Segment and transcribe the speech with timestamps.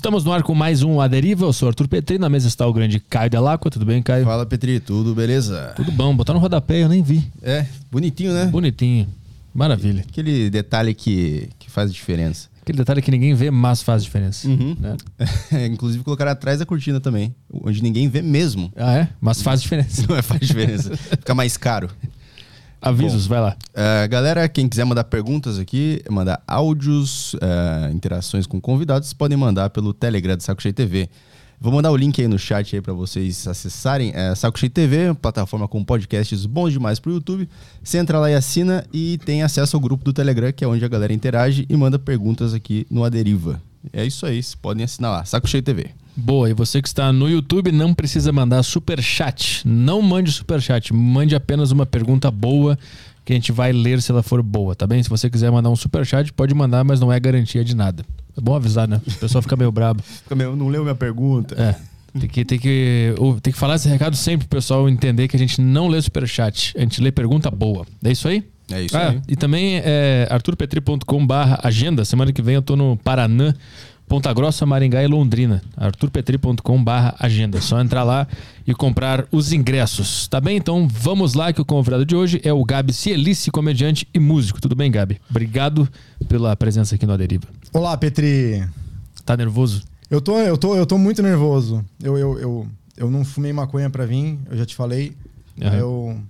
[0.00, 1.44] Estamos no ar com mais um A Deriva.
[1.44, 2.18] Eu sou Arthur Petri.
[2.18, 3.70] Na mesa está o grande Caio Delacqua.
[3.70, 4.24] Tudo bem, Caio?
[4.24, 4.80] Fala, Petri.
[4.80, 5.74] Tudo beleza?
[5.76, 6.16] Tudo bom.
[6.16, 7.30] Botar no rodapé, eu nem vi.
[7.42, 8.46] É, bonitinho, né?
[8.46, 9.06] Bonitinho.
[9.52, 10.02] Maravilha.
[10.08, 12.48] Aquele detalhe que, que faz diferença.
[12.62, 14.48] Aquele detalhe que ninguém vê, mas faz diferença.
[14.48, 14.74] Uhum.
[14.80, 14.96] né?
[15.70, 18.72] Inclusive colocaram atrás da cortina também, onde ninguém vê mesmo.
[18.76, 19.08] Ah, é?
[19.20, 20.02] Mas faz diferença.
[20.08, 20.96] Não é faz diferença.
[20.96, 21.90] Fica mais caro.
[22.80, 23.56] Avisos, vai lá.
[23.70, 29.70] Uh, galera, quem quiser mandar perguntas aqui, mandar áudios, uh, interações com convidados, podem mandar
[29.70, 31.08] pelo Telegram do Saco Cheio TV.
[31.60, 34.12] Vou mandar o link aí no chat aí para vocês acessarem.
[34.14, 37.46] É Saco Cheio TV, plataforma com podcasts bons demais pro YouTube.
[37.84, 40.82] Você entra lá e assina e tem acesso ao grupo do Telegram, que é onde
[40.82, 43.60] a galera interage e manda perguntas aqui no Aderiva.
[43.92, 45.90] É isso aí, vocês podem assinar lá, Saco Cheio TV.
[46.16, 49.66] Boa, e você que está no YouTube não precisa mandar super chat.
[49.66, 52.78] Não mande super chat, mande apenas uma pergunta boa
[53.24, 55.02] que a gente vai ler se ela for boa, tá bem?
[55.02, 58.04] Se você quiser mandar um super chat, pode mandar, mas não é garantia de nada.
[58.36, 59.00] É bom avisar, né?
[59.06, 60.02] O pessoal fica meio brabo.
[60.22, 61.54] Fica meio, não leu minha pergunta.
[61.60, 61.76] É.
[62.18, 65.38] Tem que, tem, que, tem que falar esse recado sempre pro pessoal entender que a
[65.38, 67.86] gente não lê superchat, a gente lê pergunta boa.
[68.02, 68.44] É isso aí?
[68.72, 69.22] É isso ah, aí.
[69.28, 72.04] E também é arturpetri.com barra agenda.
[72.04, 73.54] Semana que vem eu tô no Paranã,
[74.08, 75.62] Ponta Grossa, Maringá e Londrina.
[75.76, 77.60] arturpetri.com barra agenda.
[77.60, 78.26] Só entrar lá
[78.66, 80.26] e comprar os ingressos.
[80.28, 80.56] Tá bem?
[80.56, 84.60] Então vamos lá que o convidado de hoje é o Gabi Cielice, comediante e músico.
[84.60, 85.20] Tudo bem, Gabi?
[85.30, 85.88] Obrigado
[86.28, 87.46] pela presença aqui no Aderiva.
[87.72, 88.64] Olá, Petri.
[89.24, 89.82] Tá nervoso?
[90.10, 91.84] Eu tô, eu tô, eu tô muito nervoso.
[92.02, 95.12] Eu, eu, eu, eu não fumei maconha pra vir, eu já te falei.
[95.62, 95.76] Aham.
[95.76, 96.20] Eu.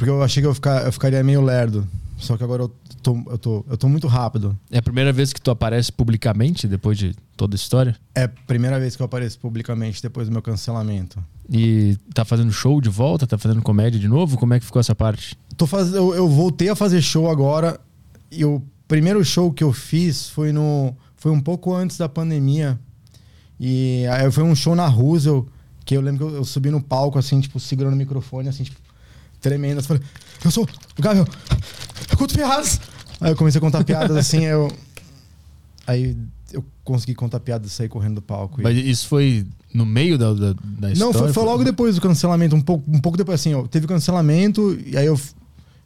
[0.00, 1.86] Porque eu achei que eu, ficar, eu ficaria meio lerdo.
[2.16, 4.58] Só que agora eu tô, eu, tô, eu tô muito rápido.
[4.70, 7.94] É a primeira vez que tu aparece publicamente depois de toda a história?
[8.14, 11.22] É a primeira vez que eu apareço publicamente depois do meu cancelamento.
[11.50, 13.26] E tá fazendo show de volta?
[13.26, 14.38] Tá fazendo comédia de novo?
[14.38, 15.36] Como é que ficou essa parte?
[15.54, 15.92] Tô faz...
[15.92, 17.78] eu, eu voltei a fazer show agora.
[18.32, 20.96] E o primeiro show que eu fiz foi no.
[21.14, 22.80] Foi um pouco antes da pandemia.
[23.60, 25.44] E aí foi um show na Roosevelt,
[25.84, 28.64] que eu lembro que eu, eu subi no palco, assim, tipo, segurando o microfone, assim,
[28.64, 28.80] tipo,
[29.40, 29.78] tremendo.
[29.78, 30.02] Eu falei,
[30.44, 31.26] eu sou o Gabriel,
[32.10, 32.80] eu conto piadas.
[33.20, 34.70] Aí eu comecei a contar piadas assim, eu.
[35.86, 36.16] Aí
[36.52, 38.60] eu consegui contar piadas e sair correndo do palco.
[38.60, 41.18] E- Mas isso foi no meio da, da, da não, história?
[41.18, 44.78] foi, foi logo depois do cancelamento, um pouco, um pouco depois, assim, ó, teve cancelamento,
[44.86, 45.18] e aí eu.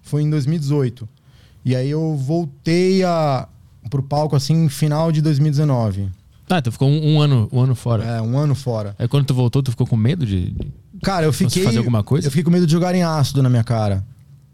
[0.02, 1.08] Foi em 2018.
[1.64, 3.48] E aí eu voltei a,
[3.88, 6.10] pro palco, assim, final de 2019.
[6.50, 8.04] Ah, tu ficou um, um ano, um ano fora.
[8.04, 8.94] É, um ano fora.
[8.98, 10.50] Aí quando tu voltou, tu ficou com medo de.
[10.50, 10.72] de-
[11.04, 11.64] Cara, eu Você fiquei.
[11.64, 12.26] fazer alguma coisa?
[12.26, 14.04] Eu fiquei com medo de jogarem ácido na minha cara.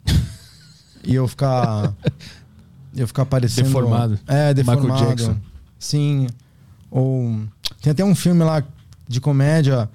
[1.05, 1.95] e eu ficar.
[2.95, 3.69] Eu ficar parecendo.
[3.69, 4.19] Deformado.
[4.27, 5.07] É, Michael deformado.
[5.07, 5.37] Jackson.
[5.79, 6.27] Sim.
[6.91, 7.41] Ou.
[7.81, 8.63] Tem até um filme lá
[9.09, 9.89] de comédia.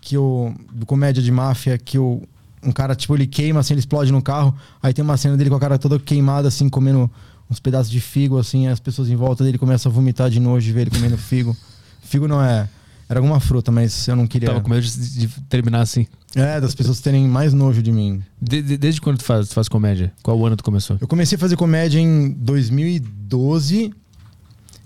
[0.00, 0.54] Que o.
[0.86, 2.22] Comédia de máfia que o.
[2.62, 4.54] Um cara, tipo, ele queima, assim, ele explode no carro.
[4.82, 7.10] Aí tem uma cena dele com a cara toda queimada, assim, comendo
[7.48, 8.66] uns pedaços de figo, assim.
[8.66, 11.56] As pessoas em volta dele começam a vomitar de nojo de ver ele comendo figo.
[12.02, 12.68] Figo não é.
[13.08, 14.48] Era alguma fruta, mas eu não queria.
[14.48, 16.06] Tava com medo de, de terminar assim.
[16.34, 18.20] É, das pessoas terem mais nojo de mim.
[18.42, 20.12] De- de- desde quando tu faz, tu faz comédia?
[20.22, 20.98] Qual ano tu começou?
[21.00, 23.92] Eu comecei a fazer comédia em 2012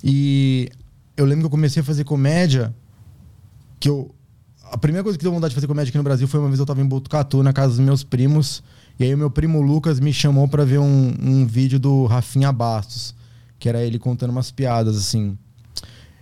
[0.03, 0.69] e
[1.16, 2.75] eu lembro que eu comecei a fazer comédia
[3.78, 4.14] que eu
[4.70, 6.60] a primeira coisa que deu vontade de fazer comédia aqui no Brasil foi uma vez
[6.60, 8.62] eu tava em Botucatu na casa dos meus primos
[8.98, 12.52] e aí o meu primo Lucas me chamou pra ver um, um vídeo do Rafinha
[12.52, 13.14] Bastos,
[13.58, 15.37] que era ele contando umas piadas assim.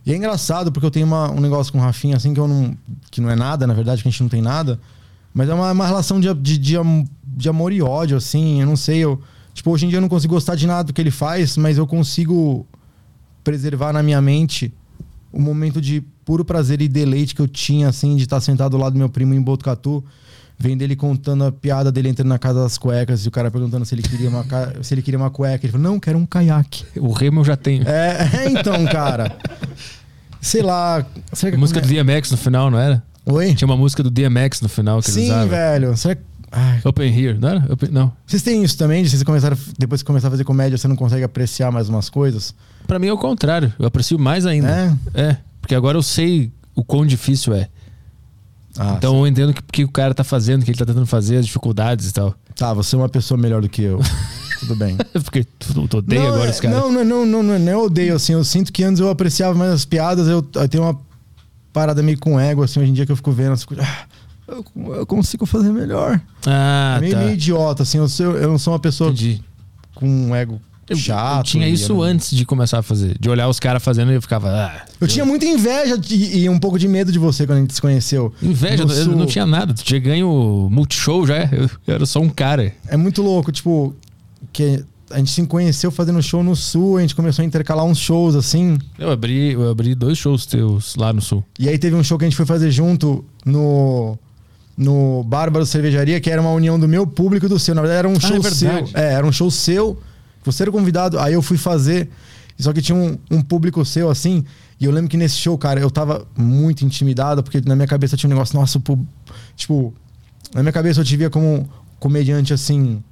[0.08, 2.48] E é engraçado porque eu tenho uma- um negócio com o Rafinha assim que eu
[2.48, 2.74] não
[3.10, 4.80] que não é nada, na verdade, que a gente não tem nada,
[5.34, 6.76] mas é uma, uma relação de, de, de,
[7.24, 9.20] de amor e ódio assim, eu não sei, eu
[9.52, 11.76] Tipo, hoje em dia eu não consigo gostar de nada do que ele faz, mas
[11.78, 12.64] eu consigo
[13.42, 14.72] preservar na minha mente
[15.32, 18.82] o momento de puro prazer e deleite que eu tinha, assim, de estar sentado ao
[18.82, 20.04] lado do meu primo em Botucatu,
[20.56, 23.84] vendo ele contando a piada dele entrando na casa das cuecas e o cara perguntando
[23.84, 24.44] se ele queria uma,
[24.82, 25.66] se ele queria uma cueca.
[25.66, 26.84] Ele falou, não, quero um caiaque.
[26.96, 27.82] O remo eu já tenho.
[27.88, 29.36] É, é, então, cara.
[30.40, 31.04] Sei lá.
[31.32, 33.02] Será que A música do come- DMX no final, não era?
[33.26, 33.54] Oi?
[33.54, 35.48] Tinha uma música do DMX no final que eles Sim, usavam.
[35.48, 35.96] velho.
[35.96, 36.22] Será que.
[36.50, 37.72] Ai, Open Here, não era?
[37.72, 38.10] Open- não.
[38.26, 39.02] Vocês têm isso também?
[39.02, 42.08] De vocês começaram, depois que começar a fazer comédia, você não consegue apreciar mais umas
[42.08, 42.54] coisas?
[42.86, 43.70] Pra mim é o contrário.
[43.78, 44.96] Eu aprecio mais ainda.
[45.14, 45.20] É?
[45.22, 45.36] É.
[45.60, 47.68] Porque agora eu sei o quão difícil é.
[48.78, 50.86] Ah, então eu entendo o que, que o cara tá fazendo, o que ele tá
[50.86, 52.34] tentando fazer, as dificuldades e tal.
[52.54, 54.00] Tá, você é uma pessoa melhor do que eu.
[54.58, 54.96] Tudo bem.
[55.24, 56.78] Porque tu, tu odeia não, agora é- os caras.
[56.78, 58.32] Não, não, não, não, não, não, eu odeio, assim.
[58.32, 60.98] Eu sinto que antes eu apreciava mais as piadas, eu, eu tenho uma
[61.72, 64.04] parada meio com ego, assim, hoje em dia que eu fico vendo, eu, fico, ah,
[64.48, 64.64] eu,
[64.96, 66.20] eu consigo fazer melhor.
[66.46, 67.18] Ah, É meio, tá.
[67.20, 67.98] meio idiota, assim.
[67.98, 69.42] Eu, sou, eu não sou uma pessoa Entendi.
[69.94, 71.38] com um ego Eu, chato.
[71.38, 73.16] eu tinha isso não- antes de começar a fazer.
[73.20, 74.48] De olhar os caras fazendo e eu ficava.
[74.50, 77.60] Ah, Eu tinha muita inveja de- e um pouco de medo de você quando a
[77.60, 78.32] gente se conheceu.
[78.42, 79.72] inveja, eu não tinha nada.
[79.74, 81.44] Tu tinha ganho Multishow já.
[81.52, 82.72] Eu, eu era só um cara.
[82.88, 83.94] É muito louco, tipo,
[84.52, 87.98] que a gente se conheceu fazendo show no Sul, a gente começou a intercalar uns
[87.98, 88.78] shows assim.
[88.98, 91.42] Eu abri, eu abri dois shows teus lá no Sul.
[91.58, 94.18] E aí teve um show que a gente foi fazer junto no
[94.76, 97.74] no Bárbaro Cervejaria, que era uma união do meu público e do seu.
[97.74, 98.70] Na verdade, era um Ah, show é seu.
[98.94, 99.98] É, era um show seu.
[100.44, 102.08] Você era convidado, aí eu fui fazer.
[102.56, 104.44] Só que tinha um, um público seu, assim.
[104.80, 108.16] E eu lembro que nesse show, cara, eu tava muito intimidado, porque na minha cabeça
[108.16, 108.80] tinha um negócio, nossa,
[109.56, 109.92] tipo,
[110.54, 111.66] na minha cabeça eu te via como um
[111.98, 113.02] comediante, assim.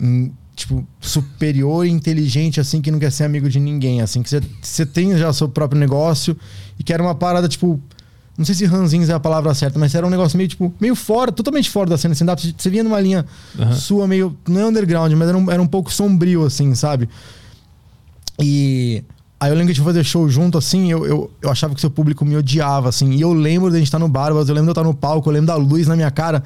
[0.00, 4.28] Hum, Tipo, superior e inteligente, assim, que não quer ser amigo de ninguém, assim, que
[4.60, 6.36] você- tem já o seu próprio negócio
[6.78, 7.80] e que era uma parada, tipo,
[8.36, 10.94] não sei se ranzinhos é a palavra certa, mas era um negócio meio, tipo, meio
[10.94, 12.54] fora, totalmente fora da cena stand-up.
[12.56, 13.24] Você vinha numa linha
[13.58, 13.72] Aham.
[13.72, 17.08] sua meio, não é underground, mas era um, era um pouco sombrio, assim, sabe?
[18.38, 19.02] E
[19.40, 21.74] aí eu lembro que a gente foi fazer show junto, assim, eu, eu, eu achava
[21.74, 23.12] que seu público me odiava, assim.
[23.12, 25.28] E eu lembro da gente estar no Barbas, eu lembro de eu estar no palco,
[25.28, 26.42] eu lembro da luz na minha cara.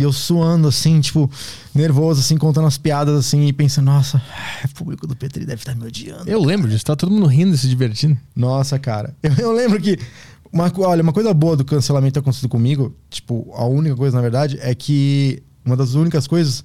[0.00, 1.30] E eu suando, assim, tipo,
[1.74, 4.16] nervoso, assim, contando as piadas, assim, e pensando, nossa,
[4.64, 6.26] o público do Petri deve estar me odiando.
[6.26, 8.16] Eu lembro disso, tá todo mundo rindo e se divertindo.
[8.34, 9.14] Nossa, cara.
[9.22, 9.98] Eu, eu lembro que.
[10.50, 14.22] Uma, olha, uma coisa boa do cancelamento ter acontecido comigo, tipo, a única coisa, na
[14.22, 15.42] verdade, é que.
[15.66, 16.64] Uma das únicas coisas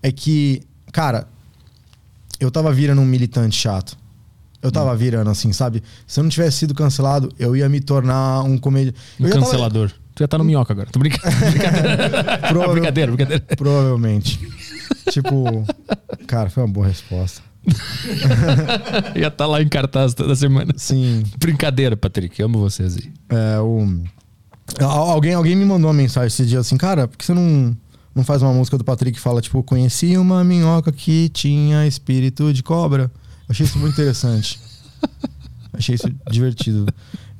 [0.00, 0.62] é que,
[0.92, 1.26] cara,
[2.38, 3.98] eu tava virando um militante chato.
[4.62, 4.96] Eu tava Hum.
[4.96, 5.82] virando, assim, sabe?
[6.06, 8.96] Se eu não tivesse sido cancelado, eu ia me tornar um comediante.
[9.18, 9.90] Um cancelador.
[10.16, 10.88] Tu já tá no minhoca agora.
[10.90, 11.22] Tô brincando.
[11.52, 12.72] brincadeira.
[12.72, 13.44] Brincadeira, brincadeira.
[13.56, 14.40] Provavelmente.
[15.10, 15.64] tipo.
[16.26, 17.42] Cara, foi uma boa resposta.
[19.14, 20.72] Já tá lá em cartaz toda semana.
[20.76, 21.22] Sim.
[21.38, 22.40] Brincadeira, Patrick.
[22.42, 23.12] Amo vocês aí.
[23.28, 23.86] É, o...
[24.80, 27.76] Al- Alguém, alguém me mandou uma mensagem esse dia assim, cara, por que você não,
[28.14, 32.52] não faz uma música do Patrick que fala, tipo, conheci uma minhoca que tinha espírito
[32.52, 33.04] de cobra?
[33.04, 34.58] Eu achei isso muito interessante.
[35.74, 36.86] achei isso divertido.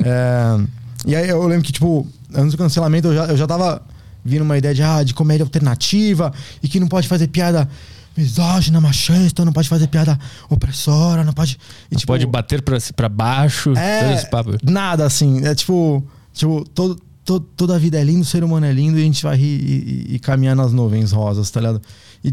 [0.04, 0.60] É,
[1.06, 3.80] e aí eu lembro que, tipo, antes do cancelamento eu já, eu já tava
[4.24, 6.32] vindo uma ideia de, ah, de comédia alternativa
[6.62, 7.68] e que não pode fazer piada
[8.16, 10.18] misógina, machista, não pode fazer piada
[10.50, 11.58] opressora, não pode.
[11.90, 13.70] E, tipo, Pode bater pra, pra baixo.
[13.74, 14.28] todo é,
[14.64, 15.44] nada assim.
[15.46, 18.98] É tipo, tipo todo, to- toda a vida é linda, o ser humano é lindo
[18.98, 21.80] e a gente vai rir e, e- e caminhar nas nuvens rosas, tá ligado?
[22.24, 22.32] E,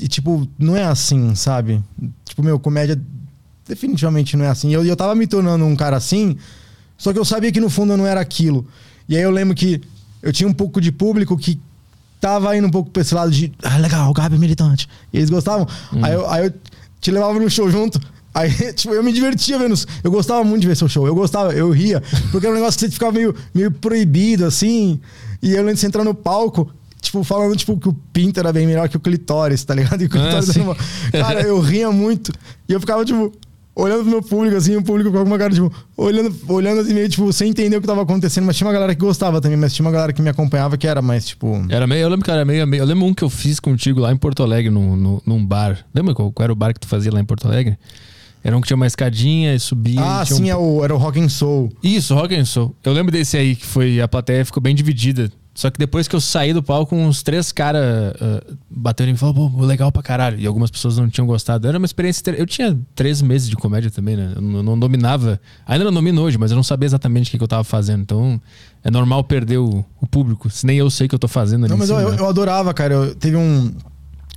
[0.00, 1.80] e- tipo, não é assim, sabe?
[2.24, 3.00] Tipo, meu, comédia
[3.66, 4.68] definitivamente não é assim.
[4.70, 6.36] E eu, eu tava me tornando um cara assim,
[7.00, 8.66] só que eu sabia que no fundo eu não era aquilo.
[9.08, 9.80] E aí eu lembro que
[10.22, 11.58] eu tinha um pouco de público que
[12.20, 14.86] tava indo um pouco pra esse lado de, ah, legal, o Gabi é militante.
[15.10, 15.66] E eles gostavam.
[16.02, 16.54] Aí, eu, aí eu
[17.00, 17.98] te levava no show junto.
[18.34, 19.74] Aí, tipo, eu me divertia vendo.
[20.04, 21.06] Eu gostava muito de ver seu show.
[21.06, 22.02] Eu gostava, eu ria.
[22.30, 25.00] Porque era um negócio que você ficava meio, meio proibido, assim.
[25.42, 26.70] E eu lembro de você entrar no palco,
[27.00, 30.02] tipo, falando, tipo, que o pinto era bem melhor que o clitóris, tá ligado?
[30.02, 30.60] E o clitóris sim.
[30.60, 30.76] era uma...
[31.12, 32.30] Cara, eu ria muito.
[32.68, 33.32] E eu ficava, tipo,
[33.74, 37.08] olhando pro meu público, assim, o público com alguma cara, tipo, olhando, olhando assim, meio,
[37.08, 38.44] tipo, sem entender o que tava acontecendo.
[38.44, 40.86] Mas tinha uma galera que gostava também, mas tinha uma galera que me acompanhava que
[40.86, 41.64] era mais, tipo.
[41.68, 42.82] Era meio, eu lembro que era meio, meio.
[42.82, 45.78] Eu lembro um que eu fiz contigo lá em Porto Alegre, num, num, num bar.
[45.94, 47.78] Lembra qual, qual era o bar que tu fazia lá em Porto Alegre?
[48.42, 50.00] Era um que tinha uma escadinha e subia.
[50.00, 50.48] Ah, e sim, um...
[50.48, 51.70] é o, era o Rock and Soul.
[51.82, 52.74] Isso, Rock and Soul.
[52.82, 54.00] Eu lembro desse aí que foi.
[54.00, 55.30] A plateia ficou bem dividida.
[55.60, 57.82] Só que depois que eu saí do palco, uns três caras
[58.14, 60.40] uh, bateram em mim e falaram, pô, legal pra caralho.
[60.40, 61.68] E algumas pessoas não tinham gostado.
[61.68, 62.22] Era uma experiência.
[62.22, 64.32] inter- Eu tinha três meses de comédia também, né?
[64.36, 65.38] Eu não, não dominava.
[65.66, 68.00] Ainda não domino hoje, mas eu não sabia exatamente o que, que eu tava fazendo.
[68.00, 68.40] Então
[68.82, 70.48] é normal perder o, o público.
[70.48, 71.72] Se nem eu sei o que eu tô fazendo ali.
[71.72, 72.20] Não, mas eu, cima, eu, né?
[72.22, 72.94] eu adorava, cara.
[72.94, 73.70] Eu, teve um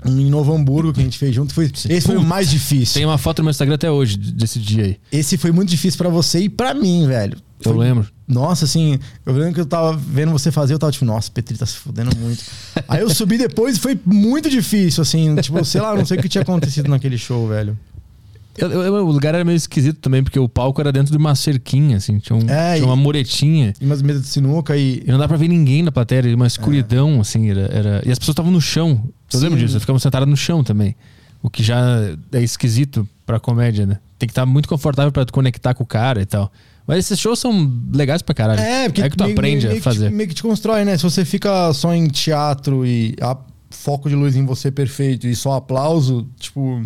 [0.05, 1.53] em Novo Hamburgo que a gente fez junto.
[1.53, 2.95] Foi, esse foi o mais difícil.
[2.95, 4.97] Tem uma foto no meu Instagram até hoje, desse dia aí.
[5.11, 7.37] Esse foi muito difícil pra você e pra mim, velho.
[7.65, 8.07] Eu Foi- lembro.
[8.27, 11.57] Nossa, assim, eu lembro que eu tava vendo você fazer, eu tava tipo, nossa, Petri
[11.57, 12.43] tá se fudendo muito.
[12.87, 16.21] Aí eu subi depois e foi muito difícil, assim, tipo, sei lá, não sei o
[16.21, 17.77] que tinha acontecido naquele show, velho.
[18.55, 21.33] Eu- eu- o lugar era meio esquisito também, porque o palco era dentro de uma
[21.33, 22.19] cerquinha, assim.
[22.19, 23.73] Tinha, um- É, tinha uma muretinha.
[23.81, 25.01] E umas mesas de sinuca e.
[25.07, 27.49] E não dá pra ver ninguém na plateia, uma escuridão, assim.
[27.49, 29.03] Era, era- E as pessoas estavam no chão.
[29.33, 29.45] Eu Sim.
[29.45, 30.95] lembro disso, elas ficavam sentadas no chão também.
[31.41, 31.81] O que já
[32.31, 33.99] é esquisito pra comédia, né?
[34.17, 36.51] Tem que estar muito confortável pra tu conectar com o cara e tal.
[36.87, 38.59] Mas esses shows são legais pra caralho.
[38.59, 40.09] É, porque é que tu meio- aprende meio a fazer.
[40.11, 40.97] meio que te constrói, né?
[40.97, 43.37] Se você fica só em teatro e a
[43.69, 46.81] foco de luz em você perfeito e só aplauso, tipo.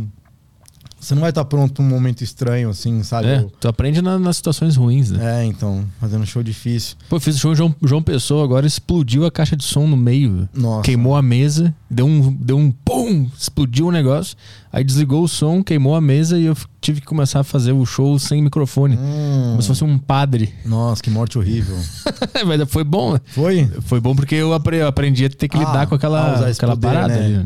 [1.07, 3.27] Você não vai estar pronto pra um momento estranho, assim, sabe?
[3.29, 5.41] É, tu aprende na- nas situações ruins, né?
[5.41, 6.97] É, então, fazendo show difícil.
[7.09, 9.95] Pô, eu fiz o show João, João Pessoa, agora explodiu a caixa de som no
[9.95, 10.49] meio.
[10.53, 10.81] Nossa.
[10.83, 14.35] Queimou a mesa, deu um, deu um pum, explodiu o negócio.
[14.69, 17.85] Aí desligou o som, queimou a mesa e eu tive que começar a fazer o
[17.85, 18.97] show sem microfone.
[18.97, 20.53] Hum, Como se fosse um padre.
[20.65, 21.77] Nossa, que morte horrível.
[22.45, 23.13] Mas foi bom.
[23.13, 23.21] né?
[23.27, 23.65] Foi?
[23.83, 26.49] Foi bom porque eu apre- eu aprendi a ter que Ah, lidar com ah, aquela,
[26.49, 27.25] esse aquela poder, parada né?
[27.25, 27.33] ali.
[27.37, 27.43] né?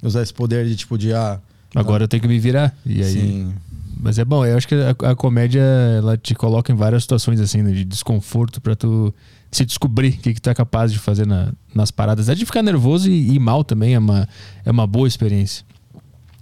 [0.00, 1.40] Usar esse poder de tipo de ah.
[1.74, 2.74] Agora eu tenho que me virar.
[2.84, 3.54] E aí, Sim.
[4.02, 5.60] Mas é bom, eu acho que a, a comédia
[5.98, 9.14] ela te coloca em várias situações assim, né, de desconforto pra tu
[9.52, 12.28] se descobrir o que, que tu é capaz de fazer na- nas paradas.
[12.30, 14.26] É de ficar nervoso e, e mal também, é uma,
[14.64, 15.64] é uma boa experiência.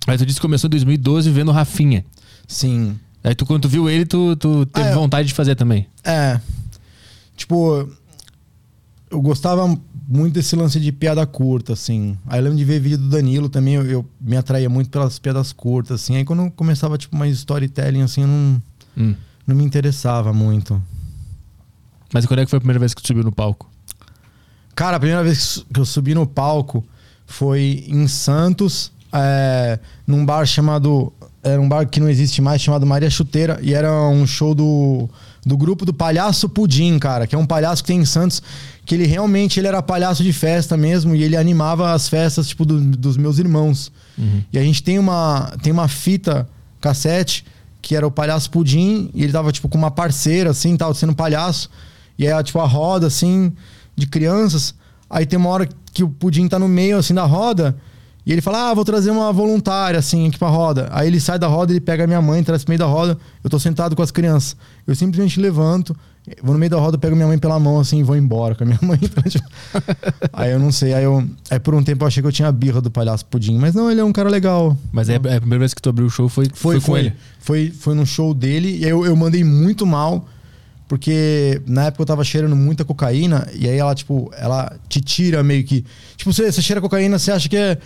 [0.06, 2.04] Mas tu disse que começou em 2012 vendo Rafinha.
[2.46, 2.96] Sim.
[3.24, 5.86] Aí tu, quando tu viu ele, tu, tu teve Ah, eu- vontade de fazer também.
[6.04, 6.40] É.
[7.36, 7.88] Tipo,
[9.10, 9.76] eu gostava
[10.10, 12.16] muito desse lance de piada curta, assim.
[12.26, 15.18] Aí eu lembro de ver vídeo do Danilo também, eu, eu me atraía muito pelas
[15.18, 16.16] piadas curtas, assim.
[16.16, 18.62] Aí quando começava, tipo, mais storytelling, assim, eu não,
[18.96, 19.14] Hum.
[19.46, 20.82] não me interessava muito.
[22.12, 23.70] Mas quando é que foi a primeira vez que tu subiu no palco?
[24.74, 26.82] Cara, a primeira vez que eu subi no palco
[27.26, 31.12] foi em Santos, é, num bar chamado.
[31.42, 35.08] Era um bar que não existe mais, chamado Maria Chuteira, e era um show do,
[35.46, 38.42] do grupo do Palhaço Pudim, cara, que é um palhaço que tem em Santos,
[38.84, 42.64] que ele realmente ele era palhaço de festa mesmo, e ele animava as festas, tipo,
[42.64, 43.92] do- dos meus irmãos.
[44.52, 46.48] E a gente tem uma, tem uma fita
[46.80, 47.44] cassete
[47.80, 51.14] que era o Palhaço Pudim, e ele tava, tipo, com uma parceira, assim, tava sendo
[51.14, 51.70] palhaço.
[52.18, 53.52] E é, tipo, a roda, assim,
[53.96, 54.74] de crianças.
[55.08, 57.76] Aí tem uma hora que o Pudim tá no meio, assim, da roda.
[58.28, 60.86] E ele fala, ah, vou trazer uma voluntária, assim, aqui pra roda.
[60.92, 63.16] Aí ele sai da roda, ele pega a minha mãe, traz pro meio da roda.
[63.42, 64.54] Eu tô sentado com as crianças.
[64.86, 65.96] Eu simplesmente levanto,
[66.42, 68.64] vou no meio da roda, pego minha mãe pela mão, assim, e vou embora com
[68.64, 68.98] a minha mãe.
[69.00, 69.48] Então, tipo,
[70.30, 70.92] aí eu não sei.
[70.92, 73.24] Aí, eu, aí por um tempo eu achei que eu tinha a birra do palhaço
[73.24, 73.56] Pudim.
[73.56, 74.76] Mas não, ele é um cara legal.
[74.92, 76.80] Mas aí a a primeira vez que tu abriu o show foi, foi, Foi, com
[76.82, 77.12] foi, ele.
[77.40, 80.28] Foi, foi no show dele e aí eu, eu mandei muito mal,
[80.86, 85.42] porque na época eu tava cheirando muita cocaína e aí ela, tipo, ela te tira
[85.42, 85.82] meio que.
[86.14, 87.78] Tipo, você, você cheira cocaína, você acha que é.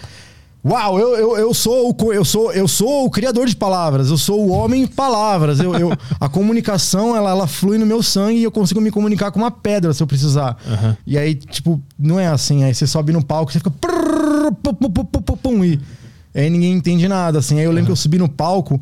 [0.64, 4.16] Uau, eu, eu, eu, sou o, eu, sou, eu sou o criador de palavras, eu
[4.16, 5.58] sou o homem palavras.
[5.58, 5.90] Eu, eu-
[6.20, 9.50] a comunicação, ela, ela flui no meu sangue e eu consigo me comunicar com uma
[9.50, 10.56] pedra se eu precisar.
[10.64, 10.96] Aham.
[11.04, 12.62] E aí, tipo, não é assim.
[12.62, 13.72] Aí você sobe no palco, você fica.
[16.34, 17.58] E aí ninguém entende nada, assim.
[17.58, 18.80] Aí eu lembro que eu subi no palco,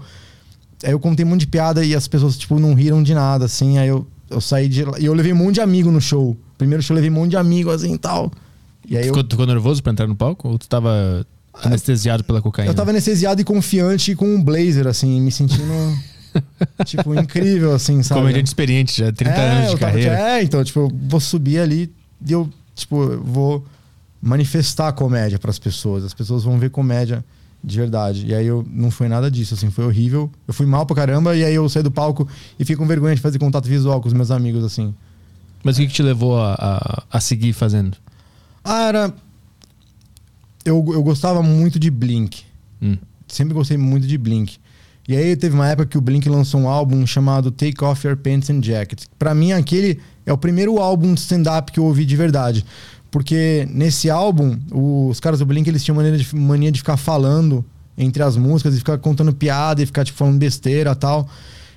[0.84, 3.46] aí eu contei um monte de piada e as pessoas, tipo, não riram de nada,
[3.46, 3.78] assim.
[3.78, 4.98] Aí eu, eu saí de lá.
[4.98, 6.36] E eu levei um monte de amigo no show.
[6.58, 8.30] Primeiro show eu levei um monte de amigo, assim e tal.
[8.88, 10.48] E aí eu, Ficou, tu ficou nervoso pra entrar no palco?
[10.48, 11.26] Ou tu tava
[11.62, 12.70] anestesiado pela cocaína?
[12.70, 15.62] eu tava anestesiado e confiante com um blazer, assim, me sentindo.
[16.84, 18.20] tipo, incrível, assim, sabe?
[18.20, 20.18] Comediante experiente, já 30 é, anos de eu tava- carreira.
[20.18, 21.92] é, então, tipo, eu vou subir ali
[22.26, 23.66] e eu, tipo, eu vou
[24.22, 26.04] manifestar a comédia pras pessoas.
[26.04, 27.24] As pessoas vão ver comédia
[27.62, 28.26] de verdade.
[28.26, 30.30] E aí eu não foi nada disso, assim, foi horrível.
[30.46, 33.14] Eu fui mal pra caramba e aí eu saí do palco e fiquei com vergonha
[33.14, 34.94] de fazer contato visual com os meus amigos, assim.
[35.62, 37.96] Mas o que, que te levou a, a, a seguir fazendo?
[38.64, 39.14] Ah, era.
[40.64, 42.42] Eu, eu gostava muito de Blink.
[42.82, 42.96] Hum.
[43.26, 44.58] Sempre gostei muito de Blink.
[45.08, 48.16] E aí teve uma época que o Blink lançou um álbum chamado Take Off Your
[48.16, 49.04] Pants and Jacket.
[49.18, 52.64] Pra mim, aquele é o primeiro álbum de stand-up que eu ouvi de verdade.
[53.10, 57.64] Porque nesse álbum, os caras do Blink eles tinham maneira de, mania de ficar falando
[57.98, 61.28] entre as músicas e ficar contando piada e ficar tipo, falando besteira e tal.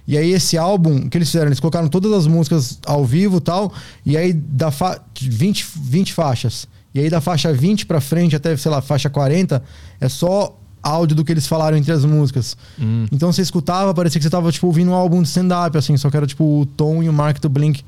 [0.07, 1.47] E aí esse álbum, o que eles fizeram?
[1.47, 3.73] Eles colocaram todas as músicas ao vivo e tal,
[4.05, 6.67] e aí da fa 20, 20 faixas.
[6.93, 9.63] E aí da faixa 20 pra frente até, sei lá, faixa 40,
[9.99, 12.57] é só áudio do que eles falaram entre as músicas.
[12.79, 13.05] Hum.
[13.11, 16.09] Então você escutava, parecia que você tava tipo ouvindo um álbum de stand-up, assim, só
[16.09, 17.83] que era tipo o Tom e o Mark do Blink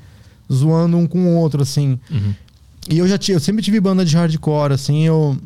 [0.52, 1.98] zoando um com o outro, assim.
[2.10, 2.34] Uhum.
[2.88, 5.36] E eu já tinha, eu sempre tive banda de hardcore, assim, eu.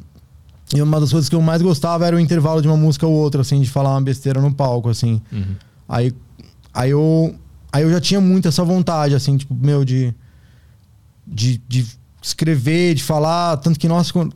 [0.74, 3.12] E uma das coisas que eu mais gostava era o intervalo de uma música ou
[3.12, 5.20] outra, assim, de falar uma besteira no palco, assim.
[5.32, 5.56] Uhum.
[5.88, 6.12] Aí,
[6.72, 7.34] aí eu.
[7.72, 10.14] Aí eu já tinha muito essa vontade, assim, tipo, meu, de.
[11.26, 11.86] De, de
[12.22, 13.56] escrever, de falar.
[13.58, 14.34] Tanto que, nossa, quando-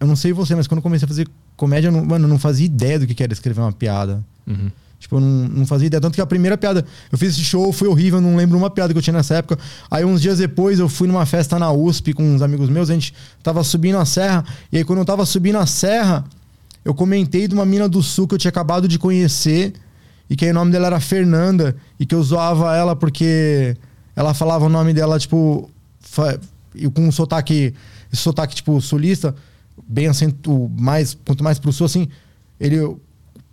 [0.00, 2.28] eu não sei você, mas quando eu comecei a fazer comédia, eu não, mano, eu
[2.28, 4.22] não fazia ideia do que que era escrever uma piada.
[4.46, 4.70] Uhum.
[4.98, 6.00] Tipo, eu não, não fazia ideia.
[6.00, 6.84] Tanto que a primeira piada.
[7.12, 9.34] Eu fiz esse show, foi horrível, eu não lembro uma piada que eu tinha nessa
[9.36, 9.58] época.
[9.90, 12.88] Aí, uns dias depois, eu fui numa festa na USP com uns amigos meus.
[12.88, 13.12] A gente
[13.42, 14.44] tava subindo a serra.
[14.72, 16.24] E aí, quando eu tava subindo a serra,
[16.84, 19.74] eu comentei de uma mina do sul que eu tinha acabado de conhecer.
[20.30, 21.76] E que aí o nome dela era Fernanda.
[22.00, 23.76] E que eu zoava ela porque
[24.16, 25.68] ela falava o nome dela, tipo.
[26.74, 27.74] E com um sotaque.
[28.12, 29.34] Esse sotaque, tipo, sulista.
[29.86, 30.70] Bem acento.
[30.78, 32.08] Mais, quanto mais pro sul, assim.
[32.58, 32.80] Ele.
[32.80, 33.00] O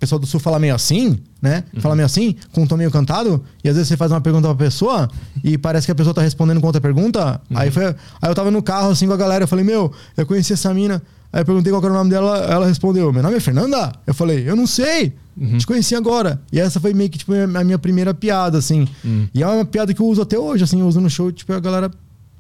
[0.02, 1.64] pessoal do sul fala meio assim, né?
[1.80, 4.48] Fala meio assim, com um tom meio cantado, e às vezes você faz uma pergunta
[4.48, 5.08] pra pessoa
[5.44, 7.40] e parece que a pessoa tá respondendo com outra pergunta.
[7.54, 10.26] Aí, foi, aí eu tava no carro assim com a galera, eu falei, meu, eu
[10.26, 11.04] conheci essa mina.
[11.32, 13.92] Aí eu perguntei qual era o nome dela, ela respondeu, meu nome é Fernanda?
[14.08, 15.14] Eu falei, eu não sei,
[15.60, 16.42] te conheci agora.
[16.52, 18.88] E essa foi meio que tipo, a minha primeira piada, assim.
[19.36, 21.54] E é uma piada que eu uso até hoje, assim, eu uso no show, tipo,
[21.54, 21.92] a galera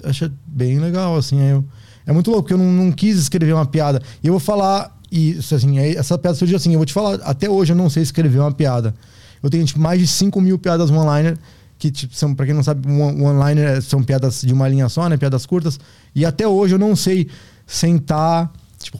[0.03, 1.39] acha bem legal, assim.
[1.41, 1.65] Eu,
[2.05, 4.01] é muito louco, porque eu não, não quis escrever uma piada.
[4.23, 7.15] E eu vou falar, e assim, aí essa piada surgiu assim, eu vou te falar,
[7.23, 8.93] até hoje eu não sei escrever uma piada.
[9.41, 11.37] Eu tenho tipo, mais de 5 mil piadas one-liner,
[11.77, 15.09] que tipo, são, pra quem não sabe, one- one-liner são piadas de uma linha só,
[15.09, 15.17] né?
[15.17, 15.79] Piadas curtas.
[16.13, 17.27] E até hoje eu não sei
[17.65, 18.99] sentar, tipo,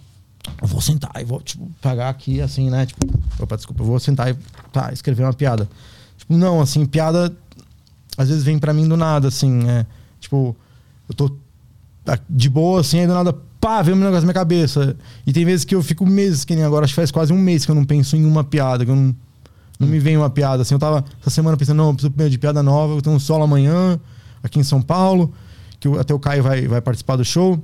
[0.62, 2.86] eu vou sentar e vou, tipo, pagar aqui, assim, né?
[2.86, 3.08] Tipo,
[3.40, 4.38] opa, desculpa, eu vou sentar e
[4.72, 5.68] tá, escrever uma piada.
[6.18, 7.36] Tipo, não, assim, piada
[8.18, 9.86] às vezes vem pra mim do nada, assim, é,
[10.20, 10.56] tipo,
[11.12, 11.32] eu tô
[12.30, 14.96] de boa, assim, aí do nada, pá, vem um negócio na minha cabeça.
[15.26, 17.38] E tem vezes que eu fico meses, que nem agora, acho que faz quase um
[17.38, 19.16] mês que eu não penso em uma piada, que eu não,
[19.80, 20.64] não me vem uma piada.
[20.64, 23.20] Assim, eu tava essa semana pensando, não, eu preciso de piada nova, eu tenho um
[23.20, 24.00] solo amanhã,
[24.42, 25.32] aqui em São Paulo,
[25.80, 27.62] que eu, até o Caio vai, vai participar do show.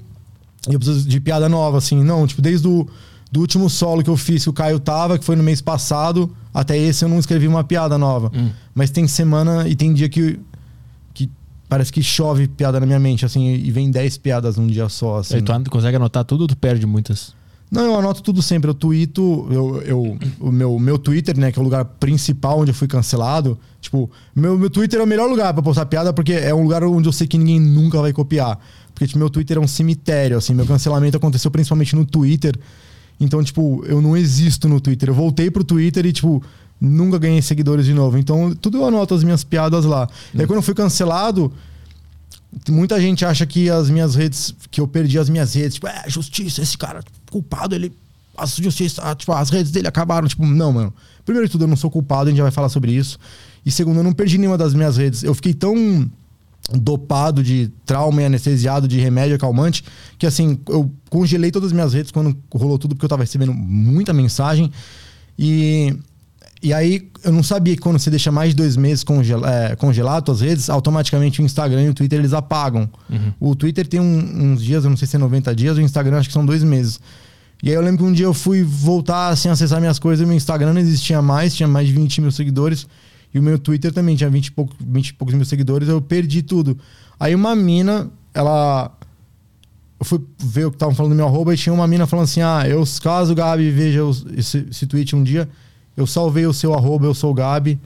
[0.69, 2.87] E eu preciso de piada nova, assim, não, tipo, desde o
[3.31, 6.33] do último solo que eu fiz, que o Caio tava, que foi no mês passado,
[6.53, 8.31] até esse eu não escrevi uma piada nova.
[8.33, 8.49] Hum.
[8.73, 10.39] Mas tem semana e tem dia que
[11.67, 15.17] parece que chove piada na minha mente, assim, e vem 10 piadas num dia só,
[15.17, 15.35] assim.
[15.35, 17.35] Aí tu consegue anotar tudo ou tu perde muitas?
[17.69, 18.69] Não, eu anoto tudo sempre.
[18.69, 22.71] Eu tweeto, eu, eu, o meu, meu Twitter, né, que é o lugar principal onde
[22.71, 23.59] eu fui cancelado.
[23.81, 26.83] Tipo, meu, meu Twitter é o melhor lugar pra postar piada, porque é um lugar
[26.83, 28.57] onde eu sei que ninguém nunca vai copiar.
[28.93, 30.53] Porque, tipo, meu Twitter é um cemitério, assim.
[30.53, 32.57] Meu cancelamento aconteceu principalmente no Twitter.
[33.19, 35.09] Então, tipo, eu não existo no Twitter.
[35.09, 36.41] Eu voltei pro Twitter e, tipo,
[36.79, 38.17] nunca ganhei seguidores de novo.
[38.17, 40.07] Então, tudo eu anoto as minhas piadas lá.
[40.33, 41.51] E aí, quando eu fui cancelado,
[42.69, 46.03] muita gente acha que as minhas redes, que eu perdi as minhas redes, tipo, é,
[46.07, 47.91] justiça, esse cara culpado, ele.
[48.37, 50.27] As justiça, ah, tipo, as redes dele acabaram.
[50.27, 50.93] Tipo, não, mano.
[51.25, 53.17] Primeiro de tudo, eu não sou culpado, a gente já vai falar sobre isso.
[53.65, 55.23] E segundo, eu não perdi nenhuma das minhas redes.
[55.23, 56.07] Eu fiquei tão
[56.73, 59.85] dopado de trauma e anestesiado de remédio calmante
[60.17, 63.53] que assim, eu congelei todas as minhas redes quando rolou tudo, porque eu tava recebendo
[63.53, 64.71] muita mensagem.
[65.37, 65.95] E
[66.61, 69.75] e aí, eu não sabia que quando você deixa mais de dois meses congel é,
[69.75, 72.89] congelado as redes, automaticamente o Instagram e o Twitter eles apagam.
[73.39, 76.17] O Twitter tem um- uns dias, eu não sei se é 90 dias, o Instagram
[76.17, 76.99] acho que são dois meses.
[77.61, 80.23] E aí eu lembro que um dia eu fui voltar assim, a acessar minhas coisas,
[80.23, 82.87] e meu Instagram não existia mais, tinha mais de 20 mil seguidores.
[83.33, 86.01] E o meu Twitter também tinha 20 e, pouco, 20 e poucos mil seguidores, eu
[86.01, 86.77] perdi tudo.
[87.19, 88.91] Aí uma mina, ela.
[89.99, 92.25] Eu fui ver o que estavam falando no meu arroba e tinha uma mina falando
[92.25, 94.01] assim: Ah, eu, caso o Gabi veja
[94.35, 95.49] esse, esse tweet um dia,
[95.97, 97.77] eu salvei o seu arroba, eu sou o Gabi,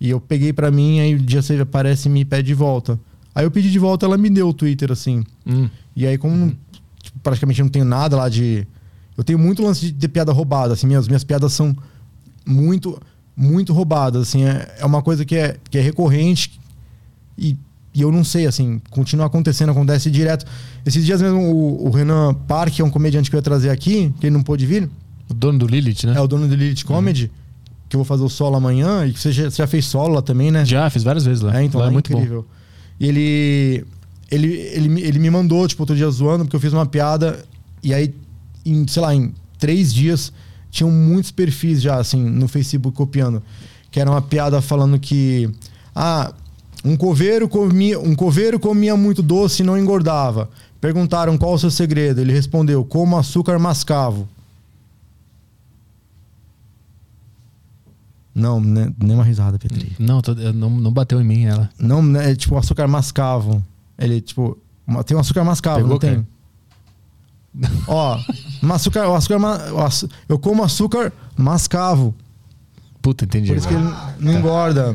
[0.00, 2.98] e eu peguei pra mim, aí o dia você aparece e me pede de volta.
[3.34, 5.24] Aí eu pedi de volta, ela me deu o Twitter, assim.
[5.46, 5.68] Hum.
[5.94, 6.52] E aí, como não-
[7.00, 8.66] tipo, praticamente não tenho nada lá de.
[9.16, 11.76] Eu tenho muito lance de piada roubada, assim, minhas, minhas piadas são
[12.46, 13.00] muito,
[13.36, 16.58] muito roubadas, assim, é, é uma coisa que é, que é recorrente
[17.36, 17.56] e,
[17.94, 20.46] e eu não sei, assim, continua acontecendo, acontece direto.
[20.84, 23.70] Esses dias mesmo, o, o Renan Park, que é um comediante que eu ia trazer
[23.70, 24.88] aqui, que ele não pôde vir,
[25.28, 26.14] O dono do Lilith, né?
[26.16, 27.30] é o dono do Lilith Comedy,
[27.90, 30.14] que eu vou fazer o solo amanhã, e que você já, você já fez solo
[30.14, 30.64] lá também, né?
[30.64, 31.60] Já, fiz várias vezes lá.
[31.60, 32.18] É, então lá lá é muito bom.
[32.18, 32.46] incrível.
[33.00, 33.84] E ele,
[34.30, 37.44] ele, ele, me- ele me mandou, tipo, outro dia zoando, porque eu fiz uma piada,
[37.82, 38.14] e aí,
[38.64, 40.32] em, sei lá, em três dias,
[40.70, 43.42] tinham muitos perfis já, assim, no Facebook copiando.
[43.90, 45.50] Que era uma piada falando que.
[45.92, 46.32] Ah,
[46.84, 50.48] um coveiro comia, um coveiro comia muito doce e não engordava.
[50.80, 52.20] Perguntaram qual o seu segredo.
[52.20, 54.28] Ele respondeu: como açúcar mascavo.
[58.34, 59.92] Não, né, nem uma risada, Petri.
[59.98, 61.68] Não, tô- não, não bateu em mim ela.
[61.78, 63.64] Não, né, é tipo açúcar mascavo.
[63.98, 64.56] Ele, tipo,
[65.04, 66.26] tem um açúcar mascavo, Pegou, não tem?
[67.88, 68.18] Ó,
[68.72, 69.38] açúcar, o açúcar,
[69.72, 72.14] o açu- eu como açúcar mascavo.
[73.02, 73.48] Puta, entendi.
[73.48, 73.84] Por isso que ele
[74.20, 74.94] não engorda.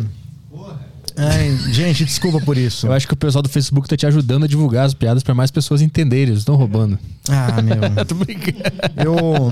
[1.18, 2.88] É, gente, desculpa por isso.
[2.88, 5.34] Eu acho que o pessoal do Facebook tá te ajudando a divulgar as piadas pra
[5.34, 6.28] mais pessoas entenderem.
[6.28, 7.00] Eles estão roubando.
[7.30, 7.78] Ah, meu.
[8.06, 8.58] Tô brincando.
[8.98, 9.50] Eu.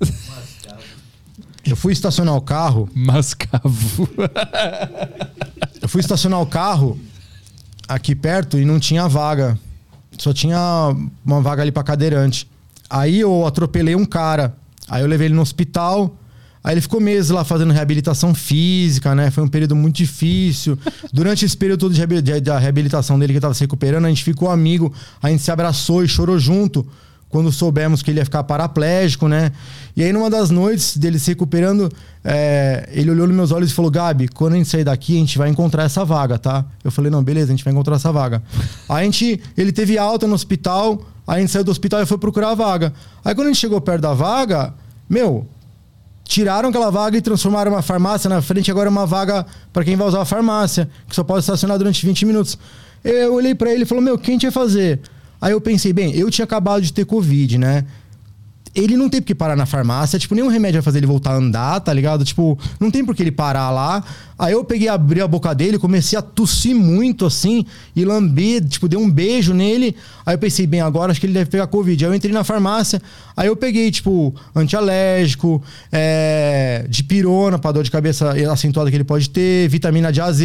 [1.70, 2.88] Eu fui estacionar o carro.
[2.94, 4.08] Mascavo.
[5.80, 6.98] Eu fui estacionar o carro
[7.86, 9.58] aqui perto e não tinha vaga.
[10.18, 12.48] Só tinha uma vaga ali pra cadeirante.
[12.88, 14.54] Aí eu atropelei um cara.
[14.88, 16.16] Aí eu levei ele no hospital.
[16.64, 19.30] Aí ele ficou meses lá fazendo reabilitação física, né?
[19.30, 20.78] Foi um período muito difícil.
[21.12, 24.24] Durante esse período todo de da reabilitação dele que ele tava se recuperando, a gente
[24.24, 24.92] ficou amigo.
[25.22, 26.86] A gente se abraçou e chorou junto
[27.28, 29.52] quando soubemos que ele ia ficar paraplégico, né?
[29.94, 31.90] E aí, numa das noites dele se recuperando,
[32.24, 35.20] é, ele olhou nos meus olhos e falou: Gabi, quando a gente sair daqui, a
[35.20, 36.64] gente vai encontrar essa vaga, tá?
[36.82, 38.42] Eu falei: não, beleza, a gente vai encontrar essa vaga.
[38.88, 42.06] Aí a gente, ele teve alta no hospital, aí a gente saiu do hospital e
[42.06, 42.92] foi procurar a vaga.
[43.24, 44.72] Aí quando a gente chegou perto da vaga,
[45.08, 45.46] meu,
[46.24, 49.96] tiraram aquela vaga e transformaram uma farmácia na frente, agora é uma vaga para quem
[49.96, 52.58] vai usar a farmácia, que só pode estacionar durante 20 minutos.
[53.04, 55.00] Eu olhei para ele e falou: "Meu, quem a gente vai fazer?"
[55.40, 57.84] Aí eu pensei, bem, eu tinha acabado de ter covid, né?
[58.74, 61.36] Ele não tem porque parar na farmácia, tipo, nenhum remédio vai fazer ele voltar a
[61.36, 62.24] andar, tá ligado?
[62.24, 64.02] Tipo, não tem por que ele parar lá.
[64.38, 68.88] Aí eu peguei, abri a boca dele, comecei a tossir muito assim, e lamber, tipo,
[68.88, 69.96] dei um beijo nele.
[70.24, 72.04] Aí eu pensei, bem, agora acho que ele deve pegar Covid.
[72.04, 73.02] Aí eu entrei na farmácia,
[73.36, 79.28] aí eu peguei, tipo, antialérgico, é, dipirona pra dor de cabeça acentuada que ele pode
[79.28, 80.40] ter, vitamina de AZ,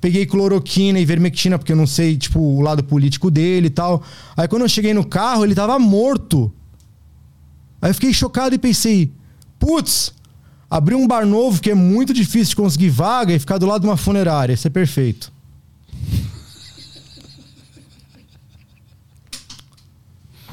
[0.00, 4.02] peguei cloroquina e vermectina, porque eu não sei, tipo, o lado político dele e tal.
[4.36, 6.50] Aí quando eu cheguei no carro, ele tava morto.
[7.84, 9.12] Aí eu fiquei chocado e pensei,
[9.58, 10.14] putz,
[10.70, 13.82] abrir um bar novo que é muito difícil de conseguir vaga e ficar do lado
[13.82, 15.30] de uma funerária, isso é perfeito.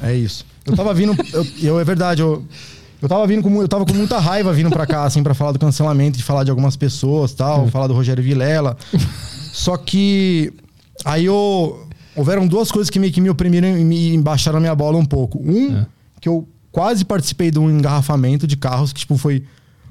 [0.00, 0.44] É isso.
[0.66, 1.14] Eu tava vindo.
[1.32, 2.44] Eu, eu- é verdade, eu.
[3.00, 5.50] Eu tava vindo com, eu tava com muita raiva vindo pra cá, assim, pra falar
[5.50, 8.76] do cancelamento, de falar de algumas pessoas tal, falar do Rogério Vilela.
[9.52, 10.52] Só que
[11.04, 14.74] aí eu, houveram duas coisas que meio que me oprimiram e me baixaram a minha
[14.74, 15.40] bola um pouco.
[15.44, 15.86] Um, É.
[16.20, 19.44] que eu quase participei de um engarrafamento de carros, que, tipo, foi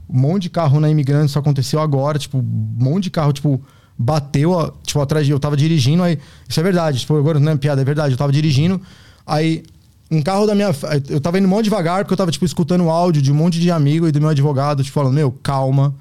[0.09, 3.61] um monte de carro na imigrante, isso aconteceu agora, tipo, um monte de carro, tipo,
[3.97, 6.17] bateu, tipo, atrás de eu tava dirigindo, aí.
[6.49, 8.13] Isso é verdade, tipo, agora não é piada, é verdade.
[8.13, 8.81] Eu tava dirigindo,
[9.25, 9.63] aí
[10.09, 10.71] um carro da minha.
[11.07, 13.71] Eu tava indo mó devagar, porque eu tava, tipo, escutando áudio de um monte de
[13.71, 15.95] amigo e do meu advogado, tipo, falando, meu, calma,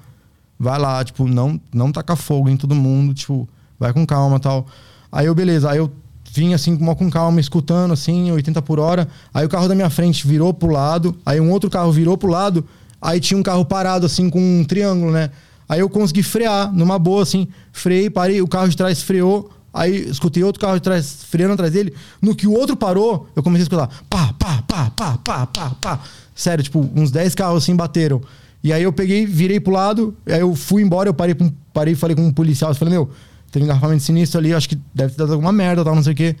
[0.59, 3.47] vai lá, tipo, não, não taca fogo em todo mundo, tipo,
[3.79, 4.67] vai com calma tal.
[5.11, 5.91] Aí eu, beleza, aí eu
[6.31, 9.07] vim assim, com calma, escutando assim, 80 por hora.
[9.33, 12.29] Aí o carro da minha frente virou pro lado, aí um outro carro virou pro
[12.29, 12.65] lado,
[13.01, 15.29] aí tinha um carro parado assim com um triângulo, né?
[15.67, 20.09] Aí eu consegui frear numa boa, assim, freiei, parei, o carro de trás freou, aí
[20.09, 21.93] escutei outro carro de trás freando atrás dele.
[22.21, 25.71] No que o outro parou, eu comecei a escutar pá, pá, pá, pá, pá, pá,
[25.81, 25.99] pá.
[26.35, 28.21] Sério, tipo, uns 10 carros assim bateram.
[28.63, 31.35] E aí eu peguei, virei pro lado, aí eu fui embora, eu parei,
[31.73, 33.09] parei falei com um policial, eu falei, meu,
[33.51, 36.13] teve um engarrafamento sinistro ali, acho que deve ter dado alguma merda, tal, não sei
[36.13, 36.35] o quê.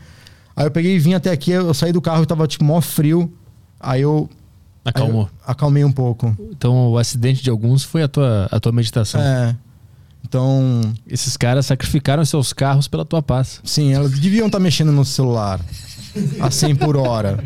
[0.55, 2.79] Aí eu peguei e vim até aqui, eu saí do carro e tava, tipo, mó
[2.81, 3.31] frio.
[3.79, 4.29] Aí eu...
[4.83, 5.23] Acalmou.
[5.25, 6.35] aí eu acalmei um pouco.
[6.51, 9.21] Então o acidente de alguns foi a tua, a tua meditação.
[9.21, 9.55] É.
[10.23, 13.59] Então, Esses caras sacrificaram seus carros pela tua paz.
[13.63, 15.59] sim, elas deviam estar mexendo no celular
[16.39, 17.43] a 100 por hora.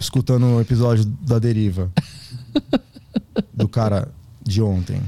[0.00, 1.90] Escutando o episódio da deriva.
[3.52, 4.08] Do cara
[4.42, 5.00] de ontem.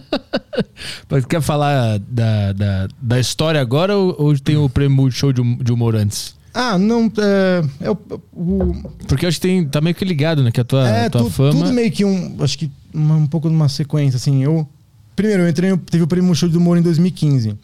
[1.08, 5.40] Mas quer falar da, da, da história agora ou, ou tem o prêmio Multishow de,
[5.40, 6.34] hum- de humor antes?
[6.54, 7.10] Ah, não.
[7.18, 7.98] É, é o,
[8.32, 10.50] o- Porque acho que tem, tá meio que ligado, né?
[10.50, 11.50] Que a tua, é, a tua tu- fama.
[11.52, 12.36] tudo meio que um.
[12.40, 14.42] Acho que uma- um pouco de uma sequência, assim.
[14.42, 14.66] Eu.
[15.14, 17.56] Primeiro, eu entrei, teve o prêmio Show do Humor em 2015.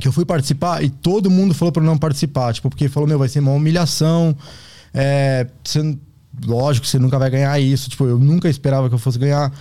[0.00, 2.52] Que eu fui participar e todo mundo falou pra eu não participar.
[2.54, 4.36] Tipo, porque falou, meu, vai ser uma humilhação.
[4.94, 5.96] É, você,
[6.46, 7.90] lógico, você nunca vai ganhar isso.
[7.90, 9.52] Tipo, eu nunca esperava que eu fosse ganhar.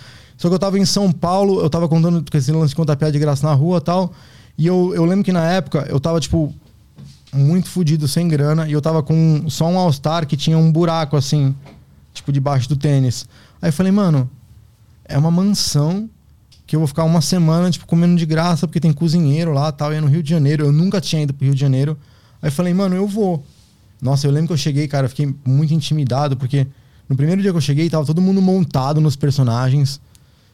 [0.42, 2.96] Só que eu tava em São Paulo, eu tava contando com esse lance de contar
[2.96, 4.12] piada de graça na rua e tal.
[4.58, 6.52] E eu, eu lembro que na época eu tava, tipo,
[7.32, 8.68] muito fudido, sem grana.
[8.68, 11.56] E eu tava com só um All-Star que tinha um buraco, assim,
[12.12, 13.28] tipo, debaixo do tênis.
[13.62, 14.28] Aí eu falei, mano,
[15.06, 16.10] é uma mansão
[16.66, 19.94] que eu vou ficar uma semana, tipo, comendo de graça, porque tem cozinheiro lá tal.
[19.94, 20.66] E é no Rio de Janeiro.
[20.66, 21.96] Eu nunca tinha ido pro Rio de Janeiro.
[22.42, 23.46] Aí eu falei, mano, eu vou.
[24.02, 26.66] Nossa, eu lembro que eu cheguei, cara, eu fiquei muito intimidado, porque
[27.08, 30.02] no primeiro dia que eu cheguei, tava todo mundo montado nos personagens.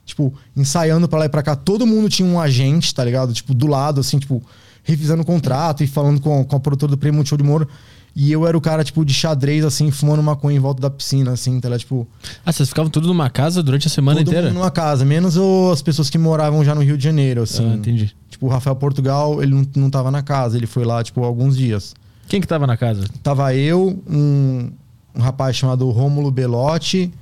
[0.07, 1.55] Tipo, ensaiando pra lá e pra cá.
[1.55, 3.31] Todo mundo tinha um agente, tá ligado?
[3.33, 4.41] Tipo, do lado, assim, tipo,
[4.83, 7.67] revisando o contrato e falando com, com a produtora do Prêmio Multishow de Moro.
[8.15, 11.31] E eu era o cara, tipo, de xadrez, assim, fumando maconha em volta da piscina,
[11.33, 11.81] assim, tá ligado?
[11.81, 12.07] Tipo,
[12.43, 14.47] Ah, vocês ficavam tudo numa casa durante a semana todo inteira?
[14.47, 17.69] mundo numa casa, menos o- as pessoas que moravam já no Rio de Janeiro, assim.
[17.69, 18.15] Ah, entendi.
[18.29, 21.55] Tipo, o Rafael Portugal, ele não, não tava na casa, ele foi lá, tipo, alguns
[21.55, 21.93] dias.
[22.27, 23.05] Quem que tava na casa?
[23.21, 24.71] Tava eu, um,
[25.13, 27.13] um rapaz chamado Rômulo Belotti,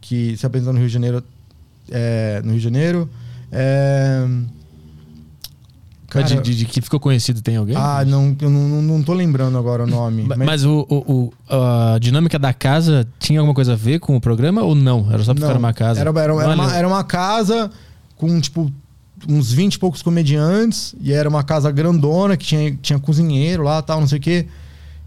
[0.00, 1.22] que se apresentou no Rio de Janeiro.
[1.90, 3.08] É, no Rio de Janeiro.
[3.50, 4.26] É,
[6.14, 7.76] Mas de, cara, de- de que ficou conhecido tem alguém?
[7.76, 10.22] ah, não, eu não, não, tô lembrando agora o nome.
[10.24, 14.20] Ma- Mas o, o- a dinâmica da casa tinha alguma coisa a ver com o
[14.20, 15.06] programa ou não?
[15.12, 16.00] Era só ficar Não, numa casa?
[16.00, 17.70] Era, era, era uma, era uma casa
[18.16, 18.72] com, tipo,
[19.28, 20.94] uns 20 e poucos comediantes.
[21.00, 24.46] E era uma casa grandona que tinha, tinha cozinheiro lá tal, não sei o quê.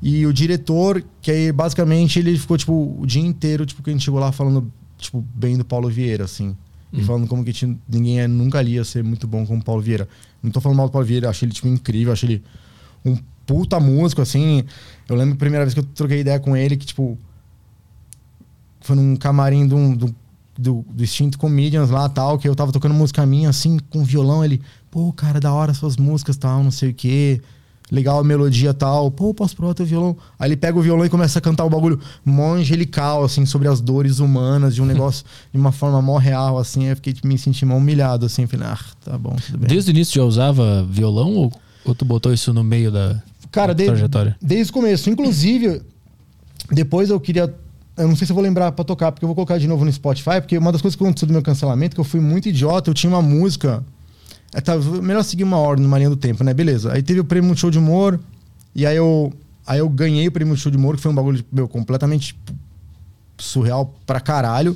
[0.03, 3.93] E o diretor, que aí basicamente ele ficou, tipo, o dia inteiro, tipo, que a
[3.93, 6.55] gente chegou lá falando, tipo, bem do Paulo Vieira, assim.
[6.93, 7.03] E Hum.
[7.05, 9.81] falando como que tinha- ninguém é- nunca ali ia ser muito bom como o Paulo
[9.81, 10.07] Vieira.
[10.43, 12.43] Não tô falando mal do Paulo Vieira, achei ele, tipo, incrível, achei ele
[13.05, 14.63] um puta músico, assim.
[15.07, 17.17] Eu lembro a primeira vez que eu troquei ideia com ele, que, tipo,
[18.81, 20.15] foi num camarim do, do,
[20.57, 24.43] do, do Extinto Comedians lá tal, que eu tava tocando música minha, assim, com violão.
[24.43, 27.41] Ele, pô, cara, da hora suas músicas tal, não sei o quê.
[27.91, 29.11] Legal a melodia tal.
[29.11, 30.15] Pô, posso provar teu violão?
[30.39, 33.67] Aí ele pega o violão e começa a cantar o bagulho mó angelical, assim, sobre
[33.67, 36.85] as dores humanas, de um negócio de uma forma mó real, assim.
[36.85, 38.47] Eu fiquei, me senti mó humilhado, assim.
[38.47, 39.67] Falei, ah, tá bom, tudo bem.
[39.67, 41.51] Desde o início já usava violão ou,
[41.83, 44.37] ou tu botou isso no meio da Cara, de- trajetória?
[44.41, 45.09] desde o começo.
[45.09, 45.81] Inclusive,
[46.71, 47.53] depois eu queria.
[47.97, 49.83] Eu não sei se eu vou lembrar pra tocar, porque eu vou colocar de novo
[49.83, 52.47] no Spotify, porque uma das coisas que aconteceu do meu cancelamento, que eu fui muito
[52.47, 53.83] idiota, eu tinha uma música.
[54.53, 56.53] É, tá, melhor seguir uma ordem numa linha do tempo, né?
[56.53, 56.91] Beleza.
[56.93, 58.19] Aí teve o prêmio Show de Humor,
[58.75, 59.31] e aí eu,
[59.65, 62.37] aí eu ganhei o prêmio Show de Humor, que foi um bagulho meu, completamente
[63.37, 64.75] surreal pra caralho.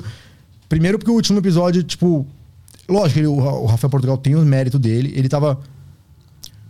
[0.69, 2.25] Primeiro porque o último episódio, tipo.
[2.88, 5.13] Lógico, ele, o, o Rafael Portugal tem o mérito dele.
[5.15, 5.59] Ele tava.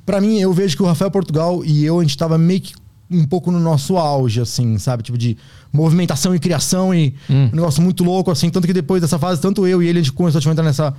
[0.05, 2.73] Pra mim, eu vejo que o Rafael Portugal e eu, a gente tava meio que
[3.09, 5.03] um pouco no nosso auge, assim, sabe?
[5.03, 5.37] Tipo, de
[5.71, 7.49] movimentação e criação e Hum.
[7.51, 8.49] um negócio muito louco, assim.
[8.49, 10.63] Tanto que depois dessa fase, tanto eu e ele, a gente começou tipo, a entrar
[10.65, 10.93] nessa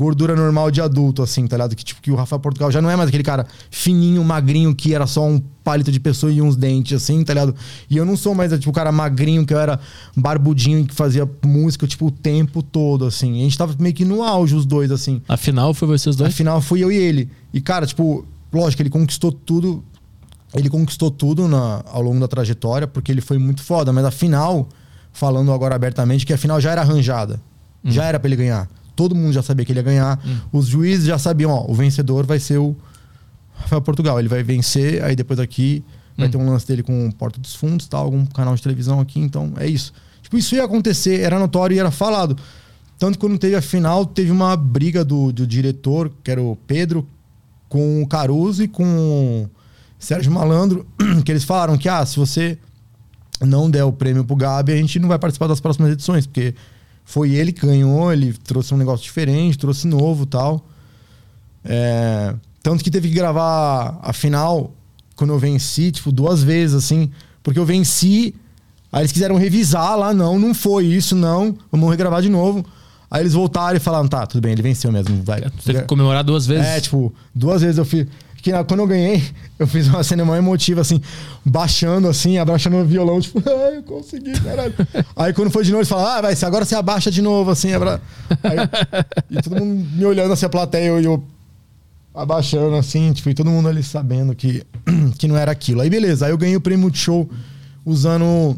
[0.00, 1.76] gordura normal de adulto, assim, tá ligado?
[1.76, 4.94] Que, tipo, que o Rafael Portugal já não é mais aquele cara fininho, magrinho, que
[4.94, 7.54] era só um palito de pessoa e uns dentes, assim, tá ligado?
[7.90, 9.78] E eu não sou mais, tipo, o cara magrinho, que eu era
[10.16, 13.34] barbudinho, que fazia música, tipo, o tempo todo, assim.
[13.34, 15.20] E a gente tava meio que no auge, os dois, assim.
[15.28, 16.32] Afinal, foi vocês dois?
[16.32, 17.30] Afinal, fui eu e ele.
[17.52, 19.84] E, cara, tipo, lógico, ele conquistou tudo.
[20.54, 23.92] Ele conquistou tudo na, ao longo da trajetória, porque ele foi muito foda.
[23.92, 24.66] Mas afinal,
[25.12, 27.38] falando agora abertamente, que afinal já era arranjada.
[27.84, 27.90] Hum.
[27.90, 28.66] Já era pra ele ganhar.
[29.00, 30.20] Todo mundo já sabia que ele ia ganhar.
[30.52, 32.76] Os juízes já sabiam, ó, o vencedor vai ser o
[33.54, 34.18] Rafael Portugal.
[34.18, 35.82] Ele vai vencer, aí depois aqui
[36.18, 36.30] vai Hum.
[36.30, 39.18] ter um lance dele com o Porta dos Fundos, tal, algum canal de televisão aqui,
[39.18, 39.90] então é isso.
[40.20, 42.36] Tipo, isso ia acontecer, era notório e era falado.
[42.98, 46.54] Tanto que quando teve a final, teve uma briga do, do diretor, que era o
[46.66, 47.08] Pedro,
[47.70, 49.50] com o Caruso e com o
[49.98, 50.86] Sérgio Malandro,
[51.24, 52.58] que eles falaram que, ah, se você
[53.40, 56.54] não der o prêmio pro Gabi, a gente não vai participar das próximas edições, porque
[57.04, 60.64] foi ele que ganhou, ele trouxe um negócio diferente, trouxe novo tal.
[61.64, 64.72] É, tanto que teve que gravar a final
[65.16, 67.10] quando eu venci, tipo, duas vezes, assim,
[67.42, 68.34] porque eu venci,
[68.90, 72.64] aí eles quiseram revisar lá, não, não foi isso, não, vamos regravar de novo.
[73.10, 75.40] Aí eles voltaram e falaram, tá, tudo bem, ele venceu mesmo, vai.
[75.40, 76.64] Tu teve que comemorar duas vezes.
[76.64, 78.06] É, tipo, duas vezes eu fiz.
[78.42, 79.22] Que na- quando eu ganhei,
[79.58, 81.00] eu fiz uma cena mó emotiva, assim,
[81.44, 84.74] baixando, assim, abaixando o violão, tipo, ai, eu consegui, caralho.
[85.16, 87.72] Aí quando foi de novo, eles falaram, ah, vai, agora você abaixa de novo, assim,
[87.72, 88.00] abra...
[88.42, 88.58] Aí,
[89.30, 91.24] e todo mundo me olhando assim, a plateia, eu, eu
[92.14, 94.64] abaixando, assim, tipo, e todo mundo ali sabendo que,
[95.18, 95.80] que não era aquilo.
[95.80, 97.28] Aí beleza, aí eu ganhei o prêmio de show
[97.84, 98.56] usando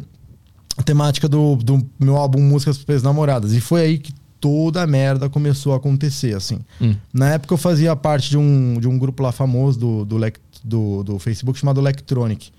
[0.77, 3.53] a temática do, do meu álbum Músicas para as Namoradas.
[3.53, 6.59] E foi aí que toda a merda começou a acontecer, assim.
[6.81, 6.97] Hum.
[7.15, 10.19] Na época eu fazia parte de um, de um grupo lá famoso do, do,
[10.65, 12.51] do, do Facebook chamado Electronic.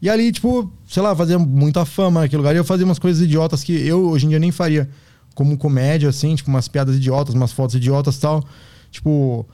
[0.00, 2.54] E ali, tipo, sei lá, fazia muita fama naquele lugar.
[2.54, 4.88] E eu fazia umas coisas idiotas que eu hoje em dia nem faria
[5.34, 8.44] como comédia, assim, tipo, umas piadas idiotas, umas fotos idiotas e tal.
[8.92, 9.44] Tipo,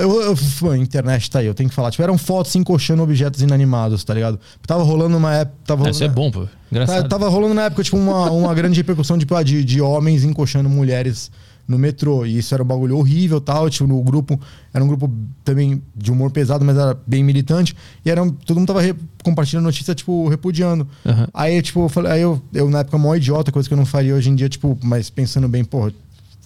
[0.00, 0.20] eu,
[0.62, 1.90] eu, a internet tá aí, eu tenho que falar.
[1.90, 4.38] Tipo, eram fotos encoxando objetos inanimados, tá ligado?
[4.66, 5.56] Tava rolando uma época.
[5.64, 6.46] Tava Ah, Isso é bom, pô.
[6.70, 7.02] Engraçado.
[7.02, 10.24] Tá- Tava rolando na época, tipo, uma, uma grande repercussão tipo, ah, de, de homens
[10.24, 11.30] encoxando mulheres
[11.66, 12.26] no metrô.
[12.26, 13.70] E isso era um bagulho horrível tal.
[13.70, 14.38] Tipo, no grupo.
[14.74, 15.10] Era um grupo
[15.44, 17.74] também de humor pesado, mas era bem militante.
[18.04, 20.86] E era, todo mundo tava re- compartilhando notícia, tipo, repudiando.
[21.06, 21.28] Aham.
[21.32, 23.86] Aí, tipo, eu falei, aí eu, eu, na época, mó idiota, coisa que eu não
[23.86, 25.92] faria hoje em dia, tipo, mas pensando bem, porra,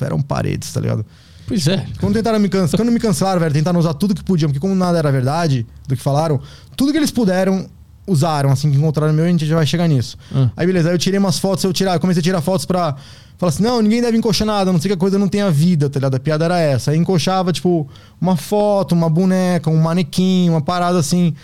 [0.00, 1.04] eram paredes, tá ligado?
[1.46, 1.86] Pois é.
[2.00, 4.74] Quando tentaram me cancelar, quando me cancelaram, velho, tentaram usar tudo que podiam, porque como
[4.74, 6.40] nada era verdade do que falaram,
[6.76, 7.68] tudo que eles puderam
[8.06, 10.16] usaram, assim que encontraram meu, a gente já vai chegar nisso.
[10.34, 10.48] Ah.
[10.56, 12.94] Aí beleza, aí eu tirei umas fotos, eu tirar, eu comecei a tirar fotos pra
[13.36, 15.50] falar assim, não, ninguém deve encoxar nada, a não sei que a coisa não tenha
[15.50, 16.14] vida, tá ligado?
[16.14, 16.90] A piada era essa.
[16.92, 17.88] Aí encoxava, tipo,
[18.20, 21.34] uma foto, uma boneca, um manequim, uma parada assim.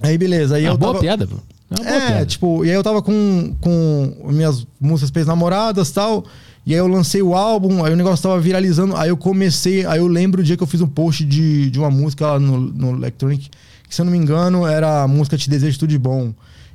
[0.00, 1.02] Aí beleza, aí É eu boa tava...
[1.02, 1.36] piada, pô.
[1.84, 6.24] É É, tipo, e aí eu tava com, com minhas músicas pra namoradas e tal.
[6.68, 8.94] E aí eu lancei o álbum, aí o negócio tava viralizando.
[8.94, 11.78] Aí eu comecei, aí eu lembro o dia que eu fiz um post de, de
[11.78, 13.48] uma música lá no, no Electronic,
[13.88, 16.34] que se eu não me engano era a música Te Desejo Tudo de Bom.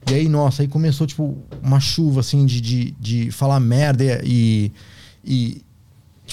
[0.10, 4.71] E aí, nossa, aí começou, tipo, uma chuva, assim, de, de, de falar merda e.
[5.23, 5.62] e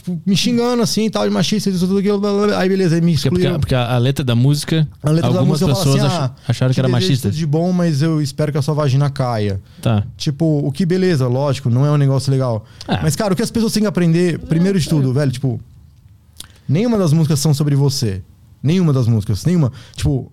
[0.03, 2.19] tipo, me xingando, assim, e tal, de machista, isso, tudo aquilo.
[2.21, 2.59] blá, blá.
[2.59, 3.61] Aí beleza, aí me Porque, porque, excluíram.
[3.61, 6.35] porque a, a letra da música, A letra da algumas música fala pessoas assim, ah,
[6.49, 7.31] acharam que era machista.
[7.31, 9.61] de bom, mas eu espero que a sua vagina caia.
[9.81, 10.05] Tá.
[10.17, 12.65] Tipo, o que beleza, lógico, não é um negócio legal.
[12.89, 13.01] Ah.
[13.03, 15.61] Mas, cara, o que as pessoas têm que aprender, primeiro de tudo, velho, tipo,
[16.69, 18.23] nenhuma das músicas são sobre você.
[18.63, 19.73] Nenhuma das músicas, nenhuma.
[19.95, 20.31] Tipo,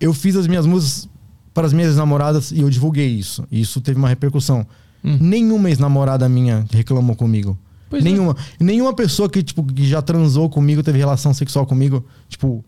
[0.00, 1.08] eu fiz as minhas músicas
[1.54, 3.44] para as minhas namoradas e eu divulguei isso.
[3.50, 4.66] E isso teve uma repercussão.
[5.04, 5.16] Hum.
[5.20, 7.56] Nenhuma ex-namorada minha reclamou comigo.
[7.88, 8.08] Pois é.
[8.08, 8.36] nenhuma.
[8.58, 12.64] Nenhuma pessoa que, tipo, que já transou comigo, teve relação sexual comigo, tipo,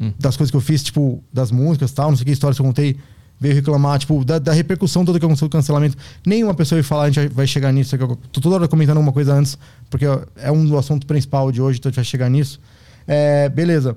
[0.00, 0.10] Hum.
[0.18, 2.66] das coisas que eu fiz, tipo, das músicas tal, não sei que histórias que eu
[2.66, 2.96] contei,
[3.38, 5.96] veio reclamar, tipo, da, da repercussão toda que aconteceu do cancelamento.
[6.24, 7.94] Nenhuma pessoa veio falar, a gente vai- chegar nisso.
[7.96, 9.58] eu Tô toda hora comentando alguma coisa antes,
[9.90, 10.06] porque
[10.36, 12.58] é um do assunto principal de hoje, então a gente vai chegar nisso.
[13.06, 13.96] É, beleza.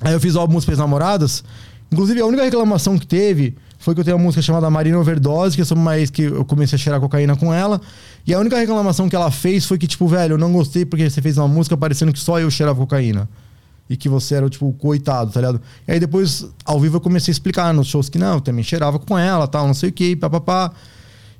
[0.00, 1.42] Aí eu fiz o álbum Namoradas.
[1.90, 5.54] Inclusive, a única reclamação que teve foi que eu tenho uma música chamada Marina Overdose,
[5.54, 7.80] que é sobre ex que eu comecei a cheirar cocaína com ela.
[8.26, 11.08] E a única reclamação que ela fez foi que, tipo, velho, eu não gostei porque
[11.08, 13.28] você fez uma música parecendo que só eu cheirava cocaína.
[13.88, 15.60] E que você era, tipo, coitado, tá ligado?
[15.86, 18.64] E aí depois, ao vivo, eu comecei a explicar nos shows que não, eu também
[18.64, 20.72] cheirava com ela, tal, não sei o que, papapá.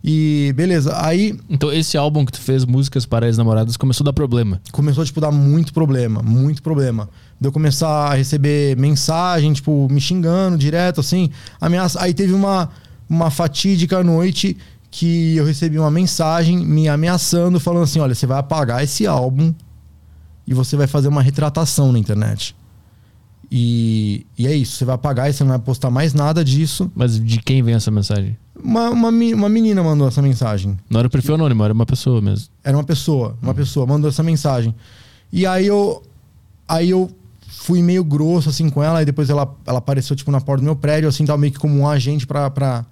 [0.09, 0.97] E beleza.
[1.05, 4.63] Aí Então esse álbum que tu fez, Músicas para Ex-Namoradas, começou a dar problema.
[4.71, 7.09] começou tipo, a dar muito problema, muito problema.
[7.41, 11.29] De eu começar a receber mensagem, tipo, me xingando direto, assim,
[11.61, 12.01] ameaça.
[12.01, 12.71] Aí teve uma,
[13.11, 14.57] uma fatídica noite
[14.93, 19.53] que eu recebi uma mensagem me ameaçando, falando assim: olha, você vai apagar esse álbum
[20.47, 22.55] e você vai fazer uma retratação na internet.
[23.51, 26.91] E, e é isso, você vai apagar e você não vai postar mais nada disso.
[26.95, 28.39] Mas de quem vem essa mensagem?
[28.63, 30.77] Uma, uma, uma menina mandou essa mensagem.
[30.89, 32.49] Não era o perfil anônimo, era uma pessoa mesmo.
[32.65, 34.75] Era uma pessoa, uma pessoa mandou essa mensagem.
[35.33, 36.03] E aí eu.
[36.69, 37.11] Aí eu
[37.49, 40.65] fui meio grosso assim com ela, e depois ela, ela apareceu, tipo, na porta do
[40.65, 42.51] meu prédio, assim, tava meio que como um agente pra.
[42.51, 42.85] pra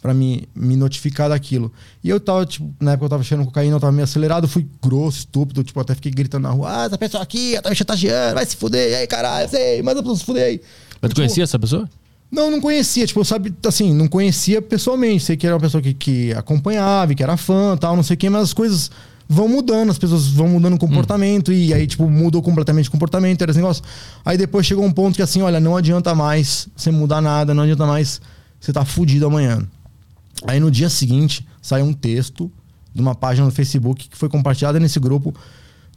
[0.00, 1.72] para me, me notificar daquilo.
[2.04, 4.64] E eu tava, tipo, na época eu tava cheirando cocaína, eu tava meio acelerado, fui
[4.80, 8.36] grosso, estúpido, tipo, até fiquei gritando na rua, ah, essa pessoa aqui, tá me chantageando,
[8.36, 10.60] vai se fuder, e aí, caralho, sei, manda pra se fuder aí.
[11.00, 11.90] Mas tu Tipo, conhecia essa pessoa?
[12.30, 15.94] Não, não conhecia, tipo, sabe, assim, não conhecia pessoalmente, sei que era uma pessoa que,
[15.94, 18.90] que acompanhava, que era fã tal, não sei o quê, mas as coisas
[19.26, 23.40] vão mudando, as pessoas vão mudando o comportamento, e aí, tipo, mudou completamente o comportamento,
[23.42, 23.82] era esse negócio.
[24.24, 27.62] Aí depois chegou um ponto que assim, olha, não adianta mais você mudar nada, não
[27.62, 28.20] adianta mais
[28.60, 29.66] você tá fudido amanhã.
[30.46, 32.50] Aí no dia seguinte saiu um texto
[32.94, 35.34] de uma página no Facebook que foi compartilhada nesse grupo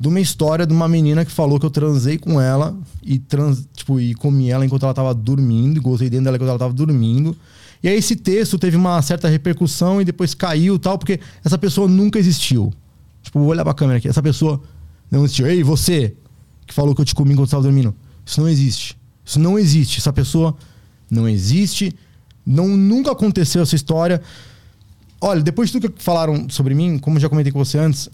[0.02, 3.68] de uma história de uma menina que falou que eu transei com ela e trans,
[3.72, 6.74] tipo, e comi ela enquanto ela tava dormindo, e gozei dentro dela enquanto ela tava
[6.74, 7.38] dormindo.
[7.84, 11.88] E aí esse texto teve uma certa repercussão e depois caiu tal, porque essa pessoa
[11.88, 12.74] nunca existiu.
[13.22, 14.08] Tipo, vou olhar pra câmera aqui.
[14.08, 14.60] Essa pessoa
[15.12, 15.46] não existiu.
[15.46, 16.16] Ei, você
[16.66, 17.94] que falou que eu te comi enquanto você tava dormindo.
[18.26, 18.98] Isso não existe.
[19.24, 20.00] Isso não existe.
[20.00, 20.58] Essa pessoa
[21.12, 21.94] não existe.
[22.44, 24.20] Não, nunca aconteceu essa história.
[25.20, 28.10] Olha, depois de tudo que falaram sobre mim, como já comentei com você antes,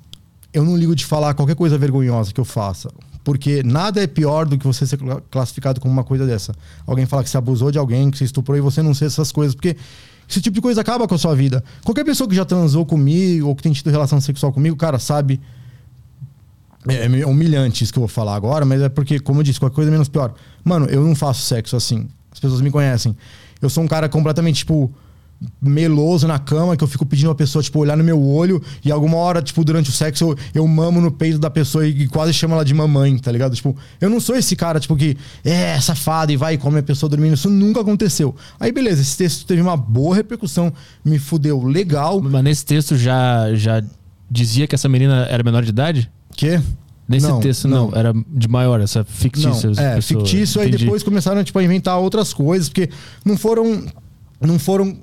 [0.58, 2.90] eu não ligo de falar qualquer coisa vergonhosa que eu faça.
[3.24, 6.54] Porque nada é pior do que você ser cla- classificado como uma coisa dessa.
[6.86, 9.32] Alguém falar que você abusou de alguém, que você estuprou e você não ser essas
[9.32, 9.54] coisas.
[9.54, 9.76] Porque
[10.30, 11.64] esse tipo de coisa acaba com a sua vida.
[11.84, 15.40] Qualquer pessoa que já transou comigo ou que tem tido relação sexual comigo, cara, sabe.
[16.88, 19.44] É é meio humilhante isso que eu vou falar agora, mas é porque, como eu
[19.44, 20.34] disse, qualquer coisa é menos pior.
[20.64, 22.08] Mano, eu não faço sexo assim.
[22.32, 23.16] As pessoas me conhecem.
[23.62, 24.90] Eu sou um cara completamente, tipo,
[25.62, 28.92] meloso na cama, que eu fico pedindo a pessoa, tipo, olhar no meu olho e
[28.92, 32.08] alguma hora, tipo, durante o sexo eu, eu mamo no peito da pessoa e, e
[32.08, 33.56] quase chamo ela de mamãe, tá ligado?
[33.56, 36.84] Tipo, eu não sou esse cara, tipo, que é safado e vai e come a
[36.84, 37.34] pessoa dormindo.
[37.36, 38.36] Isso nunca aconteceu.
[38.60, 40.74] Aí, beleza, esse texto teve uma boa repercussão,
[41.04, 42.22] me fudeu legal.
[42.22, 43.84] Mas nesse texto já, já
[44.30, 46.12] dizia que essa menina era menor de idade?
[46.36, 46.60] Que?
[47.08, 49.70] Nesse Não, texto não, era de maior, essa fictícia.
[49.70, 50.26] Não, é, pessoa.
[50.26, 50.84] fictício, aí Entendi.
[50.84, 52.90] depois começaram tipo, a inventar outras coisas, porque
[53.24, 53.86] não foram.
[54.42, 54.98] Não foram.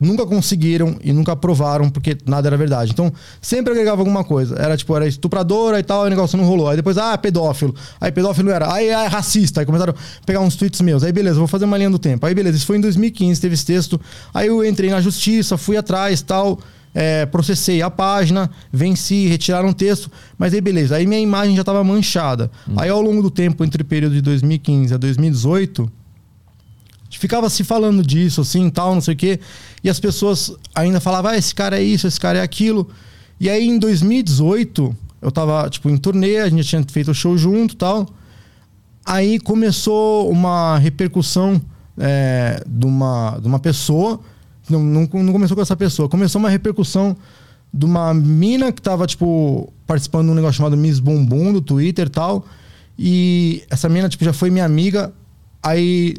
[0.00, 2.90] Nunca conseguiram e nunca provaram, porque nada era verdade.
[2.92, 4.56] Então, sempre agregava alguma coisa.
[4.58, 6.68] Era tipo, era estupradora e tal, aí o negócio não rolou.
[6.68, 7.74] Aí depois, ah, pedófilo.
[8.00, 9.60] Aí pedófilo era, aí é racista.
[9.60, 11.04] Aí começaram a pegar uns tweets meus.
[11.04, 12.26] Aí beleza, vou fazer uma linha do tempo.
[12.26, 14.00] Aí beleza, isso foi em 2015, teve esse texto.
[14.34, 16.58] Aí eu entrei na justiça, fui atrás tal.
[16.94, 21.62] é, processei a página, venci, retiraram o texto, mas aí beleza, aí minha imagem já
[21.62, 22.50] estava manchada.
[22.76, 25.90] Aí ao longo do tempo, entre o período de 2015 a 2018,
[27.10, 29.40] ficava se falando disso, assim, tal, não sei o quê,
[29.82, 32.88] e as pessoas ainda falavam, ah, esse cara é isso, esse cara é aquilo.
[33.40, 37.36] E aí em 2018, eu tava, tipo, em turnê, a gente tinha feito o show
[37.36, 38.08] junto tal.
[39.04, 41.60] Aí começou uma repercussão
[41.98, 44.20] é, de, uma, de uma pessoa.
[44.70, 47.16] Não, não, não começou com essa pessoa, começou uma repercussão
[47.74, 52.06] de uma mina que tava, tipo, participando de um negócio chamado Miss Bumbum do Twitter
[52.06, 52.44] e tal.
[52.98, 55.12] E essa mina, tipo, já foi minha amiga.
[55.62, 56.16] Aí,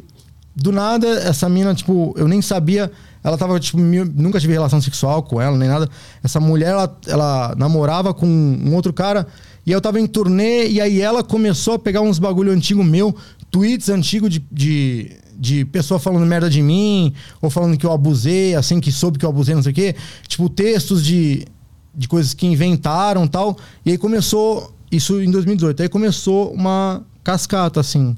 [0.54, 2.90] do nada, essa mina, tipo, eu nem sabia.
[3.24, 5.88] Ela tava, tipo, nunca tive relação sexual com ela, nem nada.
[6.22, 9.26] Essa mulher, ela, ela namorava com um outro cara.
[9.64, 13.16] E eu tava em turnê, e aí ela começou a pegar uns bagulho antigo meu,
[13.50, 18.54] tweets antigos de, de, de pessoa falando merda de mim, ou falando que eu abusei,
[18.54, 19.96] assim, que soube que eu abusei, não sei o quê.
[20.28, 21.46] Tipo, textos de,
[21.94, 23.56] de coisas que inventaram tal.
[23.86, 28.14] E aí começou, isso em 2018, aí começou uma cascata, assim,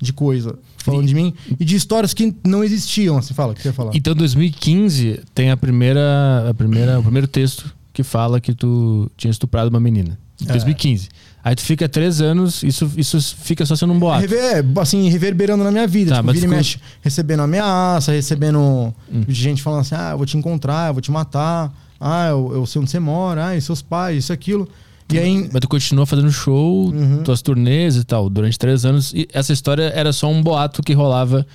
[0.00, 3.62] de coisa falando de mim e de histórias que não existiam, assim, fala, o que
[3.62, 3.90] você ia falar?
[3.94, 9.30] Então, 2015 tem a primeira, a primeira, o primeiro texto que fala que tu tinha
[9.30, 10.18] estuprado uma menina.
[10.40, 10.52] Em É.
[10.52, 11.08] 2015.
[11.44, 14.20] Aí tu fica três anos, isso, isso fica só sendo um boato.
[14.22, 16.10] Rever, é, assim, reverberando na minha vida.
[16.10, 20.10] Tá, tipo, mas vira e ficou- mexe, recebendo ameaça, recebendo de gente falando assim, ah,
[20.12, 23.48] eu vou te encontrar, eu vou te matar, ah, eu, eu sei onde você mora,
[23.48, 24.68] ah, e seus pais, isso, aquilo.
[25.12, 27.22] E aí, Mas tu continuou fazendo show, Uhum.
[27.22, 29.12] tuas turnês e tal, durante três anos.
[29.14, 31.46] E essa história era só um boato que rolava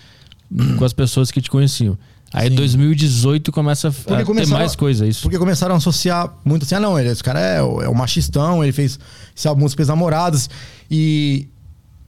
[0.78, 1.98] com as pessoas que te conheciam.
[2.32, 2.56] Aí Sim.
[2.56, 5.24] 2018 começa a ter mais coisa, isso.
[5.24, 7.96] Porque começaram a associar muito assim, ah, não, ele, esse cara é, o- é o
[7.96, 9.00] machistão, ele fez
[9.36, 10.48] esse álbum Músicas Namoradas.
[10.92, 11.48] E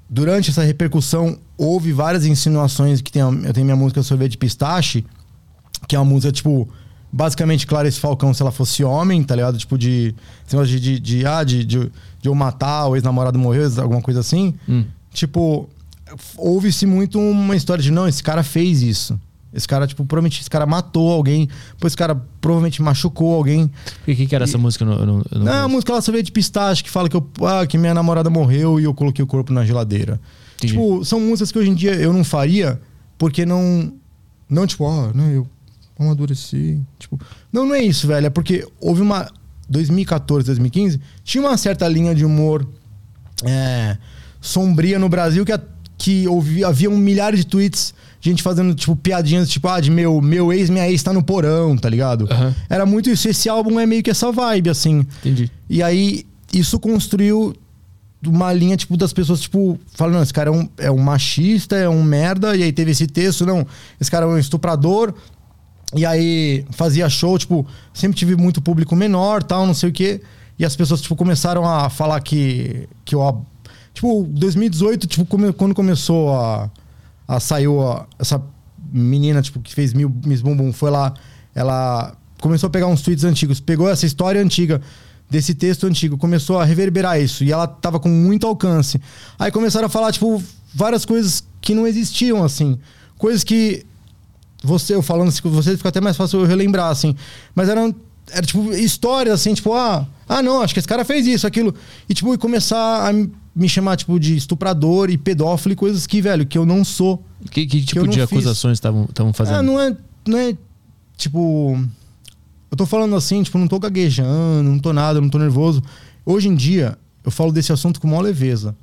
[0.07, 5.03] durante essa repercussão, houve várias insinuações que tem, eu tenho minha música Sorvete de Pistache,
[5.87, 6.69] que é uma música, tipo,
[7.11, 9.57] basicamente Clarice Falcão se ela fosse homem, tá ligado?
[9.57, 10.15] Tipo, de.
[10.47, 14.53] De, de, de, ah, de, de, de eu matar, o ex-namorado morreu, alguma coisa assim.
[14.67, 14.85] Hum.
[15.13, 15.69] Tipo,
[16.37, 19.19] houve-se muito uma história de, não, esse cara fez isso.
[19.53, 23.69] Esse cara, tipo, provavelmente esse cara matou alguém, depois esse cara provavelmente machucou alguém.
[24.01, 24.85] O que, que era essa música?
[24.85, 27.77] Eu não, não, a música lá sorvete de pistache que fala que, eu, ah, que
[27.77, 30.21] minha namorada morreu e eu coloquei o corpo na geladeira.
[30.55, 30.73] Entendi.
[30.73, 32.79] Tipo, são músicas que hoje em dia eu não faria
[33.17, 33.91] porque não.
[34.49, 35.47] Não, tipo, ah, não, eu
[36.01, 36.79] amadureci.
[36.99, 37.19] Tipo,
[37.51, 38.27] não, não é isso, velho.
[38.27, 39.27] É porque houve uma.
[39.69, 42.67] 2014, 2015, tinha uma certa linha de humor
[43.45, 43.95] é,
[44.41, 45.61] sombria no Brasil que, a-
[45.97, 50.51] que ouvi, haviam milhares de tweets, gente fazendo, tipo, piadinhas, tipo, ah, de meu, meu
[50.51, 52.27] ex, minha ex tá no porão, tá ligado?
[52.29, 52.53] Aham.
[52.69, 53.29] Era muito isso.
[53.29, 55.05] Esse álbum é meio que essa vibe, assim.
[55.21, 55.49] Entendi.
[55.69, 57.55] E aí, isso construiu
[58.27, 61.77] uma linha, tipo, das pessoas, tipo, falando, não, esse cara é um, é um machista,
[61.77, 63.65] é um merda, e aí teve esse texto, não,
[64.01, 65.13] esse cara é um estuprador,
[65.95, 70.21] e aí fazia show, tipo, sempre tive muito público menor, tal, não sei o quê,
[70.57, 73.45] e as pessoas, tipo, começaram a falar que, que eu,
[73.93, 76.69] tipo, 2018, tipo, come- quando começou a,
[77.27, 78.41] a saiu a- essa
[78.91, 81.13] menina, tipo, que fez mil Miss Bumbum, foi lá,
[81.53, 84.81] ela começou a pegar uns tweets antigos, pegou essa história antiga
[85.29, 88.99] desse texto antigo, começou a reverberar isso, e ela tava com muito alcance.
[89.39, 90.41] Aí começaram a falar, tipo,
[90.73, 92.77] várias coisas que não existiam, assim,
[93.17, 93.85] coisas que
[94.61, 97.15] você, eu falando assim com você, fica até mais fácil eu relembrar, assim.
[97.55, 97.93] Mas eram,
[98.31, 101.73] era tipo histórias, assim, tipo, ah, ah, não, acho que esse cara fez isso, aquilo.
[102.07, 106.21] E, tipo, e começar a me- chamar, tipo, de estuprador e pedófilo e coisas que,
[106.21, 107.23] velho, que eu não sou.
[107.49, 109.57] Que, que tipo não de acusações estavam fazendo?
[109.57, 109.95] Ah, não é,
[110.27, 110.55] não é,
[111.17, 111.77] tipo...
[112.69, 115.83] Eu tô falando assim, tipo, não tô gaguejando, não tô nada, não tô nervoso.
[116.25, 118.73] Hoje em dia, eu falo desse assunto com maior leveza.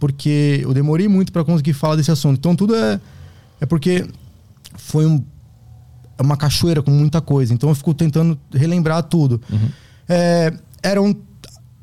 [0.00, 2.38] Porque eu demorei muito pra conseguir falar desse assunto.
[2.38, 2.98] Então tudo é...
[3.60, 4.06] É porque
[4.74, 5.22] foi um,
[6.20, 7.52] uma cachoeira com muita coisa.
[7.52, 9.40] Então eu fico tentando relembrar tudo.
[10.08, 10.52] É,
[10.82, 11.16] eram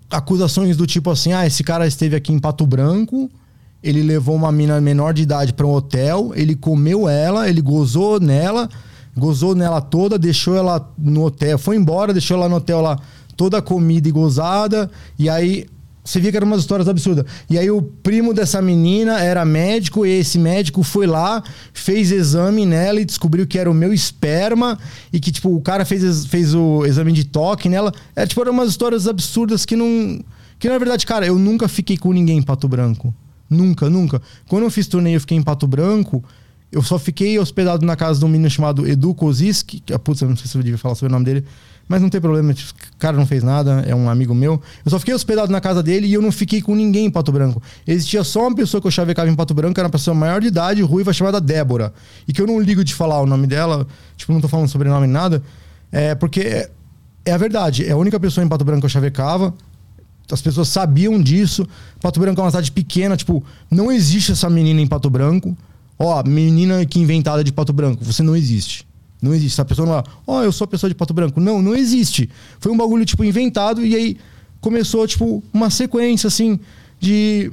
[0.09, 3.29] acusações do tipo assim: ah, esse cara esteve aqui em Pato Branco,
[3.81, 8.19] ele levou uma mina menor de idade para um hotel, ele comeu ela, ele gozou
[8.19, 8.69] nela,
[9.17, 12.99] gozou nela toda, deixou ela no hotel, foi embora, deixou ela no hotel lá
[13.35, 15.65] toda comida e gozada, e aí
[16.03, 17.25] você via que eram umas histórias absurdas.
[17.49, 21.43] E aí o primo dessa menina era médico, e esse médico foi lá,
[21.73, 24.77] fez exame nela e descobriu que era o meu esperma,
[25.13, 27.93] e que, tipo, o cara fez, fez o exame de toque nela.
[28.15, 30.19] É, tipo, eram umas histórias absurdas que não.
[30.57, 33.13] Que na verdade, cara, eu nunca fiquei com ninguém em Pato Branco.
[33.49, 34.21] Nunca, nunca.
[34.47, 36.23] Quando eu fiz torneio, eu fiquei em Pato Branco.
[36.71, 39.83] Eu só fiquei hospedado na casa de um menino chamado Edu Koziski.
[40.03, 41.45] Putz, eu não sei se eu devia falar sobre o nome dele.
[41.91, 44.61] Mas não tem problema, tipo, o cara não fez nada, é um amigo meu.
[44.85, 47.33] Eu só fiquei hospedado na casa dele e eu não fiquei com ninguém em Pato
[47.33, 47.61] Branco.
[47.85, 50.47] Existia só uma pessoa que eu chavecava em Pato Branco, era uma pessoa maior de
[50.47, 51.93] idade, ruiva, chamada Débora.
[52.25, 53.85] E que eu não ligo de falar o nome dela,
[54.15, 55.43] tipo, não tô falando sobrenome nem nada.
[55.91, 56.71] É porque é,
[57.25, 59.53] é a verdade, é a única pessoa em Pato Branco que eu chavecava.
[60.31, 61.67] As pessoas sabiam disso.
[61.99, 65.57] Pato Branco é uma cidade pequena, tipo, não existe essa menina em Pato Branco.
[65.99, 68.87] Ó, menina que inventada de Pato Branco, você não existe.
[69.21, 69.53] Não existe.
[69.53, 71.39] Essa pessoa não é, ó, eu sou a pessoa de Pato Branco.
[71.39, 72.29] Não, não existe.
[72.59, 74.17] Foi um bagulho, tipo, inventado e aí
[74.59, 76.59] começou, tipo, uma sequência, assim,
[76.99, 77.51] de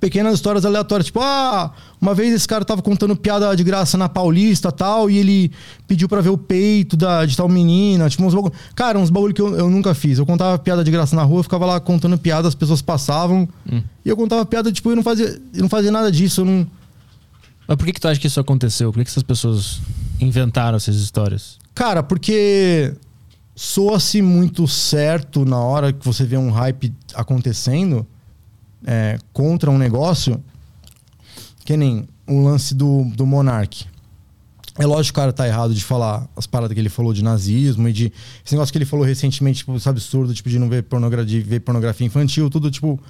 [0.00, 1.06] pequenas histórias aleatórias.
[1.06, 5.18] Tipo, ah, uma vez esse cara tava contando piada de graça na Paulista tal, e
[5.18, 5.52] ele
[5.86, 8.08] pediu pra ver o peito da, de tal menina.
[8.08, 8.52] Tipo, uns bagulho.
[8.74, 10.18] Cara, uns bagulho que eu, eu nunca fiz.
[10.18, 13.48] Eu contava piada de graça na rua, eu ficava lá contando piada, as pessoas passavam.
[14.04, 16.42] E eu contava piada, tipo, eu não fazia, eu não fazia nada disso.
[16.42, 16.66] Eu não.
[17.66, 18.92] Mas por que, que tu acha que isso aconteceu?
[18.92, 19.80] Por que, que essas pessoas
[20.20, 21.58] inventaram essas histórias?
[21.74, 22.94] Cara, porque
[23.54, 28.06] soa-se muito certo na hora que você vê um hype acontecendo
[28.86, 30.42] é, contra um negócio,
[31.64, 33.86] que nem o lance do, do Monark.
[34.78, 37.24] É lógico que o cara tá errado de falar as paradas que ele falou de
[37.24, 38.12] nazismo e de.
[38.44, 42.06] Esse negócio que ele falou recentemente, tipo, absurdo, tipo, de não ver pornografia, ver pornografia
[42.06, 43.00] infantil, tudo, tipo.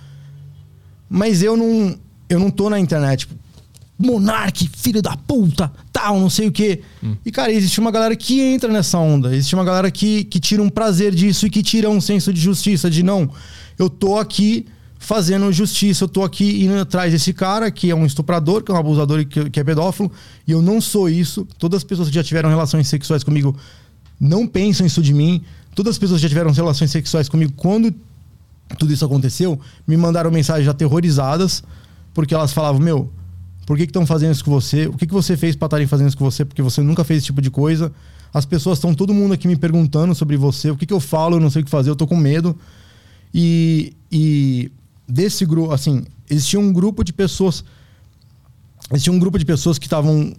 [1.09, 1.99] Mas eu não.
[2.29, 3.35] Eu não tô na internet, tipo,
[3.99, 6.83] Monark, filho da puta, tal, não sei o quê.
[7.25, 9.35] E, cara, existe uma galera que entra nessa onda.
[9.35, 12.41] Existe uma galera que, que tira um prazer disso e que tira um senso de
[12.41, 13.31] justiça, de não,
[13.79, 14.67] eu tô aqui
[14.99, 18.75] fazendo justiça, eu tô aqui indo atrás desse cara que é um estuprador, que é
[18.75, 20.11] um abusador e que, que é pedófilo,
[20.47, 21.47] e eu não sou isso.
[21.59, 23.57] Todas as pessoas que já tiveram relações sexuais comigo
[24.19, 25.43] não pensam isso de mim.
[25.75, 27.95] Todas as pessoas que já tiveram relações sexuais comigo quando
[28.79, 31.63] tudo isso aconteceu, me mandaram mensagens aterrorizadas,
[32.13, 33.11] porque elas falavam, meu,
[33.67, 34.87] por que estão fazendo isso com você?
[34.87, 36.45] O que, que você fez para estarem fazendo isso com você?
[36.45, 37.93] Porque você nunca fez esse tipo de coisa.
[38.33, 40.71] As pessoas estão, todo mundo aqui me perguntando sobre você.
[40.71, 41.37] O que, que eu falo?
[41.37, 42.57] Eu não sei o que fazer, eu tô com medo.
[43.35, 44.71] E, e
[45.07, 47.65] desse grupo, assim, existia um grupo de pessoas.
[48.93, 50.33] Existia um grupo de pessoas que estavam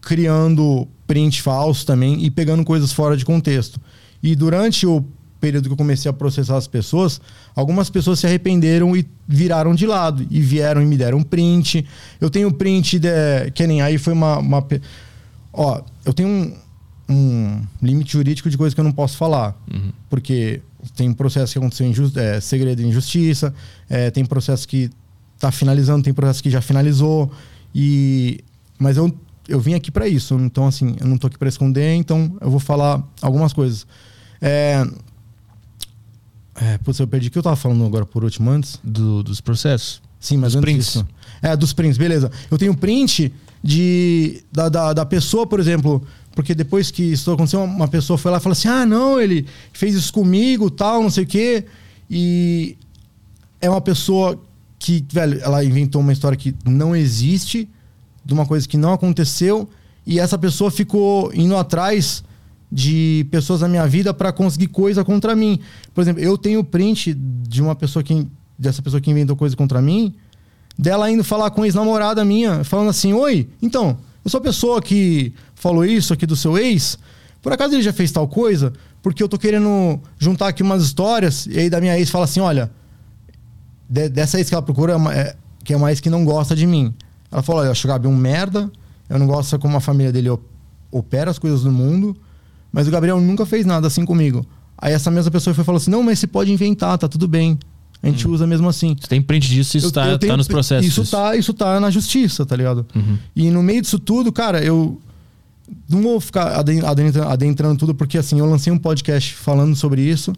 [0.00, 3.80] criando print falso também e pegando coisas fora de contexto.
[4.22, 5.04] E durante o
[5.40, 7.20] período que eu comecei a processar as pessoas,
[7.54, 11.86] algumas pessoas se arrependeram e viraram de lado e vieram e me deram print.
[12.20, 14.66] Eu tenho print de, que nem aí foi uma, uma
[15.52, 16.56] ó, eu tenho um,
[17.08, 19.56] um limite jurídico de coisas que eu não posso falar,
[20.10, 20.60] porque
[20.96, 23.54] tem processo que aconteceu em é, segredo em justiça,
[23.88, 24.90] é, tem processo que
[25.38, 27.30] tá finalizando, tem processo que já finalizou
[27.74, 28.40] e
[28.78, 29.12] mas eu
[29.48, 32.50] eu vim aqui para isso, então assim, eu não tô aqui para esconder, então eu
[32.50, 33.86] vou falar algumas coisas.
[34.42, 34.86] É,
[36.60, 38.78] É, putz, eu perdi o que eu tava falando agora por último antes.
[38.82, 40.00] Do- dos processos.
[40.20, 40.86] Sim, mas Dos antes prints.
[40.86, 41.08] disso.
[41.40, 42.30] É, dos prints, beleza.
[42.50, 43.32] Eu tenho print
[43.62, 46.02] de da, da, da pessoa, por exemplo,
[46.34, 49.46] porque depois que isso aconteceu, uma pessoa foi lá e falou assim: ah, não, ele
[49.72, 51.64] fez isso comigo, tal, não sei o quê.
[52.10, 52.76] E
[53.60, 54.40] é uma pessoa
[54.78, 57.68] que, velho, ela inventou uma história que não existe,
[58.24, 59.68] de uma coisa que não aconteceu,
[60.06, 62.24] e essa pessoa ficou indo atrás
[62.70, 65.58] de pessoas na minha vida para conseguir coisa contra mim.
[65.94, 68.26] Por exemplo, eu tenho print de uma pessoa que
[68.58, 70.14] dessa pessoa que inventou coisa contra mim,
[70.78, 75.32] dela indo falar com ex-namorada minha, falando assim: "Oi, então, eu sou a pessoa que
[75.54, 76.98] falou isso aqui do seu ex.
[77.40, 78.72] Por acaso ele já fez tal coisa?
[79.02, 82.40] Porque eu tô querendo juntar aqui umas histórias e aí da minha ex fala assim:
[82.40, 82.70] "Olha,
[83.88, 86.24] de- dessa ex que ela procura, é uma- é- que é uma ex que não
[86.24, 86.92] gosta de mim.
[87.30, 88.70] Ela falou: Olha, eu acho o Gabi um merda,
[89.08, 90.44] eu não gosto como a família dele op-
[90.90, 92.16] opera as coisas do mundo,
[92.72, 94.44] mas o Gabriel nunca fez nada assim comigo.
[94.76, 97.58] Aí essa mesma pessoa foi falou assim: Não, mas você pode inventar, tá tudo bem.
[98.00, 98.94] A gente usa mesmo assim.
[98.98, 100.86] Você tem print disso e isso Eu- tá, eu tenho- tá nos processos.
[100.86, 102.86] Isso tá, isso tá na justiça, tá ligado?
[102.94, 103.18] Uhum.
[103.34, 105.00] E no meio disso tudo, cara, eu
[105.88, 110.00] não vou ficar aden- adentrando, adentrando tudo, porque assim, eu lancei um podcast falando sobre
[110.00, 110.32] isso.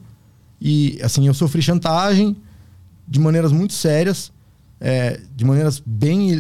[0.59, 2.35] E assim, eu sofri chantagem
[3.07, 4.33] de maneiras muito sérias,
[4.81, 6.31] é, de maneiras bem.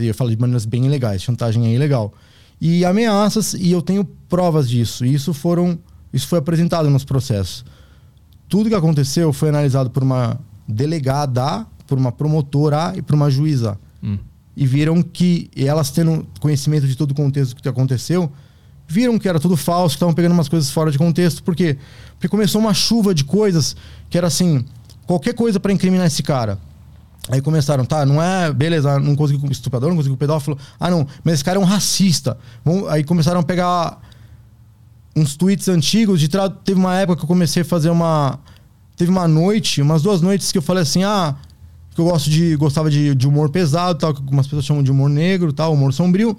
[0.00, 2.14] Eu falo de maneiras bem ilegais, chantagem é ilegal.
[2.60, 5.04] E ameaças, e eu tenho provas disso.
[5.04, 5.78] E isso foram.
[6.12, 7.64] Isso foi apresentado nos processos.
[8.48, 13.78] Tudo que aconteceu foi analisado por uma delegada, por uma promotora e por uma juíza
[14.02, 14.16] Hum.
[14.56, 18.30] e viram que e elas tendo conhecimento de todo o contexto que aconteceu,
[18.86, 21.76] viram que era tudo falso, que estavam pegando umas coisas fora de contexto, por quê?
[22.12, 23.74] Porque começou uma chuva de coisas
[24.08, 24.64] que era assim,
[25.06, 26.58] qualquer coisa para incriminar esse cara.
[27.30, 30.56] Aí começaram, tá, não é, beleza, não conseguiu com estuprador, não conseguiu com pedófilo.
[30.80, 32.38] Ah, não, mas esse cara é um racista.
[32.64, 34.00] Vamos- aí começaram a pegar
[35.14, 36.48] uns tweets antigos de tra...
[36.48, 38.38] teve uma época que eu comecei a fazer uma
[38.96, 41.34] teve uma noite, umas duas noites que eu falei assim: "Ah,
[41.94, 44.90] que eu gosto de gostava de, de humor pesado, tal, que algumas pessoas chamam de
[44.90, 46.36] humor negro, tal, humor sombrio".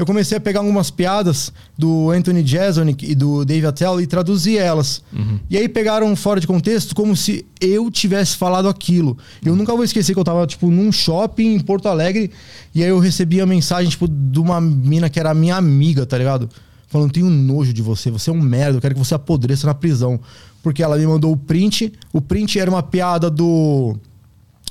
[0.00, 4.56] Eu comecei a pegar algumas piadas do Anthony Jeselnik e do Dave Attell e traduzir
[4.56, 5.02] elas.
[5.50, 9.18] E aí pegaram fora de contexto como se eu tivesse falado aquilo.
[9.44, 12.30] Eu nunca vou esquecer que eu tava, tipo, num shopping em Porto Alegre
[12.74, 16.16] e aí eu recebi a mensagem, tipo, de uma mina que era minha amiga, tá
[16.16, 16.48] ligado?
[16.88, 19.74] Falando, tenho nojo de você, você é um merda, eu quero que você apodreça na
[19.74, 20.18] prisão.
[20.62, 21.92] Porque ela me mandou o print.
[22.10, 23.94] O print era uma piada do.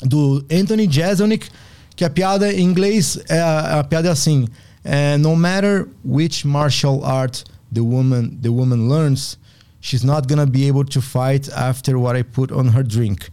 [0.02, 1.50] do Anthony Jeselnik,
[1.96, 4.48] que a piada em inglês é a, a piada é assim:
[4.84, 9.38] é, No matter which martial art the woman, the woman learns,
[9.82, 13.28] she's not gonna be able to fight after what I put on her drink.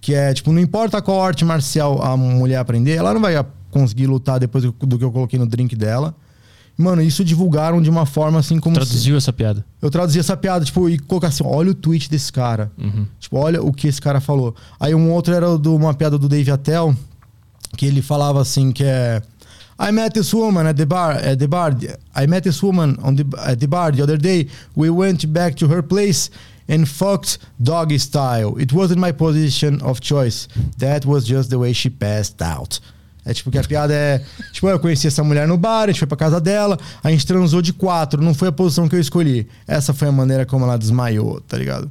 [0.00, 3.34] Que é tipo, não importa qual arte marcial a mulher aprender, ela não vai
[3.70, 6.14] conseguir lutar depois do que eu coloquei no drink dela.
[6.78, 9.64] Mano, isso divulgaram de uma forma assim como se- Traduziu essa piada.
[9.80, 12.70] eu traduzia essa piada, tipo, e colocar assim, olha o tweet desse cara.
[13.18, 14.54] Tipo, olha o que esse cara falou.
[14.78, 16.94] Aí um outro era de uma piada do Dave Attell,
[17.78, 19.22] que ele falava assim, que é...
[19.78, 21.74] I met this woman at the bar, at the bar.
[22.14, 24.48] I met this woman on the, at the bar the other day.
[24.74, 26.30] We went back to her place
[26.68, 28.56] and fucked doggy style.
[28.58, 30.48] It wasn't my position of choice.
[30.78, 32.80] That was just the way she passed out.
[33.24, 34.22] É tipo que a piada é.
[34.52, 37.26] Tipo, eu conheci essa mulher no bar, a gente foi pra casa dela, a gente
[37.26, 39.48] transou de quatro, não foi a posição que eu escolhi.
[39.66, 41.90] Essa foi a maneira como ela desmaiou, tá ligado?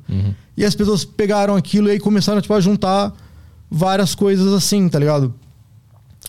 [0.55, 3.13] E as pessoas pegaram aquilo e aí começaram tipo, a juntar
[3.69, 5.33] várias coisas assim, tá ligado?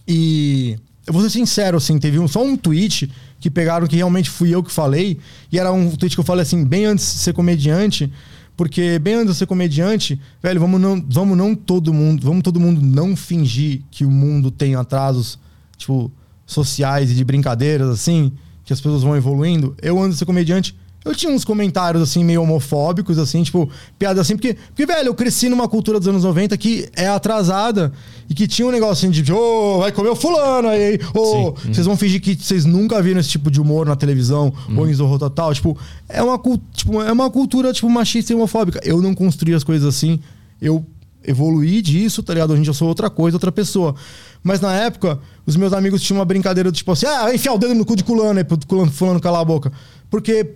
[0.09, 0.77] E
[1.07, 4.55] eu vou ser sincero, assim, teve um- só um tweet que pegaram que realmente fui
[4.55, 5.19] eu que falei,
[5.53, 8.11] e era um tweet que eu falei assim, bem antes de ser comediante,
[8.57, 12.59] porque bem antes de ser comediante, velho, vamos não, vamos não todo mundo, vamos todo
[12.59, 15.39] mundo não fingir que o mundo tem atrasos,
[15.77, 16.11] tipo,
[16.47, 18.33] sociais e de brincadeiras, assim,
[18.65, 19.77] que as pessoas vão evoluindo.
[19.83, 20.75] Eu antes de ser comediante,
[21.07, 25.15] eu tinha uns comentários, assim, meio homofóbicos, assim, tipo, piada assim, porque, porque, velho, eu
[25.15, 27.93] cresci numa cultura dos anos 90 que é atrasada
[28.29, 31.73] e que tinha um negócio assim de, ô, vai comer o fulano aí, ô, Sim.
[31.73, 34.93] vocês vão fingir que vocês nunca viram esse tipo de humor na televisão ou em
[34.93, 35.79] Zorro Total, tipo,
[36.09, 36.41] é uma,
[36.73, 38.81] tipo, é uma cultura, tipo, machista e homofóbica.
[38.83, 40.19] Eu não construí as coisas assim,
[40.61, 40.85] eu
[41.25, 42.53] evoluí disso, tá ligado?
[42.53, 43.95] Hoje eu sou outra coisa, outra pessoa.
[44.43, 47.59] Mas na época, os meus amigos tinham uma brincadeira do tipo assim, ah, enfiar o
[47.59, 49.73] dedo no cu de culano aí, pro culano, fulano calar a boca.
[50.09, 50.55] Porque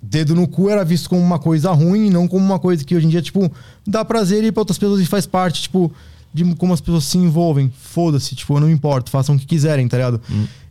[0.00, 3.06] dedo no cu era visto como uma coisa ruim não como uma coisa que hoje
[3.06, 3.50] em dia, tipo,
[3.86, 5.92] dá prazer ir pra outras pessoas e faz parte, tipo,
[6.32, 7.72] de como as pessoas se envolvem.
[7.76, 10.20] Foda-se, tipo, eu não me importo, façam o que quiserem, tá ligado?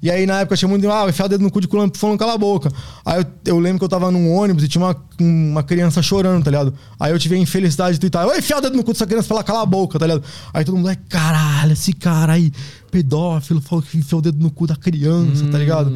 [0.02, 1.92] E aí na época tinha muito, ah, vai enfiar o dedo no cu de fulano,
[1.96, 2.72] fulano cala a boca.
[3.04, 6.44] Aí eu, eu lembro que eu tava num ônibus e tinha uma, uma criança chorando,
[6.44, 6.74] tá ligado?
[7.00, 9.28] Aí eu tive a infelicidade de twittar, vai enfiar o dedo no cu dessa criança
[9.28, 10.24] pra ela calar a boca, tá ligado?
[10.54, 12.52] Aí todo mundo, ai, caralho, esse cara aí,
[12.92, 15.92] pedófilo, falou que enfiou o dedo no cu da criança, tá ligado?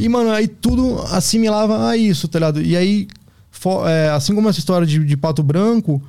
[0.00, 2.60] E, mano, aí tudo assimilava a isso, tá ligado?
[2.60, 3.06] E aí,
[3.52, 6.02] fo- é, assim como essa história de, de Pato Branco,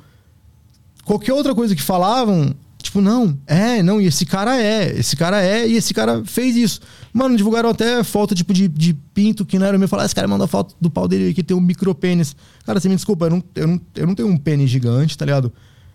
[1.04, 2.52] qualquer outra coisa que falavam,
[2.86, 6.56] tipo, não, é, não, e esse cara é, esse cara é, e esse cara fez
[6.56, 6.80] isso.
[7.12, 9.88] Mano, divulgaram até foto, tipo, de, de pinto que não era o meu.
[9.88, 12.34] Falaram, esse cara mandou foto do pau dele que tem um micropênis.
[12.64, 15.24] Cara, você me desculpa, eu não, eu, não, eu não tenho um pênis gigante, tá
[15.24, 15.52] ligado?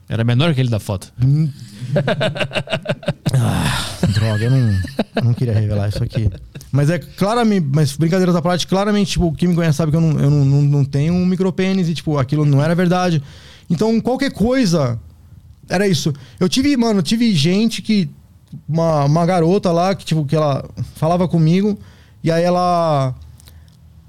[0.08, 1.12] Era menor que ele da foto.
[3.34, 4.58] Ah, droga, eu não,
[5.16, 6.30] eu não queria revelar isso aqui.
[6.70, 10.02] Mas é claramente, mas brincadeiras à parte, claramente, tipo, quem me conhece sabe que eu
[10.02, 13.24] não, eu não, não, não tenho um micropênis e, tipo, aquilo não era verdade.
[13.70, 15.00] Então, qualquer coisa,
[15.70, 16.14] era isso.
[16.40, 18.10] Eu tive, mano, tive gente que.
[18.68, 21.78] Uma, uma garota lá, que, tipo, que ela falava comigo,
[22.24, 23.16] e aí ela.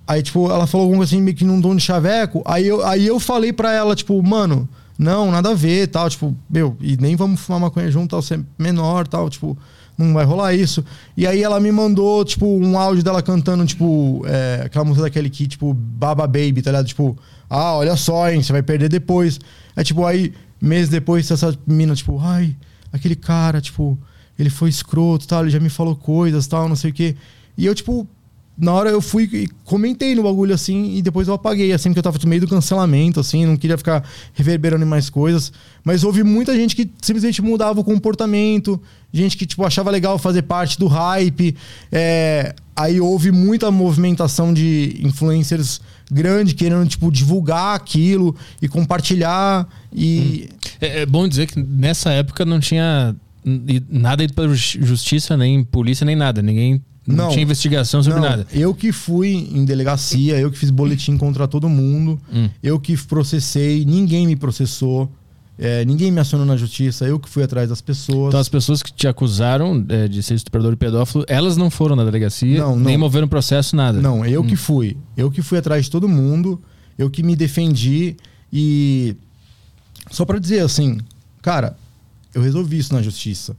[0.07, 2.42] Aí, tipo, ela falou alguma coisa assim, meio que num dom de chaveco.
[2.44, 6.36] Aí eu, aí eu falei pra ela, tipo, mano, não, nada a ver, tal, tipo,
[6.50, 9.57] meu, e nem vamos fumar maconha junto, tal, ser menor, tal, tipo,
[9.96, 10.84] não vai rolar isso.
[11.16, 15.30] E aí ela me mandou, tipo, um áudio dela cantando, tipo, é, aquela música daquele
[15.30, 16.86] que, tipo, Baba Baby, tá ligado?
[16.86, 17.16] Tipo,
[17.48, 19.38] ah, olha só, hein, você vai perder depois.
[19.76, 20.32] É tipo, aí,
[20.62, 22.56] meses depois, essa mina, tipo, ai,
[22.92, 23.98] aquele cara, tipo,
[24.38, 27.16] ele foi escroto, tal, ele já me falou coisas, tal, não sei o quê.
[27.58, 28.06] E eu, tipo,
[28.56, 31.98] na hora eu fui e comentei no bagulho assim e depois eu apaguei, assim, porque
[31.98, 34.04] eu tava no meio do cancelamento, assim, não queria ficar
[34.34, 35.52] reverberando em mais coisas.
[35.82, 38.80] Mas houve muita gente que simplesmente mudava o comportamento,
[39.12, 41.56] gente que, tipo, achava legal fazer parte do hype.
[41.90, 45.80] É, aí houve muita movimentação de influencers
[46.12, 49.66] grandes querendo, tipo, divulgar aquilo e compartilhar.
[49.92, 50.48] E.
[50.80, 53.16] É, é bom dizer que nessa época não tinha
[53.90, 56.42] nada ido jus- justiça, nem polícia, nem nada.
[56.42, 56.82] Ninguém.
[57.04, 57.28] Não, Não.
[57.30, 58.46] tinha investigação sobre Não, nada.
[58.52, 62.48] Eu que fui em delegacia, eu que fiz boletim contra todo mundo, Hum.
[62.62, 65.10] eu que processei, ninguém me processou,
[65.64, 68.28] é, ninguém me acionou na justiça, eu que fui atrás das pessoas.
[68.28, 71.94] Então as pessoas que te acusaram é, de ser estuprador e pedófilo, elas não foram
[71.94, 73.00] na delegacia, Não, nem não.
[73.06, 74.00] moveram processo, nada.
[74.00, 74.46] Não, eu Hum.
[74.46, 74.96] que fui.
[75.16, 76.60] Eu que fui atrás de todo mundo,
[76.98, 78.16] eu que me defendi
[78.52, 79.16] e.
[80.10, 80.98] Só pra dizer assim,
[81.40, 81.76] cara,
[82.34, 83.56] eu resolvi isso na justiça.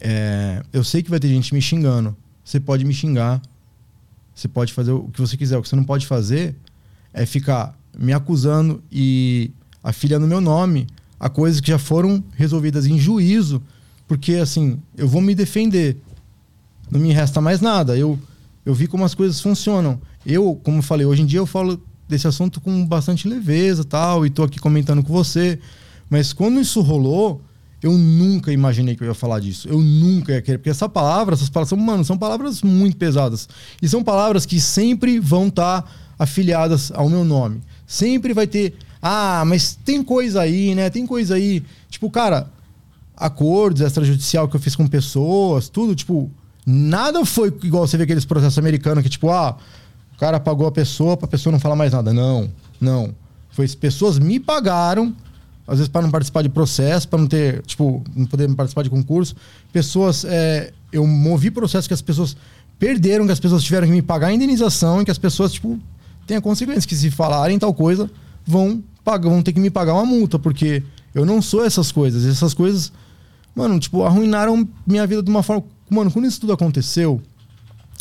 [0.00, 2.16] É, eu sei que vai ter gente me xingando.
[2.44, 3.40] Você pode me xingar.
[4.34, 5.58] Você pode fazer o que você quiser.
[5.58, 6.54] O que você não pode fazer
[7.12, 9.50] é ficar me acusando e
[9.82, 10.86] afiliando meu nome
[11.18, 13.62] a coisas que já foram resolvidas em juízo,
[14.06, 15.96] porque assim, eu vou me defender.
[16.90, 17.96] Não me resta mais nada.
[17.96, 18.18] Eu
[18.64, 20.00] eu vi como as coisas funcionam.
[20.24, 24.24] Eu, como eu falei, hoje em dia eu falo desse assunto com bastante leveza, tal,
[24.24, 25.58] e tô aqui comentando com você,
[26.08, 27.40] mas quando isso rolou,
[27.82, 29.68] eu nunca imaginei que eu ia falar disso.
[29.68, 33.48] Eu nunca ia querer, porque essa palavra, essas palavras são, mano, são palavras muito pesadas.
[33.80, 37.60] E são palavras que sempre vão estar afiliadas ao meu nome.
[37.86, 40.88] Sempre vai ter, ah, mas tem coisa aí, né?
[40.88, 41.64] Tem coisa aí.
[41.90, 42.48] Tipo, cara,
[43.16, 46.30] acordos extrajudicial que eu fiz com pessoas, tudo, tipo,
[46.64, 49.56] nada foi igual você vê aqueles processos americanos que, tipo, ah,
[50.14, 52.12] o cara pagou a pessoa pra pessoa não falar mais nada.
[52.12, 52.48] Não,
[52.80, 53.12] não.
[53.50, 55.14] Foi pessoas me pagaram,
[55.66, 58.90] às vezes para não participar de processo, para não ter, tipo, não poder participar de
[58.90, 59.34] concurso.
[59.72, 62.36] Pessoas, é, eu movi processos que as pessoas
[62.78, 65.78] perderam, que as pessoas tiveram que me pagar a indenização e que as pessoas, tipo,
[66.24, 68.08] tem a consequência que se falarem tal coisa,
[68.46, 70.82] vão pagar, vão ter que me pagar uma multa, porque
[71.14, 72.24] eu não sou essas coisas.
[72.24, 72.92] Essas coisas,
[73.54, 75.64] mano, tipo, arruinaram minha vida de uma forma.
[75.90, 77.20] Mano, quando isso tudo aconteceu,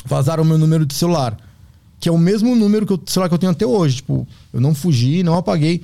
[0.05, 1.37] vazaram meu número de celular,
[1.99, 3.97] que é o mesmo número que eu, celular que eu tenho até hoje.
[3.97, 5.81] Tipo, eu não fugi, não apaguei.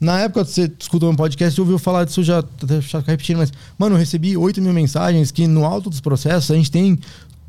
[0.00, 2.42] Na época que você escutou meu podcast, você ouviu falar disso, eu já
[2.80, 6.54] ficar repetindo, mas, mano, eu recebi 8 mil mensagens que no alto dos processos a
[6.54, 6.98] gente tem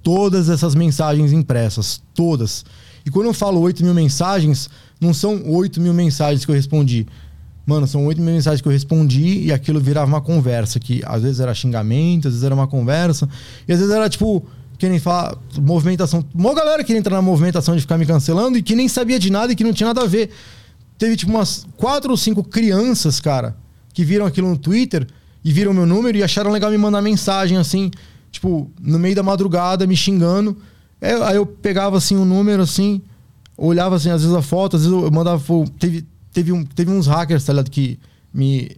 [0.03, 2.01] todas essas mensagens impressas.
[2.13, 2.65] Todas.
[3.05, 4.69] E quando eu falo 8 mil mensagens,
[5.01, 7.07] não são 8 mil mensagens que eu respondi.
[7.65, 11.23] Mano, são 8 mil mensagens que eu respondi e aquilo virava uma conversa, que às
[11.23, 13.27] vezes era xingamento, às vezes era uma conversa,
[13.67, 14.45] e às vezes era tipo,
[14.77, 16.23] que nem falar, movimentação.
[16.33, 19.31] Uma galera que entrar na movimentação de ficar me cancelando e que nem sabia de
[19.31, 20.29] nada e que não tinha nada a ver.
[20.97, 23.55] Teve tipo umas quatro ou cinco crianças, cara,
[23.93, 25.07] que viram aquilo no Twitter
[25.43, 27.89] e viram meu número e acharam legal me mandar mensagem assim,
[28.31, 30.57] tipo, no meio da madrugada, me xingando.
[30.99, 33.01] É, aí eu pegava assim o número assim,
[33.57, 35.41] olhava assim, às vezes a foto, às vezes eu mandava.
[35.79, 37.69] Teve, teve, um, teve uns hackers, tá ligado?
[37.69, 37.99] Que
[38.33, 38.71] me.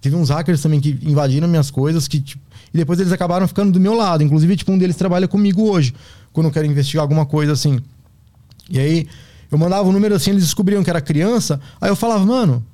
[0.00, 2.42] Teve uns hackers também que invadiram minhas coisas, que, tipo,
[2.74, 4.22] e depois eles acabaram ficando do meu lado.
[4.22, 5.94] Inclusive, tipo, um deles trabalha comigo hoje,
[6.32, 7.78] quando eu quero investigar alguma coisa assim.
[8.68, 9.06] E aí,
[9.50, 11.60] eu mandava o número assim, eles descobriam que era criança.
[11.80, 12.64] Aí eu falava, mano,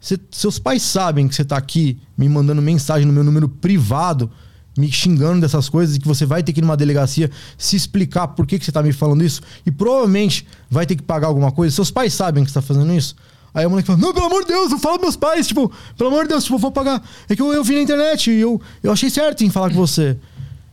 [0.00, 4.30] cê- seus pais sabem que você tá aqui me mandando mensagem no meu número privado,
[4.76, 8.28] me xingando dessas coisas, e que você vai ter que ir numa delegacia se explicar
[8.28, 11.52] por que, que você tá me falando isso, e provavelmente vai ter que pagar alguma
[11.52, 11.74] coisa.
[11.74, 13.14] Seus pais sabem que você tá fazendo isso?
[13.54, 16.10] Aí o moleque fala, não, pelo amor de Deus, não fala meus pais, tipo, pelo
[16.10, 17.00] amor de Deus, tipo, vou pagar.
[17.28, 19.76] É que eu, eu vi na internet e eu, eu achei certo em falar com
[19.76, 20.16] você.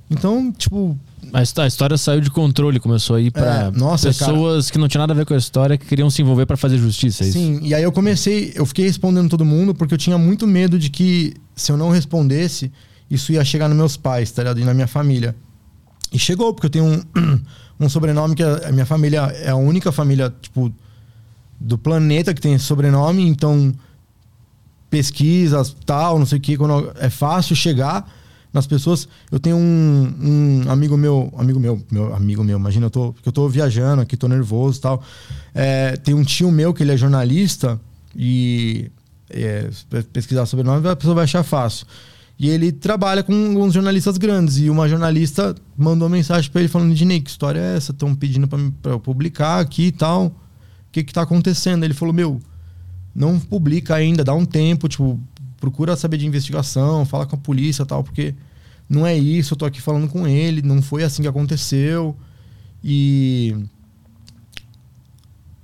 [0.09, 0.97] Então, tipo,
[1.31, 4.77] A histó- a história saiu de controle, começou a ir pra É, nossa, pessoas que
[4.79, 7.23] não tinham nada a ver com a história, que queriam se envolver pra fazer justiça.
[7.23, 7.31] é?
[7.31, 10.77] Sim, e aí eu comecei, eu fiquei respondendo todo mundo porque eu tinha muito medo
[10.79, 12.71] de que se eu não respondesse,
[13.11, 14.59] isso ia chegar nos meus pais, tá ligado?
[14.59, 15.35] E na minha família.
[16.11, 17.39] E chegou, porque eu tenho um,
[17.79, 20.73] um sobrenome que a a minha família é a única família, tipo,
[21.59, 23.73] do planeta que tem esse sobrenome, então
[24.89, 28.09] pesquisas, tal, não sei o que, quando é fácil chegar
[28.51, 29.07] nas pessoas.
[29.31, 33.31] Eu tenho um, um amigo meu, amigo meu, meu amigo meu, imagina, eu tô, eu
[33.31, 35.03] tô viajando aqui, tô nervoso tal.
[35.53, 37.79] É, tem um tio meu que ele é jornalista
[38.15, 38.91] e
[39.29, 39.69] é,
[40.11, 41.85] pesquisar sobre nome, a pessoa vai achar fácil.
[42.41, 44.57] E ele trabalha com uns jornalistas grandes.
[44.57, 47.91] E uma jornalista mandou mensagem para ele falando: Dinei, que história é essa?
[47.91, 50.25] Estão pedindo para eu publicar aqui e tal.
[50.25, 50.33] O
[50.91, 51.83] que que tá acontecendo?
[51.83, 52.41] Ele falou: Meu,
[53.13, 55.19] não publica ainda, dá um tempo, tipo,
[55.59, 58.33] procura saber de investigação, fala com a polícia e tal, porque
[58.89, 62.17] não é isso, eu tô aqui falando com ele, não foi assim que aconteceu.
[62.83, 63.55] E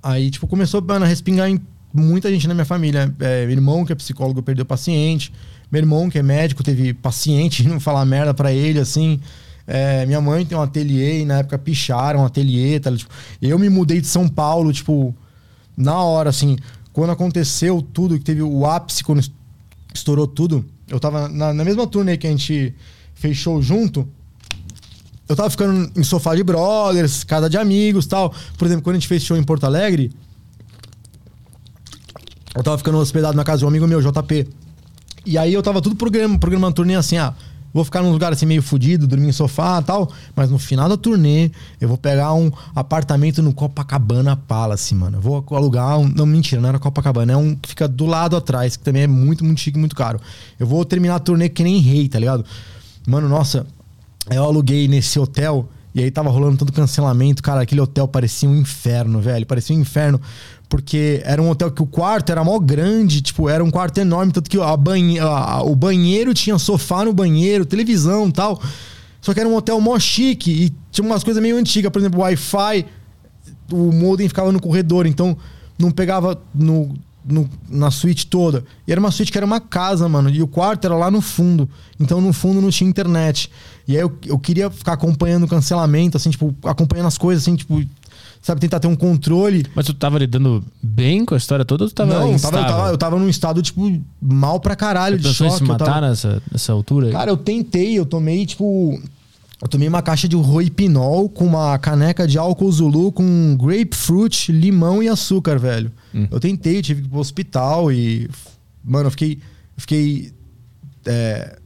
[0.00, 1.60] aí, tipo, começou a respingar em
[1.92, 3.12] muita gente na minha família.
[3.18, 5.32] É, irmão, que é psicólogo, perdeu paciente.
[5.70, 9.20] Meu irmão, que é médico, teve paciente, não falar merda pra ele, assim.
[9.66, 12.80] É, minha mãe tem um ateliê e na época picharam um ateliê.
[12.80, 13.10] Tá, tipo,
[13.42, 15.14] eu me mudei de São Paulo, tipo,
[15.76, 16.56] na hora, assim.
[16.92, 19.30] Quando aconteceu tudo, que teve o ápice, quando es-
[19.94, 22.74] estourou tudo, eu tava na, na mesma turnê que a gente
[23.14, 24.08] fechou junto.
[25.28, 28.34] Eu tava ficando em sofá de brothers, casa de amigos tal.
[28.56, 30.10] Por exemplo, quando a gente fez show em Porto Alegre,
[32.54, 34.48] eu tava ficando hospedado na casa de um amigo meu, JP.
[35.26, 37.34] E aí eu tava tudo programa, programando turnê assim, ah,
[37.72, 40.10] vou ficar num lugar assim meio fudido, dormir em sofá tal.
[40.34, 41.50] Mas no final da turnê,
[41.80, 45.20] eu vou pegar um apartamento no Copacabana Palace, mano.
[45.20, 46.08] Vou alugar um.
[46.08, 49.06] Não, mentira, não era Copacabana, é um que fica do lado atrás, que também é
[49.06, 50.20] muito, muito chique, muito caro.
[50.58, 52.44] Eu vou terminar a turnê que nem rei, tá ligado?
[53.06, 53.66] Mano, nossa,
[54.30, 57.42] eu aluguei nesse hotel e aí tava rolando todo cancelamento.
[57.42, 59.44] Cara, aquele hotel parecia um inferno, velho.
[59.46, 60.20] Parecia um inferno.
[60.68, 64.32] Porque era um hotel que o quarto era mó grande, tipo, era um quarto enorme,
[64.32, 68.60] tanto que a banhe a- o banheiro tinha sofá no banheiro, televisão tal.
[69.20, 72.20] Só que era um hotel mó chique e tinha umas coisas meio antigas, por exemplo,
[72.20, 72.84] Wi-Fi,
[73.72, 75.36] o modem ficava no corredor, então
[75.78, 76.94] não pegava no,
[77.24, 78.62] no- na suíte toda.
[78.86, 81.20] E era uma suíte que era uma casa, mano, e o quarto era lá no
[81.22, 81.68] fundo.
[81.98, 83.50] Então no fundo não tinha internet.
[83.86, 87.56] E aí eu, eu queria ficar acompanhando o cancelamento, assim, tipo, acompanhando as coisas, assim,
[87.56, 87.82] tipo,
[88.42, 89.64] sabe, tentar ter um controle.
[89.74, 92.58] Mas tu tava lidando bem com a história toda ou tu tava não, eu tava,
[92.58, 95.56] eu, tava, eu tava num estado, tipo, mal pra caralho, Tu de choque.
[95.56, 97.06] se eu matar tava- nessa, nessa altura?
[97.06, 97.12] aí?
[97.12, 99.00] Cara, eu tentei, eu tomei, tipo.
[99.60, 105.02] Eu tomei uma caixa de roipinol com uma caneca de álcool Zulu com grapefruit, limão
[105.02, 105.90] e açúcar, velho.
[106.14, 106.28] Hum.
[106.30, 108.30] Eu tentei, tive que ir pro hospital e.
[108.84, 109.32] Mano, eu fiquei.
[109.76, 110.32] Eu fiquei.
[111.06, 111.56] é,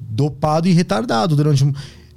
[0.00, 1.72] dopado e retardado durante um.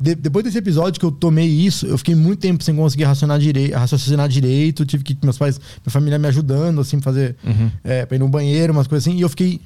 [0.05, 3.39] De- depois desse episódio que eu tomei isso, eu fiquei muito tempo sem conseguir raciocinar
[3.39, 4.85] direito, raciocinar direito.
[4.85, 5.17] Tive que.
[5.23, 7.35] Meus pais, minha família me ajudando, assim, fazer.
[7.43, 7.71] Uhum.
[7.83, 9.17] É, pra ir no banheiro, umas coisas assim.
[9.17, 9.59] E eu fiquei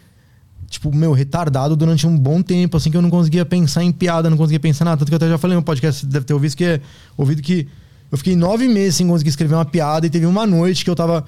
[0.70, 4.30] tipo, meu, retardado durante um bom tempo, assim, que eu não conseguia pensar em piada,
[4.30, 4.98] não conseguia pensar nada.
[4.98, 6.80] Tanto que eu até já falei no podcast, você deve ter ouvido que, é,
[7.18, 7.68] ouvido que
[8.12, 10.96] eu fiquei nove meses sem conseguir escrever uma piada e teve uma noite que eu
[10.96, 11.26] tava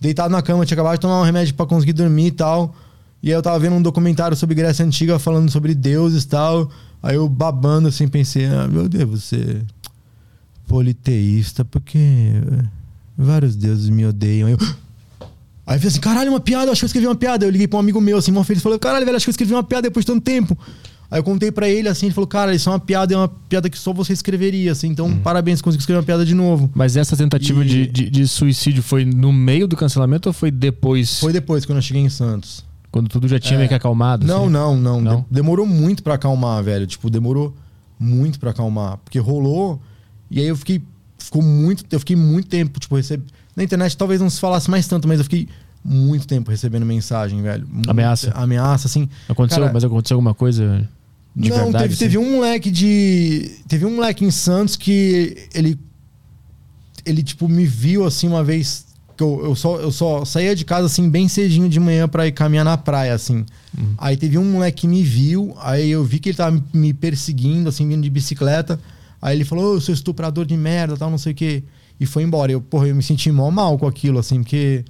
[0.00, 2.74] deitado na cama, tinha acabado de tomar um remédio pra conseguir dormir e tal.
[3.22, 6.70] E aí eu tava vendo um documentário sobre Grécia Antiga falando sobre deuses e tal.
[7.02, 9.62] Aí eu babando assim, pensei, ah, meu Deus, você
[10.66, 12.64] politeísta, porque eh,
[13.16, 14.48] vários deuses me odeiam.
[14.48, 14.58] Aí eu,
[15.66, 17.44] Aí eu falei assim, caralho, uma piada, eu acho que eu escrevi uma piada.
[17.44, 19.32] Eu liguei pra um amigo meu, assim, mó feliz, falou, caralho, velho, acho que eu
[19.32, 20.56] escrevi uma piada depois de tanto tempo.
[21.10, 23.28] Aí eu contei pra ele, assim, ele falou, cara, isso é uma piada, é uma
[23.28, 26.70] piada que só você escreveria, assim, então parabéns, conseguiu escrever uma piada de novo.
[26.74, 30.50] Mas essa tentativa E- de, de, de suicídio foi no meio do cancelamento ou foi
[30.50, 31.20] depois?
[31.20, 32.62] Foi depois, quando eu cheguei em Santos.
[32.98, 33.58] Quando tudo já tinha É.
[33.58, 34.26] meio que acalmado?
[34.26, 34.52] Não, assim?
[34.52, 35.20] não, não, Não?
[35.20, 36.86] De- demorou muito pra acalmar, velho.
[36.86, 37.54] Tipo, demorou
[37.98, 38.98] muito pra acalmar.
[38.98, 39.80] Porque rolou,
[40.30, 40.82] e aí eu fiquei.
[41.18, 41.84] Ficou muito.
[41.90, 43.22] Eu fiquei muito tempo, tipo, receb...
[43.54, 45.48] Na internet talvez não se falasse mais tanto, mas eu fiquei
[45.84, 47.66] muito tempo recebendo mensagem, velho.
[47.86, 48.30] Ameaça.
[48.34, 49.08] Ameaça, assim.
[49.28, 50.88] Aconteceu, Cara, mas aconteceu alguma coisa
[51.36, 51.72] de não, verdade?
[51.84, 52.04] teve, assim?
[52.04, 53.50] teve um moleque de.
[53.68, 55.78] Teve um moleque em Santos que ele.
[57.04, 58.86] Ele, tipo, me viu assim uma vez.
[59.18, 62.26] Que eu, eu, só, eu só saía de casa assim, bem cedinho de manhã pra
[62.26, 63.44] ir caminhar na praia, assim.
[63.76, 63.94] Uhum.
[63.98, 67.68] Aí teve um moleque que me viu, aí eu vi que ele tava me perseguindo,
[67.68, 68.78] assim, vindo de bicicleta.
[69.20, 71.64] Aí ele falou, ô, eu sou estuprador de merda, tal, não sei o quê.
[71.98, 72.52] E foi embora.
[72.52, 74.84] Eu, porra, eu me senti mó mal com aquilo, assim, porque.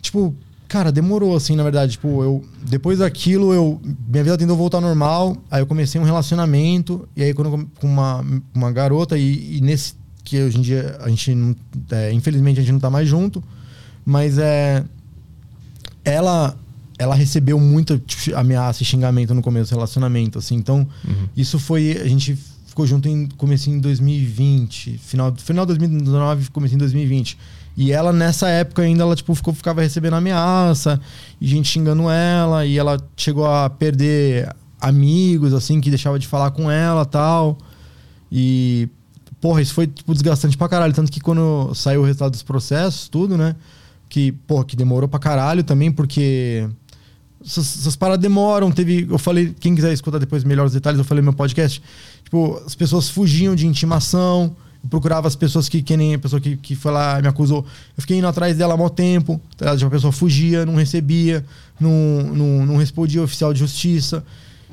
[0.00, 0.32] Tipo,
[0.68, 1.92] cara, demorou, assim, na verdade.
[1.92, 2.44] Tipo, eu.
[2.62, 3.80] Depois daquilo, eu.
[4.06, 5.36] Minha vida tentou voltar ao normal.
[5.50, 7.08] Aí eu comecei um relacionamento.
[7.16, 8.24] E aí, quando eu com uma,
[8.54, 9.94] uma garota, e, e nesse.
[10.24, 11.54] Que hoje em dia a gente não.
[11.90, 13.42] é, infelizmente a gente não tá mais junto.
[14.04, 14.82] Mas é.
[16.04, 16.56] Ela.
[16.96, 20.54] Ela recebeu muita tipo, ameaça e xingamento no começo do relacionamento, assim.
[20.54, 21.28] Então, Uhum.
[21.36, 21.90] isso foi.
[22.00, 27.36] A gente ficou junto em comecinho em 2020, final final de 2019, comecinho em 2020.
[27.76, 31.00] E ela nessa época ainda ela tipo ficou ficava recebendo ameaça
[31.40, 34.48] e gente xingando ela e ela chegou a perder
[34.80, 37.58] amigos assim que deixava de falar com ela, tal.
[38.30, 38.88] E
[39.44, 43.08] porra, isso foi tipo desgastante pra caralho, tanto que quando saiu o resultado dos processos,
[43.08, 43.54] tudo, né?
[44.08, 46.66] Que, porra, que demorou pra caralho também, porque
[47.44, 48.72] essas, essas paradas demoram.
[48.72, 49.06] Teve.
[49.10, 51.82] Eu falei, quem quiser escutar depois melhores detalhes, eu falei no meu podcast.
[52.22, 54.56] Tipo, as pessoas fugiam de intimação.
[54.82, 57.66] Eu procurava as pessoas que, que nem a pessoa que, que foi lá me acusou.
[57.98, 59.38] Eu fiquei indo atrás dela há mó tempo.
[59.58, 59.76] Tá?
[59.76, 61.44] Tipo, a pessoa fugia, não recebia,
[61.78, 61.90] não,
[62.34, 64.24] não, não respondia oficial de justiça.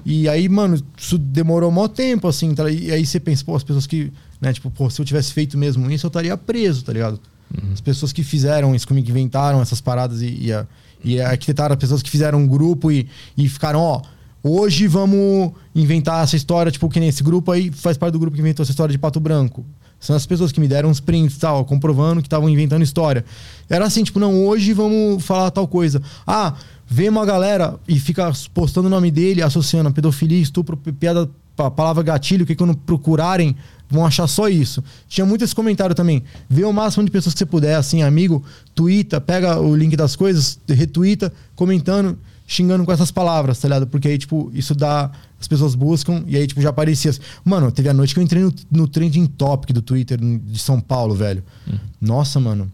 [0.05, 2.55] E aí, mano, isso demorou mó tempo, assim.
[2.55, 2.72] Tá?
[2.72, 4.09] E aí você pensa, pô, as pessoas que.
[4.42, 7.20] Né, tipo, pô, se eu tivesse feito mesmo isso, eu estaria preso, tá ligado?
[7.56, 7.74] Uhum.
[7.74, 10.66] As pessoas que fizeram isso comigo, que inventaram essas paradas e, e, a,
[11.04, 14.02] e arquitetaram, as pessoas que fizeram um grupo e, e ficaram, ó,
[14.44, 18.36] hoje vamos inventar essa história, tipo, que nem esse grupo aí faz parte do grupo
[18.36, 19.64] que inventou essa história de Pato Branco.
[20.00, 23.24] São as pessoas que me deram uns prints tal, comprovando que estavam inventando história.
[23.70, 26.02] Era assim, tipo, não, hoje vamos falar tal coisa.
[26.26, 26.56] Ah,
[26.88, 31.30] vem uma galera e fica postando o nome dele, associando a pedofilia, estupro, piada,
[31.66, 33.55] a palavra gatilho, que quando procurarem
[33.89, 34.84] vão achar só isso.
[35.07, 36.24] Tinha muito esse comentário também.
[36.49, 38.43] Vê o máximo de pessoas que você puder, assim, amigo,
[38.74, 43.88] twitta, pega o link das coisas, retweeta, comentando, xingando com essas palavras, tá ligado?
[43.88, 45.12] Porque aí, tipo, isso dá.
[45.39, 47.09] As pessoas buscam, e aí, tipo, já aparecia.
[47.12, 47.22] Assim.
[47.43, 50.80] Mano, teve a noite que eu entrei no, no trending topic do Twitter de São
[50.80, 51.43] Paulo, velho.
[51.68, 51.78] Hum.
[51.99, 52.72] Nossa, mano.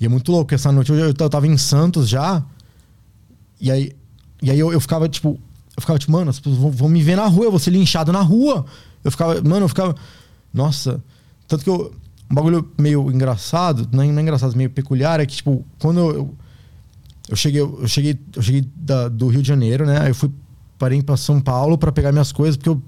[0.00, 2.42] E é muito louco, essa noite eu, eu, eu tava em Santos já.
[3.60, 3.92] E aí,
[4.42, 5.38] e aí eu, eu ficava, tipo,
[5.76, 7.70] eu ficava, tipo, mano, as pessoas vão, vão me ver na rua, eu vou ser
[7.70, 8.64] linchado na rua.
[9.02, 9.94] Eu ficava, mano, eu ficava.
[10.52, 11.02] Nossa.
[11.48, 11.92] Tanto que eu.
[12.30, 16.00] Um bagulho meio engraçado, não é, não é engraçado, meio peculiar, é que, tipo, quando
[16.00, 16.34] eu.
[17.28, 20.00] Eu cheguei, eu cheguei, eu cheguei da, do Rio de Janeiro, né?
[20.02, 20.30] Aí eu fui,
[20.78, 22.82] parei para São Paulo para pegar minhas coisas, porque eu.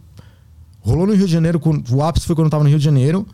[0.81, 1.59] Rolou no Rio de Janeiro,
[1.91, 3.27] o ápice foi quando eu tava no Rio de Janeiro.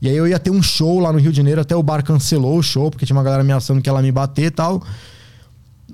[0.00, 2.04] E aí eu ia ter um show lá no Rio de Janeiro, até o bar
[2.04, 4.82] cancelou o show, porque tinha uma galera ameaçando que ela me bater e tal.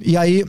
[0.00, 0.44] E aí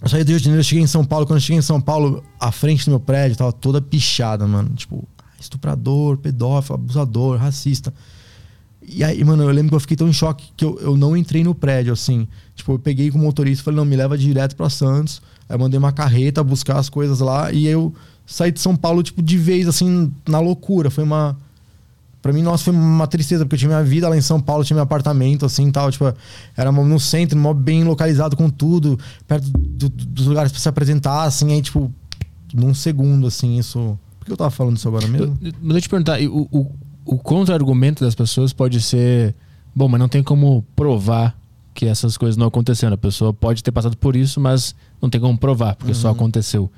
[0.00, 1.26] eu saí do Rio de Janeiro, cheguei em São Paulo.
[1.26, 4.70] Quando eu cheguei em São Paulo, a frente do meu prédio tava toda pichada, mano.
[4.74, 5.06] Tipo,
[5.40, 7.92] estuprador, pedófilo, abusador, racista.
[8.88, 11.16] E aí, mano, eu lembro que eu fiquei tão em choque que eu, eu não
[11.16, 12.28] entrei no prédio, assim.
[12.54, 15.20] Tipo, eu peguei com o motorista e falei, não, me leva direto pra Santos.
[15.48, 17.50] Aí eu mandei uma carreta buscar as coisas lá.
[17.50, 17.92] E eu
[18.26, 20.90] saí de São Paulo, tipo, de vez, assim, na loucura.
[20.90, 21.36] Foi uma
[22.26, 24.64] Pra mim, nossa, foi uma tristeza, porque eu tinha minha vida lá em São Paulo,
[24.64, 25.92] tinha meu apartamento, assim tal.
[25.92, 26.12] Tipo,
[26.56, 28.98] era no centro, bem localizado com tudo,
[29.28, 31.88] perto do, dos lugares pra se apresentar, assim, aí, tipo,
[32.52, 33.96] num segundo, assim, isso.
[34.18, 35.38] Por que eu tava falando isso agora mesmo?
[35.40, 36.72] Mas deixa eu te perguntar, o, o,
[37.04, 39.32] o contra-argumento das pessoas pode ser.
[39.72, 41.38] Bom, mas não tem como provar
[41.72, 42.94] que essas coisas não aconteceram.
[42.94, 45.98] A pessoa pode ter passado por isso, mas não tem como provar, porque uhum.
[45.98, 46.68] só aconteceu.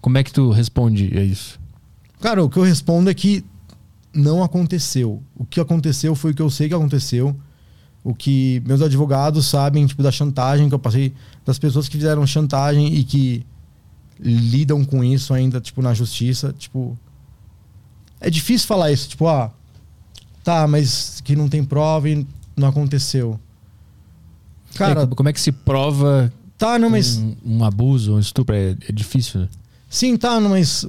[0.00, 1.60] Como é que tu responde a isso?
[2.22, 3.44] Cara, o que eu respondo é que
[4.14, 5.22] não aconteceu.
[5.36, 7.36] O que aconteceu foi o que eu sei que aconteceu.
[8.02, 11.12] O que meus advogados sabem, tipo, da chantagem que eu passei,
[11.44, 13.46] das pessoas que fizeram chantagem e que
[14.20, 16.98] lidam com isso ainda, tipo, na justiça, tipo.
[18.20, 19.50] É difícil falar isso, tipo, ah,
[20.42, 23.38] tá, mas que não tem prova e não aconteceu.
[24.74, 25.02] Cara.
[25.02, 27.16] É, como é que se prova tá, não, mas...
[27.16, 28.54] um, um abuso, um estupro?
[28.54, 29.48] É, é difícil, né?
[29.88, 30.86] Sim, tá, não, mas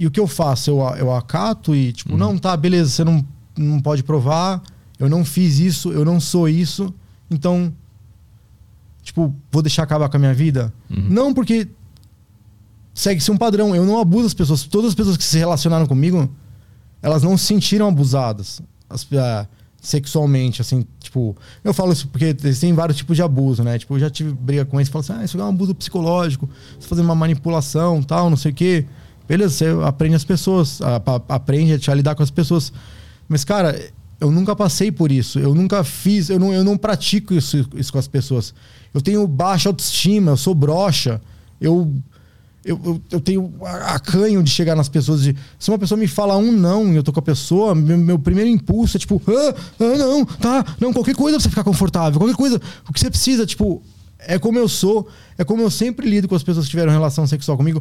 [0.00, 0.70] e o que eu faço?
[0.70, 2.18] Eu, eu acato e, tipo, uhum.
[2.18, 3.24] não, tá, beleza, você não,
[3.56, 4.62] não pode provar,
[4.98, 6.92] eu não fiz isso, eu não sou isso,
[7.30, 7.72] então,
[9.02, 10.72] tipo, vou deixar acabar com a minha vida?
[10.90, 11.06] Uhum.
[11.10, 11.68] Não, porque
[12.94, 13.76] segue-se um padrão.
[13.76, 14.64] Eu não abuso as pessoas.
[14.64, 16.28] Todas as pessoas que se relacionaram comigo,
[17.02, 19.46] elas não se sentiram abusadas as, uh,
[19.80, 21.36] sexualmente, assim, tipo.
[21.64, 23.78] Eu falo isso porque tem vários tipos de abuso, né?
[23.78, 25.74] Tipo, eu já tive briga com eles e falo assim: ah, isso é um abuso
[25.74, 26.48] psicológico,
[26.78, 28.86] você fazendo uma manipulação, tal, não sei o quê.
[29.30, 32.72] Beleza, você aprende as pessoas, a, a, aprende a lidar com as pessoas.
[33.28, 33.80] Mas, cara,
[34.20, 35.38] eu nunca passei por isso.
[35.38, 38.52] Eu nunca fiz, eu não, eu não pratico isso, isso com as pessoas.
[38.92, 41.20] Eu tenho baixa autoestima, eu sou broxa.
[41.60, 41.94] Eu,
[42.64, 45.22] eu, eu, eu tenho acanho de chegar nas pessoas.
[45.22, 47.98] De, se uma pessoa me fala um não e eu tô com a pessoa, meu,
[47.98, 51.62] meu primeiro impulso é tipo, ah, ah, não, tá, não, qualquer coisa pra você ficar
[51.62, 53.80] confortável, qualquer coisa, o que você precisa, tipo,
[54.18, 55.08] é como eu sou,
[55.38, 57.80] é como eu sempre lido com as pessoas que tiveram relação sexual comigo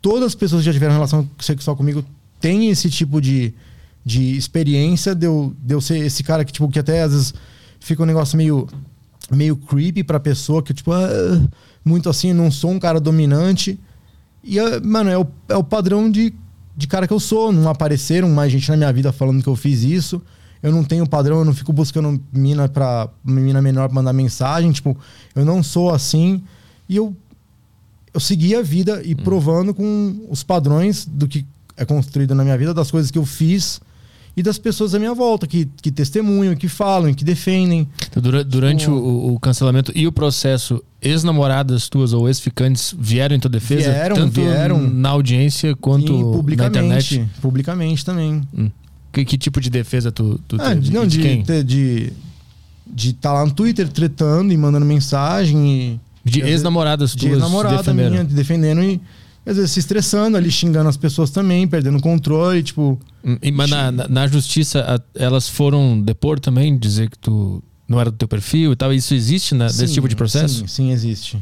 [0.00, 2.04] todas as pessoas que já tiveram relação sexual comigo
[2.40, 3.52] têm esse tipo de,
[4.04, 7.34] de experiência de eu, de eu ser esse cara que, tipo, que até às vezes
[7.80, 8.66] fica um negócio meio,
[9.30, 11.40] meio creepy pra pessoa, que, tipo, ah,
[11.84, 13.78] muito assim, não sou um cara dominante.
[14.42, 16.32] E, ah, mano, é o, é o padrão de,
[16.76, 17.52] de cara que eu sou.
[17.52, 20.22] Não apareceram mais gente na minha vida falando que eu fiz isso.
[20.62, 24.72] Eu não tenho padrão, eu não fico buscando mina pra mina menor pra mandar mensagem.
[24.72, 24.96] Tipo,
[25.34, 26.42] eu não sou assim.
[26.88, 27.16] E eu
[28.12, 29.16] eu segui a vida e hum.
[29.22, 31.44] provando com os padrões do que
[31.76, 33.80] é construído na minha vida, das coisas que eu fiz
[34.36, 37.88] e das pessoas à minha volta que, que testemunham, que falam, que defendem.
[38.08, 43.40] Então, dura- durante o, o cancelamento e o processo, ex-namoradas tuas ou ex-ficantes vieram em
[43.40, 43.90] tua defesa?
[43.90, 44.80] Vieram, tanto vieram.
[44.80, 47.14] na audiência quanto Sim, na publicamente.
[47.16, 47.30] internet?
[47.40, 48.42] Publicamente também.
[48.56, 48.70] Hum.
[49.12, 50.90] Que, que tipo de defesa tu, tu Ah, teve?
[50.92, 52.12] não, de de de
[52.90, 58.24] de estar lá no Twitter tretando e mandando mensagem e De ex-namoradas de ex-namorada minha
[58.24, 59.00] defendendo e
[59.46, 63.50] às vezes se estressando ali, xingando as pessoas também, perdendo o controle, tipo, Hum, e-
[63.50, 68.28] Mas na, na, justiça, elas foram depor também, dizer que tu não era do teu
[68.28, 68.92] perfil e tal.
[68.92, 70.60] Isso existe né, Sim, tipo de processo?
[70.60, 71.38] Sim, sim, existe.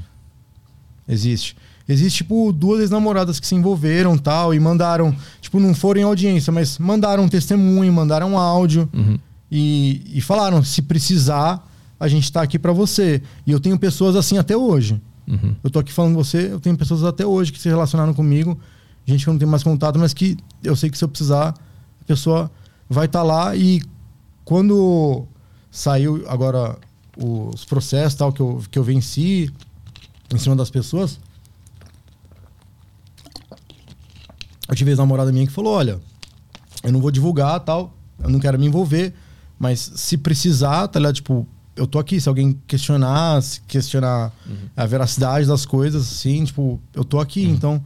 [1.09, 1.57] Existe.
[1.89, 6.53] Existe, tipo, duas ex-namoradas que se envolveram tal, e mandaram, tipo, não foram em audiência,
[6.53, 9.19] mas mandaram testemunho, mandaram áudio Uhum.
[9.51, 11.65] e, e falaram: se precisar,
[11.99, 13.23] a gente tá aqui pra você.
[13.47, 15.01] E eu tenho pessoas assim até hoje.
[15.27, 15.57] Uhum.
[15.63, 18.59] Eu tô aqui falando com você, eu tenho pessoas até hoje que se relacionaram comigo,
[19.05, 21.49] gente que eu não tenho mais contato, mas que eu sei que se eu precisar,
[21.49, 22.51] a pessoa
[22.89, 23.83] vai estar lá e
[24.45, 25.27] quando
[25.69, 26.79] saiu agora
[27.17, 29.51] os processos tal que eu, que eu venci
[30.33, 31.19] em cima das pessoas,
[34.69, 36.01] eu tive ex-namorada minha que falou, olha,
[36.85, 39.13] eu não vou divulgar tal, eu não quero me envolver,
[39.59, 41.17] mas se precisar, tá ligado?
[41.17, 44.33] Tipo, eu tô aqui, se alguém questionar, se questionar
[44.77, 47.85] a veracidade das coisas, assim, tipo, eu tô aqui, então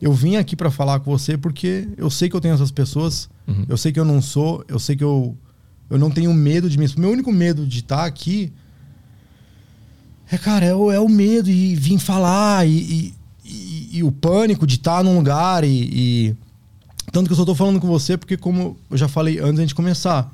[0.00, 3.28] eu vim aqui pra falar com você porque eu sei que eu tenho essas pessoas,
[3.48, 3.64] Uhum.
[3.68, 5.36] eu sei que eu não sou, eu sei que eu
[5.88, 6.86] eu não tenho medo de mim.
[6.96, 8.52] Meu único medo de estar aqui
[10.30, 13.14] é, cara, é o, é o medo e vir falar e, e,
[13.44, 15.68] e- e o pânico de estar num lugar e,
[16.28, 16.36] e-
[17.12, 19.62] Tanto que eu só tô falando com você porque, como eu já falei antes da
[19.62, 20.32] gente começar,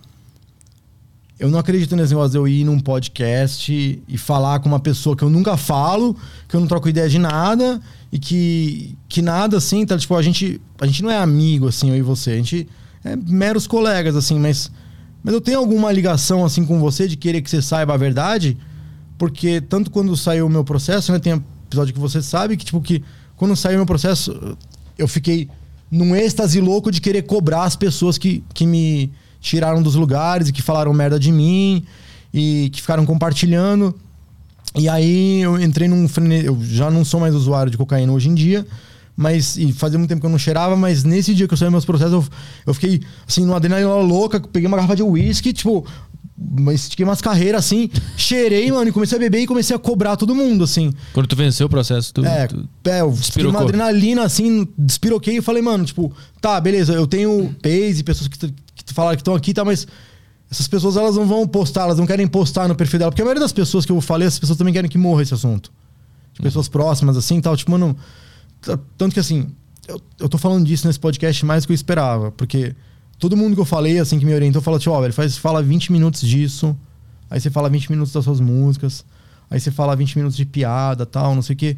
[1.38, 5.14] eu não acredito nesse negócio de eu ir num podcast e falar com uma pessoa
[5.14, 6.16] que eu nunca falo,
[6.48, 7.80] que eu não troco ideia de nada
[8.10, 9.98] e que, que nada assim, tá?
[9.98, 12.30] Tipo, a gente, a gente não é amigo, assim, eu e você.
[12.30, 12.66] A gente
[13.04, 14.70] é meros colegas, assim, mas,
[15.22, 18.56] mas eu tenho alguma ligação, assim, com você de querer que você saiba a verdade,
[19.18, 21.18] porque tanto quando saiu o meu processo, né?
[21.18, 21.34] Tem
[21.66, 23.04] episódio que você sabe que, tipo, que
[23.36, 24.56] quando saiu o meu processo,
[24.96, 25.50] eu fiquei
[25.90, 29.12] num êxtase louco de querer cobrar as pessoas que, que me
[29.46, 31.84] tiraram dos lugares e que falaram merda de mim
[32.34, 33.94] e que ficaram compartilhando.
[34.76, 36.44] E aí eu entrei num frene...
[36.44, 38.66] Eu já não sou mais usuário de cocaína hoje em dia,
[39.16, 41.70] mas e fazia muito tempo que eu não cheirava, mas nesse dia que eu saí
[41.70, 42.24] meus processos, eu,
[42.66, 45.86] eu fiquei assim, numa adrenalina louca, peguei uma garrafa de uísque, tipo,
[46.74, 50.34] estiquei umas carreiras assim, cheirei, mano, e comecei a beber e comecei a cobrar todo
[50.34, 50.92] mundo, assim.
[51.14, 55.38] Quando tu venceu o processo, tu, É, tu- é eu fiquei numa adrenalina, assim, despiroquei
[55.38, 58.52] e falei, mano, tipo, tá, beleza, eu tenho Paze, pessoas que,
[58.94, 59.86] falaram que estão aqui, tá, mas
[60.50, 63.24] essas pessoas elas não vão postar, elas não querem postar no perfil dela, porque a
[63.24, 65.72] maioria das pessoas que eu falei, essas pessoas também querem que morra esse assunto.
[66.32, 67.96] De pessoas próximas, assim, tal, tipo, mano,
[68.96, 69.48] tanto que assim,
[69.88, 72.74] eu, eu tô falando disso nesse podcast mais do que eu esperava, porque
[73.18, 75.62] todo mundo que eu falei, assim, que me orientou, falou, tipo, ó, velho, faz, fala
[75.62, 76.76] 20 minutos disso,
[77.30, 79.04] aí você fala 20 minutos das suas músicas,
[79.50, 81.76] aí você fala 20 minutos de piada, tal, não sei o quê.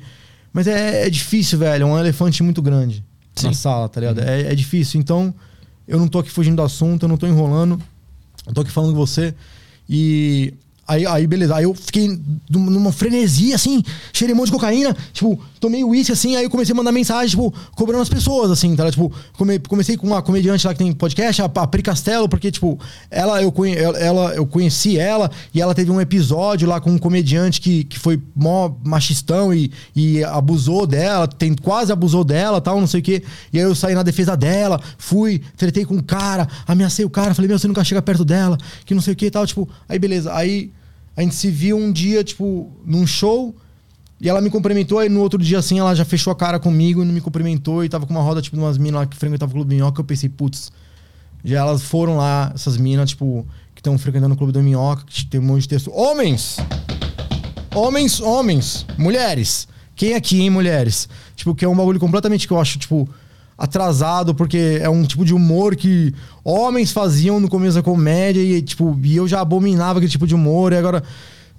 [0.52, 3.04] Mas é, é difícil, velho, é um elefante muito grande
[3.42, 3.54] na Sim.
[3.54, 4.20] sala, tá ligado?
[4.20, 5.34] É, é difícil, então
[5.88, 7.80] eu não tô aqui fugindo do assunto, eu não tô enrolando,
[8.46, 9.34] eu tô aqui falando com você.
[9.88, 10.54] E...
[10.88, 11.54] Aí, aí, beleza.
[11.54, 12.08] Aí eu fiquei
[12.48, 16.50] num- numa frenesia, assim, cheirei um monte de cocaína, tipo, tomei uísque, assim, aí eu
[16.50, 18.90] comecei a mandar mensagem, tipo, cobrando as pessoas, assim, tá?
[18.90, 22.50] Tipo, come- comecei com uma comediante lá que tem podcast, a, a Pri Castelo, porque,
[22.50, 22.80] tipo,
[23.10, 23.52] ela eu,
[23.96, 27.98] ela, eu conheci ela e ela teve um episódio lá com um comediante que, que
[27.98, 33.02] foi mó machistão e, e abusou dela, tem, quase abusou dela, tal, não sei o
[33.02, 33.22] quê.
[33.52, 37.34] E aí eu saí na defesa dela, fui, tretei com o cara, ameacei o cara,
[37.34, 39.68] falei, meu, você nunca chega perto dela, que não sei o que e tal, tipo,
[39.86, 40.32] aí beleza.
[40.32, 40.70] Aí
[41.18, 43.52] a gente se viu um dia, tipo, num show,
[44.20, 47.02] e ela me cumprimentou, aí no outro dia, assim, ela já fechou a cara comigo
[47.02, 49.16] e não me cumprimentou, e tava com uma roda, tipo, de umas minas lá que
[49.16, 50.70] frequentavam o Clube do Minhoca, eu pensei, putz,
[51.44, 53.44] já elas foram lá, essas minas, tipo,
[53.74, 55.90] que estão frequentando o Clube do Minhoca, que tem um monte de texto.
[55.92, 56.58] Homens!
[57.74, 59.66] Homens, homens, mulheres.
[59.96, 61.08] Quem aqui, hein, mulheres?
[61.34, 63.08] Tipo, que é um bagulho completamente que eu acho, tipo,
[63.58, 68.62] atrasado, porque é um tipo de humor que homens faziam no começo da comédia e,
[68.62, 71.02] tipo, e eu já abominava aquele tipo de humor, e agora.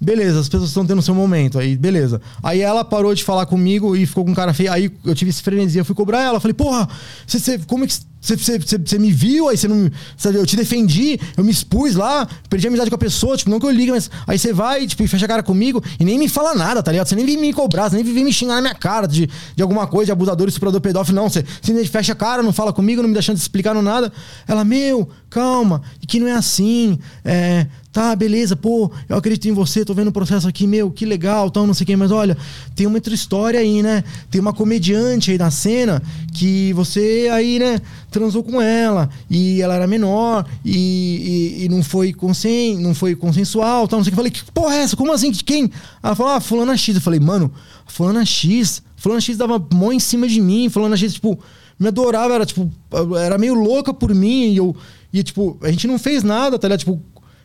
[0.00, 1.58] Beleza, as pessoas estão tendo seu momento.
[1.58, 2.22] Aí, beleza.
[2.42, 4.72] Aí ela parou de falar comigo e ficou com cara feio.
[4.72, 6.40] Aí eu tive esse frenesia, eu fui cobrar ela.
[6.40, 6.88] Falei, porra,
[7.26, 7.94] você, como é que.
[8.22, 9.90] Você, me viu, aí você não.
[10.16, 13.58] sabe, eu te defendi, eu me expus lá, perdi amizade com a pessoa, tipo, não
[13.58, 16.18] que eu ligue, mas aí você vai, tipo, e fecha a cara comigo e nem
[16.18, 17.06] me fala nada, tá ligado?
[17.06, 19.26] Você nem vem me cobrar, você nem vem me xingar na minha cara de,
[19.56, 21.30] de alguma coisa, de abusador, estuprador, pedófilo, não.
[21.30, 21.42] Você,
[21.86, 24.12] fecha a cara, não fala comigo, não me dá chance de explicar no nada.
[24.46, 27.66] Ela, meu, calma, e que não é assim, é.
[27.92, 31.50] Tá, beleza, pô, eu acredito em você, tô vendo o processo aqui, meu, que legal,
[31.50, 32.36] tal, não sei quê, mas olha,
[32.76, 34.04] tem uma outra história aí, né?
[34.30, 36.00] Tem uma comediante aí na cena
[36.32, 41.82] que você aí, né, transou com ela e ela era menor e, e, e não
[41.82, 44.20] foi consen, não foi consensual, tal, não sei o que.
[44.20, 44.96] Eu falei, que porra é essa?
[44.96, 45.32] Como assim?
[45.32, 45.68] Quem?
[46.00, 46.94] Ela falou, ah, fulana X.
[46.94, 47.52] Eu falei, mano,
[47.88, 51.40] fulana X, fulana X dava mão em cima de mim, fulana X, tipo,
[51.76, 52.70] me adorava, era tipo,
[53.18, 54.76] era meio louca por mim e eu
[55.12, 56.78] e tipo, a gente não fez nada, tá ligado?
[56.78, 57.02] Tipo,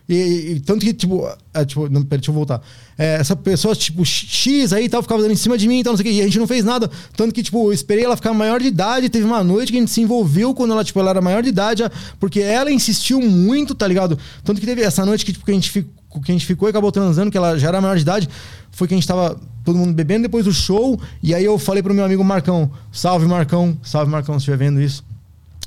[0.07, 2.61] e, e, tanto que, tipo, é, tipo não, pera, deixa eu voltar.
[2.97, 5.93] É, essa pessoa, tipo, X aí tal, ficava dando em cima de mim e tal,
[5.93, 6.19] não sei o que.
[6.19, 6.89] E a gente não fez nada.
[7.15, 9.09] Tanto que, tipo, eu esperei ela ficar maior de idade.
[9.09, 11.49] Teve uma noite que a gente se envolveu quando ela, tipo, ela era maior de
[11.49, 11.83] idade,
[12.19, 14.17] porque ela insistiu muito, tá ligado?
[14.43, 16.69] Tanto que teve essa noite que, tipo, que a gente ficou, que a gente ficou
[16.69, 18.29] e acabou transando, que ela já era maior de idade,
[18.71, 20.99] foi que a gente tava todo mundo bebendo depois do show.
[21.23, 24.79] E aí eu falei pro meu amigo Marcão: Salve, Marcão, salve, Marcão, se estiver vendo
[24.79, 25.03] isso.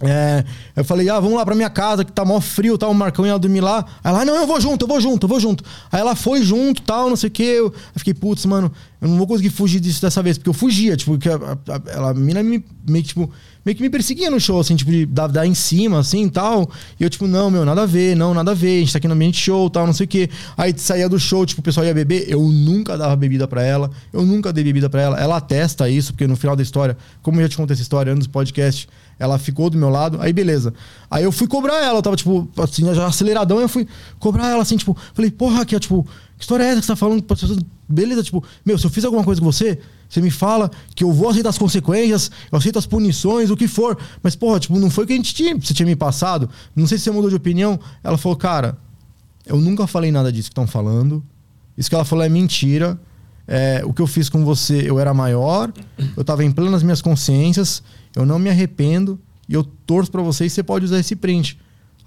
[0.01, 0.45] É,
[0.77, 3.27] eu falei, ah, vamos lá pra minha casa, que tá mó frio, tal, o Marcão
[3.27, 3.85] ia dormir lá.
[4.03, 5.65] Aí ela, ah, não, eu vou junto, eu vou junto, eu vou junto.
[5.91, 7.43] Aí ela foi junto, tal, não sei o quê.
[7.43, 8.71] Eu, eu fiquei, putz, mano,
[9.01, 11.93] eu não vou conseguir fugir disso dessa vez, porque eu fugia, tipo, que a, a,
[11.93, 13.31] ela, a mina me, meio que, tipo,
[13.65, 16.31] meio que me perseguia no show, assim, tipo, de dar, dar em cima, assim, e
[16.31, 16.69] tal.
[16.99, 18.99] E eu, tipo, não, meu, nada a ver, não, nada a ver, a gente tá
[18.99, 20.29] aqui no ambiente show, tal, não sei o quê.
[20.57, 23.89] Aí saía do show, tipo, o pessoal ia beber, eu nunca dava bebida pra ela,
[24.13, 25.21] eu nunca dei bebida pra ela.
[25.21, 28.13] Ela atesta isso, porque no final da história, como eu já te contei essa história
[28.13, 30.75] antes do podcast, ela ficou do meu lado, aí beleza.
[31.09, 33.87] Aí eu fui cobrar ela, eu tava, tipo, assim, já aceleradão, eu fui
[34.19, 36.05] cobrar ela, assim, tipo, falei, porra, aqui, tipo,
[36.37, 37.23] que história é essa que você tá falando?
[37.89, 39.79] Beleza, tipo, meu, se eu fiz alguma coisa com você,
[40.09, 43.67] você me fala que eu vou aceitar as consequências, eu aceito as punições, o que
[43.67, 43.97] for.
[44.23, 46.51] Mas, porra, tipo, não foi o que a gente tinha, você tinha me passado.
[46.77, 47.81] Não sei se você mudou de opinião.
[48.05, 48.77] Ela falou, cara,
[49.47, 51.25] eu nunca falei nada disso que estão falando.
[51.77, 53.01] Isso que ela falou é mentira.
[53.47, 55.73] É, o que eu fiz com você, eu era maior,
[56.15, 57.83] eu tava em plenas minhas consciências.
[58.15, 59.19] Eu não me arrependo
[59.49, 61.59] e eu torço para vocês, você pode usar esse print.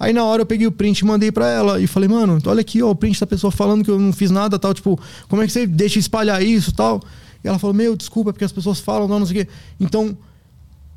[0.01, 2.81] Aí na hora eu peguei o print mandei para ela e falei, mano, olha aqui,
[2.81, 4.99] ó, o print da pessoa falando que eu não fiz nada, tal, tipo,
[5.29, 6.99] como é que você deixa espalhar isso, tal?
[7.43, 9.51] E ela falou, meu, desculpa, porque as pessoas falam, não, não sei o quê.
[9.79, 10.17] Então,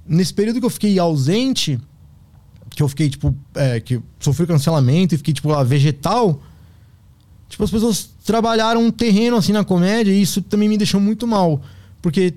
[0.08, 1.78] nesse período que eu fiquei ausente,
[2.70, 6.40] que eu fiquei, tipo, é, que sofri cancelamento e fiquei, tipo, lá, vegetal,
[7.46, 11.26] tipo, as pessoas trabalharam um terreno, assim, na comédia e isso também me deixou muito
[11.26, 11.60] mal.
[12.00, 12.32] Porque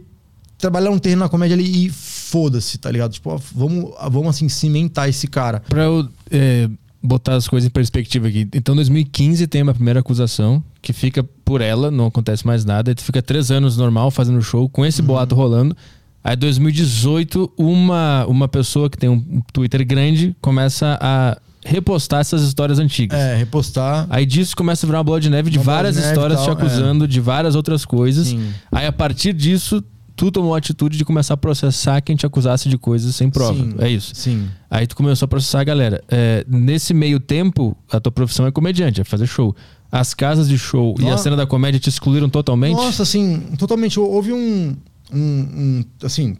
[0.57, 3.11] trabalharam um terreno na comédia ali e foda-se, tá ligado?
[3.11, 5.61] Tipo, vamos, vamos assim, cimentar esse cara.
[5.69, 6.69] Pra eu é,
[7.01, 8.47] botar as coisas em perspectiva aqui.
[8.53, 12.93] Então, 2015 tem uma primeira acusação que fica por ela, não acontece mais nada.
[12.93, 15.07] Tu fica três anos normal fazendo show com esse uhum.
[15.07, 15.75] boato rolando.
[16.23, 21.37] Aí, 2018, uma, uma pessoa que tem um Twitter grande começa a
[21.67, 23.19] repostar essas histórias antigas.
[23.19, 24.07] É, repostar.
[24.09, 26.39] Aí disso começa a virar uma bola de neve de uma várias de neve histórias
[26.39, 27.07] tal, te acusando é.
[27.07, 28.27] de várias outras coisas.
[28.27, 28.51] Sim.
[28.71, 29.83] Aí a partir disso,
[30.18, 33.63] tu tomou a atitude de começar a processar quem te acusasse de coisas sem prova.
[33.63, 34.13] Sim, é isso.
[34.15, 34.49] Sim.
[34.70, 36.03] Aí tu começou a processar a galera.
[36.09, 39.55] É, nesse meio tempo, a tua profissão é comediante, é fazer show.
[39.91, 41.03] As casas de show Nossa.
[41.03, 42.76] e a cena da comédia te excluíram totalmente?
[42.76, 43.99] Nossa, assim, totalmente.
[43.99, 44.76] Houve um.
[45.13, 46.36] um, um assim.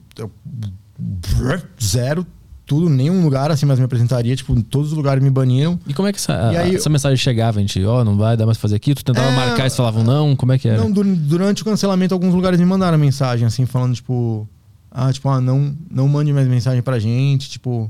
[1.82, 2.26] Zero
[2.68, 4.36] tudo, nenhum lugar assim mais me apresentaria.
[4.36, 5.80] Tipo, em todos os lugares me baniram.
[5.88, 7.58] E como é que essa, aí, essa mensagem chegava?
[7.58, 8.94] A gente, ó, oh, não vai dar mais pra fazer aqui?
[8.94, 10.36] Tu tentava é, marcar e falavam não?
[10.36, 10.78] Como é que era?
[10.78, 14.48] Não, durante o cancelamento, alguns lugares me mandaram mensagem, assim, falando, tipo,
[14.92, 17.90] ah, tipo, ah, não, não mande mais mensagem pra gente, tipo,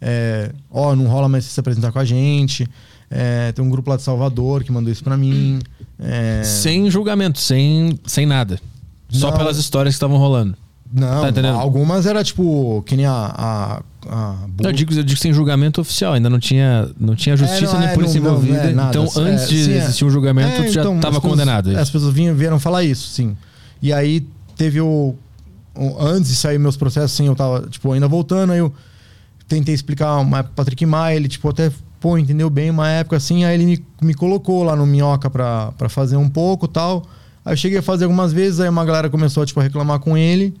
[0.00, 2.68] é, ó, não rola mais se apresentar com a gente.
[3.10, 5.58] É, tem um grupo lá de Salvador que mandou isso pra mim.
[5.98, 6.42] É...
[6.44, 8.58] Sem julgamento, sem, sem nada.
[9.10, 10.56] Só não, pelas histórias que estavam rolando.
[10.92, 13.12] Não, tá algumas era tipo, que nem a.
[13.34, 17.70] a, a eu, digo, eu digo sem julgamento oficial, ainda não tinha, não tinha justiça
[17.70, 18.70] é, não, nem é, polícia não, envolvida.
[18.72, 19.76] Não, é, então, antes de sim, é.
[19.78, 21.74] existir um julgamento, tu já estava então, condenado.
[21.78, 23.34] As pessoas vinham, vieram falar isso, sim.
[23.80, 25.14] E aí teve o.
[25.74, 28.70] o antes de sair meus processos, sim, eu tava, tipo, ainda voltando, aí eu
[29.48, 33.46] tentei explicar uma época Patrick Maia, ele, tipo, até, pô, entendeu bem uma época assim,
[33.46, 37.02] aí ele me, me colocou lá no Minhoca pra, pra fazer um pouco tal.
[37.42, 40.18] Aí eu cheguei a fazer algumas vezes, aí uma galera começou, tipo, a reclamar com
[40.18, 40.54] ele.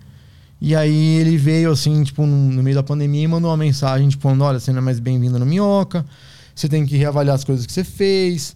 [0.64, 4.22] E aí ele veio assim, tipo, no meio da pandemia e mandou uma mensagem, tipo,
[4.22, 6.06] falando, olha, você não é mais bem-vindo no Minhoca,
[6.54, 8.54] você tem que reavaliar as coisas que você fez,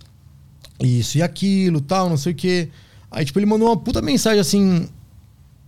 [0.80, 2.68] isso e aquilo, tal, não sei o quê.
[3.10, 4.88] Aí, tipo, ele mandou uma puta mensagem assim,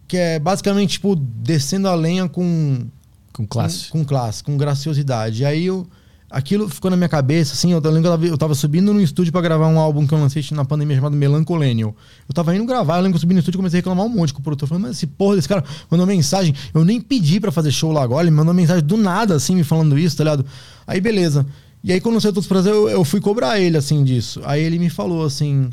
[0.06, 2.86] que é basicamente, tipo, descendo a lenha com.
[3.32, 3.88] Com classe.
[3.88, 5.42] Com, com classe, com graciosidade.
[5.42, 5.88] E aí eu
[6.30, 9.00] aquilo ficou na minha cabeça, assim, eu lembro que eu tava, eu tava subindo no
[9.00, 11.94] estúdio para gravar um álbum que eu lancei na pandemia chamado Melancolênio.
[12.28, 14.04] Eu tava indo gravar, eu lembro que eu subi no estúdio e comecei a reclamar
[14.04, 17.00] um monte com o produtor, falando, mas esse porra desse cara mandou mensagem, eu nem
[17.00, 20.16] pedi para fazer show lá agora, ele mandou mensagem do nada, assim, me falando isso,
[20.16, 20.44] tá ligado?
[20.86, 21.46] Aí beleza.
[21.82, 24.40] E aí quando eu saí todos prazer, eu, eu fui cobrar ele, assim, disso.
[24.44, 25.70] Aí ele me falou assim,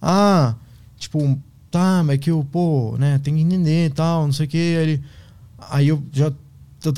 [0.00, 0.54] ah,
[0.98, 1.38] tipo,
[1.70, 4.56] tá, mas que eu, pô, né, tem que entender e tal, não sei o que.
[4.56, 5.02] Aí, ele,
[5.70, 6.32] aí eu já...
[6.84, 6.92] Eu,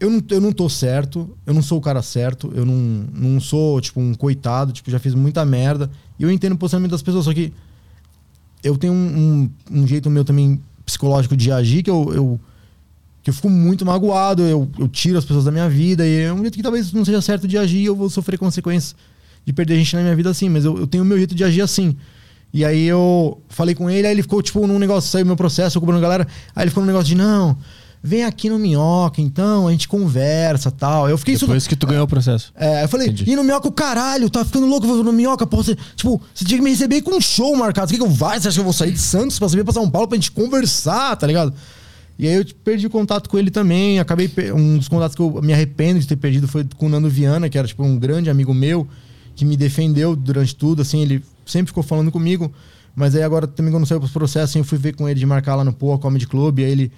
[0.00, 3.40] eu não, eu não tô certo, eu não sou o cara certo, eu não, não
[3.40, 5.90] sou, tipo, um coitado, tipo, já fiz muita merda.
[6.18, 7.52] E eu entendo o posicionamento das pessoas, só que
[8.62, 12.40] eu tenho um, um, um jeito meu também psicológico de agir, que eu, eu,
[13.22, 16.32] Que eu fico muito magoado, eu, eu tiro as pessoas da minha vida, e é
[16.32, 18.94] um jeito que talvez não seja certo de agir, eu vou sofrer consequências
[19.46, 21.42] de perder gente na minha vida assim, mas eu, eu tenho o meu jeito de
[21.44, 21.96] agir assim.
[22.52, 25.80] E aí eu falei com ele, aí ele ficou, tipo, num negócio, saiu meu processo,
[25.80, 27.56] cobrando a galera, aí ele ficou num negócio de, não,
[28.06, 31.08] vem aqui no Minhoca, então, a gente conversa tal.
[31.08, 32.52] Eu fiquei Depois que tu ganhou o processo.
[32.54, 33.30] É, eu falei, Entendi.
[33.30, 36.58] e no Minhoca o caralho, tá ficando louco no Minhoca, pô, você, tipo, você tinha
[36.58, 38.38] que me receber com um show marcado, você quer que eu vá?
[38.38, 40.30] Você acha que eu vou sair de Santos pra subir pra São Paulo pra gente
[40.32, 41.54] conversar, tá ligado?
[42.18, 45.54] E aí eu perdi contato com ele também, acabei, um dos contatos que eu me
[45.54, 48.52] arrependo de ter perdido foi com o Nando Viana, que era, tipo, um grande amigo
[48.52, 48.86] meu,
[49.34, 52.52] que me defendeu durante tudo, assim, ele sempre ficou falando comigo,
[52.94, 55.24] mas aí agora também quando saiu pros processos, assim, eu fui ver com ele de
[55.24, 56.92] marcar lá no Poa Comedy Club, e aí ele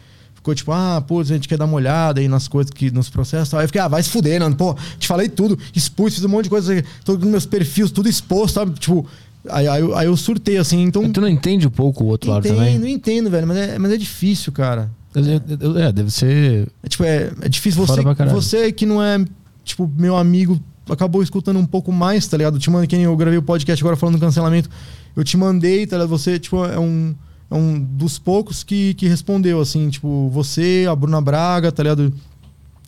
[0.47, 3.09] ficou tipo, ah, pô, a gente quer dar uma olhada aí nas coisas que nos
[3.11, 3.53] processos.
[3.55, 6.29] Aí eu fiquei, ah, vai se fuder, Nando, pô, te falei tudo, expus, fiz um
[6.29, 8.79] monte de coisa, todos os meus perfis, tudo exposto, sabe?
[8.79, 9.05] Tipo,
[9.51, 11.11] aí, aí, eu- aí eu surtei, assim, então.
[11.11, 12.79] Tu não entende um pouco o outro lado Entendo, também?
[12.79, 14.89] não entendo, velho, mas é, mas é difícil, cara.
[15.15, 15.25] Eu-
[15.61, 16.69] eu- É, deve ser.
[16.85, 17.85] É, tipo, é, é difícil.
[17.85, 19.25] Você, você que não é,
[19.65, 22.59] tipo, meu amigo, acabou escutando um pouco mais, tá ligado?
[22.61, 24.71] Te mandei, que nem eu gravei o podcast agora falando do cancelamento.
[25.17, 26.09] Eu te mandei, tá ligado?
[26.11, 27.15] Você, tipo, é um,
[27.51, 32.13] é um dos poucos que, que respondeu, assim, tipo, você, a Bruna Braga, tá ligado?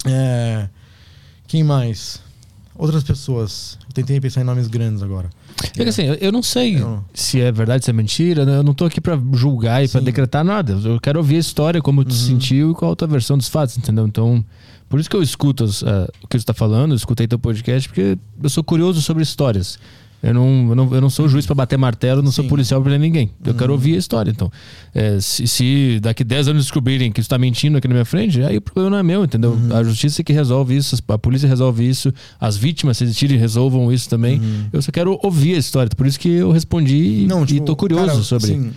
[0.04, 0.68] É,
[1.46, 2.20] quem mais?
[2.76, 3.76] Outras pessoas.
[3.88, 5.28] Eu tentei pensar em nomes grandes agora.
[5.76, 8.44] É assim, eu, eu não sei Eu- se é verdade, se é mentira.
[8.46, 8.56] né?
[8.58, 10.04] Eu não tô aqui pra julgar e pra Sim.
[10.04, 10.74] decretar nada.
[10.84, 13.48] Eu quero ouvir a história, como tu se sentiu e qual a tua versão dos
[13.48, 14.06] fatos, entendeu?
[14.06, 14.44] Então,
[14.88, 17.38] por isso que eu escuto as, ah, o que você tá falando, eu escutei teu
[17.38, 19.76] podcast, porque eu sou curioso sobre histórias.
[20.20, 22.48] Eu não, eu não, eu não sou juiz pra bater martelo, não sou Sim.
[22.48, 23.30] policial pra ninguém.
[23.44, 24.30] Eu quero ouvir a história.
[24.32, 24.50] Então,
[24.92, 28.42] é, se, se daqui 10 anos descobrirem que tu tá mentindo aqui na minha frente,
[28.42, 29.56] aí o problema não é meu, entendeu?
[29.72, 33.92] A justiça é que resolve isso, a polícia resolve isso, as vítimas, se existirem, resolvam
[33.92, 34.40] isso também.
[34.72, 35.88] Eu só quero ouvir a história.
[35.96, 38.72] Por isso que eu respondi e- e tô curioso tipo, cara, sobre assim,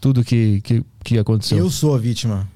[0.00, 1.58] tudo que, que, que aconteceu.
[1.58, 2.46] eu sou a vítima.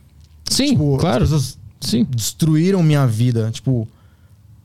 [0.48, 1.24] Sim, Tipo, claro.
[1.24, 2.06] As pessoas Sim.
[2.08, 3.50] destruíram minha vida.
[3.52, 3.88] Tipo,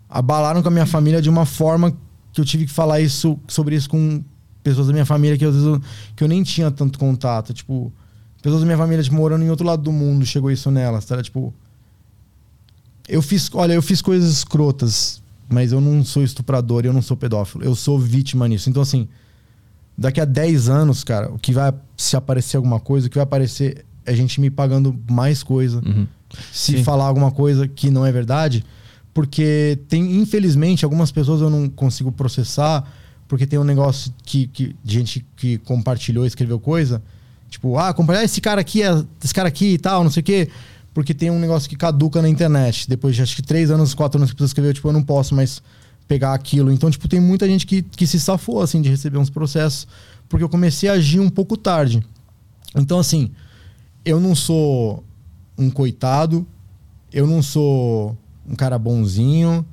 [0.10, 1.92] abalaram com a minha família de uma forma
[2.34, 4.24] que eu tive que falar isso sobre isso com
[4.64, 5.82] pessoas da minha família que às vezes eu,
[6.16, 7.54] que eu nem tinha tanto contato.
[7.54, 7.92] Tipo,
[8.42, 11.22] pessoas da minha família tipo, morando em outro lado do mundo, chegou isso nelas, tá?
[11.22, 11.54] Tipo,
[13.08, 17.16] eu fiz, olha, eu fiz coisas escrotas, mas eu não sou estuprador, eu não sou
[17.18, 17.64] pedófilo.
[17.64, 18.70] Eu sou vítima nisso.
[18.70, 19.08] Então, assim,
[19.98, 23.24] daqui a 10 anos, cara, o que vai se aparecer alguma coisa, o que vai
[23.24, 26.08] aparecer é gente me pagando mais coisa Uhum.
[26.52, 26.84] se Sim.
[26.84, 28.66] falar alguma coisa que não é verdade,
[29.14, 32.84] porque tem, infelizmente, algumas pessoas eu não consigo processar,
[33.28, 37.02] porque tem um negócio que, que de gente que compartilhou, escreveu coisa,
[37.50, 40.24] tipo, ah, compartilhar esse cara aqui, é- esse cara aqui e tal, não sei o
[40.24, 40.50] quê,
[40.94, 42.88] porque tem um negócio que caduca na internet.
[42.90, 45.04] Depois de acho que três anos, quatro anos que a pessoa escreveu, tipo, eu não
[45.04, 45.62] posso mais
[46.08, 46.72] pegar aquilo.
[46.72, 49.88] Então, tipo, tem muita gente que, que se safou, assim, de receber uns processos,
[50.28, 52.04] porque eu comecei a agir um pouco tarde.
[52.76, 53.32] Então, assim,
[54.04, 55.04] eu não sou
[55.58, 56.46] um coitado,
[57.12, 58.18] eu não sou
[58.48, 59.66] um cara bonzinho,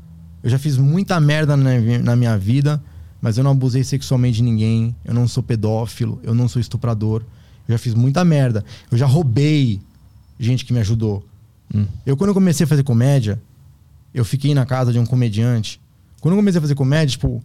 [0.43, 2.83] eu já fiz muita merda na, minha vida,
[3.21, 7.23] mas eu não abusei sexualmente de ninguém, eu não sou pedófilo, eu não sou estuprador,
[7.69, 9.81] eu já fiz muita merda, eu já roubei
[10.39, 11.25] gente que me ajudou.
[11.75, 11.87] Hum.
[12.05, 13.41] Eu, quando eu comecei a fazer comédia,
[14.15, 15.81] eu fiquei na casa de um comediante.
[16.21, 17.43] Quando eu comecei a fazer comédia, tipo,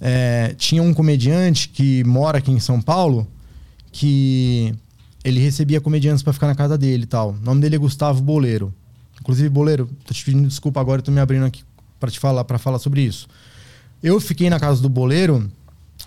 [0.00, 3.26] é, tinha um comediante que mora aqui em São Paulo
[3.90, 4.74] que
[5.24, 7.30] ele recebia comediantes pra ficar na casa dele e tal.
[7.30, 8.72] O nome dele é Gustavo Boleiro.
[9.22, 11.62] Inclusive, Boleiro, tô te pedindo desculpa agora, eu tô me abrindo aqui
[12.00, 13.28] pra te falar, para falar sobre isso.
[14.02, 15.48] Eu fiquei na casa do Boleiro,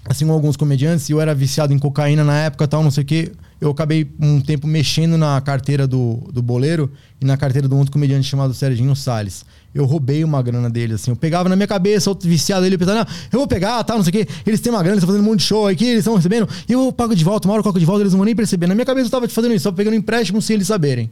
[0.03, 3.03] assim como alguns comediantes, e eu era viciado em cocaína na época tal, não sei
[3.03, 3.31] o quê.
[3.61, 7.77] Eu acabei um tempo mexendo na carteira do, do Boleiro e na carteira de um
[7.77, 9.45] outro comediante chamado Serginho Salles.
[9.73, 11.11] Eu roubei uma grana dele, assim.
[11.11, 12.97] Eu pegava na minha cabeça, outro viciado ele não,
[13.31, 14.27] eu vou pegar, tal, não sei o quê.
[14.45, 16.49] Eles têm uma grana, eles estão fazendo um monte de show aqui, eles estão recebendo,
[16.67, 18.67] eu pago de volta, uma hora eu coloco de volta, eles não vão nem perceber.
[18.67, 21.09] Na minha cabeça eu tava fazendo isso, tava pegando empréstimo sem eles saberem.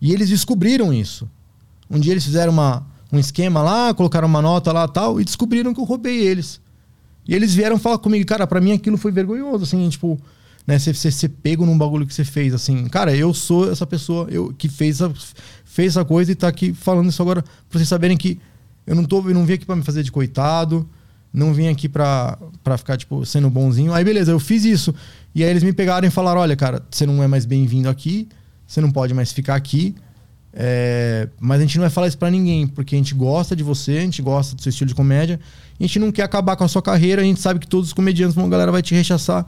[0.00, 1.28] E eles descobriram isso.
[1.90, 5.72] Um dia eles fizeram uma, um esquema lá, colocaram uma nota lá tal, e descobriram
[5.72, 6.60] que eu roubei eles.
[7.26, 10.18] E eles vieram falar comigo, cara, pra mim aquilo foi vergonhoso, assim, tipo,
[10.66, 12.86] né, você ser pego num bagulho que você fez, assim.
[12.86, 15.12] Cara, eu sou essa pessoa eu, que fez essa,
[15.64, 18.38] fez essa coisa e tá aqui falando isso agora pra vocês saberem que
[18.86, 20.88] eu não, tô, eu não vim aqui pra me fazer de coitado,
[21.32, 23.92] não vim aqui pra, pra ficar, tipo, sendo bonzinho.
[23.92, 24.94] Aí, beleza, eu fiz isso.
[25.34, 28.28] E aí eles me pegaram e falaram, olha, cara, você não é mais bem-vindo aqui,
[28.66, 29.94] você não pode mais ficar aqui.
[30.58, 33.62] É, mas a gente não vai falar isso pra ninguém, porque a gente gosta de
[33.62, 35.38] você, a gente gosta do seu estilo de comédia,
[35.78, 37.92] a gente não quer acabar com a sua carreira, a gente sabe que todos os
[37.92, 39.44] comediantes, a galera vai te rechaçar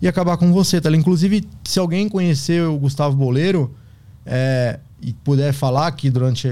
[0.00, 0.88] e acabar com você, tá?
[0.92, 3.74] Inclusive, se alguém conhecer o Gustavo Boleiro
[4.24, 6.48] é, e puder falar aqui durante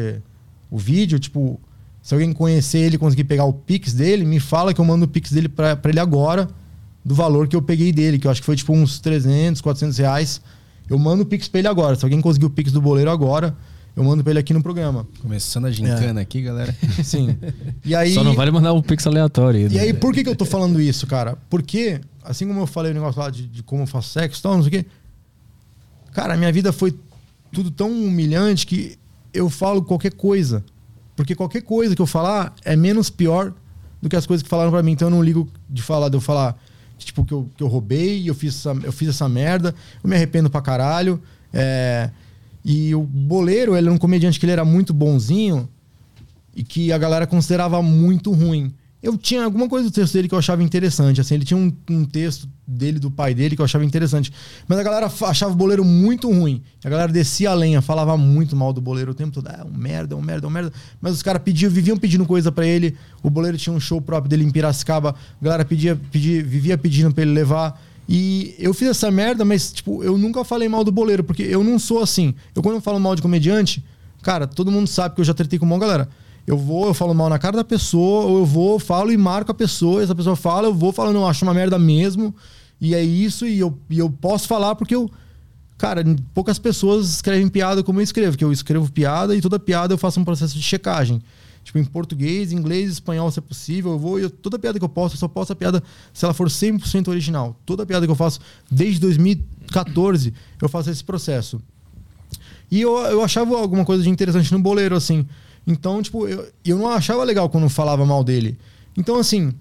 [0.69, 1.61] o vídeo, tipo,
[2.03, 5.09] se alguém conhecer ele conseguir pegar o Pix dele, me fala que eu mando o
[5.09, 6.49] Pix dele pra ele agora,
[7.05, 9.99] do valor que eu peguei dele, que eu acho que foi tipo uns 300, 400
[9.99, 10.41] reais.
[10.91, 11.95] Eu mando o Pix pra ele agora.
[11.95, 13.57] Se alguém conseguir o Pix do Boleiro agora,
[13.95, 15.07] eu mando pra ele aqui no programa.
[15.23, 16.75] Começando a gincana aqui, galera.
[17.05, 17.39] Sim.
[17.85, 18.13] E aí.
[18.13, 19.69] Só não vale mandar um pix aleatório.
[19.69, 19.81] E né?
[19.81, 21.39] aí, por que, que eu tô falando isso, cara?
[21.49, 24.43] Porque, assim como eu falei o negócio lá de, de como eu faço sexo e
[24.43, 24.87] tal, não sei o quê.
[26.13, 26.99] Cara, a minha vida foi
[27.53, 28.99] tudo tão humilhante que
[29.33, 30.65] eu falo qualquer coisa.
[31.15, 33.53] Porque qualquer coisa que eu falar é menos pior
[34.03, 34.93] do que as coisas que falaram pra mim.
[34.93, 36.61] Então eu não ligo de falar, de eu falar,
[37.07, 40.17] tipo, que eu, que eu roubei, eu fiz, essa, eu fiz essa merda, eu me
[40.17, 41.21] arrependo pra caralho.
[41.53, 42.11] É,
[42.65, 45.69] e o Boleiro, ele era um comediante que ele era muito bonzinho
[46.55, 48.73] e que a galera considerava muito ruim.
[49.03, 51.21] Eu tinha alguma coisa do texto dele que eu achava interessante.
[51.21, 54.31] Assim, ele tinha um, um texto dele, do pai dele, que eu achava interessante.
[54.69, 56.63] Mas a galera achava o boleiro muito ruim.
[56.85, 59.49] A galera descia a lenha, falava muito mal do boleiro o tempo todo.
[59.49, 60.73] É um merda, é um merda, é um merda.
[61.01, 62.95] Mas os caras pediam, viviam pedindo coisa pra ele.
[63.23, 65.15] O boleiro tinha um show próprio dele em Piracicaba.
[65.41, 67.81] A galera pedia, pedia, vivia pedindo pra ele levar.
[68.07, 71.65] E eu fiz essa merda, mas, tipo, eu nunca falei mal do boleiro, porque eu
[71.65, 72.35] não sou assim.
[72.55, 73.83] Eu, quando eu falo mal de comediante,
[74.21, 76.09] cara, todo mundo sabe que eu já tretei com uma galera.
[76.47, 79.53] Eu vou, eu falo mal na cara da pessoa, ou eu vou, falo e marco
[79.53, 82.35] a pessoa, essa pessoa fala, eu vou falando, não, acho uma merda mesmo,
[82.81, 85.11] e é isso, e eu, e eu posso falar porque eu.
[85.79, 86.05] Cara,
[86.35, 89.99] poucas pessoas escrevem piada como eu escrevo, que eu escrevo piada e toda piada eu
[89.99, 91.23] faço um processo de checagem.
[91.65, 94.89] Tipo, em português, inglês, espanhol, se é possível, eu vou eu- toda piada que eu
[94.91, 97.57] posto, eu só posto a piada se ela for 100% original.
[97.65, 98.41] Toda piada que eu faço
[98.71, 101.61] desde 2014, eu faço esse processo.
[102.71, 105.27] E eu, eu achava alguma coisa de interessante no boleiro, assim.
[105.71, 108.59] Então, tipo, eu, eu não achava legal quando falava mal dele.
[108.97, 109.53] Então, assim,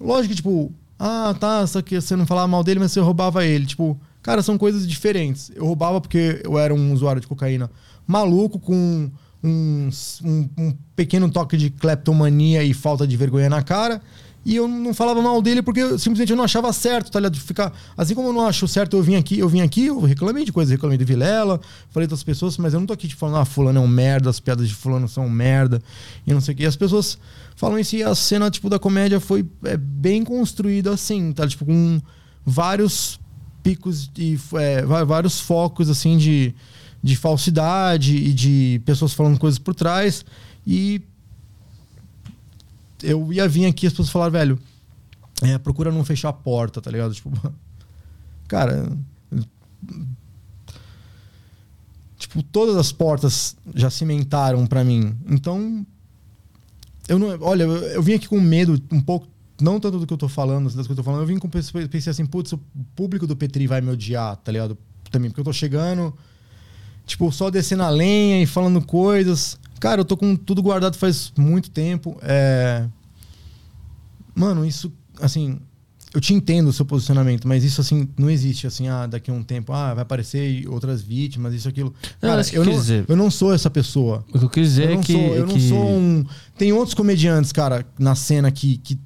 [0.00, 3.44] lógico que, tipo, ah, tá, só que você não falava mal dele, mas você roubava
[3.44, 3.66] ele.
[3.66, 5.50] Tipo, cara, são coisas diferentes.
[5.54, 7.70] Eu roubava porque eu era um usuário de cocaína
[8.06, 9.10] maluco, com
[9.42, 9.90] um,
[10.24, 14.00] um, um pequeno toque de kleptomania e falta de vergonha na cara.
[14.44, 17.34] E eu não falava mal dele porque eu, simplesmente eu não achava certo, tá ligado?
[17.34, 20.00] De Ficar, assim como eu não acho certo eu vim aqui, eu vim aqui, eu
[20.00, 21.60] reclamei de coisas, reclamei de Vilela,
[21.90, 24.30] falei das pessoas, mas eu não tô aqui tipo, falando, ah, fulano é um merda,
[24.30, 25.82] as piadas de fulano são um merda,
[26.26, 26.62] e não sei o que.
[26.62, 27.18] E as pessoas
[27.56, 31.46] falam isso e a cena, tipo, da comédia foi é, bem construída assim, tá?
[31.46, 32.00] Tipo, com
[32.44, 33.18] vários
[33.62, 36.54] picos e é, vários focos, assim, de,
[37.02, 40.24] de falsidade e de pessoas falando coisas por trás.
[40.66, 41.02] E
[43.02, 44.58] eu ia vir aqui as pessoas falaram, velho,
[45.42, 47.14] é, procura não fechar a porta, tá ligado?
[47.14, 47.30] Tipo,
[48.48, 48.90] cara.
[52.18, 55.16] Tipo, todas as portas já cimentaram pra mim.
[55.28, 55.86] Então.
[57.08, 57.38] Eu não.
[57.40, 59.28] Olha, eu, eu vim aqui com medo um pouco.
[59.60, 61.22] Não tanto do que eu tô falando, das coisas que eu tô falando.
[61.22, 62.60] Eu vim com pensei assim, putz, o
[62.94, 64.78] público do Petri vai me odiar, tá ligado?
[65.10, 66.14] Também, porque eu tô chegando,
[67.04, 69.58] tipo, só descendo a lenha e falando coisas.
[69.80, 72.16] Cara, eu tô com tudo guardado faz muito tempo.
[72.22, 72.86] É...
[74.34, 75.58] Mano, isso, assim,
[76.14, 79.34] eu te entendo o seu posicionamento, mas isso, assim, não existe, assim, ah, daqui a
[79.34, 81.92] um tempo, ah, vai aparecer outras vítimas, isso, aquilo.
[82.22, 83.04] Não, Cara, eu não, dizer.
[83.08, 84.24] eu não sou essa pessoa.
[84.32, 85.12] O que eu quis dizer Eu não, é que.
[85.12, 86.24] sou, eu não que- sou um.
[86.56, 88.98] Tem outros comediantes, cara, na cena que que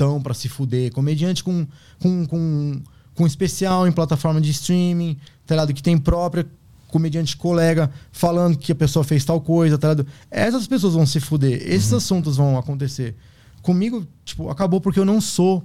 [0.00, 0.90] estão pra se fuder.
[0.92, 1.66] Comediante com,
[1.98, 2.80] com, com,
[3.14, 5.74] com especial em plataforma de streaming, tá ligado?
[5.74, 6.46] Que tem própria
[6.90, 9.96] comediante colega falando que a pessoa fez tal coisa, tá?
[10.30, 11.62] Essas pessoas vão se fuder.
[11.64, 13.14] Esses assuntos vão acontecer.
[13.62, 15.62] Comigo, tipo, acabou porque eu não sou.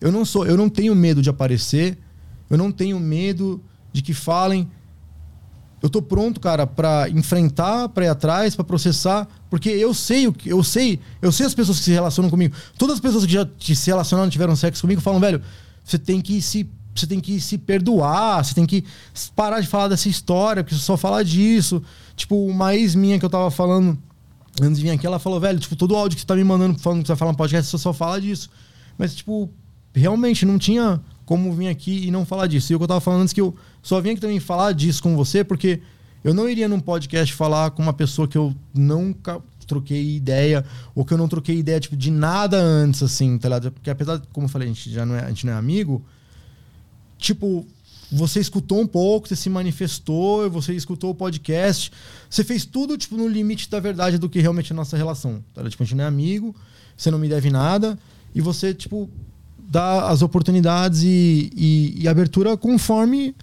[0.00, 0.46] Eu não sou.
[0.46, 1.98] Eu não tenho medo de aparecer.
[2.50, 3.62] Eu não tenho medo
[3.92, 4.68] de que falem.
[5.80, 10.32] Eu tô pronto, cara, pra enfrentar, pra ir atrás, pra processar, porque eu sei o
[10.32, 12.52] que eu sei, eu sei as pessoas que se relacionam comigo.
[12.76, 15.40] Todas as pessoas que já te- se relacionaram, tiveram sexo comigo, falam, velho,
[15.84, 16.68] você tem que se
[17.00, 18.84] você tem que se perdoar, você tem que
[19.34, 21.82] parar de falar dessa história, porque você só fala disso.
[22.16, 23.98] Tipo, uma ex minha que eu tava falando
[24.60, 26.78] antes de vir aqui, ela falou, velho, tipo, todo áudio que você tá me mandando
[26.78, 28.50] falando que você vai falar no podcast, você só fala disso.
[28.96, 29.50] Mas, tipo,
[29.94, 32.72] realmente não tinha como vir aqui e não falar disso.
[32.72, 35.02] E o que eu tava falando antes que eu só vim aqui também falar disso
[35.02, 35.80] com você, porque
[36.24, 40.64] eu não iria num podcast falar com uma pessoa que eu nunca troquei ideia,
[40.94, 43.70] ou que eu não troquei ideia, tipo, de nada antes, assim, tá ligado?
[43.70, 46.02] Porque apesar, como eu falei, a gente já não é, a gente não é amigo,
[47.18, 47.66] tipo,
[48.10, 51.92] você escutou um pouco, você se manifestou, você escutou o podcast,
[52.28, 55.44] você fez tudo, tipo, no limite da verdade do que realmente é a nossa relação.
[55.52, 55.68] Tá?
[55.68, 56.54] Tipo, a gente não é amigo,
[56.96, 57.98] você não me deve nada,
[58.34, 59.10] e você, tipo,
[59.58, 63.34] dá as oportunidades e, e, e abertura conforme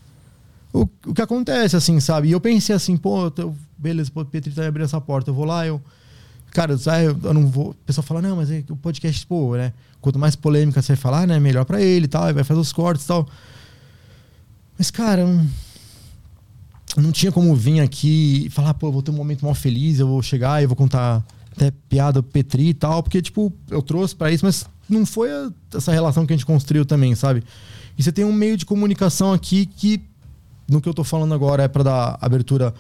[0.74, 2.30] o, o que acontece, assim, sabe?
[2.30, 5.46] E eu pensei assim, pô, eu, beleza, o Petri tá abrindo essa porta, eu vou
[5.46, 5.80] lá, eu.
[6.52, 7.72] Cara, eu, eu não vou.
[7.72, 9.74] O pessoal fala, não, mas é o podcast, pô, né?
[10.02, 11.40] Quanto mais polêmica você falar, né?
[11.40, 13.28] Melhor pra ele e tal, aí vai fazer os cortes e tal.
[14.78, 19.16] Mas, cara, eu não, tinha como vir aqui e falar, pô, eu vou ter um
[19.16, 23.02] momento mal feliz, eu vou chegar e eu vou contar até piada Petri e tal,
[23.02, 26.46] porque, tipo, eu trouxe pra isso, mas não foi a- essa relação que a gente
[26.46, 27.44] construiu também, sabe?
[27.98, 30.02] E você tem um meio de comunicação aqui que,
[30.68, 32.74] no que eu tô falando agora, é pra dar abertura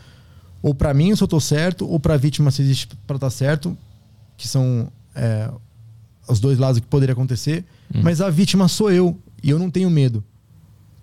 [0.62, 3.78] ou pra mim se eu tô certo, ou pra vítima se existe pra estar certo,
[4.36, 5.50] que são é,
[6.28, 7.64] os dois lados que poderia acontecer.
[8.04, 10.24] Mas a vítima sou eu, e eu não tenho medo.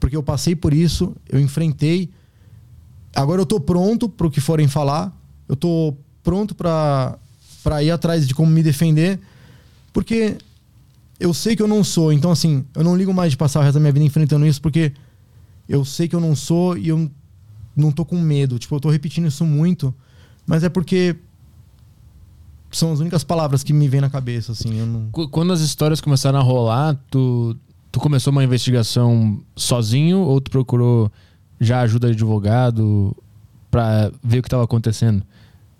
[0.02, 2.10] Porque eu passei por isso, eu enfrentei.
[3.14, 5.16] Agora eu tô pronto pro que forem falar,
[5.48, 7.16] eu tô pronto pra
[7.84, 9.20] ir atrás de como me defender,
[9.92, 10.36] porque
[11.20, 12.12] eu sei que eu não sou.
[12.12, 14.60] Então, assim, eu não ligo mais de passar o resto da minha vida enfrentando isso,
[14.60, 14.92] porque
[15.68, 17.08] eu sei que eu não sou e eu
[17.76, 18.58] não tô com medo.
[18.58, 19.94] Tipo, eu tô repetindo isso muito,
[20.44, 21.14] mas é porque
[22.72, 24.72] são as únicas palavras que me vêm na cabeça, assim.
[24.84, 25.10] Não...
[25.12, 27.56] Qu- Quando as histórias começaram a rolar, tu,
[27.92, 31.12] tu começou uma investigação sozinho ou tu procurou
[31.60, 33.14] já ajuda de advogado
[33.70, 35.22] pra ver o que estava acontecendo?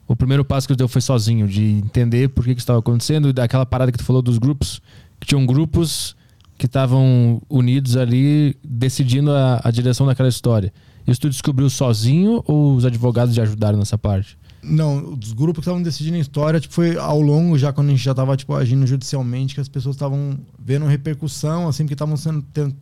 [0.07, 3.31] O primeiro passo que tu deu foi sozinho, de entender por que que estava acontecendo
[3.31, 4.83] e daquela parada que tu falou dos grupos,
[5.19, 6.15] que tinham grupos
[6.59, 10.73] que estavam unidos ali decidindo a, a direção daquela história.
[11.07, 14.37] Isso tu descobriu sozinho ou os advogados te ajudaram nessa parte?
[14.63, 17.91] Não, os grupos que estavam decidindo a história, tipo, foi ao longo, já quando a
[17.91, 22.17] gente já tava, tipo, agindo judicialmente, que as pessoas estavam vendo repercussão, assim, porque estavam
[22.17, 22.43] sendo.
[22.53, 22.73] ten-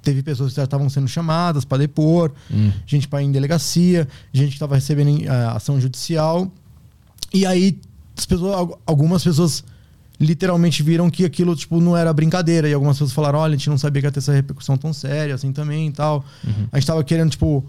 [0.00, 2.30] Teve pessoas que já estavam sendo chamadas para depor,
[2.86, 6.50] gente para ir em delegacia, gente que estava recebendo eh, ação judicial.
[7.34, 7.78] E aí,
[8.16, 9.64] as pessoas, al- algumas pessoas
[10.20, 12.68] literalmente viram que aquilo, tipo, não era brincadeira.
[12.68, 14.92] E algumas pessoas falaram, olha, a gente não sabia que ia ter essa repercussão tão
[14.92, 16.24] séria, assim, também e tal.
[16.72, 17.64] A gente tava querendo, tipo...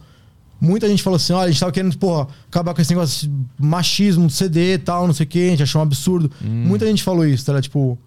[0.61, 3.33] Muita gente falou assim, olha, a gente tava querendo, porra, acabar com esse negócio de
[3.57, 6.31] machismo do CD e tal, não sei o que, a gente achou um absurdo.
[6.41, 7.61] Muita gente falou isso, tá?
[7.61, 7.97] Tipo,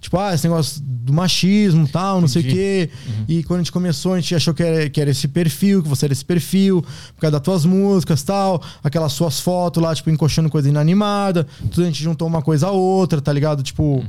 [0.00, 2.56] tipo, ah, esse negócio do machismo e tal, não sei o Entendi.
[2.56, 2.90] quê.
[3.28, 5.88] E quando a gente começou, a gente achou que era, que era esse perfil, que
[5.88, 6.82] você era esse perfil,
[7.14, 11.46] por causa das tuas músicas tal, aquelas suas fotos lá, tipo, encoxando coisa inanimada.
[11.70, 13.62] Tudo a gente juntou uma coisa a outra, tá ligado?
[13.62, 14.04] Tipo,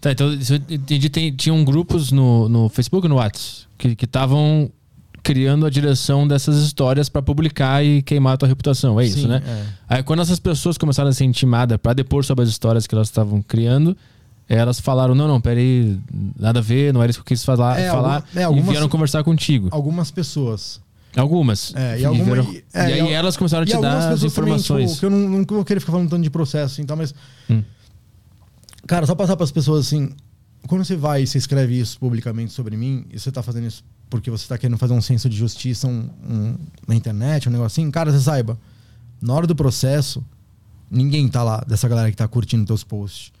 [0.00, 1.08] Tá, então eu entendi.
[1.08, 4.70] Tem, tinham grupos no, no Facebook e no WhatsApp que estavam
[5.22, 8.98] criando a direção dessas histórias pra publicar e queimar a tua reputação.
[9.00, 9.42] É isso, Sim, né?
[9.46, 9.64] é.
[9.96, 13.08] Aí quando essas pessoas começaram a ser intimadas pra depor sobre as histórias que elas
[13.08, 13.96] estavam criando,
[14.48, 15.98] elas falaram: não, não, peraí,
[16.38, 18.42] nada a ver, não era isso que eu quis falar, É, falar alguma- é, e
[18.44, 19.68] algumas- vieram conversar contigo.
[19.70, 20.80] algumas pessoas.
[21.16, 21.74] Algumas.
[21.74, 24.06] É, e alguma- vieram- é, e aí e elas começaram a E te dar as
[24.14, 24.90] pessoas também, informações.
[24.90, 27.14] tipo, que eu não, não vou querer ficar falando tanto de processo, então, mas.
[27.50, 27.62] Hum.
[28.86, 30.10] Cara, só passar para as pessoas assim.
[30.66, 33.82] Quando você vai e você escreve isso publicamente sobre mim, e você tá fazendo isso
[34.10, 36.56] porque você tá querendo fazer um senso de justiça um- um-
[36.86, 38.58] na internet, um negocinho, cara, você saiba,
[39.20, 40.24] na hora do processo,
[40.90, 43.32] ninguém tá lá dessa galera que tá curtindo teus posts.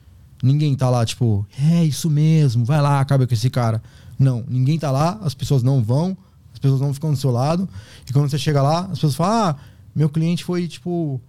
[0.42, 3.82] Ninguém tá lá, tipo, é isso mesmo, vai lá, acaba com esse cara.
[4.18, 6.16] Não, ninguém tá lá, as pessoas não vão,
[6.52, 7.68] as pessoas não ficam do seu lado.
[8.08, 9.56] E quando você chega lá, as pessoas falam, ah,
[9.94, 11.20] meu cliente foi, tipo,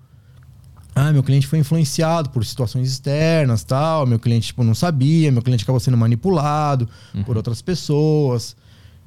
[0.94, 4.06] ah, meu cliente foi influenciado por situações externas, tal.
[4.06, 6.90] Meu cliente tipo não sabia, meu cliente acabou sendo manipulado
[7.26, 8.56] por outras pessoas.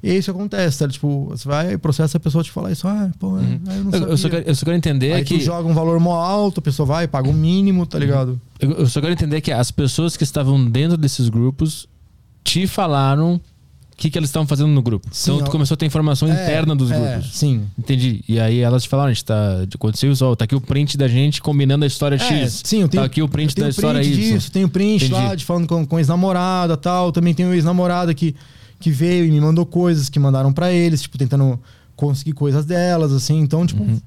[0.03, 0.87] E é isso acontece, tá?
[0.87, 3.91] Tipo, você vai processa a pessoa te falar isso, ah, pô, é, ah, eu não
[3.91, 4.07] Eu, sabia.
[4.09, 5.37] eu só quero, eu só quero entender Aí que.
[5.37, 8.39] tu joga um valor mó alto, a pessoa vai, paga o mínimo, tá ligado?
[8.59, 11.87] Eu eu só quero entender que as pessoas que estavam dentro desses grupos
[12.43, 15.07] te falaram o que, que elas estavam fazendo no grupo.
[15.11, 15.51] Sim, então tu ó.
[15.51, 17.37] começou a ter informação interna dos é, grupos.
[17.37, 17.67] Sim.
[17.77, 18.23] Entendi.
[18.27, 19.61] E aí elas te falaram, a gente tá.
[19.73, 22.61] Aconteceu isso, ó, tá aqui o print da gente combinando a história É, X.
[22.65, 24.33] sim, eu tenho, tá aqui o print eu da história print Y.
[24.33, 25.13] disso, tenho print Entendi.
[25.13, 27.11] lá de falando com, com ex-namorada tal.
[27.11, 28.35] Também tenho ex-namorada que,
[28.83, 31.59] que veio e me mandou coisas que mandaram pra eles, tipo, tentando
[31.95, 33.39] conseguir coisas delas, assim.
[33.39, 33.99] Então, tipo, Uhum.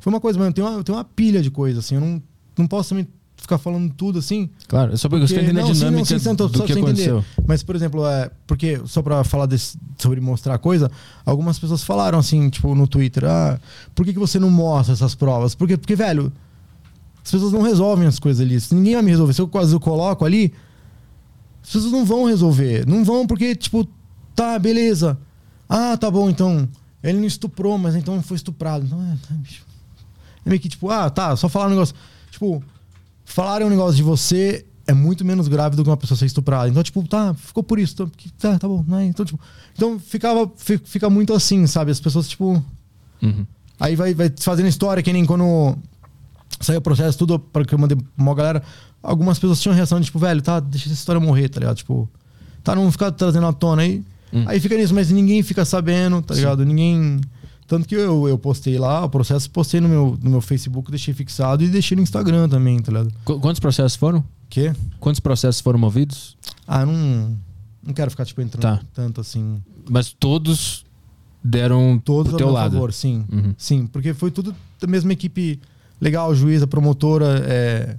[0.00, 0.50] foi uma coisa, mano.
[0.50, 1.96] Eu tenho uma, eu tenho uma pilha de coisas, assim.
[1.96, 2.22] Eu não,
[2.56, 3.06] não posso também
[3.36, 4.48] ficar falando tudo assim.
[4.66, 6.34] Claro, é só porque eu Porque- quero entender a não, sim, não, dinâmica sim, então,
[6.46, 6.80] do que você entender.
[7.10, 7.24] aconteceu.
[7.46, 10.90] Mas, por exemplo, é, porque, só pra falar desse- sobre mostrar coisa,
[11.26, 13.60] algumas pessoas falaram assim, tipo, no Twitter, ah,
[13.94, 15.54] por que, que você não mostra essas provas?
[15.54, 16.32] Porque, porque, velho,
[17.22, 18.56] as pessoas não resolvem as coisas ali.
[18.72, 19.34] Ninguém vai me resolver.
[19.34, 20.50] Se eu quase eu coloco ali,
[21.62, 22.86] as pessoas não vão resolver.
[22.86, 23.86] Não vão porque, tipo,
[24.34, 25.18] tá, beleza.
[25.68, 26.68] Ah, tá bom, então.
[27.02, 28.84] Ele não estuprou, mas então foi estuprado.
[28.86, 29.62] Então, é, tá, bicho.
[30.44, 31.94] É meio que, tipo, ah, tá, só falar um negócio.
[32.30, 32.62] Tipo,
[33.24, 36.68] falarem um negócio de você é muito menos grave do que uma pessoa ser estuprada.
[36.68, 38.06] Então, tipo, tá, ficou por isso.
[38.16, 38.84] Que- tá, tá bom.
[38.86, 39.06] Né?
[39.06, 39.38] Então, tipo,
[39.74, 41.90] então ficava, fi- fica muito assim, sabe?
[41.90, 42.62] As pessoas, tipo.
[43.22, 43.46] Uhum.
[43.80, 45.76] Aí vai, vai fazendo história, que nem quando
[46.60, 48.62] saiu o processo, tudo para que eu mandei pra uma galera.
[49.02, 51.76] Algumas pessoas tinham reação de, tipo, velho, tá, deixa essa história morrer, tá ligado?
[51.76, 52.08] Tipo,
[52.62, 54.02] tá, não ficar trazendo à tona aí.
[54.34, 54.44] Hum.
[54.46, 56.64] Aí fica nisso, mas ninguém fica sabendo, tá ligado?
[56.64, 57.20] Ninguém.
[57.66, 61.14] Tanto que eu, eu postei lá, o processo, postei no meu, no meu Facebook, deixei
[61.14, 63.12] fixado e deixei no Instagram também, tá ligado?
[63.24, 64.22] Qu- Quantos processos foram?
[64.50, 64.72] Que?
[65.00, 66.36] Quantos processos foram movidos?
[66.66, 67.36] Ah, não.
[67.82, 68.80] Não quero ficar, tipo, entrando Tá.
[68.92, 69.62] tanto assim.
[69.88, 70.84] Mas todos
[71.42, 72.72] deram Todos pro teu lado.
[72.72, 73.24] favor, sim.
[73.32, 73.54] Uhum.
[73.56, 75.60] Sim, porque foi tudo da mesma equipe
[76.00, 77.96] legal, juíza, promotora, é,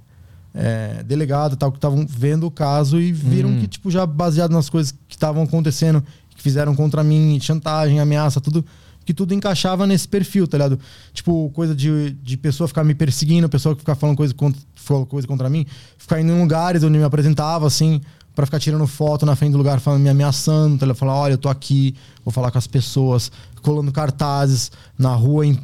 [0.54, 3.60] é, delegada tal, que estavam vendo o caso e viram Hum.
[3.60, 6.02] que, tipo, já baseado nas coisas que estavam acontecendo,
[6.46, 8.64] fizeram contra mim, chantagem, ameaça, tudo,
[9.04, 10.78] que tudo encaixava nesse perfil, tá ligado?
[11.12, 15.06] Tipo, coisa de, de pessoa ficar me perseguindo, pessoa que ficar falando coisa contra, falando
[15.06, 15.66] coisa contra mim,
[15.98, 18.00] ficar indo em lugares onde me apresentava, assim,
[18.32, 20.94] para ficar tirando foto na frente do lugar, falando, me ameaçando, tá?
[20.94, 25.58] Falar, olha, eu tô aqui, vou falar com as pessoas, colando cartazes na rua, em,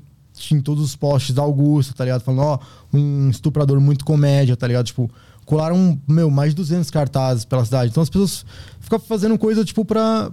[0.51, 2.23] em todos os postes da Augusta, tá ligado?
[2.23, 2.59] Falando, ó,
[2.93, 4.87] um estuprador muito comédia, tá ligado?
[4.87, 5.09] Tipo,
[5.45, 7.91] colaram, meu, mais de 200 cartazes pela cidade.
[7.91, 8.45] Então as pessoas
[8.81, 10.31] ficavam fazendo coisa, tipo, pra,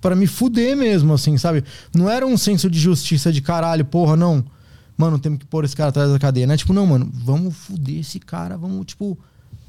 [0.00, 1.64] para me fuder mesmo, assim, sabe?
[1.94, 4.44] Não era um senso de justiça de caralho, porra, não.
[4.96, 6.56] Mano, temos que pôr esse cara atrás da cadeia, né?
[6.56, 9.18] Tipo, não, mano, vamos fuder esse cara, vamos, tipo,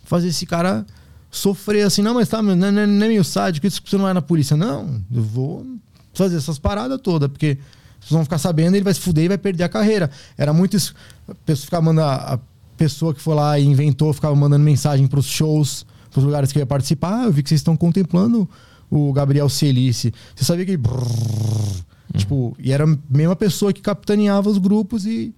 [0.03, 0.85] fazer esse cara
[1.29, 4.05] sofrer assim, não, mas tá, não é, não é meio sádico, isso que você não
[4.05, 4.55] vai na polícia.
[4.55, 5.65] Não, eu vou
[6.13, 7.57] fazer essas paradas todas, porque
[7.99, 10.09] vocês vão ficar sabendo, ele vai se fuder e vai perder a carreira.
[10.37, 10.93] Era muito isso.
[11.27, 12.39] A pessoa ficava mandando, a
[12.77, 16.65] pessoa que foi lá e inventou, ficava mandando mensagem pros shows, pros lugares que ia
[16.65, 17.25] participar.
[17.25, 18.49] Eu vi que vocês estão contemplando
[18.89, 20.13] o Gabriel Celice.
[20.35, 20.77] Você sabia que.
[20.77, 21.85] Brrr.
[22.15, 25.33] Tipo, e era a mesma pessoa que capitaneava os grupos e.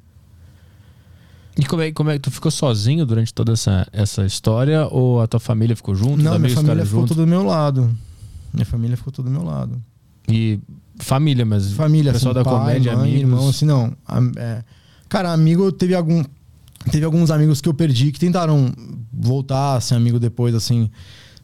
[1.58, 4.88] E como é, como é que tu ficou sozinho durante toda essa, essa história?
[4.88, 6.24] Ou a tua família ficou junto?
[6.24, 7.10] Não, minha família ficou junto?
[7.10, 7.90] tudo do meu lado.
[8.54, 9.82] Minha família ficou tudo do meu lado.
[10.28, 10.60] E
[11.00, 13.22] família, mas família, pessoal assim, da pai, comédia, mãe, amigos.
[13.22, 13.94] irmão, assim, não.
[14.38, 14.64] É,
[15.10, 16.24] cara, amigo, teve algum
[16.92, 18.72] teve alguns amigos que eu perdi que tentaram
[19.12, 20.90] voltar a ser amigo depois, assim.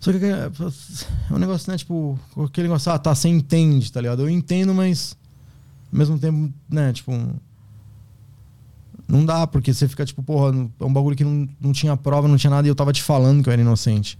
[0.05, 1.79] Só que é um negócio, né?
[1.79, 4.21] Tipo, aquele negócio, ah, tá, você entende, tá ligado?
[4.21, 5.17] Eu entendo, mas
[5.91, 6.93] ao mesmo tempo, né?
[6.93, 7.11] Tipo,
[9.07, 12.27] não dá, porque você fica tipo, porra, é um bagulho que não, não tinha prova,
[12.27, 14.19] não tinha nada e eu tava te falando que eu era inocente.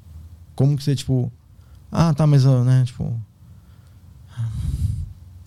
[0.55, 1.31] Como que você, tipo,
[1.91, 2.83] ah, tá, mas, né?
[2.83, 3.21] Tipo,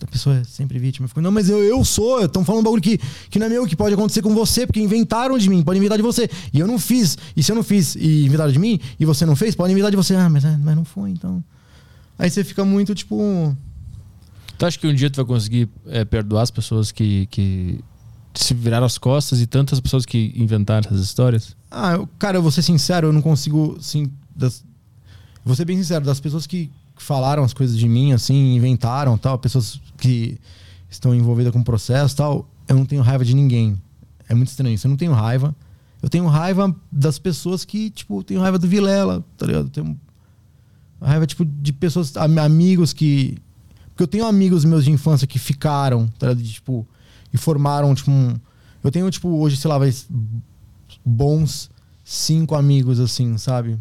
[0.09, 1.05] pessoa é sempre vítima.
[1.05, 2.97] Eu fico, não, mas eu, eu sou, estão falando um bagulho que,
[3.29, 5.97] que não é meu, que pode acontecer com você, porque inventaram de mim, pode inventar
[5.97, 6.29] de você.
[6.53, 7.17] E eu não fiz.
[7.35, 9.91] E se eu não fiz e inventaram de mim, e você não fez, pode inventar
[9.91, 10.15] de você.
[10.15, 11.43] Ah, mas, é, mas não foi, então.
[12.17, 13.55] Aí você fica muito, tipo.
[14.57, 17.79] Tu acha que um dia tu vai conseguir é, perdoar as pessoas que, que
[18.33, 21.55] se viraram as costas e tantas pessoas que inventaram essas histórias?
[21.71, 24.63] Ah, eu, cara, eu vou ser sincero, eu não consigo, assim, das,
[25.45, 26.69] vou ser bem sincero, das pessoas que
[27.03, 30.39] falaram as coisas de mim, assim, inventaram tal, pessoas que
[30.89, 33.79] estão envolvidas com o processo tal, eu não tenho raiva de ninguém.
[34.27, 34.85] É muito estranho isso.
[34.85, 35.55] Eu não tenho raiva.
[36.01, 39.65] Eu tenho raiva das pessoas que, tipo, tenho raiva do Vilela, tá ligado?
[39.65, 39.99] Eu tenho
[41.01, 43.37] raiva, tipo, de pessoas, amigos que.
[43.89, 46.43] Porque eu tenho amigos meus de infância que ficaram, tá ligado?
[46.43, 46.87] De, tipo,
[47.33, 48.35] e formaram, tipo, um.
[48.83, 49.93] Eu tenho, tipo, hoje, sei lá, vai,
[51.03, 51.69] bons
[52.03, 53.77] cinco amigos, assim, sabe?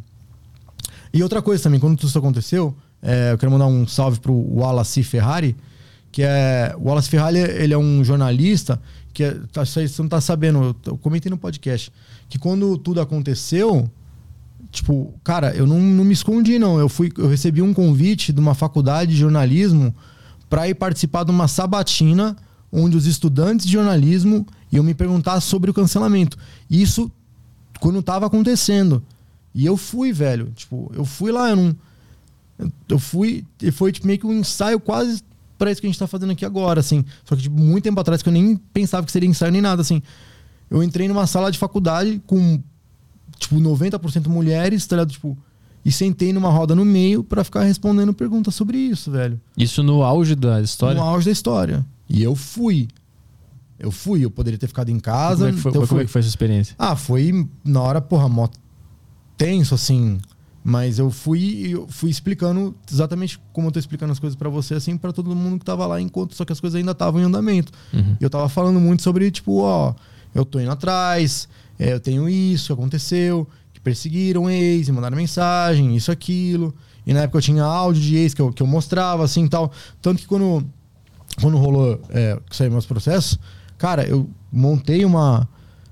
[1.13, 4.33] E outra coisa também, quando tudo isso aconteceu, é, eu quero mandar um salve pro
[4.33, 5.57] Wallace Ferrari,
[6.11, 6.75] que é.
[6.79, 8.81] O Wallace Ferrari ele é um jornalista
[9.13, 11.93] que é, tá, você não tá sabendo, eu, eu comentei no podcast,
[12.29, 13.91] que quando tudo aconteceu,
[14.71, 16.79] tipo, cara, eu não, não me escondi, não.
[16.79, 19.95] Eu fui, eu recebi um convite de uma faculdade de jornalismo
[20.49, 22.37] para ir participar de uma sabatina
[22.71, 26.37] onde os estudantes de jornalismo iam me perguntar sobre o cancelamento.
[26.71, 27.11] Isso
[27.81, 29.03] quando tava acontecendo.
[29.55, 30.53] E eu fui, velho.
[30.55, 31.77] Tipo, eu fui lá, eu não
[32.89, 35.23] eu fui e foi tipo, meio que um ensaio quase
[35.59, 37.05] para isso que a gente tá fazendo aqui agora, assim.
[37.25, 39.83] Só que tipo, muito tempo atrás que eu nem pensava que seria ensaio nem nada,
[39.83, 40.01] assim.
[40.71, 42.63] Eu entrei numa sala de faculdade com
[43.39, 45.11] tipo 90% mulheres, tá ligado?
[45.11, 45.37] Tipo,
[45.85, 49.41] e sentei numa roda no meio para ficar respondendo perguntas sobre isso, velho.
[49.57, 51.01] Isso no auge da história?
[51.01, 51.87] No auge da história.
[52.09, 52.89] E eu fui.
[53.79, 55.47] Eu fui, eu poderia ter ficado em casa.
[55.47, 56.75] Como é que foi, então como é que foi essa experiência?
[56.79, 58.49] Ah, foi na hora, porra, mó
[59.37, 60.19] tenso, assim.
[60.71, 64.75] Mas eu fui eu fui explicando exatamente como eu tô explicando as coisas para você,
[64.75, 67.25] assim, para todo mundo que tava lá, enquanto só que as coisas ainda estavam em
[67.25, 67.73] andamento.
[67.91, 68.19] Uhum.
[68.21, 69.95] Eu tava falando muito sobre, tipo, ó,
[70.35, 75.97] eu tô indo atrás, é, eu tenho isso aconteceu, que perseguiram ex, e mandaram mensagem,
[75.97, 76.75] isso, aquilo.
[77.07, 79.73] E na época eu tinha áudio de ex que eu, que eu mostrava, assim tal.
[80.03, 80.63] Tanto que quando,
[81.41, 83.39] quando rolou, é, que saiu meus processos,
[83.79, 85.49] cara, eu montei uma.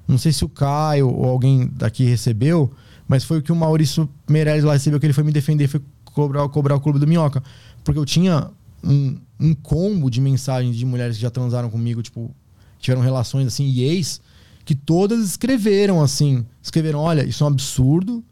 [0.07, 2.71] Não sei se o Caio ou alguém daqui recebeu
[3.09, 5.81] mas foi o que o Maurício Meirelles lá recebeu, que ele foi me defender, foi
[6.05, 7.43] cobrar, cobrar o clube do Minhoca.
[7.85, 8.51] Porque eu tinha
[8.83, 12.35] um, um combo de mensagens de mulheres que já transaram comigo, tipo,
[12.81, 14.21] tiveram relações assim, e ex,
[14.65, 16.45] que todas escreveram assim.
[16.63, 18.25] Escreveram: olha, isso é um absurdo.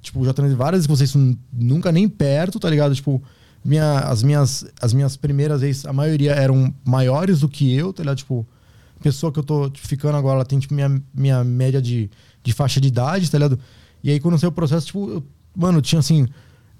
[0.00, 2.94] Tipo, já transei várias vezes com vocês, nunca nem perto, tá ligado?
[2.94, 3.22] Tipo,
[3.64, 8.02] minha, as, minhas, as minhas primeiras vezes, a maioria eram maiores do que eu, tá
[8.02, 8.16] ligado?
[8.18, 8.46] Tipo,
[9.02, 12.10] pessoa que eu tô ficando agora, ela tem, tipo, minha, minha média de,
[12.42, 13.58] de faixa de idade, tá ligado?
[14.02, 15.24] E aí, quando saiu o processo, tipo, eu,
[15.56, 16.26] mano, tinha assim,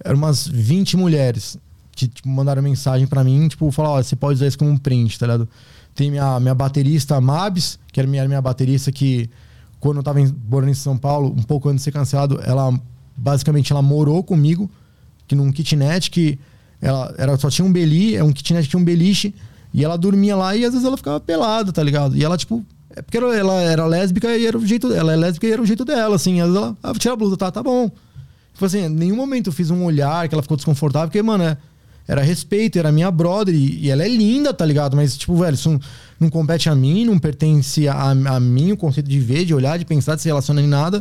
[0.05, 1.59] eram umas 20 mulheres
[1.93, 4.77] que tipo, mandaram mensagem para mim, tipo, falar, ó, você pode usar isso como um
[4.79, 5.49] print, tá ligado?
[5.97, 9.29] Tem minha, minha baterista Mabs, que era minha, minha baterista que,
[9.81, 12.73] quando eu tava morando em São Paulo, um pouco antes de ser cancelado, ela
[13.17, 14.71] basicamente ela morou comigo,
[15.27, 16.39] que num kitnet que
[16.81, 19.35] ela, ela só tinha um beliche, é um kitnet que tinha um beliche,
[19.75, 22.17] E ela dormia lá e às vezes ela ficava pelada, tá ligado?
[22.17, 22.65] E ela, tipo.
[22.99, 24.93] É porque ela, era lésbica e era o jeito.
[24.93, 26.41] Ela é lésbica e era o jeito dela, assim.
[26.41, 26.77] Ela.
[26.83, 27.89] Ah, tira a blusa, tá, tá bom.
[28.53, 31.45] Tipo assim, em nenhum momento eu fiz um olhar que ela ficou desconfortável, porque, mano,
[31.45, 31.57] é,
[32.09, 34.97] era respeito, era minha brother e, e, ela é linda, tá ligado?
[34.97, 35.81] Mas, tipo, velho, isso não,
[36.19, 39.79] não compete a mim, não pertence a, a mim o conceito de ver, de olhar,
[39.79, 41.01] de pensar, de se relacionar em nada.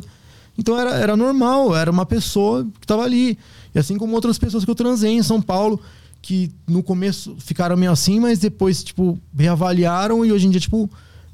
[0.56, 3.40] Então era, era normal, era uma pessoa que tava ali.
[3.74, 5.82] E assim como outras pessoas que eu transei em São Paulo,
[6.22, 10.88] que no começo ficaram meio assim, mas depois, tipo, reavaliaram e hoje em dia, tipo,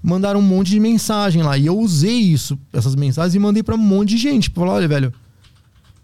[0.03, 1.57] mandaram um monte de mensagem lá.
[1.57, 4.43] E eu usei isso, essas mensagens, e mandei para um monte de gente.
[4.43, 5.13] Tipo, falar, olha, velho,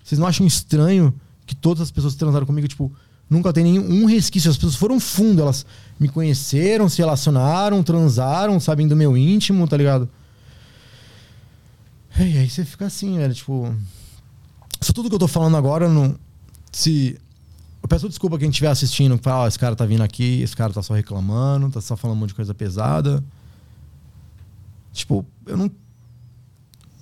[0.01, 1.13] vocês não acham estranho
[1.45, 2.91] que todas as pessoas transaram comigo, tipo,
[3.29, 4.49] nunca tem nenhum resquício?
[4.49, 5.65] As pessoas foram fundo, elas
[5.99, 10.09] me conheceram, se relacionaram, transaram, sabem do meu íntimo, tá ligado?
[12.17, 13.75] E aí você fica assim, velho, tipo.
[14.81, 16.15] Só tudo que eu tô falando agora, não.
[16.71, 17.19] Se.
[17.81, 20.55] Eu peço desculpa quem estiver assistindo, que fala, oh, esse cara tá vindo aqui, esse
[20.55, 23.23] cara tá só reclamando, tá só falando um monte de coisa pesada.
[24.99, 25.71] Tipo, eu não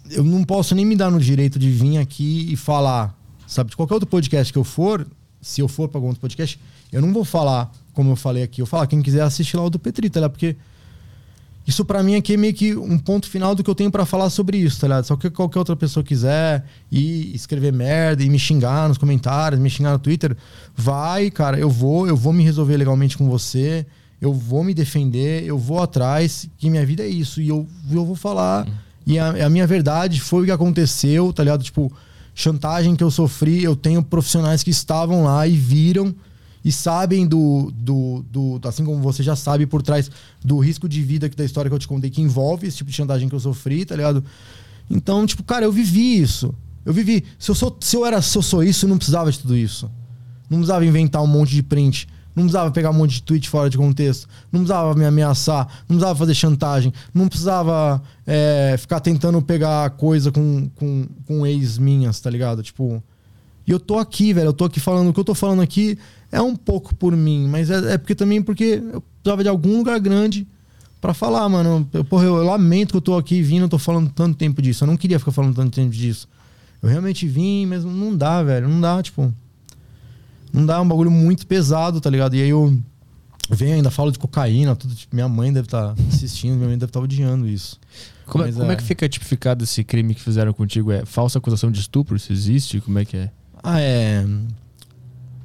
[0.10, 3.14] eu não posso nem me dar no direito de vir aqui e falar,
[3.46, 5.06] sabe, de qualquer outro podcast que eu for,
[5.42, 6.60] se eu for para algum outro podcast,
[6.92, 8.62] eu não vou falar como eu falei aqui.
[8.62, 10.30] Eu falar, quem quiser assistir lá o do Petri, tá?
[10.30, 10.56] Porque
[11.66, 14.06] isso para mim aqui é meio que um ponto final do que eu tenho para
[14.06, 15.04] falar sobre isso, tá ligado?
[15.04, 19.70] Só que qualquer outra pessoa quiser ir escrever merda e me xingar nos comentários, me
[19.70, 20.38] xingar no Twitter,
[20.76, 23.86] vai, cara, eu vou, eu vou me resolver legalmente com você,
[24.20, 27.42] eu vou me defender, eu vou atrás, que minha vida é isso.
[27.42, 28.68] E eu, eu vou falar.
[28.68, 31.64] Uhum e a, a minha verdade foi o que aconteceu, tá ligado?
[31.64, 31.90] Tipo,
[32.36, 36.14] chantagem que eu sofri, eu tenho profissionais que estavam lá e viram
[36.64, 40.12] e sabem do, do, do, assim como você já sabe por trás
[40.44, 42.90] do risco de vida que da história que eu te contei que envolve esse tipo
[42.90, 44.22] de chantagem que eu sofri, tá ligado?
[44.90, 46.54] Então, tipo, cara, eu vivi isso.
[46.86, 47.24] Eu vivi.
[47.40, 49.56] Se eu sou, se eu era, se eu sou isso, eu não precisava de tudo
[49.56, 49.90] isso.
[50.50, 52.10] Não precisava inventar um monte de print.
[52.38, 54.30] Não precisava pegar um monte de tweet fora de contexto.
[54.52, 55.66] Não precisava me ameaçar.
[55.90, 56.94] Não precisava fazer chantagem.
[57.12, 62.62] Não precisava é, ficar tentando pegar coisa com, com, com ex minhas, tá ligado?
[62.62, 63.02] Tipo.
[63.66, 64.50] E eu tô aqui, velho.
[64.50, 65.10] Eu tô aqui falando.
[65.10, 65.98] O que eu tô falando aqui
[66.32, 67.48] é um pouco por mim.
[67.50, 70.46] Mas é, é porque também porque eu precisava de algum lugar grande
[71.02, 71.90] para falar, mano.
[71.92, 74.84] Eu, porra, eu lamento que eu tô aqui vindo, eu tô falando tanto tempo disso.
[74.84, 76.30] Eu não queria ficar falando tanto tempo disso.
[76.84, 78.70] Eu realmente vim, mas não dá, velho.
[78.70, 79.34] Não dá, tipo.
[80.52, 82.36] Não dá, é um bagulho muito pesado, tá ligado?
[82.36, 82.78] E aí eu
[83.50, 84.94] venho ainda falo de cocaína, tudo.
[84.96, 87.80] Tipo, minha mãe deve estar tá assistindo, minha mãe deve estar tá odiando isso.
[88.26, 88.74] Como, é, como é...
[88.74, 88.76] é...
[88.76, 90.92] que fica tipificado esse crime que fizeram contigo?
[90.92, 92.16] É falsa acusação de estupro?
[92.16, 92.82] Isso existe?
[92.82, 93.32] Como é que é?
[93.64, 94.26] Ah, é.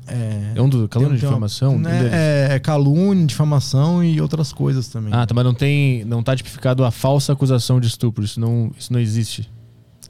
[0.06, 1.78] É, é um do calúnia, difamação?
[1.78, 5.14] Né, é, é calúnia, difamação e outras coisas também.
[5.14, 6.04] Ah, tá, mas não tem.
[6.04, 8.24] Não tá tipificado a falsa acusação de estupro.
[8.24, 9.48] Isso não, isso não existe.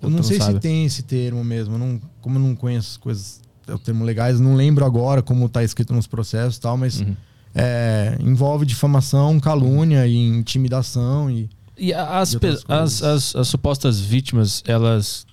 [0.00, 1.78] Eu não sei se tem esse termo mesmo.
[1.78, 3.41] Não, como eu não conheço coisas
[3.72, 7.00] é o termo legais, não lembro agora como está escrito nos processos e tal, mas
[7.00, 7.16] uhum.
[7.54, 11.48] é, envolve difamação, calúnia e intimidação e.
[11.78, 12.38] E as, e
[12.68, 15.26] as, as, as, supostas vítimas, elas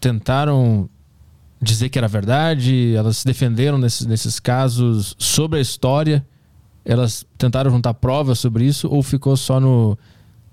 [0.00, 0.88] tentaram
[1.60, 6.26] dizer que era verdade, elas se defenderam nesses, nesses casos sobre a história,
[6.84, 9.96] elas tentaram juntar provas sobre isso ou ficou só no.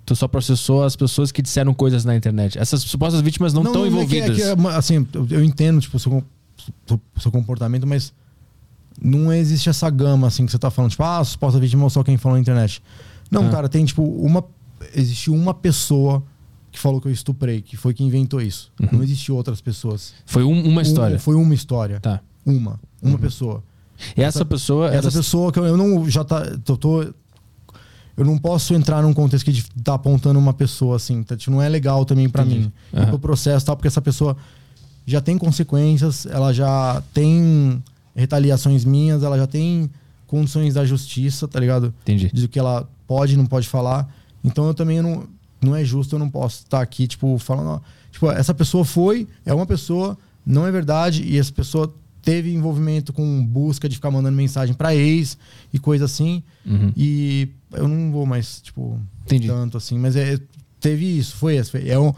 [0.05, 2.57] Tu só processou as pessoas que disseram coisas na internet.
[2.57, 4.37] Essas supostas vítimas não estão envolvidas.
[4.39, 5.97] É que, é, assim, eu entendo, tipo,
[7.17, 8.13] seu comportamento, mas
[9.01, 12.03] não existe essa gama assim que você tá falando, tipo, ah, suposta vítima ou só
[12.03, 12.81] quem falou na internet.
[13.29, 13.49] Não, ah.
[13.49, 14.43] cara, tem tipo uma.
[14.93, 16.23] Existe uma pessoa
[16.71, 18.71] que falou que eu estuprei, que foi quem inventou isso.
[18.79, 18.89] Uhum.
[18.93, 20.13] Não existe outras pessoas.
[20.25, 21.15] Foi um, uma história.
[21.15, 21.99] Um, foi uma história.
[21.99, 22.21] Tá.
[22.45, 22.79] Uma.
[23.01, 23.17] Uma uhum.
[23.17, 23.63] pessoa.
[24.17, 24.87] E essa, essa pessoa.
[24.87, 25.11] Essa era...
[25.11, 26.43] pessoa que eu, eu, não já tá.
[26.67, 27.03] Eu tô.
[28.17, 31.23] Eu não posso entrar num contexto que tá apontando uma pessoa assim.
[31.23, 32.71] Tá, tipo, não é legal também para mim.
[32.91, 33.15] Uhum.
[33.15, 34.35] O processo tal, porque essa pessoa
[35.05, 37.81] já tem consequências, ela já tem
[38.15, 39.89] retaliações minhas, ela já tem
[40.27, 41.93] condições da justiça, tá ligado?
[42.03, 42.29] Entendi.
[42.33, 44.13] De que ela pode e não pode falar.
[44.43, 45.27] Então eu também não.
[45.63, 47.67] Não é justo, eu não posso estar aqui, tipo, falando.
[47.67, 47.79] Ó,
[48.11, 53.13] tipo, essa pessoa foi, é uma pessoa, não é verdade, e essa pessoa teve envolvimento
[53.13, 55.37] com busca de ficar mandando mensagem para ex
[55.71, 56.41] e coisa assim.
[56.65, 56.91] Uhum.
[56.97, 59.47] E eu não vou mais, tipo, Entendi.
[59.47, 59.99] tanto assim.
[59.99, 60.39] Mas é,
[60.79, 61.89] teve isso, foi esse.
[61.89, 62.13] É um,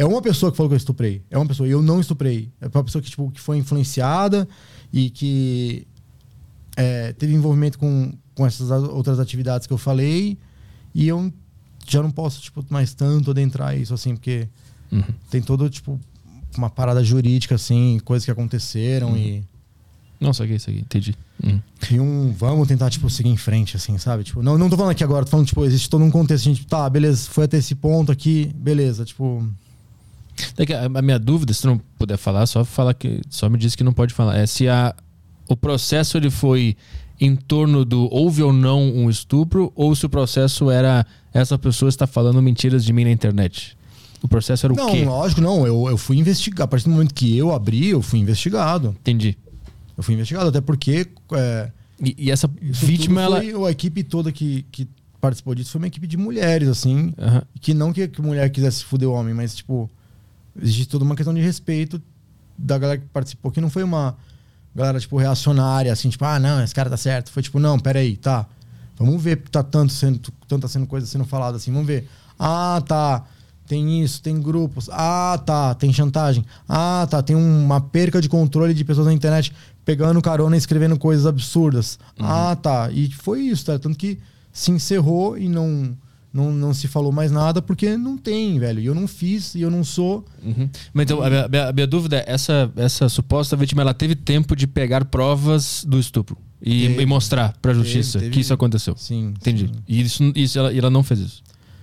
[0.00, 1.22] é uma pessoa que falou que eu estuprei.
[1.30, 1.68] É uma pessoa.
[1.68, 2.50] E eu não estuprei.
[2.58, 4.48] É uma pessoa que, tipo, que foi influenciada
[4.90, 5.86] e que
[6.74, 10.38] é, teve envolvimento com, com essas outras atividades que eu falei.
[10.94, 11.30] E eu
[11.86, 14.48] já não posso, tipo, mais tanto adentrar isso, assim, porque
[14.90, 15.04] uhum.
[15.28, 16.00] tem todo, tipo,
[16.56, 19.18] uma parada jurídica, assim, coisas que aconteceram uhum.
[19.18, 19.44] e.
[20.18, 21.14] Não, isso aqui, entendi.
[21.44, 21.60] Uhum.
[21.90, 24.24] E um, vamos tentar, tipo, seguir em frente, assim, sabe?
[24.24, 26.54] Tipo, não, não tô falando aqui agora, tô falando, tipo, existe todo um contexto, a
[26.54, 29.46] gente, tá, beleza, foi até esse ponto aqui, beleza, tipo,
[30.96, 33.92] a minha dúvida, se não puder falar, só fala que só me diz que não
[33.92, 34.36] pode falar.
[34.38, 34.94] É se a,
[35.48, 36.76] o processo ele foi
[37.20, 41.04] em torno do houve ou não um estupro ou se o processo era
[41.34, 43.76] essa pessoa está falando mentiras de mim na internet?
[44.22, 45.04] O processo era o não, quê?
[45.04, 45.66] lógico, não.
[45.66, 46.64] Eu, eu fui investigado.
[46.64, 48.94] A partir do momento que eu abri, eu fui investigado.
[49.00, 49.36] Entendi.
[49.96, 51.06] Eu fui investigado, até porque.
[51.32, 51.70] É,
[52.02, 53.42] E, e essa vítima, ela.
[53.42, 54.86] foi- A equipe toda que, que
[55.20, 57.14] participou disso foi uma equipe de mulheres, assim.
[57.62, 59.90] Que não que, que mulher quisesse fuder o homem, mas, tipo,
[60.60, 62.00] existe toda uma questão de respeito
[62.56, 64.16] da galera que participou, que não foi uma
[64.74, 67.30] galera, tipo, reacionária, assim, tipo, ah, não, esse cara tá certo.
[67.30, 68.46] Foi tipo, não, peraí, tá.
[68.96, 72.06] Vamos ver, tá tanto sendo, tanta sendo coisa sendo falada assim, vamos ver.
[72.38, 73.24] Ah, tá.
[73.66, 74.88] Tem isso, tem grupos.
[74.90, 75.74] Ah, tá.
[75.74, 76.44] Tem chantagem.
[76.68, 77.22] Ah, tá.
[77.22, 79.52] Tem uma perca de controle de pessoas na internet
[79.84, 81.98] pegando carona e escrevendo coisas absurdas.
[82.18, 82.90] Ah, tá.
[82.90, 83.78] E foi isso, tá?
[83.78, 84.18] Tanto que
[84.52, 85.96] se encerrou e não,
[86.32, 88.80] não, não se falou mais nada porque não tem, velho.
[88.80, 90.24] E eu não fiz e eu não sou.
[90.44, 90.68] Uhum.
[90.92, 94.14] Mas então, a minha, a minha- a dúvida é: essa, essa suposta vítima ela teve
[94.14, 97.02] tempo de pegar provas do estupro e, Teve.
[97.02, 98.30] e mostrar pra justiça teve.
[98.30, 98.94] que isso aconteceu.
[98.96, 99.28] Sim.
[99.36, 99.66] Entendi.
[99.66, 99.72] sim.
[99.88, 101.42] E isso, isso ela, ela não fez isso.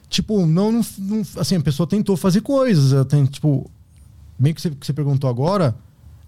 [0.09, 3.05] Tipo, não, não, não- Assim, a pessoa tentou fazer coisas.
[3.07, 3.69] Tem, tipo.
[4.39, 5.75] Meio que você, que você perguntou agora,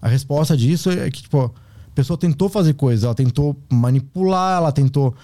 [0.02, 1.54] a resposta disso é que, tipo,
[1.90, 3.04] a pessoa tentou fazer coisas.
[3.04, 5.14] Ela tentou manipular, ela tentou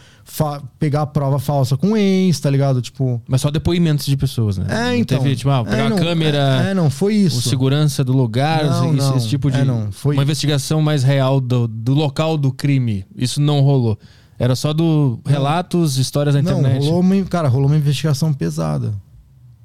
[0.78, 2.82] pegar a prova falsa com ex, tá ligado?
[2.82, 3.22] Tipo.
[3.28, 4.66] Mas só depoimentos de pessoas, né?
[4.68, 5.18] É, Não então.
[5.18, 7.38] Teve, tipo, ah, pegar é, a não, câmera, É, é, não, foi isso.
[7.38, 9.16] o segurança do lugar, Não, esse, não.
[9.16, 9.58] esse tipo de.
[9.58, 13.06] É, não, foi- Uma investigação mais real do, do local do crime.
[13.16, 13.98] Isso não rolou.
[14.38, 16.84] Era só do relatos, histórias na Não, internet.
[16.84, 18.92] rolou uma, cara, rolou uma investigação pesada.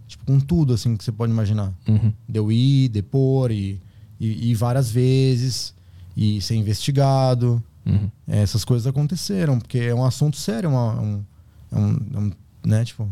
[0.07, 1.73] Tipo, com tudo, assim, que você pode imaginar.
[1.87, 2.13] Uhum.
[2.29, 3.81] Deu ir, depor e,
[4.19, 5.73] e, e várias vezes
[6.21, 7.61] e ser investigado.
[7.85, 8.09] Uhum.
[8.27, 11.23] É, essas coisas aconteceram, porque é um assunto sério, é uma- um,
[11.71, 12.31] é um, é um-
[12.63, 13.09] né, tipo...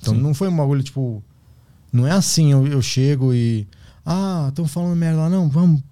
[0.00, 0.20] Então Sim.
[0.20, 1.22] não foi um bagulho, tipo...
[1.92, 3.66] Não é assim, eu, eu chego e...
[4.04, 5.82] Ah, estão falando merda lá, não, vamos...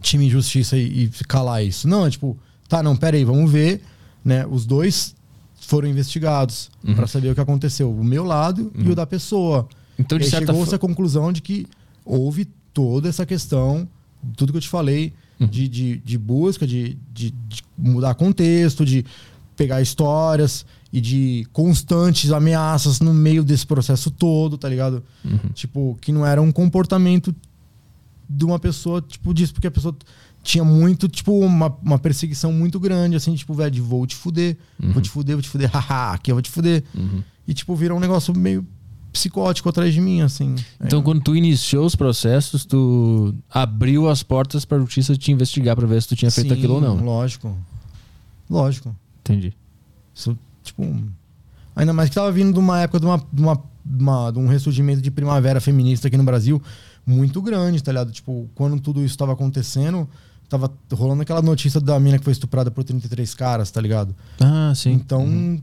[0.00, 1.86] Time justiça e, e calar isso.
[1.88, 2.36] Não, é tipo...
[2.68, 3.82] Tá, não, pera aí, vamos ver,
[4.24, 4.46] né?
[4.46, 5.14] Os dois
[5.60, 6.94] foram investigados Uhum.
[6.94, 7.90] pra saber o que aconteceu.
[7.92, 9.68] O meu lado e o da pessoa.
[9.98, 10.76] Então, de E certa chegou-se forma.
[10.76, 11.66] à conclusão de que
[12.04, 13.88] houve toda essa questão,
[14.36, 15.12] tudo que eu te falei, Uhum.
[15.46, 19.04] De, de, de busca, de, de, de mudar contexto, de
[19.56, 25.02] pegar histórias e de constantes ameaças no meio desse processo todo, tá ligado?
[25.24, 25.50] Uhum.
[25.54, 27.34] Tipo, que não era um comportamento
[28.28, 29.94] de uma pessoa, tipo, disso, porque a pessoa
[30.42, 34.56] tinha muito, tipo, uma, uma perseguição muito grande, assim, tipo, velho, de vou te fuder,
[34.78, 36.84] vou te fuder, vou te fuder, haha, aqui eu vou te fuder.
[36.94, 37.22] Uhum.
[37.46, 38.66] E, tipo, virou um negócio meio
[39.12, 40.54] psicótico atrás de mim, assim.
[40.80, 41.02] Então, É.
[41.02, 46.00] quando tu iniciou os processos, tu abriu as portas pra justiça te investigar pra ver
[46.02, 46.96] se tu tinha feito Sim, aquilo ou não.
[46.96, 47.56] Lógico.
[48.48, 48.94] Lógico.
[49.20, 49.52] Entendi.
[50.14, 50.84] Isso, tipo.
[51.76, 53.54] Ainda mais que tava vindo de uma época de, uma, de, uma,
[53.84, 56.60] de uma- de um ressurgimento de primavera feminista aqui no Brasil
[57.06, 58.10] muito grande, tá ligado?
[58.10, 60.08] Tipo, quando tudo isso tava acontecendo,
[60.48, 64.14] tava rolando aquela notícia da mina que foi estuprada por 33 caras, tá ligado?
[64.40, 64.90] Ah, sim.
[64.92, 65.60] Então,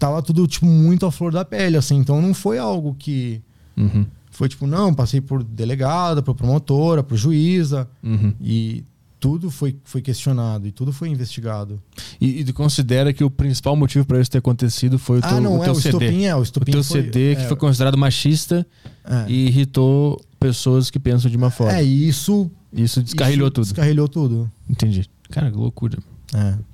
[0.00, 1.96] tava tudo, tipo, muito à flor da pele, assim.
[1.96, 3.40] Então não foi algo que.
[3.76, 4.06] Uhum.
[4.30, 7.88] Foi tipo, não, passei por delegada, por promotora, por juíza.
[8.02, 8.32] Uhum.
[8.40, 8.82] E
[9.18, 11.80] tudo foi, foi questionado e tudo foi investigado.
[12.18, 15.30] E, e tu considera que o principal motivo pra isso ter acontecido foi o teu,
[15.30, 15.88] ah, não, o é, teu o CD?
[15.88, 18.66] estopim é, o O estopim teu foi, CD que é, foi considerado machista
[19.04, 19.30] é.
[19.30, 21.76] e irritou pessoas que pensam de uma forma.
[21.76, 22.50] É, e isso.
[22.72, 23.64] Isso descarrilhou isso tudo.
[23.64, 24.50] Descarrilhou tudo.
[24.68, 25.04] Entendi.
[25.28, 25.98] Cara, que loucura.
[26.32, 26.69] É.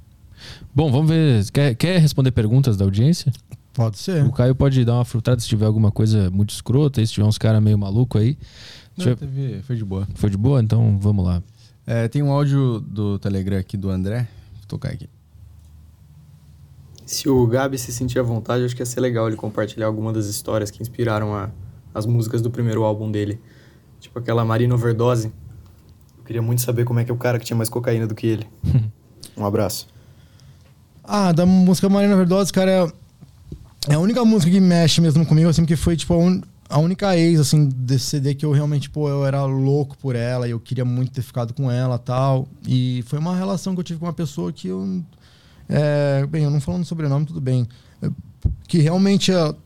[0.75, 1.51] Bom, vamos ver.
[1.51, 3.33] Quer, quer responder perguntas da audiência?
[3.73, 4.25] Pode ser.
[4.25, 7.27] O Caio pode dar uma frutada se tiver alguma coisa muito escrota, aí, se tiver
[7.27, 8.39] uns caras meio maluco aí.
[8.97, 10.09] Não, Deixa eu- teve- foi de boa.
[10.15, 10.63] Foi de boa?
[10.63, 11.43] Então vamos lá.
[11.87, 14.27] É, tem um áudio do Telegram aqui do André.
[14.55, 15.09] Vou tocar aqui.
[17.05, 20.13] Se o Gabi se sentir à vontade, acho que ia ser legal ele compartilhar alguma
[20.13, 21.51] das histórias que inspiraram a,
[21.95, 23.39] as músicas do primeiro álbum dele.
[24.01, 25.33] Tipo aquela Marina Overdose.
[26.19, 28.15] Eu queria muito saber como é que é o cara que tinha mais cocaína do
[28.15, 28.47] que ele.
[29.37, 29.87] um abraço.
[31.07, 35.49] Ah, da música Marina Verdose, cara, é, é a única música que mexe mesmo comigo,
[35.49, 38.91] assim, porque foi, tipo, a, un- a única ex, assim, desse CD que eu realmente,
[38.91, 42.49] pô, eu era louco por ela e eu queria muito ter ficado com ela tal.
[42.67, 45.03] E foi uma relação que eu tive com uma pessoa que eu.
[45.69, 47.67] É, bem, eu não falando sobrenome, tudo bem.
[48.03, 48.09] É,
[48.67, 49.57] Que realmente eu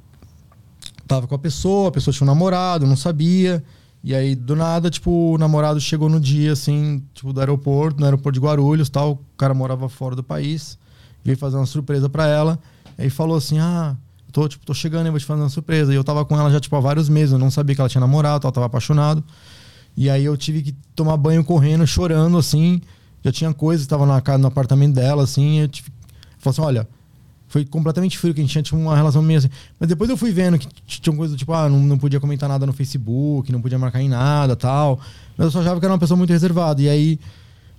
[1.06, 3.64] tava com a pessoa, a pessoa tinha um namorado, eu não sabia.
[4.02, 8.06] E aí, do nada, tipo, o namorado chegou no dia, assim, tipo, do aeroporto, no
[8.06, 9.12] aeroporto de Guarulhos tal.
[9.12, 10.78] O cara morava fora do país
[11.24, 12.58] veio fazer uma surpresa pra ela.
[12.98, 13.96] Aí falou assim: Ah,
[14.32, 15.92] tô, tipo, tô chegando e vou te fazer uma surpresa.
[15.92, 17.32] E eu tava com ela já, tipo, há vários meses.
[17.32, 19.22] Eu não sabia que ela tinha namorado, ela tava apaixonado.
[19.96, 22.80] E aí eu tive que tomar banho correndo, chorando, assim.
[23.22, 25.60] Já tinha coisa, tava na casa, no apartamento dela, assim.
[25.60, 25.90] Eu tive.
[26.38, 26.88] Falei assim: olha.
[27.48, 29.50] Foi completamente frio, que a gente tinha tipo, uma relação meio assim.
[29.76, 32.64] Mas depois eu fui vendo que tinha coisa tipo, ah, não, não podia comentar nada
[32.64, 35.00] no Facebook, não podia marcar em nada tal.
[35.36, 36.80] Mas eu só achava que era uma pessoa muito reservada.
[36.80, 37.18] E aí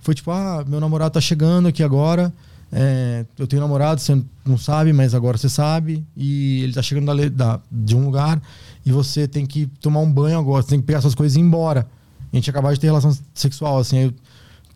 [0.00, 2.30] foi tipo, ah, meu namorado tá chegando aqui agora.
[2.72, 6.04] É, eu tenho namorado, você não sabe, mas agora você sabe.
[6.16, 8.40] E ele tá chegando da, da- de um lugar
[8.84, 11.40] e você tem que tomar um banho agora, você tem que pegar suas coisas e
[11.40, 11.86] ir embora.
[12.32, 14.14] A gente acabou de ter relação sexual, assim, eu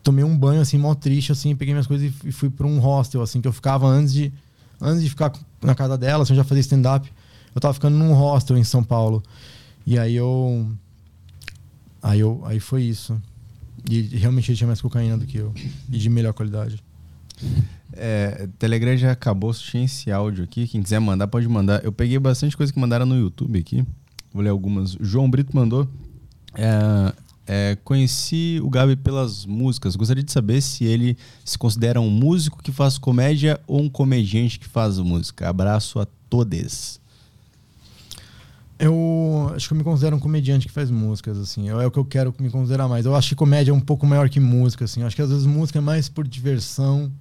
[0.03, 3.21] tomei um banho, assim, mó triste, assim, peguei minhas coisas e fui pra um hostel,
[3.21, 4.31] assim, que eu ficava antes de,
[4.79, 7.11] antes de ficar na casa dela, assim, eu já fazia stand-up.
[7.55, 9.23] Eu tava ficando num hostel em São Paulo.
[9.87, 10.69] E aí eu.
[12.03, 13.19] Aí, eu, aí foi isso.
[13.89, 15.51] E realmente ele tinha mais cocaína do que eu.
[15.91, 16.81] E de melhor qualidade.
[17.97, 20.67] É, Telegram já acabou, tinha esse áudio aqui.
[20.67, 21.83] Quem quiser mandar, pode mandar.
[21.83, 23.85] Eu peguei bastante coisa que mandaram no YouTube aqui.
[24.33, 24.97] Vou ler algumas.
[24.99, 25.87] João Brito mandou.
[26.53, 27.13] É,
[27.47, 29.95] é, conheci o Gabi pelas músicas.
[29.95, 34.59] Gostaria de saber se ele se considera um músico que faz comédia ou um comediante
[34.59, 35.49] que faz música.
[35.49, 36.99] Abraço a todos.
[38.79, 41.69] Eu acho que eu me considero um comediante que faz músicas, assim.
[41.69, 43.05] É o que eu quero me considerar mais.
[43.05, 45.01] Eu acho que comédia é um pouco maior que música, assim.
[45.01, 47.11] Eu acho que às vezes música é mais por diversão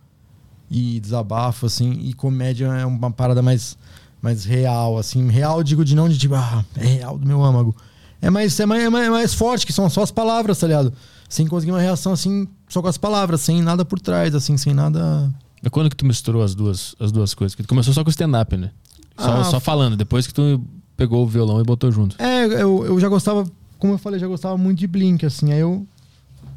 [0.71, 1.93] e desabafo, assim.
[1.93, 3.77] E comédia é uma parada mais,
[4.21, 5.29] mais real, assim.
[5.29, 7.75] Real, digo de não de tipo, ah, é real do meu âmago.
[8.21, 10.67] É mais, é mais, é mais, é mais forte, que são só as palavras, tá
[10.67, 10.93] ligado?
[11.29, 14.73] Sem conseguir uma reação, assim, só com as palavras, sem nada por trás, assim, sem
[14.73, 15.33] nada...
[15.63, 17.55] Mas quando que tu misturou as duas, as duas coisas?
[17.55, 18.71] Que tu começou só com stand-up, né?
[19.19, 20.61] Só, Ah, só falando, depois que tu
[20.97, 22.17] pegou o violão e botou junto.
[22.21, 23.45] É, eu, eu já gostava,
[23.79, 25.53] como eu falei, já gostava muito de Blink, assim.
[25.53, 25.87] Aí eu,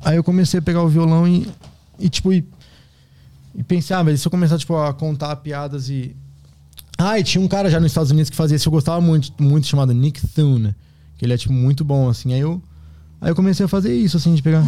[0.03, 1.47] aí eu comecei a pegar o violão e,
[1.97, 2.45] e tipo, e,
[3.59, 6.15] e pensei, ah, se eu começar, tipo, a contar piadas e.
[6.97, 9.33] Ah, e tinha um cara já nos Estados Unidos que fazia isso, eu gostava muito,
[9.37, 10.73] muito chamado Nick Thune,
[11.17, 12.33] que ele é, tipo, muito bom, assim.
[12.33, 12.63] Aí eu,
[13.19, 14.63] aí eu comecei a fazer isso, assim, de pegar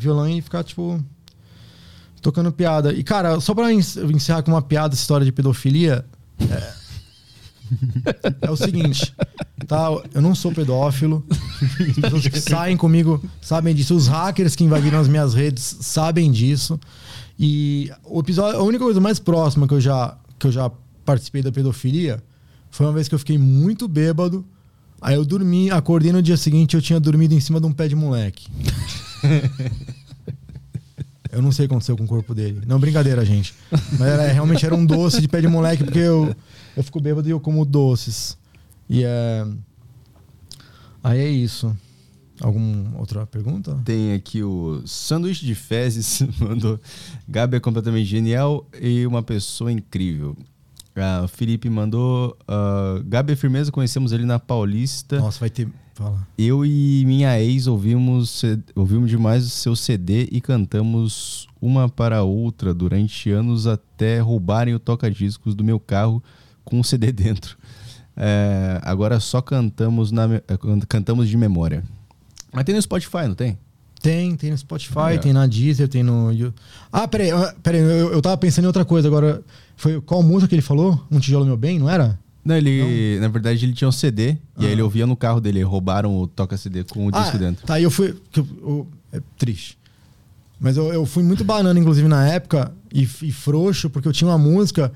[0.00, 1.00] violão e ficar, tipo,
[2.20, 2.92] tocando piada.
[2.92, 6.04] E, cara, só pra encerrar com uma piada, essa história de pedofilia.
[8.40, 9.14] É o seguinte,
[9.66, 9.86] tá?
[10.14, 11.24] Eu não sou pedófilo.
[11.60, 13.94] As pessoas que saem comigo sabem disso.
[13.94, 16.78] Os hackers que invadiram as minhas redes sabem disso.
[17.38, 20.70] E o episódio, a única coisa mais próxima que eu já, que eu já
[21.04, 22.22] participei da pedofilia
[22.70, 24.44] foi uma vez que eu fiquei muito bêbado.
[25.00, 27.88] Aí eu dormi, acordei no dia seguinte eu tinha dormido em cima de um pé
[27.88, 28.48] de moleque.
[31.36, 32.62] Eu não sei o que aconteceu com o corpo dele.
[32.66, 33.52] Não, brincadeira, gente.
[33.70, 36.34] Mas era, realmente era um doce de pé de moleque, porque eu,
[36.74, 38.38] eu fico bêbado e eu como doces.
[38.88, 39.46] E é.
[41.04, 41.76] Aí é isso.
[42.40, 43.80] Alguma outra pergunta?
[43.84, 46.78] Tem aqui o Sanduíche de Fezes, mandou.
[47.28, 50.36] Gabi é completamente genial e uma pessoa incrível.
[50.94, 52.36] Ah, o Felipe mandou.
[52.46, 55.18] ah, Gabi é firmeza, conhecemos ele na Paulista.
[55.18, 55.68] Nossa, vai ter.
[55.94, 56.28] Fala.
[56.36, 58.42] Eu e minha ex ouvimos,
[58.74, 64.78] ouvimos demais o seu CD e cantamos uma para outra durante anos até roubarem o
[64.78, 66.22] toca-discos do meu carro
[66.66, 67.56] com o CD dentro.
[68.14, 70.28] É, agora só cantamos, na,
[70.86, 71.82] cantamos de memória.
[72.52, 73.58] Mas tem no Spotify, não tem?
[74.00, 75.18] Tem, tem no Spotify, É.
[75.18, 76.30] tem na Deezer, tem no.
[76.92, 79.42] Ah, peraí, ah, peraí, eu, eu tava pensando em outra coisa agora.
[79.76, 81.02] Foi qual música que ele falou?
[81.10, 82.18] Um tijolo meu bem, não era?
[82.44, 84.70] Não, ele, na verdade, ele tinha um CD e aí Ah.
[84.70, 85.62] ele ouvia no carro dele.
[85.62, 87.66] Roubaram o toca-CD com o disco ah, dentro.
[87.66, 88.14] Tá, e eu fui.
[88.36, 89.76] eu- eu- é triste.
[90.60, 94.28] Mas eu, eu fui muito banana, inclusive, na época, e, e frouxo, porque eu tinha
[94.30, 94.92] uma música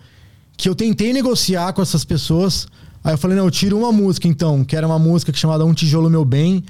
[0.56, 2.68] que eu tentei negociar com essas pessoas.
[3.02, 5.64] Aí eu falei, não, eu tiro uma música então, que era uma música que chamada
[5.64, 6.64] Um Tijolo Meu Bem,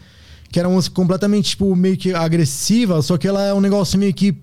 [0.50, 3.98] que era uma música completamente, tipo, meio que agressiva, só que ela é um negócio
[3.98, 4.36] meio que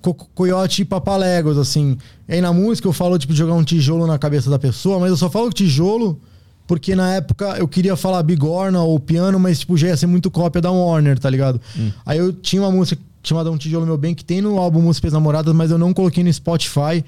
[0.00, 1.96] co coiote e papaléguas, assim.
[2.28, 4.98] E aí na música eu falo, tipo, de jogar um tijolo na cabeça da pessoa,
[4.98, 6.20] mas eu só falo tijolo
[6.68, 10.30] porque na época eu queria falar bigorna ou piano, mas, tipo, já ia ser muito
[10.30, 11.58] cópia da Warner, tá ligado?
[12.04, 15.12] Aí eu tinha uma música chamada Um Tijolo Meu Bem, que tem no álbum Músicas
[15.12, 17.02] Namoradas, mas eu não coloquei no Spotify.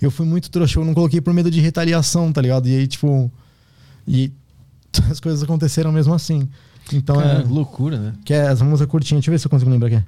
[0.00, 2.68] Eu fui muito trouxa, eu não coloquei por medo de retaliação, tá ligado?
[2.68, 3.30] E aí, tipo...
[4.06, 4.32] E
[5.08, 6.48] as coisas aconteceram mesmo assim.
[6.92, 7.44] Então Cara, é...
[7.48, 8.12] loucura, né?
[8.24, 9.18] Que é essa música curtinha.
[9.18, 10.02] Deixa eu ver se eu consigo lembrar aqui.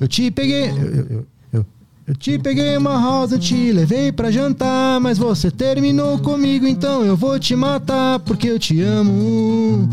[0.00, 0.70] Eu te peguei.
[0.70, 1.66] Eu, eu, eu, eu,
[2.06, 5.00] eu te peguei uma rosa, te levei pra jantar.
[5.00, 8.18] Mas você terminou comigo, então eu vou te matar.
[8.20, 9.88] Porque eu te amo.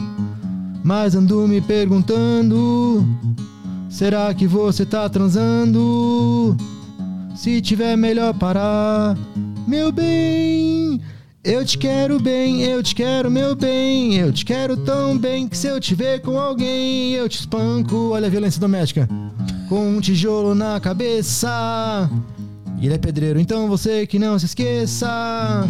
[0.84, 3.06] Mas ando me perguntando:
[3.90, 6.56] será que você tá transando?
[7.36, 9.18] Se tiver melhor parar,
[9.68, 11.02] meu bem.
[11.46, 15.56] Eu te quero bem, eu te quero meu bem, eu te quero tão bem que
[15.56, 18.14] se eu te ver com alguém, eu te espanco.
[18.14, 19.08] Olha a violência doméstica.
[19.70, 22.10] Com um tijolo na cabeça.
[22.80, 25.70] E ele é pedreiro, então você que não se esqueça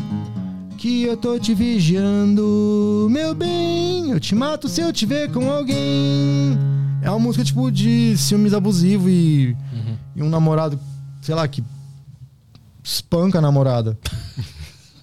[0.77, 4.11] que eu tô te vigiando, meu bem.
[4.11, 6.57] Eu te mato se eu te ver com alguém.
[7.01, 9.57] É uma música tipo de ciúmes abusivo e,
[10.15, 10.79] e um namorado,
[11.21, 11.61] sei lá, que
[12.81, 13.99] espanca a namorada.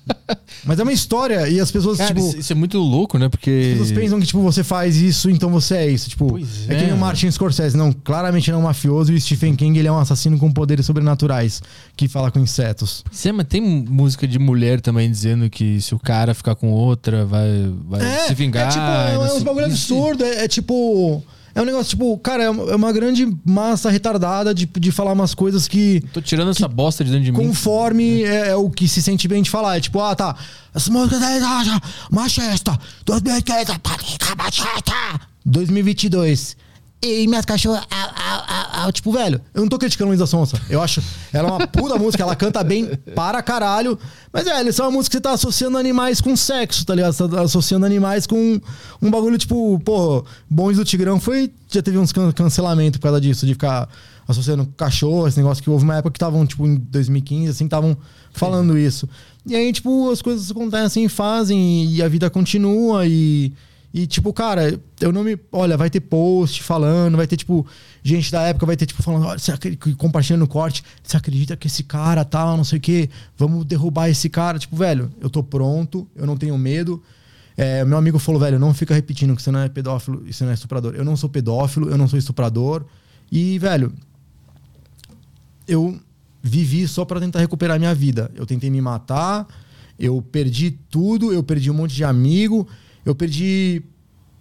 [0.65, 2.37] Mas é uma história e as pessoas, Cara, tipo.
[2.39, 3.29] isso, é muito louco, né?
[3.29, 3.73] Porque.
[3.73, 6.11] As pessoas pensam que, tipo, você faz isso, então você é isso.
[6.11, 7.01] Tipo, Pois é, é, que nem o mano.
[7.01, 7.77] Martin Scorsese.
[7.77, 10.53] Não, claramente não é um mafioso e o Stephen King ele é um assassino com
[10.53, 11.63] poderes sobrenaturais
[11.97, 13.05] que fala com insetos.
[13.11, 17.25] Sim, mas tem música de mulher também dizendo que se o cara ficar com outra,
[17.25, 18.69] vai, vai se vingar.
[18.69, 20.25] É, tipo, é, é uns bagulho absurdo.
[20.25, 21.23] É, é tipo.
[21.55, 25.13] É um negócio, tipo, cara, é uma, é uma grande massa retardada de, de falar
[25.13, 26.03] umas coisas que.
[26.13, 27.39] Tô tirando essa bosta de dentro de mim.
[27.39, 29.77] Conforme é, é o que se sente bem de falar.
[29.77, 30.35] É tipo, ah, tá.
[30.75, 31.81] As músicas ah,
[32.11, 36.57] machista, 2015, patica, machista, 2022.
[37.05, 37.83] E minhas cachorras.
[37.91, 38.09] au,
[38.79, 38.93] au, au.
[38.93, 40.61] Tipo, velho, eu não tô criticando Luísa Sonsa.
[40.71, 41.03] Eu acho
[41.33, 43.99] ela é uma puta música, ela canta bem para caralho.
[44.33, 47.13] Mas, velho, isso é uma música que você tá associando animais com sexo, tá ligado?
[47.13, 48.61] Você tá associando animais com
[49.01, 51.51] um bagulho, tipo, pô, Bons do Tigrão foi.
[51.69, 53.89] Já teve uns can- cancelamento por causa disso, de ficar
[54.29, 57.97] associando cachorro, esse negócio que houve uma época que estavam, tipo, em 2015, assim, estavam
[58.33, 59.09] falando isso.
[59.45, 63.53] E aí, tipo, as coisas acontecem, fazem, e a vida continua, e.
[63.95, 65.39] E, tipo, cara, eu não me.
[65.51, 67.67] Olha, vai ter post falando, vai ter, tipo,
[68.03, 71.67] gente da época vai ter, tipo, falando, olha, acredita, compartilhando no corte, você acredita que
[71.67, 74.59] esse cara tal, não sei o quê, vamos derrubar esse cara.
[74.59, 77.03] Tipo, velho, eu tô pronto, eu não tenho medo.
[77.55, 80.43] É, meu amigo falou, velho, não fica repetindo que você não é pedófilo e você
[80.43, 80.95] não é estuprador.
[80.95, 82.87] Eu não sou pedófilo, eu não sou estuprador.
[83.31, 83.93] E, velho,
[85.69, 86.01] eu
[86.43, 88.31] vivi só pra tentar recuperar minha vida.
[88.35, 89.47] Eu tentei me matar,
[89.99, 92.67] eu perdi tudo, eu perdi um monte de amigo,
[93.05, 93.83] eu perdi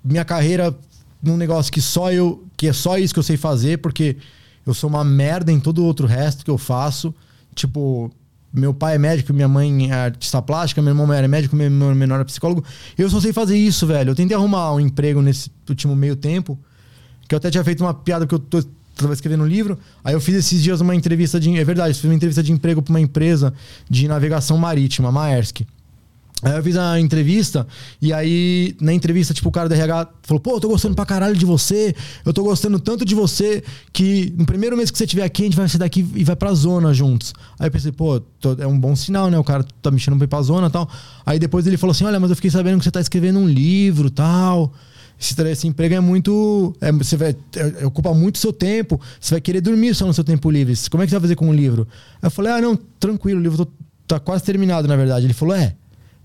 [0.04, 0.76] minha carreira
[1.22, 4.18] num negócio que só eu, que é só isso que eu sei fazer, porque
[4.66, 7.14] eu sou uma merda em todo o outro resto que eu faço.
[7.54, 8.12] Tipo,
[8.54, 11.94] meu pai é médico, minha mãe é artista plástica, meu irmão era médico, meu irmão
[11.96, 12.64] menor é psicólogo.
[12.98, 14.12] Eu só sei fazer isso, velho.
[14.12, 16.58] Eu tentei arrumar um emprego nesse último meio tempo,
[17.28, 18.64] que eu até tinha feito uma piada que eu tô
[18.96, 19.80] tava escrevendo um livro.
[20.04, 21.58] Aí eu fiz esses dias uma entrevista de.
[21.58, 23.54] É verdade, fiz uma entrevista de emprego para uma empresa
[23.90, 25.62] de navegação marítima, Maersk.
[26.42, 27.68] Aí eu fiz a entrevista,
[28.02, 31.06] e aí, na entrevista, tipo, o cara do RH falou: pô, eu tô gostando pra
[31.06, 31.96] caralho de você,
[32.26, 33.64] eu tô gostando tanto de você
[33.94, 36.36] que no primeiro mês que você estiver aqui, a gente vai sair daqui e vai
[36.36, 37.34] pra zona juntos.
[37.60, 39.38] Aí eu pensei, pô, tô- é um bom sinal, né?
[39.38, 40.90] O cara tá me chamando pra ir pra zona e tal.
[41.26, 43.48] Aí depois ele falou assim: olha, mas eu fiquei sabendo que você tá escrevendo um
[43.48, 44.74] livro tal.
[45.52, 46.76] Esse, emprego é muito.
[46.82, 47.36] é, você vai.
[47.56, 49.00] é, ocupa muito seu tempo.
[49.20, 50.74] Você vai querer dormir só no seu tempo livre.
[50.90, 51.88] Como é que você vai fazer com o livro?
[52.20, 53.72] Aí eu falei, ah, não, tranquilo, o livro tô-
[54.08, 55.28] tá quase terminado, na verdade.
[55.28, 55.76] Ele falou, é.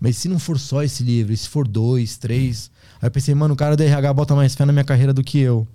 [0.07, 2.71] Mas se não for só esse livro, e se for dois, três.
[3.03, 5.21] Aí eu pensei, mano, o cara do RH bota mais fé na minha carreira do
[5.21, 5.67] que eu.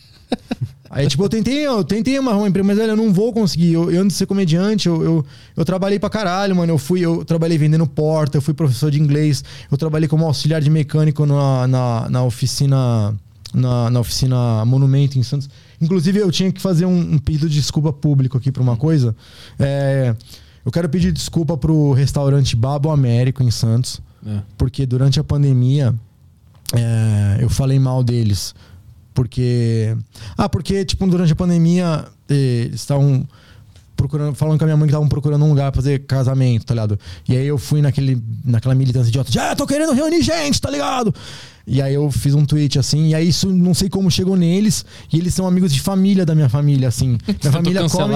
[0.90, 3.72] Aí, tipo, eu tentei, eu tentei amarrar um emprego, mas velho, eu não vou conseguir.
[3.72, 5.26] Eu, eu antes de ser comediante, eu, eu,
[5.56, 6.70] eu trabalhei pra caralho, mano.
[6.70, 10.60] Eu fui, eu trabalhei vendendo porta, eu fui professor de inglês, eu trabalhei como auxiliar
[10.60, 13.18] de mecânico na, na, na oficina.
[13.54, 15.48] Na, na oficina Monumento em Santos.
[15.80, 19.16] Inclusive, eu tinha que fazer um, um pedido de desculpa público aqui pra uma coisa.
[19.58, 20.14] É,
[20.66, 24.42] eu quero pedir desculpa pro restaurante Babo Américo em Santos, É.
[24.58, 25.94] porque durante a pandemia
[26.74, 28.54] é, eu falei mal deles.
[29.14, 29.96] Porque.
[30.36, 33.26] Ah, porque, tipo, durante a pandemia, eh, eles estavam
[33.96, 36.74] procurando, falando com a minha mãe que estavam procurando um lugar pra fazer casamento, tá
[36.74, 36.98] ligado?
[37.28, 41.14] E aí eu fui naquele, naquela militância idiota, já tô querendo reunir gente, tá ligado?
[41.66, 44.84] E aí eu fiz um tweet assim, e aí isso não sei como chegou neles,
[45.12, 47.18] e eles são amigos de família da minha família, assim.
[47.26, 48.14] Minha família come.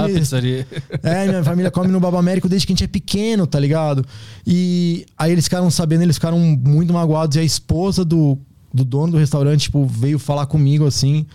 [1.03, 4.05] É, minha família come no Baba Américo desde que a gente é pequeno, tá ligado?
[4.47, 7.37] E aí eles ficaram sabendo, eles ficaram muito magoados.
[7.37, 8.39] E a esposa do,
[8.73, 11.27] do dono do restaurante, tipo, veio falar comigo, assim.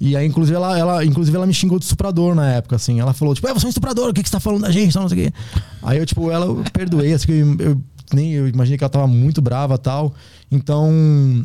[0.00, 3.00] E aí, inclusive, ela, ela, inclusive, ela me xingou de estuprador na época, assim.
[3.00, 4.70] Ela falou, tipo, é, você é um estuprador, o que, que você tá falando da
[4.70, 4.94] gente?
[4.96, 5.36] Não sei o quê.
[5.82, 7.80] Aí eu, tipo, ela eu perdoei, assim, que eu, eu
[8.12, 10.12] nem eu imaginei que ela tava muito brava tal.
[10.50, 10.90] Então,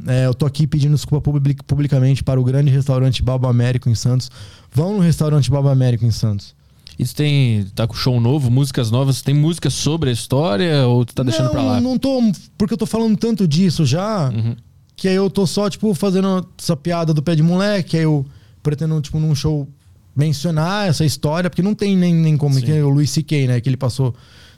[0.08, 3.96] é, eu tô aqui pedindo desculpa public- publicamente para o grande restaurante Baba Américo em
[3.96, 4.30] Santos.
[4.72, 6.54] Vão no restaurante Baba Américo em Santos.
[6.98, 7.66] Tu tem.
[7.74, 9.22] Tá com show novo, músicas novas.
[9.22, 11.80] Tem música sobre a história ou tu tá deixando não, pra lá?
[11.82, 12.20] Não tô,
[12.58, 14.56] porque eu tô falando tanto disso já, Uhum.
[14.98, 18.26] que aí eu tô só, tipo, fazendo essa piada do pé de moleque, aí eu
[18.64, 19.68] pretendo, tipo, num show
[20.16, 22.62] mencionar essa história, porque não tem nem, nem como, Sim.
[22.62, 24.14] que é o Luiz C.K., né, que ele passou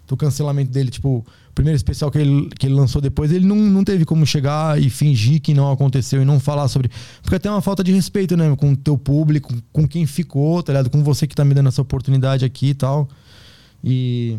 [0.07, 3.55] do cancelamento dele, tipo, o primeiro especial que ele, que ele lançou depois, ele não,
[3.55, 6.89] não teve como chegar e fingir que não aconteceu e não falar sobre.
[7.21, 8.53] Porque até é uma falta de respeito, né?
[8.55, 10.89] Com o teu público, com quem ficou, tá ligado?
[10.89, 13.07] Com você que tá me dando essa oportunidade aqui e tal.
[13.83, 14.37] E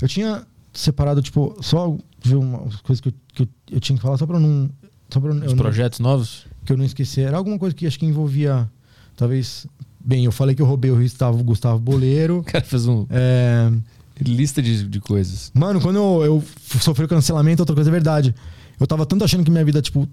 [0.00, 0.42] eu tinha
[0.72, 4.38] separado, tipo, só ver umas coisas que eu, que eu, tinha que falar, só pra
[4.40, 4.68] não.
[5.10, 6.46] Só pra Os não- projetos novos?
[6.64, 7.20] que eu não esqueci.
[7.20, 8.68] Era alguma coisa que acho que envolvia,
[9.16, 9.66] talvez.
[10.04, 12.38] Bem, eu falei que eu roubei o Gustavo, Gustavo Boleiro.
[12.40, 13.72] O cara fez um É,
[14.20, 15.50] lista de, de coisas.
[15.54, 16.44] Mano, quando eu, eu
[16.80, 18.34] sofri o cancelamento, outra coisa é verdade.
[18.78, 20.08] Eu tava tanto achando que minha vida, tipo.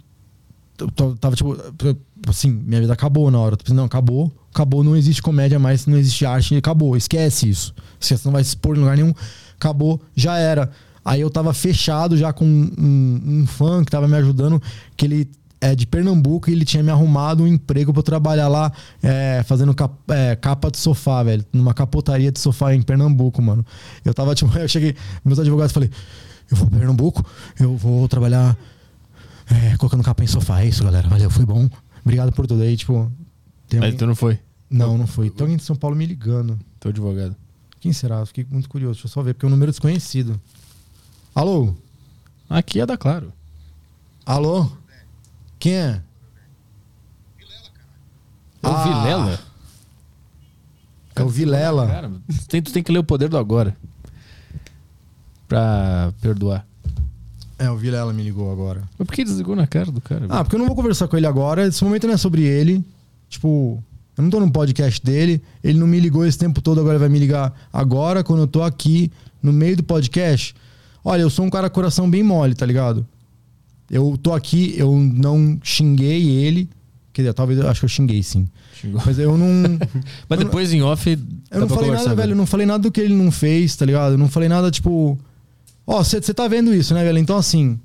[1.19, 1.57] Tava, tipo.
[2.27, 3.57] Assim, minha vida acabou na hora.
[3.69, 4.31] Não, acabou.
[4.53, 6.95] Acabou, não existe comédia mais, não existe arte, acabou.
[6.95, 7.73] Esquece isso.
[7.99, 9.13] Esquece, não vai se expor em lugar nenhum.
[9.55, 10.69] Acabou, já era.
[11.03, 14.61] Aí eu tava fechado já com um, um fã que tava me ajudando,
[14.95, 15.29] que ele
[15.61, 18.71] é de Pernambuco e ele tinha me arrumado um emprego pra eu trabalhar lá
[19.01, 21.45] é, fazendo cap- é, capa de sofá, velho.
[21.53, 23.63] Numa capotaria de sofá em Pernambuco, mano.
[24.03, 25.89] Eu tava, tipo, eu cheguei, meus advogados falei,
[26.49, 27.23] eu vou pra Pernambuco,
[27.59, 28.57] eu vou trabalhar
[29.49, 30.61] é, colocando capa em sofá.
[30.61, 31.07] É isso, galera.
[31.07, 31.69] Valeu, foi bom.
[32.03, 33.11] Obrigado por tudo aí, tipo.
[33.69, 33.97] Tem Aí alguém...
[33.99, 34.39] tu não foi.
[34.69, 35.29] Não, não foi.
[35.29, 36.59] Tem alguém de São Paulo me ligando.
[36.79, 37.35] Teu advogado.
[37.79, 38.25] Quem será?
[38.25, 38.93] Fiquei muito curioso.
[38.95, 40.39] Deixa eu só ver, porque é um número desconhecido.
[41.35, 41.75] Alô?
[42.49, 43.31] Aqui é da Claro.
[44.25, 44.69] Alô?
[45.61, 46.01] Quem é?
[48.63, 48.83] É o Ah.
[48.83, 49.39] Vilela?
[51.15, 51.87] É o Vilela.
[51.87, 53.77] Cara, tu tem, tu tem que ler o poder do agora.
[55.47, 56.65] Pra perdoar.
[57.59, 58.81] É, o Vilela me ligou agora.
[58.97, 60.25] Mas por que desligou na cara do cara?
[60.29, 61.67] Ah, porque eu não vou conversar com ele agora.
[61.67, 62.83] Esse momento não é sobre ele.
[63.29, 63.83] Tipo,
[64.17, 65.43] eu não tô no podcast dele.
[65.63, 68.47] Ele não me ligou esse tempo todo, agora ele vai me ligar agora, quando eu
[68.47, 69.11] tô aqui
[69.43, 70.55] no meio do podcast.
[71.05, 73.05] Olha, eu sou um cara coração bem mole, tá ligado?
[73.91, 76.69] Eu tô aqui, eu não xinguei ele.
[77.11, 78.47] Quer dizer, talvez eu acho que eu xinguei sim.
[78.73, 79.01] Xingou.
[79.05, 79.77] Mas eu não.
[80.29, 81.19] Mas eu depois em off.
[81.51, 82.31] Eu não falei nada, velho.
[82.31, 84.13] Eu não falei nada do que ele não fez, tá ligado?
[84.13, 85.19] Eu não falei nada, tipo.
[85.85, 87.17] Ó, você tá vendo isso, né, velho?
[87.17, 87.77] Então, assim.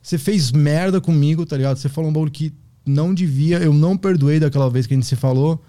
[0.00, 1.76] Você fez merda comigo, tá ligado?
[1.76, 2.50] Você falou um bagulho que
[2.86, 3.58] não devia.
[3.58, 5.62] Eu não perdoei daquela vez que a gente se falou.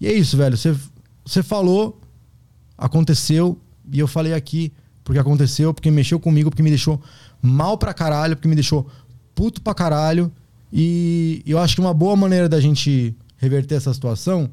[0.00, 0.56] E é isso, velho.
[0.56, 2.00] Você falou,
[2.78, 3.58] aconteceu.
[3.92, 4.72] E eu falei aqui
[5.02, 7.00] porque aconteceu, porque mexeu comigo, porque me deixou
[7.40, 8.88] mal pra caralho, porque me deixou
[9.36, 10.32] puto pra caralho.
[10.72, 14.50] E eu acho que uma boa maneira da gente reverter essa situação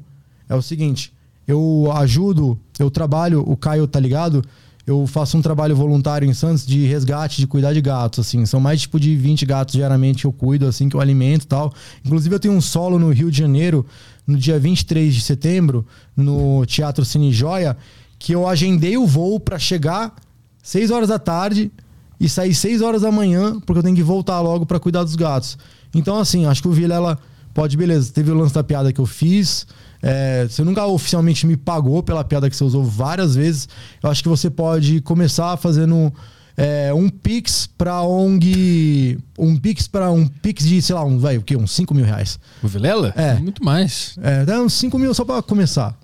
[0.48, 1.12] é o seguinte:
[1.48, 4.44] eu ajudo, eu trabalho, o Caio tá ligado?
[4.86, 8.44] Eu faço um trabalho voluntário em Santos de resgate, de cuidar de gatos, assim.
[8.44, 11.46] São mais tipo de 20 gatos diariamente que eu cuido, assim, que eu alimento e
[11.46, 11.72] tal.
[12.04, 13.86] Inclusive, eu tenho um solo no Rio de Janeiro,
[14.26, 17.78] no dia 23 de setembro, no Teatro Cine Joia,
[18.18, 20.14] que eu agendei o voo pra chegar
[20.62, 21.72] 6 horas da tarde
[22.20, 25.16] e sair 6 horas da manhã, porque eu tenho que voltar logo pra cuidar dos
[25.16, 25.58] gatos.
[25.94, 27.18] Então, assim, acho que o Vilela
[27.52, 29.66] pode, beleza, teve o lance da piada que eu fiz.
[30.02, 33.68] é, você nunca oficialmente me pagou pela piada que você usou várias vezes.
[34.02, 36.12] Eu acho que você pode começar fazendo
[36.56, 39.18] é, um Pix pra ONG.
[39.38, 41.56] Um Pix para um Pix de, sei lá, um, vai, o quê?
[41.56, 42.38] Uns 5 mil reais.
[42.62, 43.12] O Vilela?
[43.16, 43.34] É.
[43.34, 44.16] Muito mais.
[44.22, 45.96] É, dá uns 5 mil só pra começar.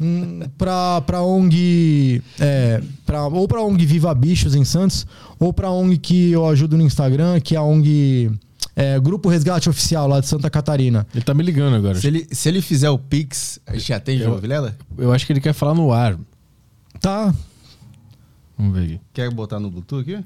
[0.00, 2.22] Um, pra, pra ONG.
[2.38, 5.06] É, pra, ou pra ONG Viva Bichos em Santos,
[5.38, 8.30] ou pra ONG que eu ajudo no Instagram, que é a ONG.
[8.74, 11.06] é, Grupo Resgate Oficial lá de Santa Catarina.
[11.14, 11.96] Ele tá me ligando agora.
[12.00, 14.74] Se ele, se ele fizer o Pix, a gente atende Eu- o Vilela?
[14.96, 16.16] Eu acho que ele quer falar no ar.
[17.00, 17.34] Tá.
[18.56, 19.00] Vamos ver aqui.
[19.12, 20.24] Quer botar no Bluetooth aqui?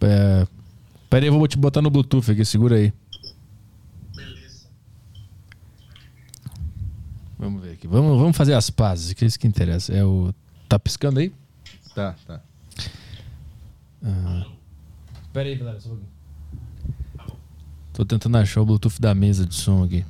[0.00, 0.46] É...
[1.08, 2.92] Pera aí, eu vou te botar no Bluetooth aqui, segura aí.
[7.38, 7.92] Vamos ver aqui.
[7.92, 9.92] Vamos, vamos fazer as pazes, que é isso que interessa.
[9.92, 10.34] É o.
[10.68, 11.32] Tá piscando aí?
[11.94, 12.40] Tá, tá.
[15.32, 16.00] Pera aí, galera, só um.
[17.92, 20.04] Tô tentando achar o Bluetooth da mesa de som aqui.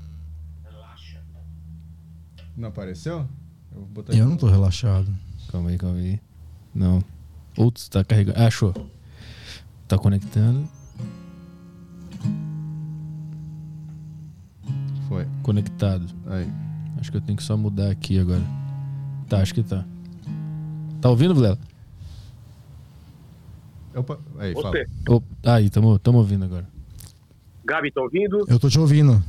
[2.56, 3.28] Não apareceu?
[3.72, 5.14] Eu vou botar Eu não tô relaxado.
[5.52, 6.20] Calma aí, calma aí.
[6.74, 7.02] Não.
[7.56, 8.38] Outros tá carregando.
[8.40, 8.74] Ah, achou.
[9.86, 10.68] Tá conectando.
[15.08, 15.26] Foi.
[15.42, 16.06] Conectado.
[16.26, 16.65] Aí.
[17.06, 18.42] Acho que eu tenho que só mudar aqui agora.
[19.28, 19.84] Tá, acho que tá.
[21.00, 21.56] Tá ouvindo, Vilela?
[23.94, 24.72] Opa, aí, fala.
[24.72, 26.66] Você, Oh, aí, tamo, tamo ouvindo agora.
[27.64, 28.44] Gabi, tá ouvindo?
[28.48, 29.22] Eu tô te ouvindo.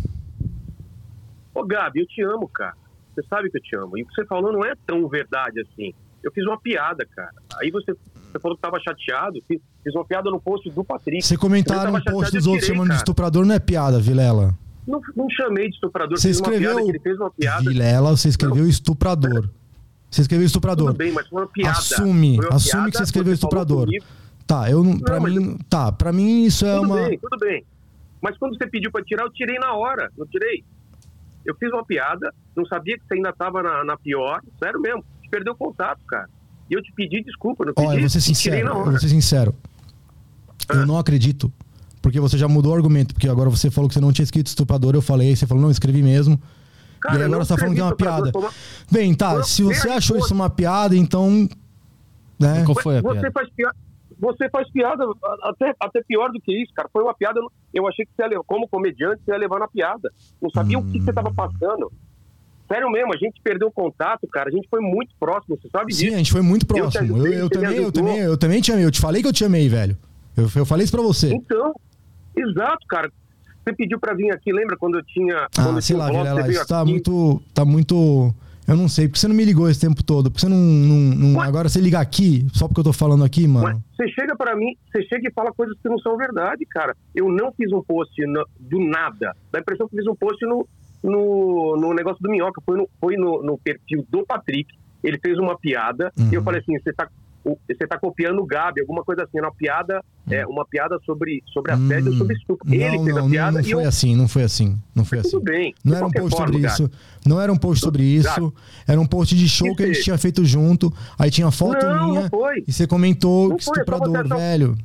[1.54, 2.74] Ô, Gabi, eu te amo, cara.
[3.14, 3.96] Você sabe que eu te amo.
[3.96, 5.94] E o que você falou não é tão verdade assim.
[6.24, 7.32] Eu fiz uma piada, cara.
[7.62, 9.40] Aí você, você falou que tava chateado.
[9.48, 11.24] Fiz, fiz uma piada no post do Patrick.
[11.24, 14.58] Você comentaram um post dos outros chamando de estuprador, não é piada, Vilela.
[14.88, 16.18] Não, não chamei de estuprador.
[16.18, 16.72] Você escreveu.
[16.76, 17.64] piada que ele fez uma piada.
[17.70, 19.50] Vilela, você escreveu estuprador.
[20.10, 20.88] Você escreveu estuprador.
[20.88, 21.78] Tudo bem, mas foi uma piada.
[21.78, 23.90] Assume, uma assume piada, que você escreveu estuprador.
[24.48, 24.98] Tá, eu não.
[24.98, 25.58] Pra mim.
[25.70, 26.96] Tá, pra mim isso é Tudo uma.
[27.08, 27.66] bem, tudo bem.
[28.22, 30.10] Mas quando você pediu pra tirar, eu tirei na hora.
[30.18, 30.64] Não tirei.
[31.46, 34.42] Eu fiz uma piada, não sabia que você ainda tava na, na pior.
[34.58, 35.04] Sério mesmo.
[35.22, 36.30] Te perdeu o contato, cara.
[36.70, 37.88] E eu te pedi desculpa, não pedi.
[37.88, 39.56] Ó, eu vou ser tirei sincero, eu vou ser sincero.
[40.70, 40.86] Eu Ah.
[40.86, 41.52] não acredito.
[42.08, 43.14] Porque você já mudou o argumento.
[43.14, 45.70] Porque agora você falou que você não tinha escrito estuprador, eu falei, você falou, não,
[45.70, 46.40] escrevi mesmo.
[47.02, 48.32] Cara, e eu agora você tá falando que é uma piada.
[48.90, 51.50] Bem, tá, Não, se você achou isso uma piada, então.
[52.40, 52.64] Né?
[52.64, 53.32] Qual foi a Você piada?
[53.34, 53.76] faz piada.
[54.20, 55.04] Você faz piada
[55.44, 56.88] até, até pior do que isso, cara.
[56.94, 57.42] Foi uma piada.
[57.74, 60.10] Eu achei que você ia levar, como comediante, você ia levar na piada.
[60.42, 61.92] Não sabia o que você tava passando.
[62.70, 64.48] Sério mesmo, a gente perdeu o contato, cara.
[64.48, 66.16] A gente foi muito próximo, você sabe Sim, disso.
[66.16, 67.06] a gente foi muito Eu próximo.
[67.06, 68.86] Eu, ajudei, eu me também, eu também, eu também te amei.
[68.86, 69.98] Eu te falei que eu te amei, velho.
[70.38, 71.34] Eu, eu falei isso pra você.
[71.34, 71.74] Então,
[72.38, 73.12] exato, cara.
[73.64, 75.48] Você pediu pra vir aqui, lembra quando eu tinha.
[75.56, 76.92] quando Ah, eu sei lá, blog, Vilela, isso tá aqui?
[76.92, 77.42] muito.
[77.54, 78.34] Tá muito.
[78.68, 80.30] Eu não sei, porque você não me ligou esse tempo todo?
[80.30, 80.58] Porque você não.
[80.58, 83.84] não- não- agora você liga aqui, só porque eu tô falando aqui, Mas mano.
[83.96, 86.96] você chega pra mim, você chega e fala coisas que não são verdade, cara.
[87.16, 89.34] Eu não fiz um post no- do nada.
[89.52, 90.68] Dá a impressão que eu fiz um post no,
[91.04, 92.62] no, no negócio do Minhoca.
[92.66, 94.68] Foi, no, foi no, no perfil do Patrick.
[95.04, 96.44] Ele fez uma piada e eu Uhum.
[96.46, 97.08] falei assim: você tá,
[97.68, 99.38] você tá copiando o Gabi, alguma coisa assim.
[99.38, 102.18] Era uma piada, é, uma piada sobre, sobre assédio, Hum.
[102.18, 102.74] sobre estupro.
[102.74, 103.88] Ele Não, fez não, a não, piada não e foi eu.
[103.88, 104.82] assim, não foi assim.
[104.96, 105.32] Não foi assim.
[105.32, 105.74] Tudo bem.
[105.84, 106.74] Não era um post forma, sobre Gabi.
[106.74, 106.92] isso.
[107.26, 108.54] Não era um post sobre isso.
[108.88, 110.92] Era um post de show que a gente Que tinha feito junto.
[111.18, 112.22] Aí tinha foto Não, minha.
[112.22, 112.64] não foi.
[112.68, 114.78] E você comentou Não que foi, é só estuprador, achar- velho.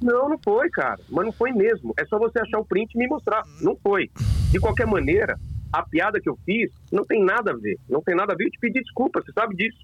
[0.00, 0.98] Não, não foi, cara.
[1.10, 1.92] Mas não foi mesmo.
[1.98, 3.42] É só você achar o print e me mostrar.
[3.60, 4.10] Não foi.
[4.50, 5.38] De qualquer maneira,
[5.72, 7.78] a piada que eu fiz não tem nada a ver.
[7.88, 8.44] Não tem nada a ver.
[8.46, 9.76] Eu te pedi desculpa, você sabe disso.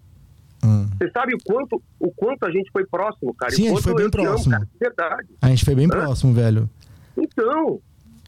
[0.64, 0.88] Hum.
[0.98, 3.52] Você sabe o quanto, o quanto a gente foi próximo, cara.
[3.52, 4.58] Sim, a o gente foi bem eu amo, próximo.
[4.58, 5.28] De verdade.
[5.40, 5.88] A gente foi bem Hã?
[5.88, 6.68] próximo, velho.
[7.16, 7.80] Então,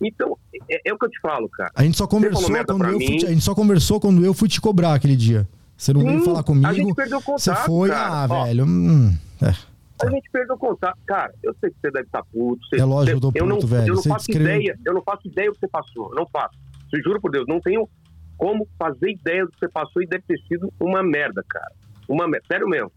[0.03, 0.39] então
[0.71, 1.71] é, é o que eu te falo, cara.
[1.75, 4.49] A gente só conversou quando eu fui te, A gente só conversou quando eu fui
[4.49, 5.47] te cobrar aquele dia.
[5.77, 6.73] Você não veio falar a comigo.
[6.73, 8.09] gente perdeu o Você contato, foi, cara.
[8.09, 8.45] ah, Ó.
[8.45, 8.65] velho.
[8.65, 9.73] hum, é.
[10.07, 10.99] A gente perdeu o contato.
[11.07, 12.61] Cara, eu sei que você deve estar puto.
[12.67, 13.89] Você, É lógico que eu tô eu não, puto, velho.
[13.89, 16.09] Eu não Você faço descreveu- ideia, eu não faço ideia do que você passou.
[16.11, 16.57] eu Não faço.
[16.91, 17.89] Te juro por Deus, não tenho
[18.37, 21.73] como fazer ideia do que você passou e deve ter sido uma merda, cara.
[22.09, 22.47] Uma merda.
[22.47, 22.93] Sério mesmo.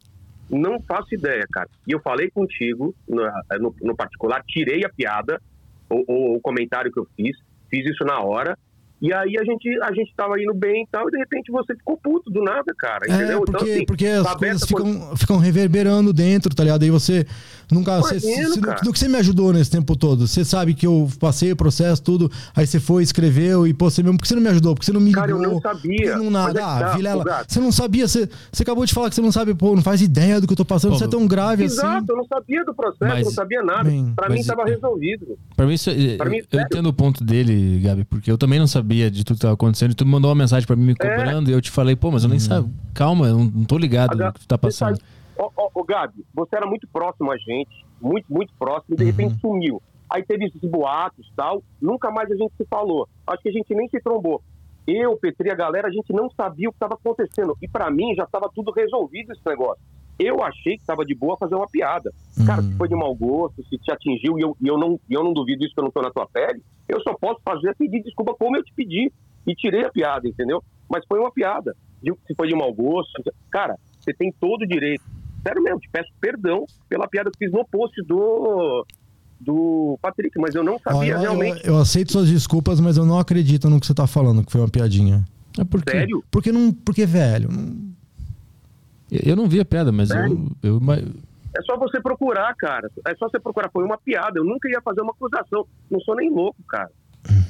[0.50, 1.70] Não faço ideia, cara.
[1.88, 3.24] E eu falei contigo, no,
[3.60, 5.42] no, no particular, tirei a piada,
[5.90, 7.36] o, o, o comentário que eu fiz,
[7.70, 8.58] fiz isso na hora.
[9.06, 11.76] E aí a gente, a gente tava indo bem e tal, e de repente você
[11.76, 13.06] ficou puto do nada, cara.
[13.08, 13.42] É, Entendeu?
[13.46, 16.84] porque, assim, porque as coisas ficam, ficam reverberando dentro, tá ligado?
[16.84, 17.26] Aí você
[17.72, 17.98] nunca.
[18.00, 18.82] Você, Imagino, você- cara.
[18.82, 20.28] do que você me ajudou nesse tempo todo?
[20.28, 22.32] Você sabe que eu passei o processo, tudo.
[22.56, 24.18] Aí você foi, escreveu e pô, você mesmo.
[24.18, 24.74] Por que você não me ajudou?
[24.74, 25.22] Porque você não me ligou?
[25.22, 26.18] Cara, eu não sabia.
[26.18, 26.60] não nada?
[26.60, 28.08] É ah, tá, Vilela, você não sabia.
[28.08, 30.54] Você, você acabou de falar que você não sabe, pô, não faz ideia do que
[30.54, 30.92] eu tô passando.
[30.92, 32.06] Pô, Isso é tão grave Exato, assim.
[32.10, 33.84] eu não sabia do processo, Mas- não sabia nada.
[33.84, 35.38] Bem, pra mim tava resolvido.
[35.56, 36.66] Pra mim, isso, é- Pra mim, eu sério.
[36.66, 39.92] entendo o ponto dele, Gabi, porque eu também não sabia de tudo que tava acontecendo.
[39.92, 42.12] E tu me mandou uma mensagem pra mim me cobrando e eu te falei, pô,
[42.12, 42.72] mas eu nem sabia.
[42.94, 44.98] Calma, eu não, tô ligado Agora, no que tu tá passando.
[44.98, 45.02] sabe-
[45.38, 49.04] Ô, ô, ô, Gabi, você era muito próximo a gente, muito, muito próximo, e de
[49.04, 49.10] Uhum.
[49.10, 49.82] repente sumiu.
[50.10, 53.08] Aí teve esses boatos e tal, nunca mais a gente se falou.
[53.28, 54.42] Acho que a gente nem se trombou.
[54.88, 57.58] Eu, Petri, a galera, a gente não sabia o que estava acontecendo.
[57.62, 59.82] E pra mim já estava tudo resolvido esse negócio.
[60.18, 62.12] Eu achei que estava de boa fazer uma piada.
[62.46, 62.72] Cara, Uhum.
[62.72, 65.34] se foi de mau gosto, se te atingiu, e eu, e eu, não, eu não
[65.34, 68.34] duvido isso que eu não tô na tua pele, eu só posso fazer pedir desculpa
[68.38, 69.12] como eu te pedi.
[69.48, 70.64] E tirei a piada, entendeu?
[70.90, 71.76] Mas foi uma piada.
[72.02, 73.12] Se foi de mau gosto.
[73.52, 75.04] Cara, você tem todo o direito.
[75.48, 78.84] Sério mesmo, te peço perdão pela piada que fiz no post do,
[79.40, 81.68] do Patrick, mas eu não sabia eu, realmente.
[81.68, 84.52] eu- eu aceito suas desculpas, mas eu não acredito no que você tá falando, que
[84.52, 85.24] foi uma piadinha.
[85.60, 86.24] É porque Sério?
[86.32, 86.74] Porque não.
[86.74, 87.50] Porque, velho.
[87.52, 87.94] não-
[89.24, 90.52] eu não vi a piada, mas eu, Sério?
[90.64, 92.90] eu, ma- É só você procurar, cara.
[93.08, 93.70] É só você procurar.
[93.72, 94.40] Foi uma piada.
[94.40, 95.66] Eu nunca ia fazer uma acusação.
[95.90, 96.90] Não sou nem louco, cara.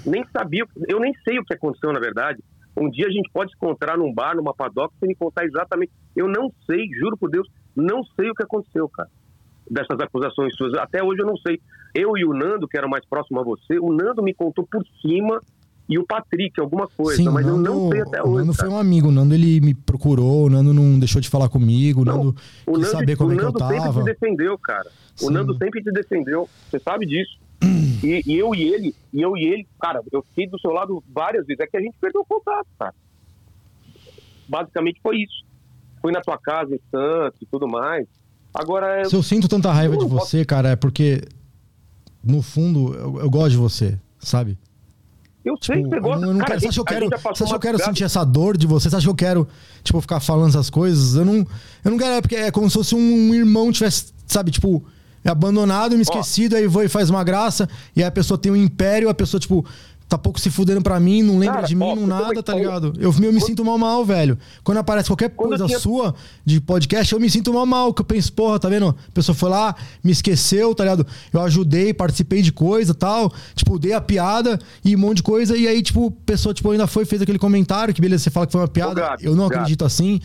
[0.05, 0.65] Nem sabia.
[0.87, 2.41] Eu nem sei o que aconteceu, na verdade.
[2.77, 5.91] Um dia a gente pode se encontrar num bar, numa padoca, e me contar exatamente.
[6.15, 9.09] Eu não sei, juro por Deus, não sei o que aconteceu, cara.
[9.69, 10.73] Dessas acusações suas.
[10.75, 11.59] Até hoje eu não sei.
[11.93, 14.83] Eu e o Nando, que era mais próximo a você, o Nando me contou por
[15.01, 15.39] cima
[15.87, 18.37] e o Patrick alguma coisa, Sim, mas o eu Nando, não sei até o hoje.
[18.45, 18.69] Nando cara.
[18.69, 19.07] foi um amigo.
[19.09, 22.35] O Nando ele me procurou, o Nando não deixou de falar comigo, o Não, Nando
[22.65, 23.99] O quis Nando, saber como o é que eu Nando sempre tava.
[24.01, 24.91] te defendeu, cara.
[25.15, 25.27] Sim.
[25.27, 26.49] O Nando sempre te defendeu.
[26.69, 27.37] Você sabe disso.
[28.03, 31.01] E, e eu e ele, e eu e ele, cara, eu fiquei do seu lado
[31.11, 31.59] várias vezes.
[31.61, 32.93] É que a gente perdeu o contato, cara.
[34.47, 35.43] Basicamente foi isso.
[36.01, 38.05] Fui na tua casa em Santos e tudo mais.
[38.53, 41.21] Agora, é- Se eu sinto tanta raiva Eu de não posso- você, cara, é porque
[42.23, 44.57] no fundo eu, eu gosto de você, sabe?
[45.45, 46.21] Eu sei que Tipo, você eu gosta.
[46.21, 47.83] não, eu não cara, quero, você acha que eu quero, você acha que eu quero
[47.83, 48.89] sentir essa dor de você?
[48.89, 49.47] Você acha que eu quero,
[49.83, 51.15] tipo, ficar falando essas coisas?
[51.15, 51.35] Eu não,
[51.83, 54.83] eu não quero, é porque é como se fosse um irmão tivesse, sabe, tipo,
[55.23, 58.55] abandonado, me esquecido, aí vai e faz uma graça, e aí a pessoa tem um
[58.55, 59.65] império, a pessoa, tipo,
[60.07, 62.53] tá pouco se fudendo pra mim, não lembra Cara, de mim, ó, não nada, tá
[62.53, 62.93] ligado?
[62.99, 64.37] Eu, eu me sinto mal mal, velho.
[64.63, 66.13] Quando aparece qualquer Quando coisa tinha- sua
[66.45, 68.89] de podcast, eu me sinto mal mal, que eu penso, porra, tá vendo?
[68.89, 71.07] A pessoa foi lá, me esqueceu, tá ligado?
[71.33, 75.57] Eu ajudei, participei de coisa tal, tipo, dei a piada e um monte de coisa,
[75.57, 78.45] e aí, tipo, a pessoa, tipo, ainda foi, fez aquele comentário, que beleza, você fala
[78.45, 79.55] que foi uma piada, Gabi, eu não Gabi.
[79.61, 80.19] acredito assim.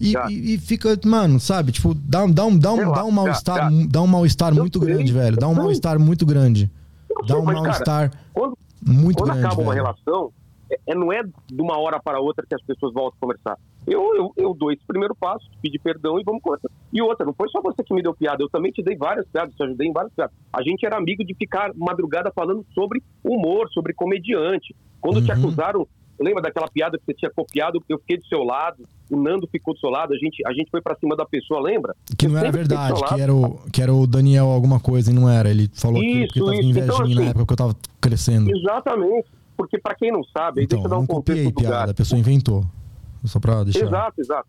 [0.00, 3.10] E, e- e fica, mano, sabe, tipo, dá, um- dá um, dá um, dá um
[3.10, 5.36] mal-estar, dá um mal-estar muito grande, velho.
[5.36, 6.70] Dá um mal-estar muito grande.
[7.26, 8.10] Dá um mal-estar
[8.84, 9.84] muito quando grande, acaba uma velho.
[9.84, 10.32] relação,
[10.70, 13.56] é, é- não é de uma hora para outra que as pessoas voltam a conversar.
[13.86, 16.68] Eu, eu, eu dou esse primeiro passo, te pedi perdão e vamos conversar.
[16.92, 19.24] E outra, não foi só você que me deu piada, eu também te dei várias
[19.28, 20.34] piadas, te ajudei em várias piadas.
[20.52, 24.74] A gente era amigo de ficar madrugada falando sobre humor, sobre comediante.
[25.00, 25.38] Quando te Uhum.
[25.38, 25.88] acusaram,
[26.20, 29.74] lembra daquela piada que você tinha copiado, eu fiquei do seu lado, o Nando ficou
[29.74, 31.94] do seu lado, a gente, a gente foi pra cima da pessoa, lembra?
[32.18, 35.14] Que Eu não era verdade, que era, o, que era o Daniel alguma coisa e
[35.14, 35.48] não era.
[35.50, 36.68] Ele falou que Isso, porque tava isso.
[36.68, 38.50] inveja de Então, mim na assim, época que eu tava crescendo.
[38.56, 39.26] Exatamente.
[39.56, 41.90] Porque pra quem não sabe, Então, deixa eu dar um não contexto copiei piada, lugar.
[41.90, 42.64] a pessoa inventou.
[43.24, 43.86] Só pra deixar.
[43.86, 44.48] Exato, exato.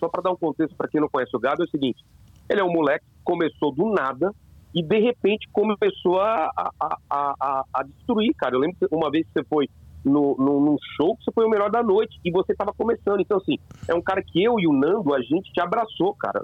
[0.00, 2.02] Só pra dar um contexto para quem não conhece o Gado, é o seguinte:
[2.48, 4.32] ele é um moleque que começou do nada
[4.74, 8.54] e de repente começou a, a, a, a, a destruir, cara.
[8.56, 9.68] Eu lembro que uma vez que você foi
[10.04, 13.20] no, no, num show, que você foi o melhor da noite e você tava começando.
[13.20, 13.56] Então, assim,
[13.88, 16.40] é um cara que eu e o Nando, a gente te abraçou, cara.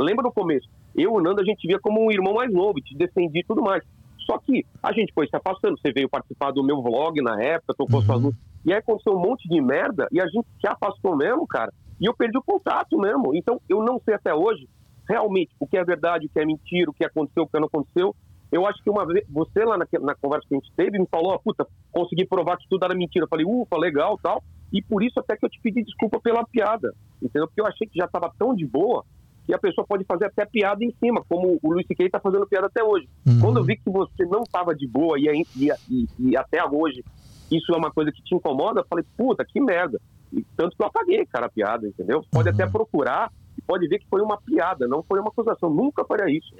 [0.00, 0.66] Lembra no começo?
[0.94, 3.46] Eu e o Nando, a gente via como um irmão mais novo, te defendia e
[3.46, 3.82] tudo mais.
[4.26, 5.76] Só que a gente foi se afastando.
[5.78, 8.06] Você veio participar do meu vlog na época, tocou Uhum.
[8.06, 8.40] suas luzes.
[8.64, 11.70] E aí aconteceu um monte de merda e a gente se afastou mesmo, cara.
[12.00, 13.34] E eu perdi o contato mesmo.
[13.34, 14.66] Então, eu não sei até hoje
[15.06, 17.66] realmente o que é verdade, o que é mentira, o que aconteceu, o que não
[17.66, 18.14] aconteceu.
[18.54, 21.06] Eu acho que uma vez, você lá na, na conversa que a gente teve, me
[21.10, 23.24] falou, puta, consegui provar que tudo era mentira.
[23.24, 24.42] Eu falei, ufa, legal, tal.
[24.72, 27.48] E por isso até que eu te pedi desculpa pela piada, entendeu?
[27.48, 29.04] Porque eu achei que já estava tão de boa
[29.44, 32.08] que a pessoa pode fazer até piada em cima, como o Luiz C.K.
[32.10, 33.08] tá fazendo piada até hoje.
[33.26, 33.40] Uhum.
[33.40, 35.26] Quando eu vi que você não estava de boa e,
[35.56, 37.04] e, e- e até hoje
[37.50, 40.00] isso é uma coisa que te incomoda, eu falei, puta, que merda.
[40.32, 42.24] E tanto que eu apaguei, cara, a piada, entendeu?
[42.30, 42.54] Pode Uhum.
[42.54, 45.68] até procurar e pode ver que foi uma piada, não foi uma acusação.
[45.70, 46.54] Nunca faria isso.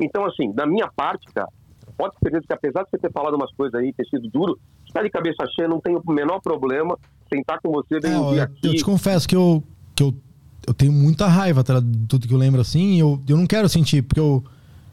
[0.00, 1.48] Então, assim, da minha parte, cara,
[1.96, 4.58] pode ter certeza que apesar de você ter falado umas coisas aí, ter sido duro,
[4.86, 6.96] está de cabeça cheia, não tem o menor problema
[7.32, 9.62] sentar com você, vem É, um eu, eu te confesso que eu,
[9.94, 10.14] que eu,
[10.66, 12.94] eu tenho muita raiva tá, de tudo que eu lembro assim.
[12.94, 14.42] e Eu, eu não quero sentir, porque eu.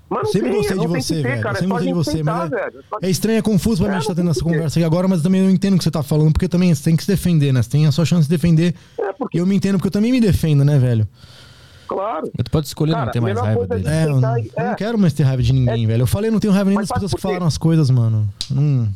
[0.10, 1.42] Mas sempre tem, gostei de você, ter, velho.
[1.44, 2.84] cara, Eu sempre é só gostei de você, sentar, mas é- velho.
[3.04, 5.24] É estranho, é confuso pra É, mim estar tendo essa conversa aqui agora, mas eu
[5.24, 7.52] também não entendo o que você tá falando, porque também você tem que se defender,
[7.54, 7.62] né?
[7.62, 8.74] Você tem a sua chance de defender.
[9.00, 11.08] É, E porque, eu me entendo, porque eu também me defendo, né, velho?
[11.90, 12.32] Claro.
[12.38, 13.88] Tu pode escolher não Cara, ter mais raiva coisa dele.
[13.96, 14.76] É, eu não, eu não é.
[14.76, 16.04] quero mais ter raiva de ninguém, velho.
[16.04, 18.28] Eu falei, não tenho raiva nem Mas das pessoas que falaram as coisas, mano.
[18.50, 18.88] Não...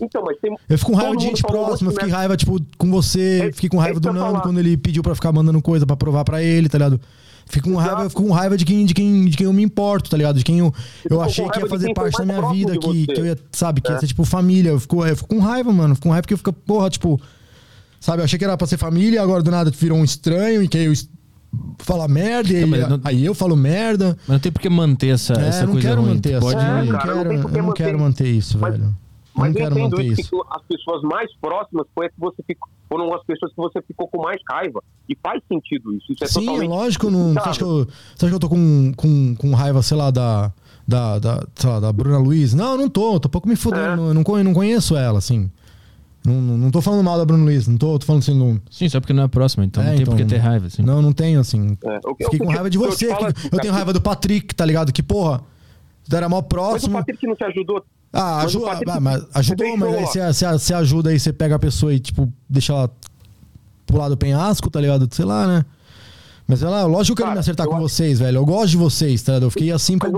[0.00, 0.54] Então, mas tem.
[0.68, 2.14] Eu fico com raiva de gente próxima, eu fiquei né?
[2.14, 5.14] raiva, tipo, com você, É- fiquei com é raiva do Nando quando ele pediu pra
[5.14, 7.00] ficar mandando coisa pra provar pra ele, tá ligado?
[7.46, 9.62] Fico com raiva, eu fico com raiva de quem, de quem, de quem eu me
[9.62, 10.38] importo, tá ligado?
[10.38, 10.72] De quem eu,
[11.08, 13.90] eu achei que ia fazer parte da minha vida, que, que eu ia, sabe, que
[13.90, 14.00] ia É.
[14.00, 14.70] ser tipo família.
[14.70, 15.94] Eu fico, eu fico com raiva, mano.
[15.94, 17.20] Fico com raiva porque eu fico, porra, tipo,
[18.00, 20.68] sabe, eu achei que era pra ser família, agora do nada virou um estranho e
[20.68, 20.92] que eu
[21.52, 24.16] es- fala merda, e não- aí eu falo merda.
[24.20, 26.14] Mas não tem por que manter essa, É, essa não coisa quero ruim.
[26.14, 26.40] manter essa.
[26.40, 26.56] pode...
[26.56, 28.04] eu não É, cara, não quero, que eu não manter quero isso.
[28.04, 28.94] manter isso, Mas- velho.
[29.34, 30.30] Mas não eu quero entendo manter isso, isso.
[30.30, 34.06] que as pessoas mais próximas foi que você ficou, foram as pessoas que você ficou
[34.08, 34.82] com mais raiva.
[35.08, 36.12] E faz sentido isso.
[36.12, 37.10] Isso é Sim, totalmente lógico.
[37.10, 39.96] Não, você, acha que eu, você acha que eu tô com, com, com raiva, sei
[39.96, 40.52] lá, da,
[40.86, 42.52] da, da, sei lá, da Bruna Luiz?
[42.52, 43.18] Não, não tô.
[43.18, 44.02] Tô pouco me fudendo.
[44.02, 44.10] É.
[44.10, 45.50] Eu não, não conheço ela, assim.
[46.24, 47.66] Não, não, tô falando mal da Bruna Luiz.
[47.66, 48.38] Não tô, tô falando assim.
[48.38, 50.38] Não, Sim, só porque não é próximo, então É, não tem então, por que ter
[50.38, 50.66] raiva.
[50.68, 50.82] Assim.
[50.82, 51.76] não, não tenho, assim.
[51.84, 53.06] É, Fiquei com raiva de eu você.
[53.06, 54.92] te falo que- assim, eu tenho raiva do Patrick, tá ligado?
[54.92, 55.40] Que, porra,
[56.08, 56.98] tu era mó Mas o próximo.
[56.98, 57.84] Patrick não te ajudou.
[58.12, 61.18] Ah, Mas ajuda, Patrick- ah, mas ajudou, você mas aí você, você, você ajuda aí,
[61.18, 62.90] você pega a pessoa e, tipo, deixa ela
[63.86, 65.08] pular do penhasco, tá ligado?
[65.12, 65.64] Sei lá, né?
[66.46, 68.36] Mas sei lá, lógico que eu quero me acertar eu com acho- vocês, velho.
[68.36, 69.44] Eu gosto de vocês, tá ligado?
[69.46, 70.12] Eu fiquei assim Mas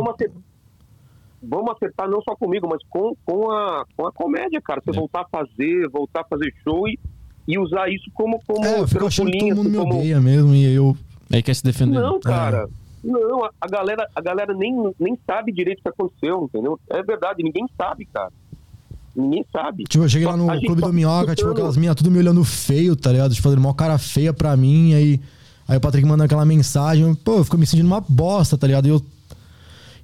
[1.49, 4.81] vamos acertar não só comigo, mas com, com, a, com a comédia, cara.
[4.85, 4.95] Você É.
[4.95, 6.99] voltar a fazer, voltar a fazer show e,
[7.47, 9.89] e usar isso como, como É, eu fico achando que todo trampolim, mundo me assim,
[9.89, 10.97] como- odeia mesmo, e eu.
[11.33, 11.99] Aí quer se defender.
[12.01, 12.21] Não, É.
[12.21, 12.69] cara.
[13.03, 16.81] Não, a, a galera, a galera nem, nem sabe direito o que aconteceu, entendeu?
[16.89, 18.31] É verdade, ninguém sabe, cara.
[19.15, 19.85] Ninguém sabe.
[19.85, 22.97] Tipo, eu cheguei lá no Clube do Minhoca, tipo, aquelas minas tudo me olhando feio,
[22.97, 23.33] tá ligado?
[23.33, 25.21] Tipo, fazendo uma cara feia pra mim, aí.
[25.69, 28.87] Aí o Patrick mandando aquela mensagem, pô, eu fico me sentindo uma bosta, tá ligado?
[28.87, 29.01] E eu.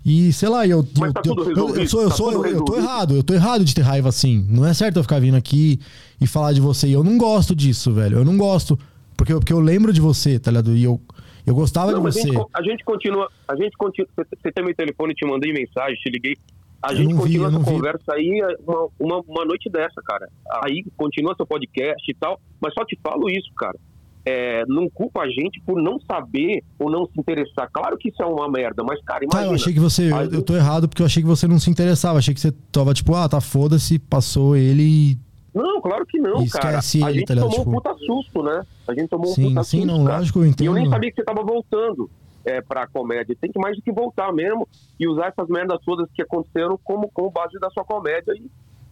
[0.05, 0.87] E sei lá, eu.
[0.99, 3.15] Mas eu, tá eu, tudo eu, eu sou, eu, tá sou, eu, eu tô errado,
[3.17, 4.47] eu tô errado de ter raiva assim.
[4.49, 5.79] Não é certo eu ficar vindo aqui
[6.21, 6.89] e falar de você.
[6.89, 8.19] E eu não gosto disso, velho.
[8.19, 8.79] Eu não gosto.
[9.17, 10.75] Porque, eu- porque eu lembro de você, tá ligado?
[10.75, 10.99] E eu,
[11.47, 12.29] eu gostava Não, de mas a você.
[12.29, 14.09] gente, a gente continua, a gente continua.
[14.17, 16.37] Você você tem meu telefone, te mandei mensagem, te liguei.
[16.83, 17.77] A gente vi, continua eu não essa vi.
[17.77, 20.31] conversa aí uma, uma, uma noite dessa, cara.
[20.65, 23.79] Aí continua seu podcast e tal, mas só te falo isso, cara.
[24.25, 27.71] É, não culpa a gente por não saber ou não se interessar.
[27.73, 29.47] Claro que isso é uma merda, mas, cara, Tá, imagina.
[29.51, 30.13] eu achei que você.
[30.13, 32.19] Eu, eu tô errado porque eu achei que você não se interessava.
[32.19, 35.19] Achei que você tava tipo, ah, tá foda-se, passou ele e.
[35.55, 36.79] Não, claro que não, E cara.
[36.79, 38.63] esquece a ele, gente tá tomou um Tipo- puta susto, né?
[38.87, 39.93] A gente tomou um Sim, puta sim, susto.
[39.93, 40.19] não, cara.
[40.19, 40.67] lógico, eu E entendo.
[40.67, 42.11] eu nem sabia que você tava voltando
[42.45, 43.35] é, pra comédia.
[43.41, 44.69] Tem que mais do que voltar mesmo
[44.99, 48.49] e usar essas merdas todas que aconteceram como, como base da sua comédia e,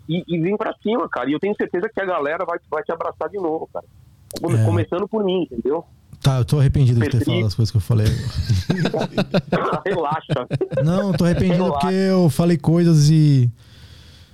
[0.08, 1.28] e, e vir pra cima, cara.
[1.30, 3.86] E eu tenho certeza que a galera vai, vai te abraçar de novo, cara.
[4.36, 4.64] É.
[4.64, 5.84] Começando por mim, entendeu?
[6.20, 8.06] Tá, eu tô arrependido de ter falado as coisas que eu falei.
[9.86, 10.48] Relaxa.
[10.84, 11.80] Não, tô arrependido Relaxa.
[11.80, 13.50] porque eu falei coisas e.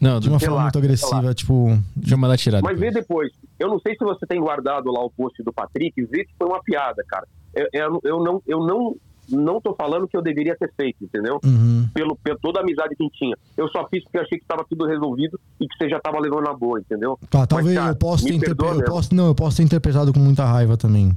[0.00, 1.78] Não, De uma forma muito agressiva, tipo.
[2.10, 2.62] eu mandar tirar.
[2.62, 3.30] Mas vê depois.
[3.30, 3.44] depois.
[3.58, 6.46] Eu não sei se você tem guardado lá o post do Patrick, vê que foi
[6.46, 7.26] uma piada, cara.
[7.54, 8.96] Eu, eu, eu não, eu não,
[9.28, 11.40] não tô falando que eu deveria ter feito, entendeu?
[11.44, 11.88] Uhum.
[11.92, 13.36] pelo, pelo toda a amizade que tinha.
[13.56, 16.44] Eu só fiz porque achei que estava tudo resolvido e que você já estava levando
[16.44, 17.18] na boa, entendeu?
[17.30, 18.48] Tá, talvez cara, eu possa ter.
[18.48, 21.12] Eu posso, não, eu posso ter interpretado com muita raiva também.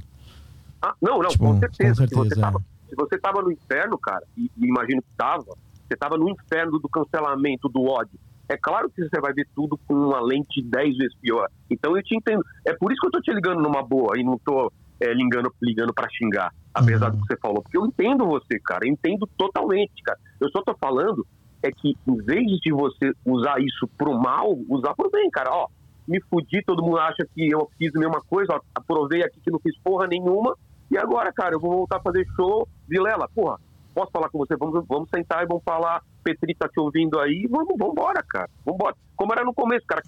[0.80, 1.94] Ah, não, não, Tipo, com com certeza.
[1.94, 2.40] se, certeza, você é.
[2.40, 6.28] tava, se você tava no inferno, cara, e, e imagino que tava, você tava no
[6.30, 8.18] inferno do cancelamento, do ódio.
[8.48, 11.48] É claro que você vai ver tudo com uma lente 10 vezes pior.
[11.70, 12.42] Então eu te entendo.
[12.66, 15.52] É por isso que eu tô te ligando numa boa e não tô é, ligando,
[15.62, 17.16] ligando para xingar, apesar Uhum.
[17.16, 17.62] do que você falou.
[17.62, 18.86] Porque eu entendo você, cara.
[18.86, 20.18] Eu entendo totalmente, cara.
[20.40, 21.26] Eu só tô falando
[21.62, 25.50] é que em vez de você usar isso pro mal, usar pro bem, cara.
[25.52, 25.68] Ó,
[26.06, 29.50] me fudi, todo mundo acha que eu fiz a mesma coisa, ó, aprovei aqui que
[29.50, 30.56] não fiz porra nenhuma.
[30.90, 32.66] E agora, cara, eu vou voltar a fazer show.
[32.88, 33.58] Vilela, porra,
[33.94, 34.56] posso falar com você?
[34.56, 36.00] Vamos, vamos sentar e vamos falar.
[36.22, 37.46] Petri tá te ouvindo aí.
[37.50, 38.48] Vamos, vamos embora, cara.
[38.64, 38.96] Vamos embora.
[39.16, 40.00] Como era no começo, cara.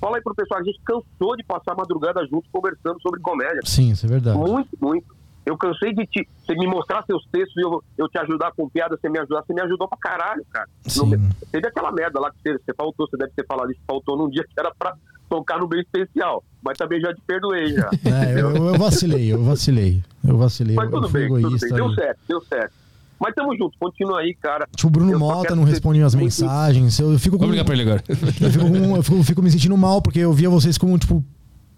[0.00, 3.60] Fala aí pro pessoal, a gente cansou de passar a madrugada juntos conversando sobre comédia.
[3.64, 4.38] Sim, isso é verdade.
[4.38, 5.16] Muito, muito.
[5.44, 8.68] Eu cansei de te, você me mostrar seus textos e eu, eu te ajudar com
[8.68, 9.42] piada, você me ajudar.
[9.46, 10.68] Você me ajudou pra caralho, cara.
[10.86, 11.14] Sim.
[11.16, 14.16] No- teve aquela merda lá que você, você faltou, você deve ter falado isso, faltou
[14.18, 14.94] num dia que era pra
[15.30, 16.42] tocar no bem especial.
[16.62, 17.88] Mas também já te perdoei já.
[18.04, 20.02] É, eu, eu vacilei, eu vacilei.
[20.26, 20.74] Eu vacilei.
[20.74, 21.72] Mas tudo bem, tudo bem.
[21.72, 22.72] Deu certo, deu certo.
[23.18, 24.66] Mas tamo junto, continua aí, cara.
[24.76, 26.98] Tipo, o Bruno Eu Mota não minhas muito- mensagens.
[26.98, 27.44] Eu, fico com.
[27.44, 28.02] Vamos ligar pra ele agora.
[28.08, 28.16] Eu
[28.50, 31.24] fico, com- eu fico- fico me sentindo mal, porque eu via vocês como, tipo,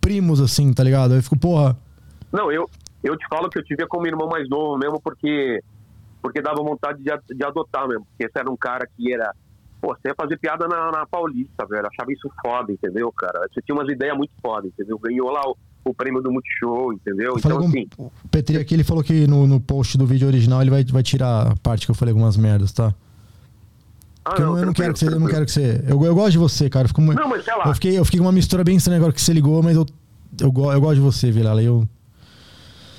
[0.01, 1.15] primos, assim, tá ligado?
[1.15, 1.77] Eu fico, porra.
[2.33, 2.69] Não, eu,
[3.05, 5.63] eu te falo que eu te via como irmão mais novo mesmo, porque,
[6.21, 8.05] porque dava vontade de, de adotar mesmo.
[8.07, 9.33] Porque esse era um cara que era.
[9.81, 11.83] Pô, você ia fazer piada na, na Paulista, velho.
[11.85, 13.47] Eu achava isso foda, entendeu, cara?
[13.53, 14.99] Você tinha umas ideias muito foda, entendeu?
[14.99, 17.33] Ganhou lá o, o prêmio do Multishow, entendeu?
[17.33, 17.89] Eu Então, assim.
[17.97, 21.03] o Petri aqui, ele falou que no, no post do vídeo original ele vai, vai
[21.03, 22.95] tirar a parte que eu falei algumas merdas, tá?
[24.25, 25.07] Ah, eu, não, eu não quero que você.
[25.07, 25.83] Eu não quero que você.
[25.89, 26.85] Eu, eu gosto de você, cara.
[26.85, 27.67] Eu, fico, Não, mas sei lá.
[27.67, 29.87] eu, fiquei, eu fiquei com uma mistura bem estranha agora que você ligou, mas eu,
[30.41, 31.63] eu, eu gosto de você, Vilela.
[31.63, 31.89] Eu,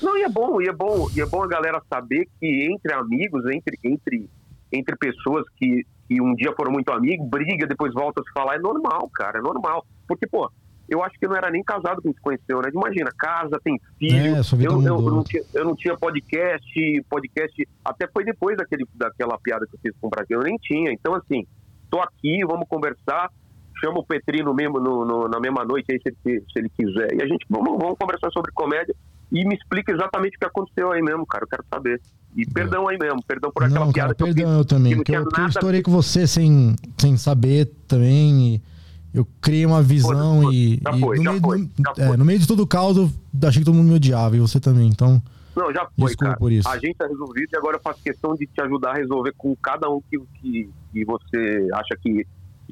[0.02, 2.94] Não, e é bom, e é bom, e é bom a galera saber que entre
[2.94, 4.28] amigos, entre, entre,
[4.72, 8.56] entre pessoas que, que um dia foram muito amigos, briga, depois volta a se falar,
[8.56, 9.86] é normal, cara, é normal.
[10.08, 10.50] Porque, pô,
[10.90, 12.70] eu acho que eu não era nem casado quando se conheceu, né?
[12.74, 14.36] Imagina, casa, tem filho.
[14.36, 15.12] É, eu, eu, mudou.
[15.12, 19.80] não tinha, eu não tinha podcast, podcast, até foi depois daquele, daquela piada que eu
[19.82, 20.92] fiz com o Brasil, eu nem tinha.
[20.92, 21.46] Então, assim,
[21.90, 23.30] tô aqui, vamos conversar.
[23.80, 26.70] Chama o Petri no mesmo, no, no- na mesma noite aí, se ele, se ele
[26.78, 27.14] quiser.
[27.14, 28.94] E a gente vamos, vamos conversar sobre comédia
[29.32, 31.46] e me explica exatamente o que aconteceu aí mesmo, cara.
[31.46, 32.02] Eu quero saber.
[32.36, 34.58] E perdão aí mesmo, perdão por aquela não, piada cara, que eu perdão fiz.
[34.58, 35.04] eu também.
[35.04, 38.56] que eu, porque eu a estourei com você sem, sem saber também.
[38.56, 38.62] E
[39.14, 40.80] eu criei uma visão e.
[40.84, 42.68] já e foi, no, já meio, foi, no- já é, no meio de todo o
[42.68, 43.10] caos, eu
[43.48, 44.36] achei que todo mundo me odiava.
[44.36, 44.88] E você também.
[44.88, 45.22] Então.
[45.56, 46.38] Não, já foi, Desculpa cara.
[46.38, 46.70] por isso.
[46.70, 49.56] A gente tá resolvido e agora eu faço questão de te ajudar a resolver com
[49.58, 52.26] cada um que, que, que você acha que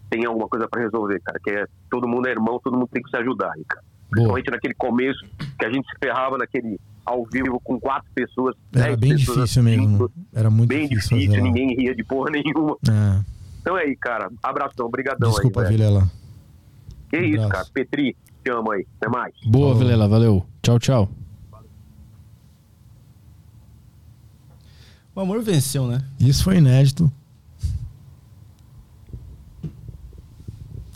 [0.10, 1.40] tem alguma coisa pra resolver, cara.
[1.44, 3.82] Que é todo mundo é irmão, todo mundo tem que se ajudar aí, cara.
[3.84, 4.12] Boa.
[4.12, 5.20] Principalmente naquele começo
[5.60, 8.56] que a gente se ferrava naquele ao vivo com quatro pessoas.
[8.74, 10.10] Era bem pessoas difícil mesmo.
[10.34, 12.78] Era muito Bem difícil, difícil, ninguém ria de porra nenhuma.
[12.88, 13.22] É,
[13.60, 14.30] Então é aí, cara.
[14.42, 15.70] Abração, brigadão desculpa, aí.
[15.70, 16.10] Vilela.
[17.10, 17.50] Que isso, abraço.
[17.52, 17.66] cara.
[17.74, 18.86] Petri, te amo aí.
[19.00, 19.34] Até mais.
[19.46, 19.76] Boa, Falou.
[19.80, 20.46] Vilela, valeu.
[20.62, 21.10] Tchau, tchau.
[25.16, 26.04] O amor venceu, né?
[26.20, 27.12] Isso foi inédito.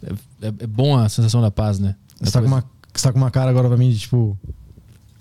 [0.04, 1.96] É, é- é bom a sensação da paz, né?
[2.20, 2.64] Você tá, com uma,
[2.94, 4.38] você tá com uma cara agora pra mim de tipo.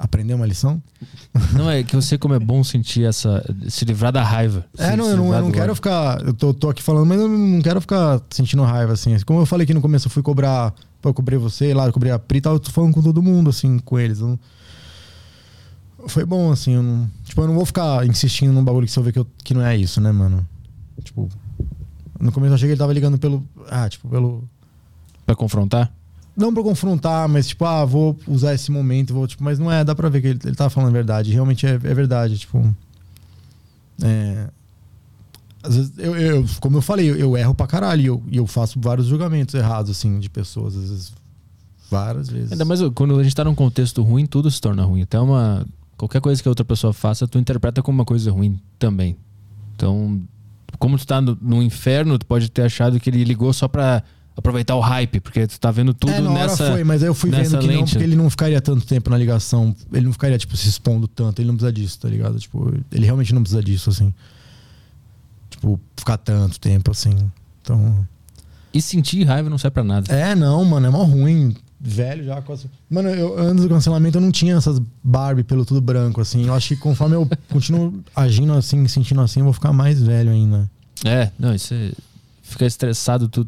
[0.03, 0.83] Aprender uma lição?
[1.53, 3.45] Não, é que eu sei como é bom sentir essa.
[3.69, 4.65] se livrar da raiva.
[4.79, 6.23] É, não, eu não, eu não quero ficar.
[6.27, 9.15] Eu tô, tô aqui falando, mas eu não quero ficar sentindo raiva, assim.
[9.27, 10.73] Como eu falei aqui no começo, eu fui cobrar.
[11.03, 13.03] Pô, eu cobrei você lá, eu cobrei a Pri e tal, eu tô falando com
[13.03, 14.21] todo mundo, assim, com eles.
[14.21, 14.39] não-
[16.09, 17.11] Foi bom, assim, eu não.
[17.25, 19.53] Tipo, eu não vou ficar insistindo num bagulho que se eu ver que, eu- que
[19.53, 20.47] não é isso, né, mano?
[21.05, 21.29] Tipo.
[22.19, 23.45] No começo eu achei que ele tava ligando pelo.
[23.69, 24.45] Ah, tipo, pelo.
[25.27, 25.93] Pra confrontar?
[26.41, 29.85] Não pra confrontar, mas tipo, ah, vou usar esse momento, vou, tipo, mas não é,
[29.85, 31.31] dá pra ver que ele, ele tava falando a verdade.
[31.33, 32.75] Realmente é, é verdade, tipo.
[34.03, 34.49] É.
[35.63, 38.47] Às vezes, eu, eu- como eu falei, eu, eu erro pra caralho e eu, eu
[38.47, 41.13] faço vários julgamentos errados, assim, de pessoas, às vezes.
[41.91, 42.53] Várias vezes.
[42.53, 45.03] Ainda mais quando a gente tá num contexto ruim, tudo se torna ruim.
[45.03, 45.67] Até uma.
[45.99, 49.17] Qualquer coisa que a outra pessoa faça, tu interpreta como uma coisa ruim também.
[49.77, 50.23] Então,
[50.79, 54.03] como tu tá no, no inferno, tu pode ter achado que ele ligou só pra
[54.41, 56.71] aproveitar o hype, porque tu tá vendo tudo é, na hora nessa.
[56.73, 57.91] foi, mas aí eu fui vendo que não, lente.
[57.93, 59.75] porque ele não ficaria tanto tempo na ligação.
[59.93, 61.41] Ele não ficaria, tipo, se expondo tanto.
[61.41, 62.39] Ele não precisa disso, tá ligado?
[62.39, 64.13] Tipo, ele realmente não precisa disso, assim.
[65.49, 67.15] Tipo, ficar tanto tempo, assim.
[67.63, 68.07] Então.
[68.73, 70.13] E sentir raiva não serve pra nada.
[70.15, 71.55] É, não, mano, é mó ruim.
[71.81, 72.41] Velho já.
[72.43, 76.47] quase- Mano, eu, antes do cancelamento eu não tinha essas Barbie pelo tudo branco, assim.
[76.47, 80.31] Eu acho que conforme eu continuo agindo assim, sentindo assim, eu vou ficar mais velho
[80.31, 80.71] ainda.
[81.05, 81.91] É, não, isso é.
[82.43, 83.47] Ficar estressado, tu.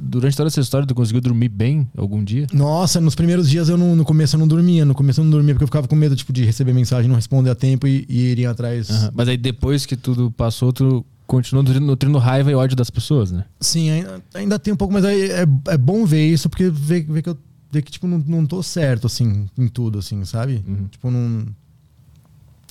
[0.00, 2.46] Durante toda essa história, tu conseguiu dormir bem algum dia?
[2.52, 4.84] Nossa, nos primeiros dias eu não, no começo eu não dormia.
[4.84, 7.16] No começo eu não dormia porque eu ficava com medo, tipo, de receber mensagem, não
[7.16, 8.90] responder a tempo e, e irem atrás.
[8.90, 9.12] Aham.
[9.14, 13.44] Mas aí depois que tudo passou, tu continuou nutrindo, raiva e ódio das pessoas, né?
[13.60, 17.04] Sim, ainda, ainda tem um pouco, mas aí é, é bom ver isso, porque ver,
[17.04, 17.38] ver que eu
[17.74, 20.64] ver que, tipo, não, não tô certo, assim, em tudo, assim, sabe?
[20.66, 20.86] Uhum.
[20.88, 21.46] Tipo, não.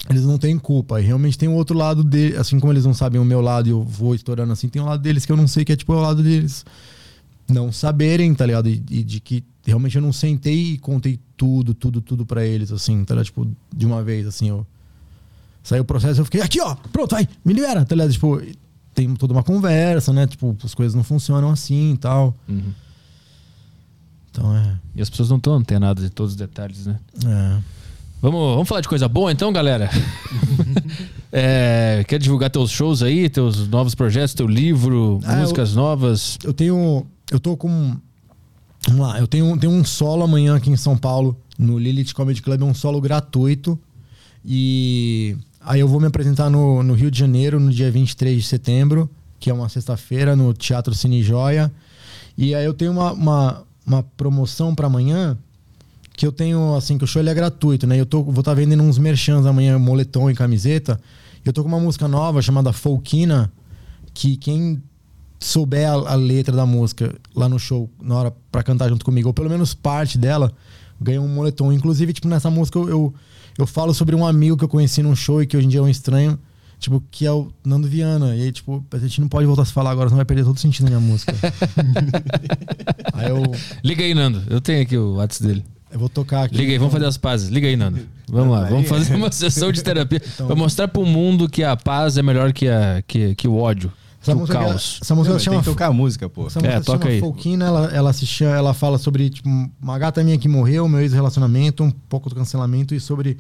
[0.09, 1.01] Eles não têm culpa.
[1.01, 3.67] E realmente tem o outro lado dele, assim como eles não sabem o meu lado
[3.67, 5.75] e eu vou estourando assim, tem o lado deles que eu não sei, que é
[5.75, 6.65] tipo é o lado deles
[7.49, 8.69] não saberem, tá ligado?
[8.69, 12.71] E, e de que realmente eu não sentei e contei tudo, tudo, tudo pra eles,
[12.71, 13.25] assim, tá ligado?
[13.25, 14.65] Tipo, de uma vez, assim, eu.
[15.63, 18.11] Saiu o processo, eu fiquei, aqui, ó, pronto, vai, me libera, tá ligado?
[18.11, 18.41] Tipo,
[18.93, 20.27] tem toda uma conversa, né?
[20.27, 22.35] Tipo, as coisas não funcionam assim e tal.
[22.49, 22.73] Uhum.
[24.29, 24.77] Então é.
[24.95, 26.99] E as pessoas não estão antenadas de todos os detalhes, né?
[27.25, 27.61] é.
[28.21, 29.89] Vamos, vamos falar de coisa boa então, galera?
[31.35, 36.37] É, quer divulgar teus shows aí, teus novos projetos, teu livro, Ah, músicas novas?
[36.43, 37.07] Eu tenho.
[37.33, 37.97] Eu tô com.
[38.87, 42.43] Vamos lá, eu tenho, tenho um solo amanhã aqui em São Paulo, no Lilith Comedy
[42.43, 43.79] Club, é um solo gratuito.
[44.45, 48.47] E aí eu vou me apresentar no, no Rio de Janeiro no dia 23 de
[48.47, 51.71] setembro, que é uma sexta-feira, no Teatro Cine Joia.
[52.37, 55.35] E aí eu tenho uma, uma, uma promoção para amanhã,
[56.15, 57.99] que eu tenho, assim, que o show ele é gratuito, né?
[57.99, 60.99] Eu tô, vou estar vendendo uns merchans amanhã, moletom e camiseta.
[61.43, 63.51] Eu tô com uma música nova chamada Folkina,
[64.13, 64.83] que quem
[65.43, 69.27] souber a, a letra da música lá no show, na hora pra cantar junto comigo,
[69.29, 70.51] ou pelo menos parte dela,
[70.99, 71.71] ganha um moletom.
[71.71, 73.13] Inclusive, tipo, nessa música eu, eu,
[73.59, 75.79] eu falo sobre um amigo que eu conheci num show e que hoje em dia
[75.79, 76.39] é um estranho,
[76.79, 78.35] tipo, que é o Nando Viana.
[78.35, 80.43] E aí, tipo, a gente não pode voltar a se falar agora, senão vai perder
[80.45, 81.33] todo o sentido da minha música.
[83.13, 83.43] aí eu,
[83.83, 84.43] Liga aí, Nando.
[84.49, 85.63] Eu tenho aqui o WhatsApp dele.
[85.91, 86.55] eu vou tocar aqui.
[86.57, 87.49] Liga aí, vamos fazer as pazes.
[87.49, 87.99] Liga aí, Nando.
[88.27, 91.75] Vamos lá, vamos fazer uma sessão de terapia Então- pra mostrar pro mundo que a
[91.75, 93.91] paz é melhor que, a, que, que o ódio,
[94.23, 94.99] Essa música, caos.
[95.01, 96.47] essa música Não, se tem chama que tocar a música, pô.
[96.47, 97.19] Essa É, música se toca chama aí.
[97.19, 99.49] Folkina, ela, ela, se chama, ela fala sobre tipo,
[99.81, 103.37] uma gata minha que morreu, meu ex-relacionamento, um pouco do cancelamento e sobre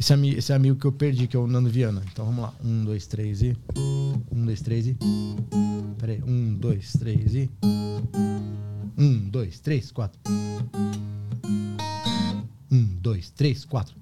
[0.00, 2.02] esse, ami esse amigo que eu perdi, que é o Nando Viana.
[2.10, 2.52] Então vamos lá.
[2.64, 3.56] Um, dois, três e.
[3.76, 4.96] Um, dois, três e.
[5.98, 6.22] Peraí.
[6.26, 7.50] Um, dois, três e.
[8.98, 10.18] Um, dois, três, quatro.
[12.70, 13.94] Um, dois, três, quatro.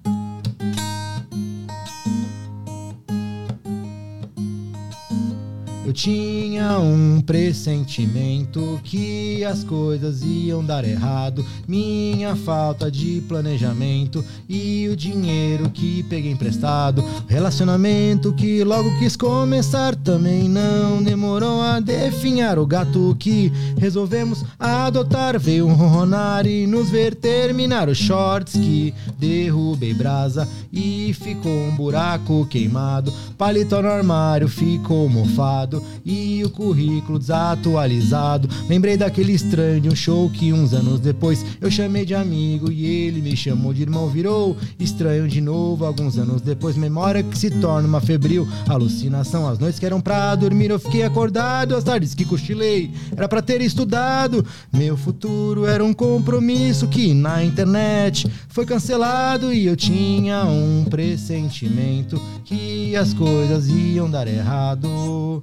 [5.91, 11.45] Eu tinha um pressentimento que as coisas iam dar errado.
[11.67, 17.03] Minha falta de planejamento e o dinheiro que peguei emprestado.
[17.27, 22.57] Relacionamento que logo quis começar também não demorou a definhar.
[22.57, 27.89] O gato que resolvemos adotar veio ronronar e nos ver terminar.
[27.89, 33.13] Os shorts que derrubei brasa e ficou um buraco queimado.
[33.37, 38.49] Paletó no armário ficou mofado e o currículo desatualizado.
[38.67, 42.85] Lembrei daquele estranho de um show que uns anos depois eu chamei de amigo e
[42.85, 44.09] ele me chamou de irmão.
[44.09, 46.75] Virou estranho de novo alguns anos depois.
[46.75, 49.47] Memória que se torna uma febril alucinação.
[49.47, 51.75] As noites que eram pra dormir eu fiquei acordado.
[51.75, 54.45] As tardes que cochilei era pra ter estudado.
[54.73, 62.21] Meu futuro era um compromisso que na internet foi cancelado e eu tinha um pressentimento
[62.43, 65.41] que as coisas iam dar errado.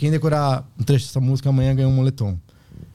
[0.00, 2.38] Quem decorar um trecho dessa música amanhã ganha um moletom.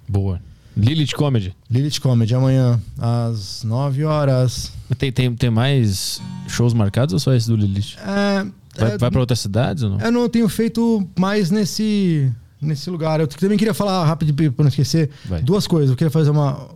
[0.10, 0.42] Boa.
[0.76, 1.56] Lilith Comedy.
[1.70, 4.74] Lilith Comedy amanhã às 9 horas.
[4.98, 7.96] Tem, tem, tem mais shows marcados ou só esse do Lilith?
[8.00, 8.46] É,
[8.78, 10.02] Vai, é, vai pra outras cidades ou não?
[10.02, 12.30] Eu não tenho feito mais nesse,
[12.60, 13.20] nesse lugar.
[13.20, 15.42] Eu também queria falar rápido, pra não esquecer, Vai.
[15.42, 15.92] duas coisas.
[15.92, 16.70] Eu queria fazer uma.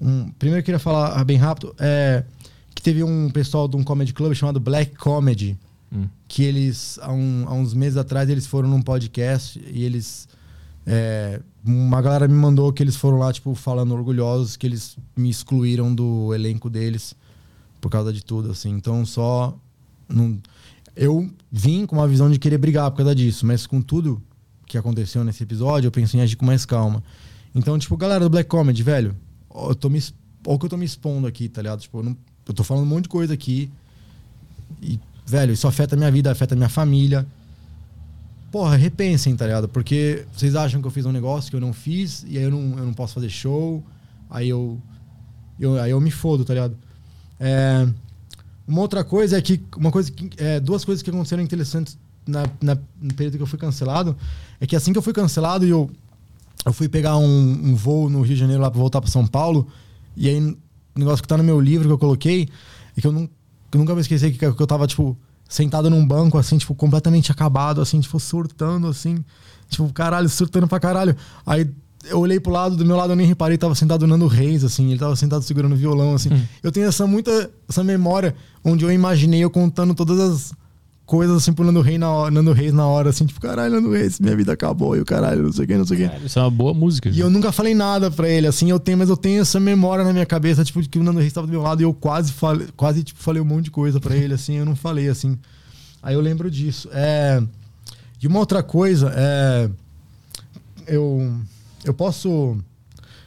[0.00, 1.74] Um, primeiro, eu queria falar bem rápido.
[1.80, 2.22] É,
[2.74, 5.58] que teve um pessoal de um comedy club chamado Black Comedy.
[5.94, 6.08] Hum.
[6.26, 10.26] Que eles, há, um- há uns meses atrás, eles foram num podcast e eles.
[10.86, 15.28] é, uma galera me mandou que eles foram lá, tipo, falando orgulhosos que eles me
[15.30, 17.14] excluíram do elenco deles
[17.80, 18.70] por causa de tudo, assim.
[18.70, 19.56] Então, só.
[20.08, 20.38] Não,
[20.96, 24.20] eu vim com uma visão de querer brigar por causa disso, mas com tudo
[24.66, 27.02] que aconteceu nesse episódio, eu pensei em agir com mais calma.
[27.54, 29.14] Então, tipo, galera do Black Comedy, velho,
[29.54, 30.02] eu tô me,
[30.46, 31.80] ó o que eu tô me expondo aqui, tá ligado?
[31.80, 32.16] Tipo, eu, não-
[32.48, 33.70] eu tô falando um monte de coisa aqui.
[34.82, 37.26] E, velho, isso afeta a minha vida, afeta a minha família.
[38.50, 39.68] Porra, repensem, tá ligado?
[39.68, 42.50] Porque vocês acham que eu fiz um negócio que eu não fiz, e aí eu
[42.50, 43.82] não, eu não posso fazer show,
[44.28, 44.78] aí eu,
[45.58, 46.76] eu, aí eu me fodo, tá ligado?
[47.40, 47.88] É,
[48.68, 49.60] uma outra coisa é que.
[49.76, 51.96] Uma coisa que é, duas coisas que aconteceram interessantes
[52.26, 54.16] na, na- no período que eu fui cancelado
[54.60, 55.90] é que assim que eu fui cancelado e eu,
[56.64, 59.26] eu fui pegar um, um voo no Rio de Janeiro lá pra voltar pra São
[59.26, 59.66] Paulo,
[60.16, 62.48] e aí o negócio que tá no meu livro que eu coloquei
[62.96, 63.28] é que eu, não,
[63.78, 65.16] nunca vou esquecer que, que eu tava, tipo,
[65.48, 69.24] sentado num banco, assim, tipo, completamente acabado, assim, tipo, surtando, assim,
[69.68, 71.16] tipo, caralho, surtando pra caralho.
[71.46, 71.68] Aí
[72.04, 74.64] eu olhei pro lado, do meu lado eu nem reparei, tava sentado o Nando Reis,
[74.64, 76.30] assim, ele tava sentado segurando violão, assim.
[76.62, 78.34] Eu tenho essa muita, essa memória
[78.64, 80.52] onde eu imaginei eu contando todas as
[81.04, 83.90] coisas assim pro Nando Reis na hora, Nando Reis na hora, assim, tipo, caralho, Nando
[83.90, 86.26] Reis, minha vida acabou, e o caralho, não sei o que, não sei o que.
[86.26, 87.08] Isso é uma boa música.
[87.10, 90.04] E eu nunca falei nada pra ele, assim, eu tenho, mas eu tenho essa memória
[90.04, 91.92] na minha cabeça, tipo, de que o Nando Reis estava do meu lado e eu
[91.92, 95.08] quase falei, quase, tipo, falei um monte de coisa pra ele, assim, eu não falei,
[95.08, 95.38] assim.
[96.02, 96.88] Aí eu lembro disso.
[96.92, 97.42] É...
[98.22, 99.68] E uma outra coisa, é,
[100.86, 101.32] eu,
[101.84, 102.56] eu posso.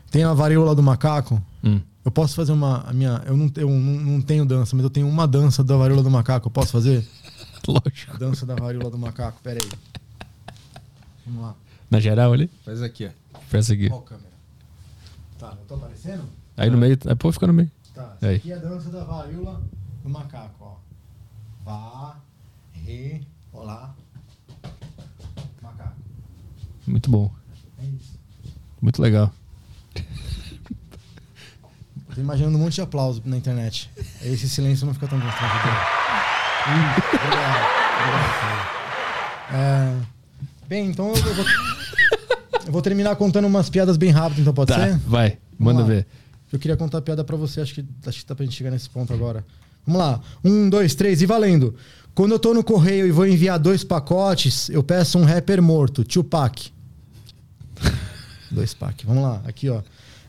[0.10, 1.42] Tem a varíola do macaco.
[1.62, 1.82] Hum.
[2.04, 2.86] Eu posso fazer uma.
[2.94, 6.02] Minha, eu não, eu não, não tenho dança, mas eu tenho uma dança da varíola
[6.02, 6.48] do macaco.
[6.48, 7.06] Eu posso fazer?
[7.68, 8.16] Lógico.
[8.16, 9.40] A dança da varíola do macaco.
[9.42, 9.70] Pera aí.
[11.26, 11.56] Vamos lá.
[11.90, 12.50] Na geral ali?
[12.64, 13.40] Faz aqui, ó.
[13.48, 13.90] Faz aqui.
[13.90, 14.30] Qual câmera?
[15.40, 16.24] Tá, eu tô aparecendo?
[16.56, 16.98] Aí no meio.
[17.06, 17.72] Aí pô, fica no meio.
[17.94, 18.36] Tá, essa Aí.
[18.36, 19.62] aqui é a dança da varíola
[20.04, 20.76] do macaco, ó.
[21.64, 22.18] Vá,
[22.72, 23.96] re, olá,
[25.62, 25.96] macaco.
[26.86, 27.32] Muito bom.
[27.80, 28.20] É isso.
[28.82, 29.34] Muito legal.
[32.14, 33.90] Tô imaginando um monte de aplauso na internet.
[34.22, 35.74] Esse silêncio não fica tão constrangedor.
[36.68, 37.02] Obrigado,
[38.40, 38.76] cara.
[39.54, 39.96] É,
[40.68, 41.46] Bem, então eu vou,
[42.66, 44.98] eu vou terminar contando umas piadas bem rápido, então pode Tá, ser?
[45.08, 45.38] vai.
[45.60, 45.88] Manda lá.
[45.88, 46.08] ver.
[46.52, 48.72] Eu queria contar a piada pra você, acho que, acho que dá pra gente chegar
[48.72, 49.46] nesse ponto agora.
[49.86, 50.20] Vamos lá.
[50.44, 51.76] Um, dois, três e valendo.
[52.16, 56.04] Quando eu tô no correio e vou enviar dois pacotes, eu peço um rapper morto,
[56.04, 56.72] Tupac.
[58.50, 59.06] dois pack.
[59.06, 59.82] Vamos lá, aqui ó.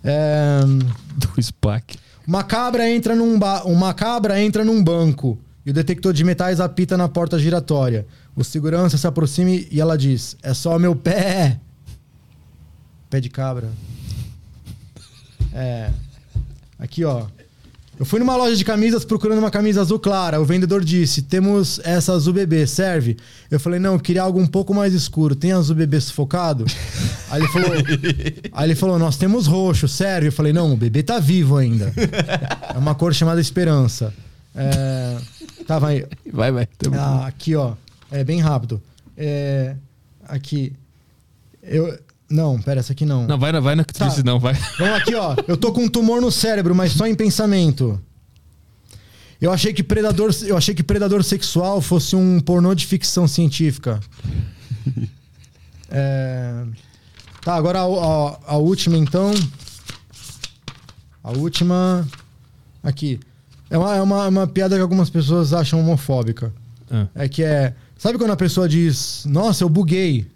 [0.05, 0.61] É,
[1.17, 1.97] Do SPAC.
[2.27, 3.63] uma cabra entra num ba...
[3.65, 8.07] uma cabra entra num banco e o detector de metais apita na porta giratória.
[8.37, 11.59] O segurança se aproxima e ela diz: "É só meu pé".
[13.11, 13.69] Pé de cabra.
[15.53, 15.91] É.
[16.79, 17.27] Aqui, ó.
[17.99, 20.39] Eu fui numa loja de camisas procurando uma camisa azul clara.
[20.39, 23.17] O vendedor disse: Temos essa azul bebê, serve?
[23.51, 25.35] Eu falei: Não, eu queria algo um pouco mais escuro.
[25.35, 26.67] Tem azul bebê sufocado?
[27.31, 27.71] Aí ele falou:
[28.53, 30.29] Aí ele falou: Nós temos roxo, serve?
[30.29, 31.93] Eu falei: Não, o bebê tá vivo ainda.
[32.75, 34.13] É uma cor chamada esperança.
[34.57, 35.19] É...
[35.67, 36.07] Tá, vai.
[36.33, 36.67] Vai, vai.
[36.67, 37.75] Tamo- Ah, aqui, ó.
[38.11, 38.81] É bem rápido.
[39.17, 39.77] É...
[40.27, 40.73] Aqui.
[41.63, 41.99] Eu.
[42.29, 43.27] Não, pera, essa aqui não.
[43.27, 44.09] Não, vai, na- vai na que Tá.
[44.09, 44.55] disse não, vai.
[44.79, 45.37] Vamos aqui, ó.
[45.47, 48.01] Eu tô com um tumor no cérebro, mas só em pensamento.
[49.41, 54.01] Eu achei que predador, eu achei que predador sexual fosse um pornô de ficção científica.
[55.91, 56.65] É,
[57.43, 59.33] Tá, agora a, a- a última então.
[61.23, 62.07] A última
[62.83, 63.21] aqui.
[63.69, 66.53] É uma, é uma, uma piada que algumas pessoas acham homofóbica.
[66.91, 67.07] Ah.
[67.15, 67.75] É que é.
[67.99, 70.27] Sabe quando a pessoa diz, nossa, eu buguei?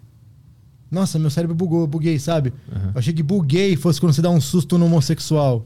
[0.89, 2.51] Nossa, meu cérebro bugou, eu buguei, sabe?
[2.69, 5.65] Eu achei que buguei fosse quando você dá um susto no homossexual.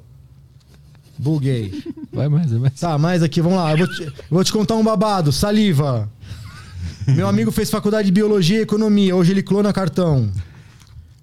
[1.17, 1.83] Buguei.
[2.13, 2.79] Vai mais, vai mais.
[2.79, 3.71] Tá, mais aqui, vamos lá.
[3.71, 5.31] Eu vou, te, eu vou te contar um babado.
[5.31, 6.09] Saliva.
[7.07, 9.15] Meu amigo fez faculdade de biologia e economia.
[9.15, 10.29] Hoje ele clona cartão.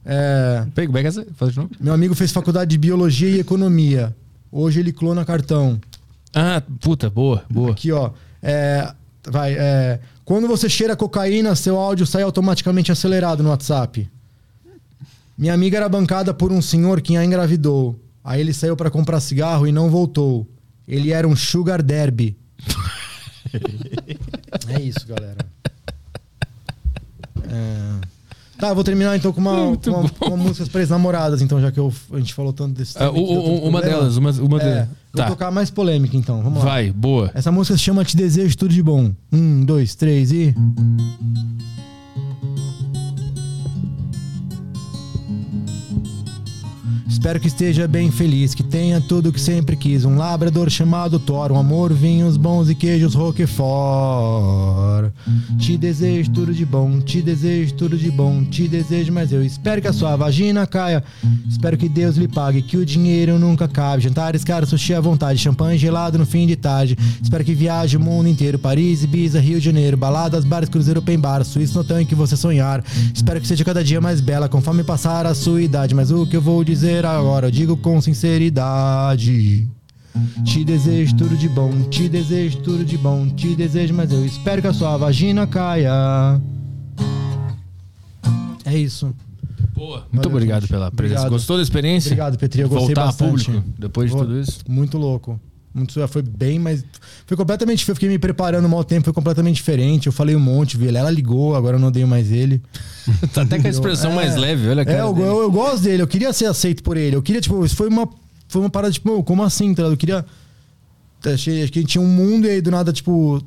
[0.05, 1.27] É, Pega, pega essa.
[1.37, 1.71] Faz de novo.
[1.79, 4.15] meu amigo fez faculdade de biologia e economia.
[4.51, 5.81] Hoje ele clona cartão.
[6.35, 7.73] Ah, puta, boa, boa.
[7.73, 8.11] Aqui, ó.
[8.43, 8.93] É,
[9.29, 14.09] vai, é, quando você cheira cocaína, seu áudio sai automaticamente acelerado no WhatsApp.
[15.37, 17.99] Minha amiga era bancada por um senhor que a engravidou.
[18.25, 20.47] Aí ele saiu pra comprar cigarro e não voltou.
[20.87, 22.37] Ele era um sugar derby.
[24.69, 25.39] é isso, galera.
[27.49, 28.13] É,
[28.59, 31.73] Tá, vou terminar então com uma, com uma, com uma músicas para namoradas, então, já
[31.73, 34.65] que eu- a gente falou tanto desse Ah, o- o- uma delas, uma, uma É,
[34.65, 34.89] delas.
[35.15, 36.65] Vou Tá, tocar mais polêmica então, vamos lá.
[36.65, 37.31] vai, boa.
[37.35, 39.13] Essa música se chama Te Desejo Tudo de Bom.
[39.31, 40.55] Um, dois, três e.
[47.23, 50.05] Espero que esteja bem feliz, que tenha tudo o que sempre quis.
[50.05, 55.13] Um labrador chamado Thor, um amor, vinhos bons e queijos Roquefort.
[55.57, 59.81] Te desejo tudo de bom, te desejo tudo de bom, te desejo, mas eu espero
[59.81, 61.05] que a sua vagina caia.
[61.49, 64.03] Espero que Deus lhe pague, que o dinheiro nunca cabe.
[64.03, 66.99] Jantares caros, sushi à vontade, champanhe gelado no fim de tarde.
[67.23, 71.21] Espero que viaje o mundo inteiro, Paris, Ibiza, Rio de Janeiro, baladas, bares, cruzeiro, open
[71.21, 72.83] bar, Suíça no tanque que você sonhar.
[73.15, 75.95] Espero que seja cada dia mais bela, conforme passar a sua idade.
[75.95, 79.69] Mas o que eu vou dizer agora, eu digo com sinceridade.
[80.45, 84.61] Te desejo tudo de bom, te desejo tudo de bom, te desejo, mas eu espero
[84.61, 85.91] que a sua vagina caia.
[88.65, 89.15] É isso.
[89.75, 90.07] Boa.
[90.13, 90.71] Muito Valeu, obrigado gente.
[90.71, 91.21] pela presença.
[91.23, 91.31] Obrigado.
[91.33, 92.09] Gostou da experiência?
[92.11, 92.61] Obrigado, Petri.
[92.61, 93.47] Eu gostei Voltar bastante.
[93.47, 94.61] público depois de Vou- tudo isso?
[94.69, 95.41] Muito louco.
[95.75, 96.85] Muito, foi bem, mas
[97.27, 97.89] foi completamente.
[97.89, 100.07] Eu fiquei me preparando mau tempo, foi completamente diferente.
[100.07, 100.99] Eu falei um monte, vi ele.
[100.99, 102.61] Ela ligou, agora eu não odeio mais ele.
[103.33, 105.51] Tá até com a expressão É, mais leve, olha a cara É, eu, eu, eu
[105.51, 107.17] gosto dele, eu queria ser aceito por ele.
[107.17, 108.09] Eu queria, tipo, isso foi uma,
[108.49, 109.83] foi uma parada, tipo, "Meu, como assim, tá?
[109.83, 110.25] Eu queria.
[111.25, 113.43] Achei, acho que tinha um mundo e aí do nada, tipo,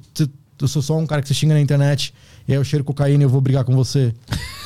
[0.62, 2.14] eu sou só um cara que você xinga na internet,
[2.48, 4.14] e aí eu cheiro cocaína e eu vou brigar com você.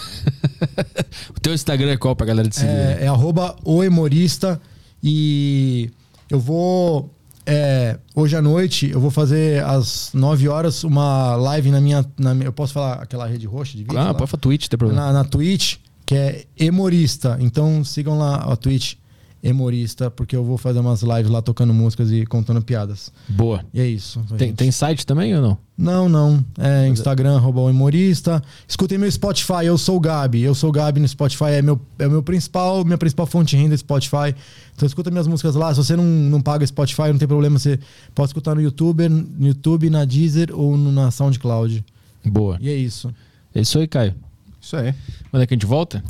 [1.35, 2.69] O teu Instagram é qual pra galera te seguir?
[2.69, 4.59] É, é arroba o humorista
[5.01, 5.89] e
[6.29, 7.09] eu vou.
[7.49, 12.05] É, hoje à noite eu vou fazer às 9 horas uma live na minha.
[12.17, 13.97] na eu posso falar aquela rede roxa de vídeo?
[13.97, 14.13] ah, lá?
[14.13, 15.07] pode falar Twitch, tem problema.
[15.07, 17.37] na, na Twitch, que é Emorista.
[17.39, 18.95] Então sigam lá a Twitch.
[19.41, 23.11] Humorista, porque eu vou fazer umas lives lá tocando músicas e contando piadas.
[23.27, 23.63] Boa.
[23.73, 24.21] E é isso.
[24.37, 25.57] Tem, tem site também ou não?
[25.77, 26.43] Não, não.
[26.57, 28.41] É Instagram, arroba o humorista.
[28.67, 30.41] Escutem meu Spotify, eu sou o Gabi.
[30.41, 33.61] Eu sou o Gabi no Spotify, é meu, é meu principal, minha principal fonte de
[33.63, 34.35] renda Spotify.
[34.75, 35.73] Então escuta minhas músicas lá.
[35.73, 37.79] Se você não, não paga Spotify, não tem problema, você
[38.13, 41.85] pode escutar no YouTube, no YouTube, na Deezer ou no- na SoundCloud.
[42.25, 42.57] Boa.
[42.59, 43.09] E é isso.
[43.55, 44.13] É isso aí, Caio.
[44.61, 44.93] Isso aí.
[45.31, 46.03] Quando é que a gente volta?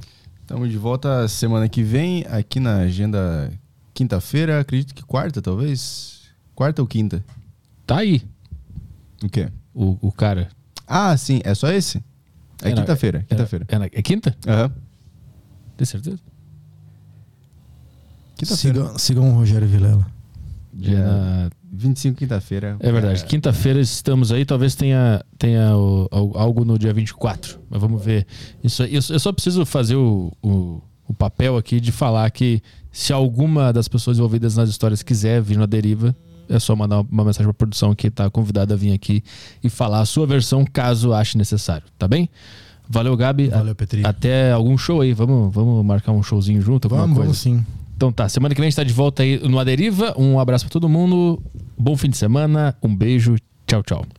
[0.50, 3.52] Estamos de volta semana que vem, aqui na agenda
[3.94, 6.22] quinta-feira, acredito que quarta, talvez.
[6.56, 7.24] Quarta ou quinta?
[7.86, 8.24] Tá aí,
[9.24, 9.48] O quê?
[9.76, 10.50] o, o cara.
[10.88, 12.04] Ah, sim, é só esse?
[12.64, 13.64] É É quinta-feira, quinta-feira.
[13.68, 14.36] É, na- é quinta?
[14.48, 14.72] Aham.
[15.78, 16.18] Tem certeza?
[18.36, 18.80] Quinta-feira.
[18.86, 20.04] Sigam, sigam o Rogério Vilela.
[20.80, 22.76] Já é 25 quinta-feira.
[22.80, 23.24] É verdade.
[23.26, 24.46] Quinta-feira estamos aí.
[24.46, 27.60] Talvez tenha, tenha o- al- algo no dia 24.
[27.70, 28.26] Mas vamos ver.
[28.64, 32.62] Isso, aí- eu, eu só preciso fazer o, o, o papel aqui de falar que
[32.92, 36.16] se alguma das pessoas envolvidas nas histórias quiser vir na deriva,
[36.50, 39.24] é só mandar uma mensagem pra produção que tá convidada a vir aqui
[39.64, 41.84] e falar a sua versão caso ache necessário.
[41.98, 42.28] Tá bem?
[42.90, 43.50] Valeu, Gabi.
[43.50, 44.02] Valeu, Petri.
[44.04, 45.14] Até algum show aí.
[45.14, 47.28] Vamos, vamos marcar um showzinho junto, alguma Vamos, coisa.
[47.28, 47.64] vamos sim.
[48.00, 50.16] Então tá, semana que vem a gente tá de volta aí no A Deriva.
[50.18, 51.44] Um abraço pra todo mundo.
[51.78, 52.74] Bom fim de semana.
[52.82, 53.36] Um beijo.
[53.68, 54.19] Tchau, tchau.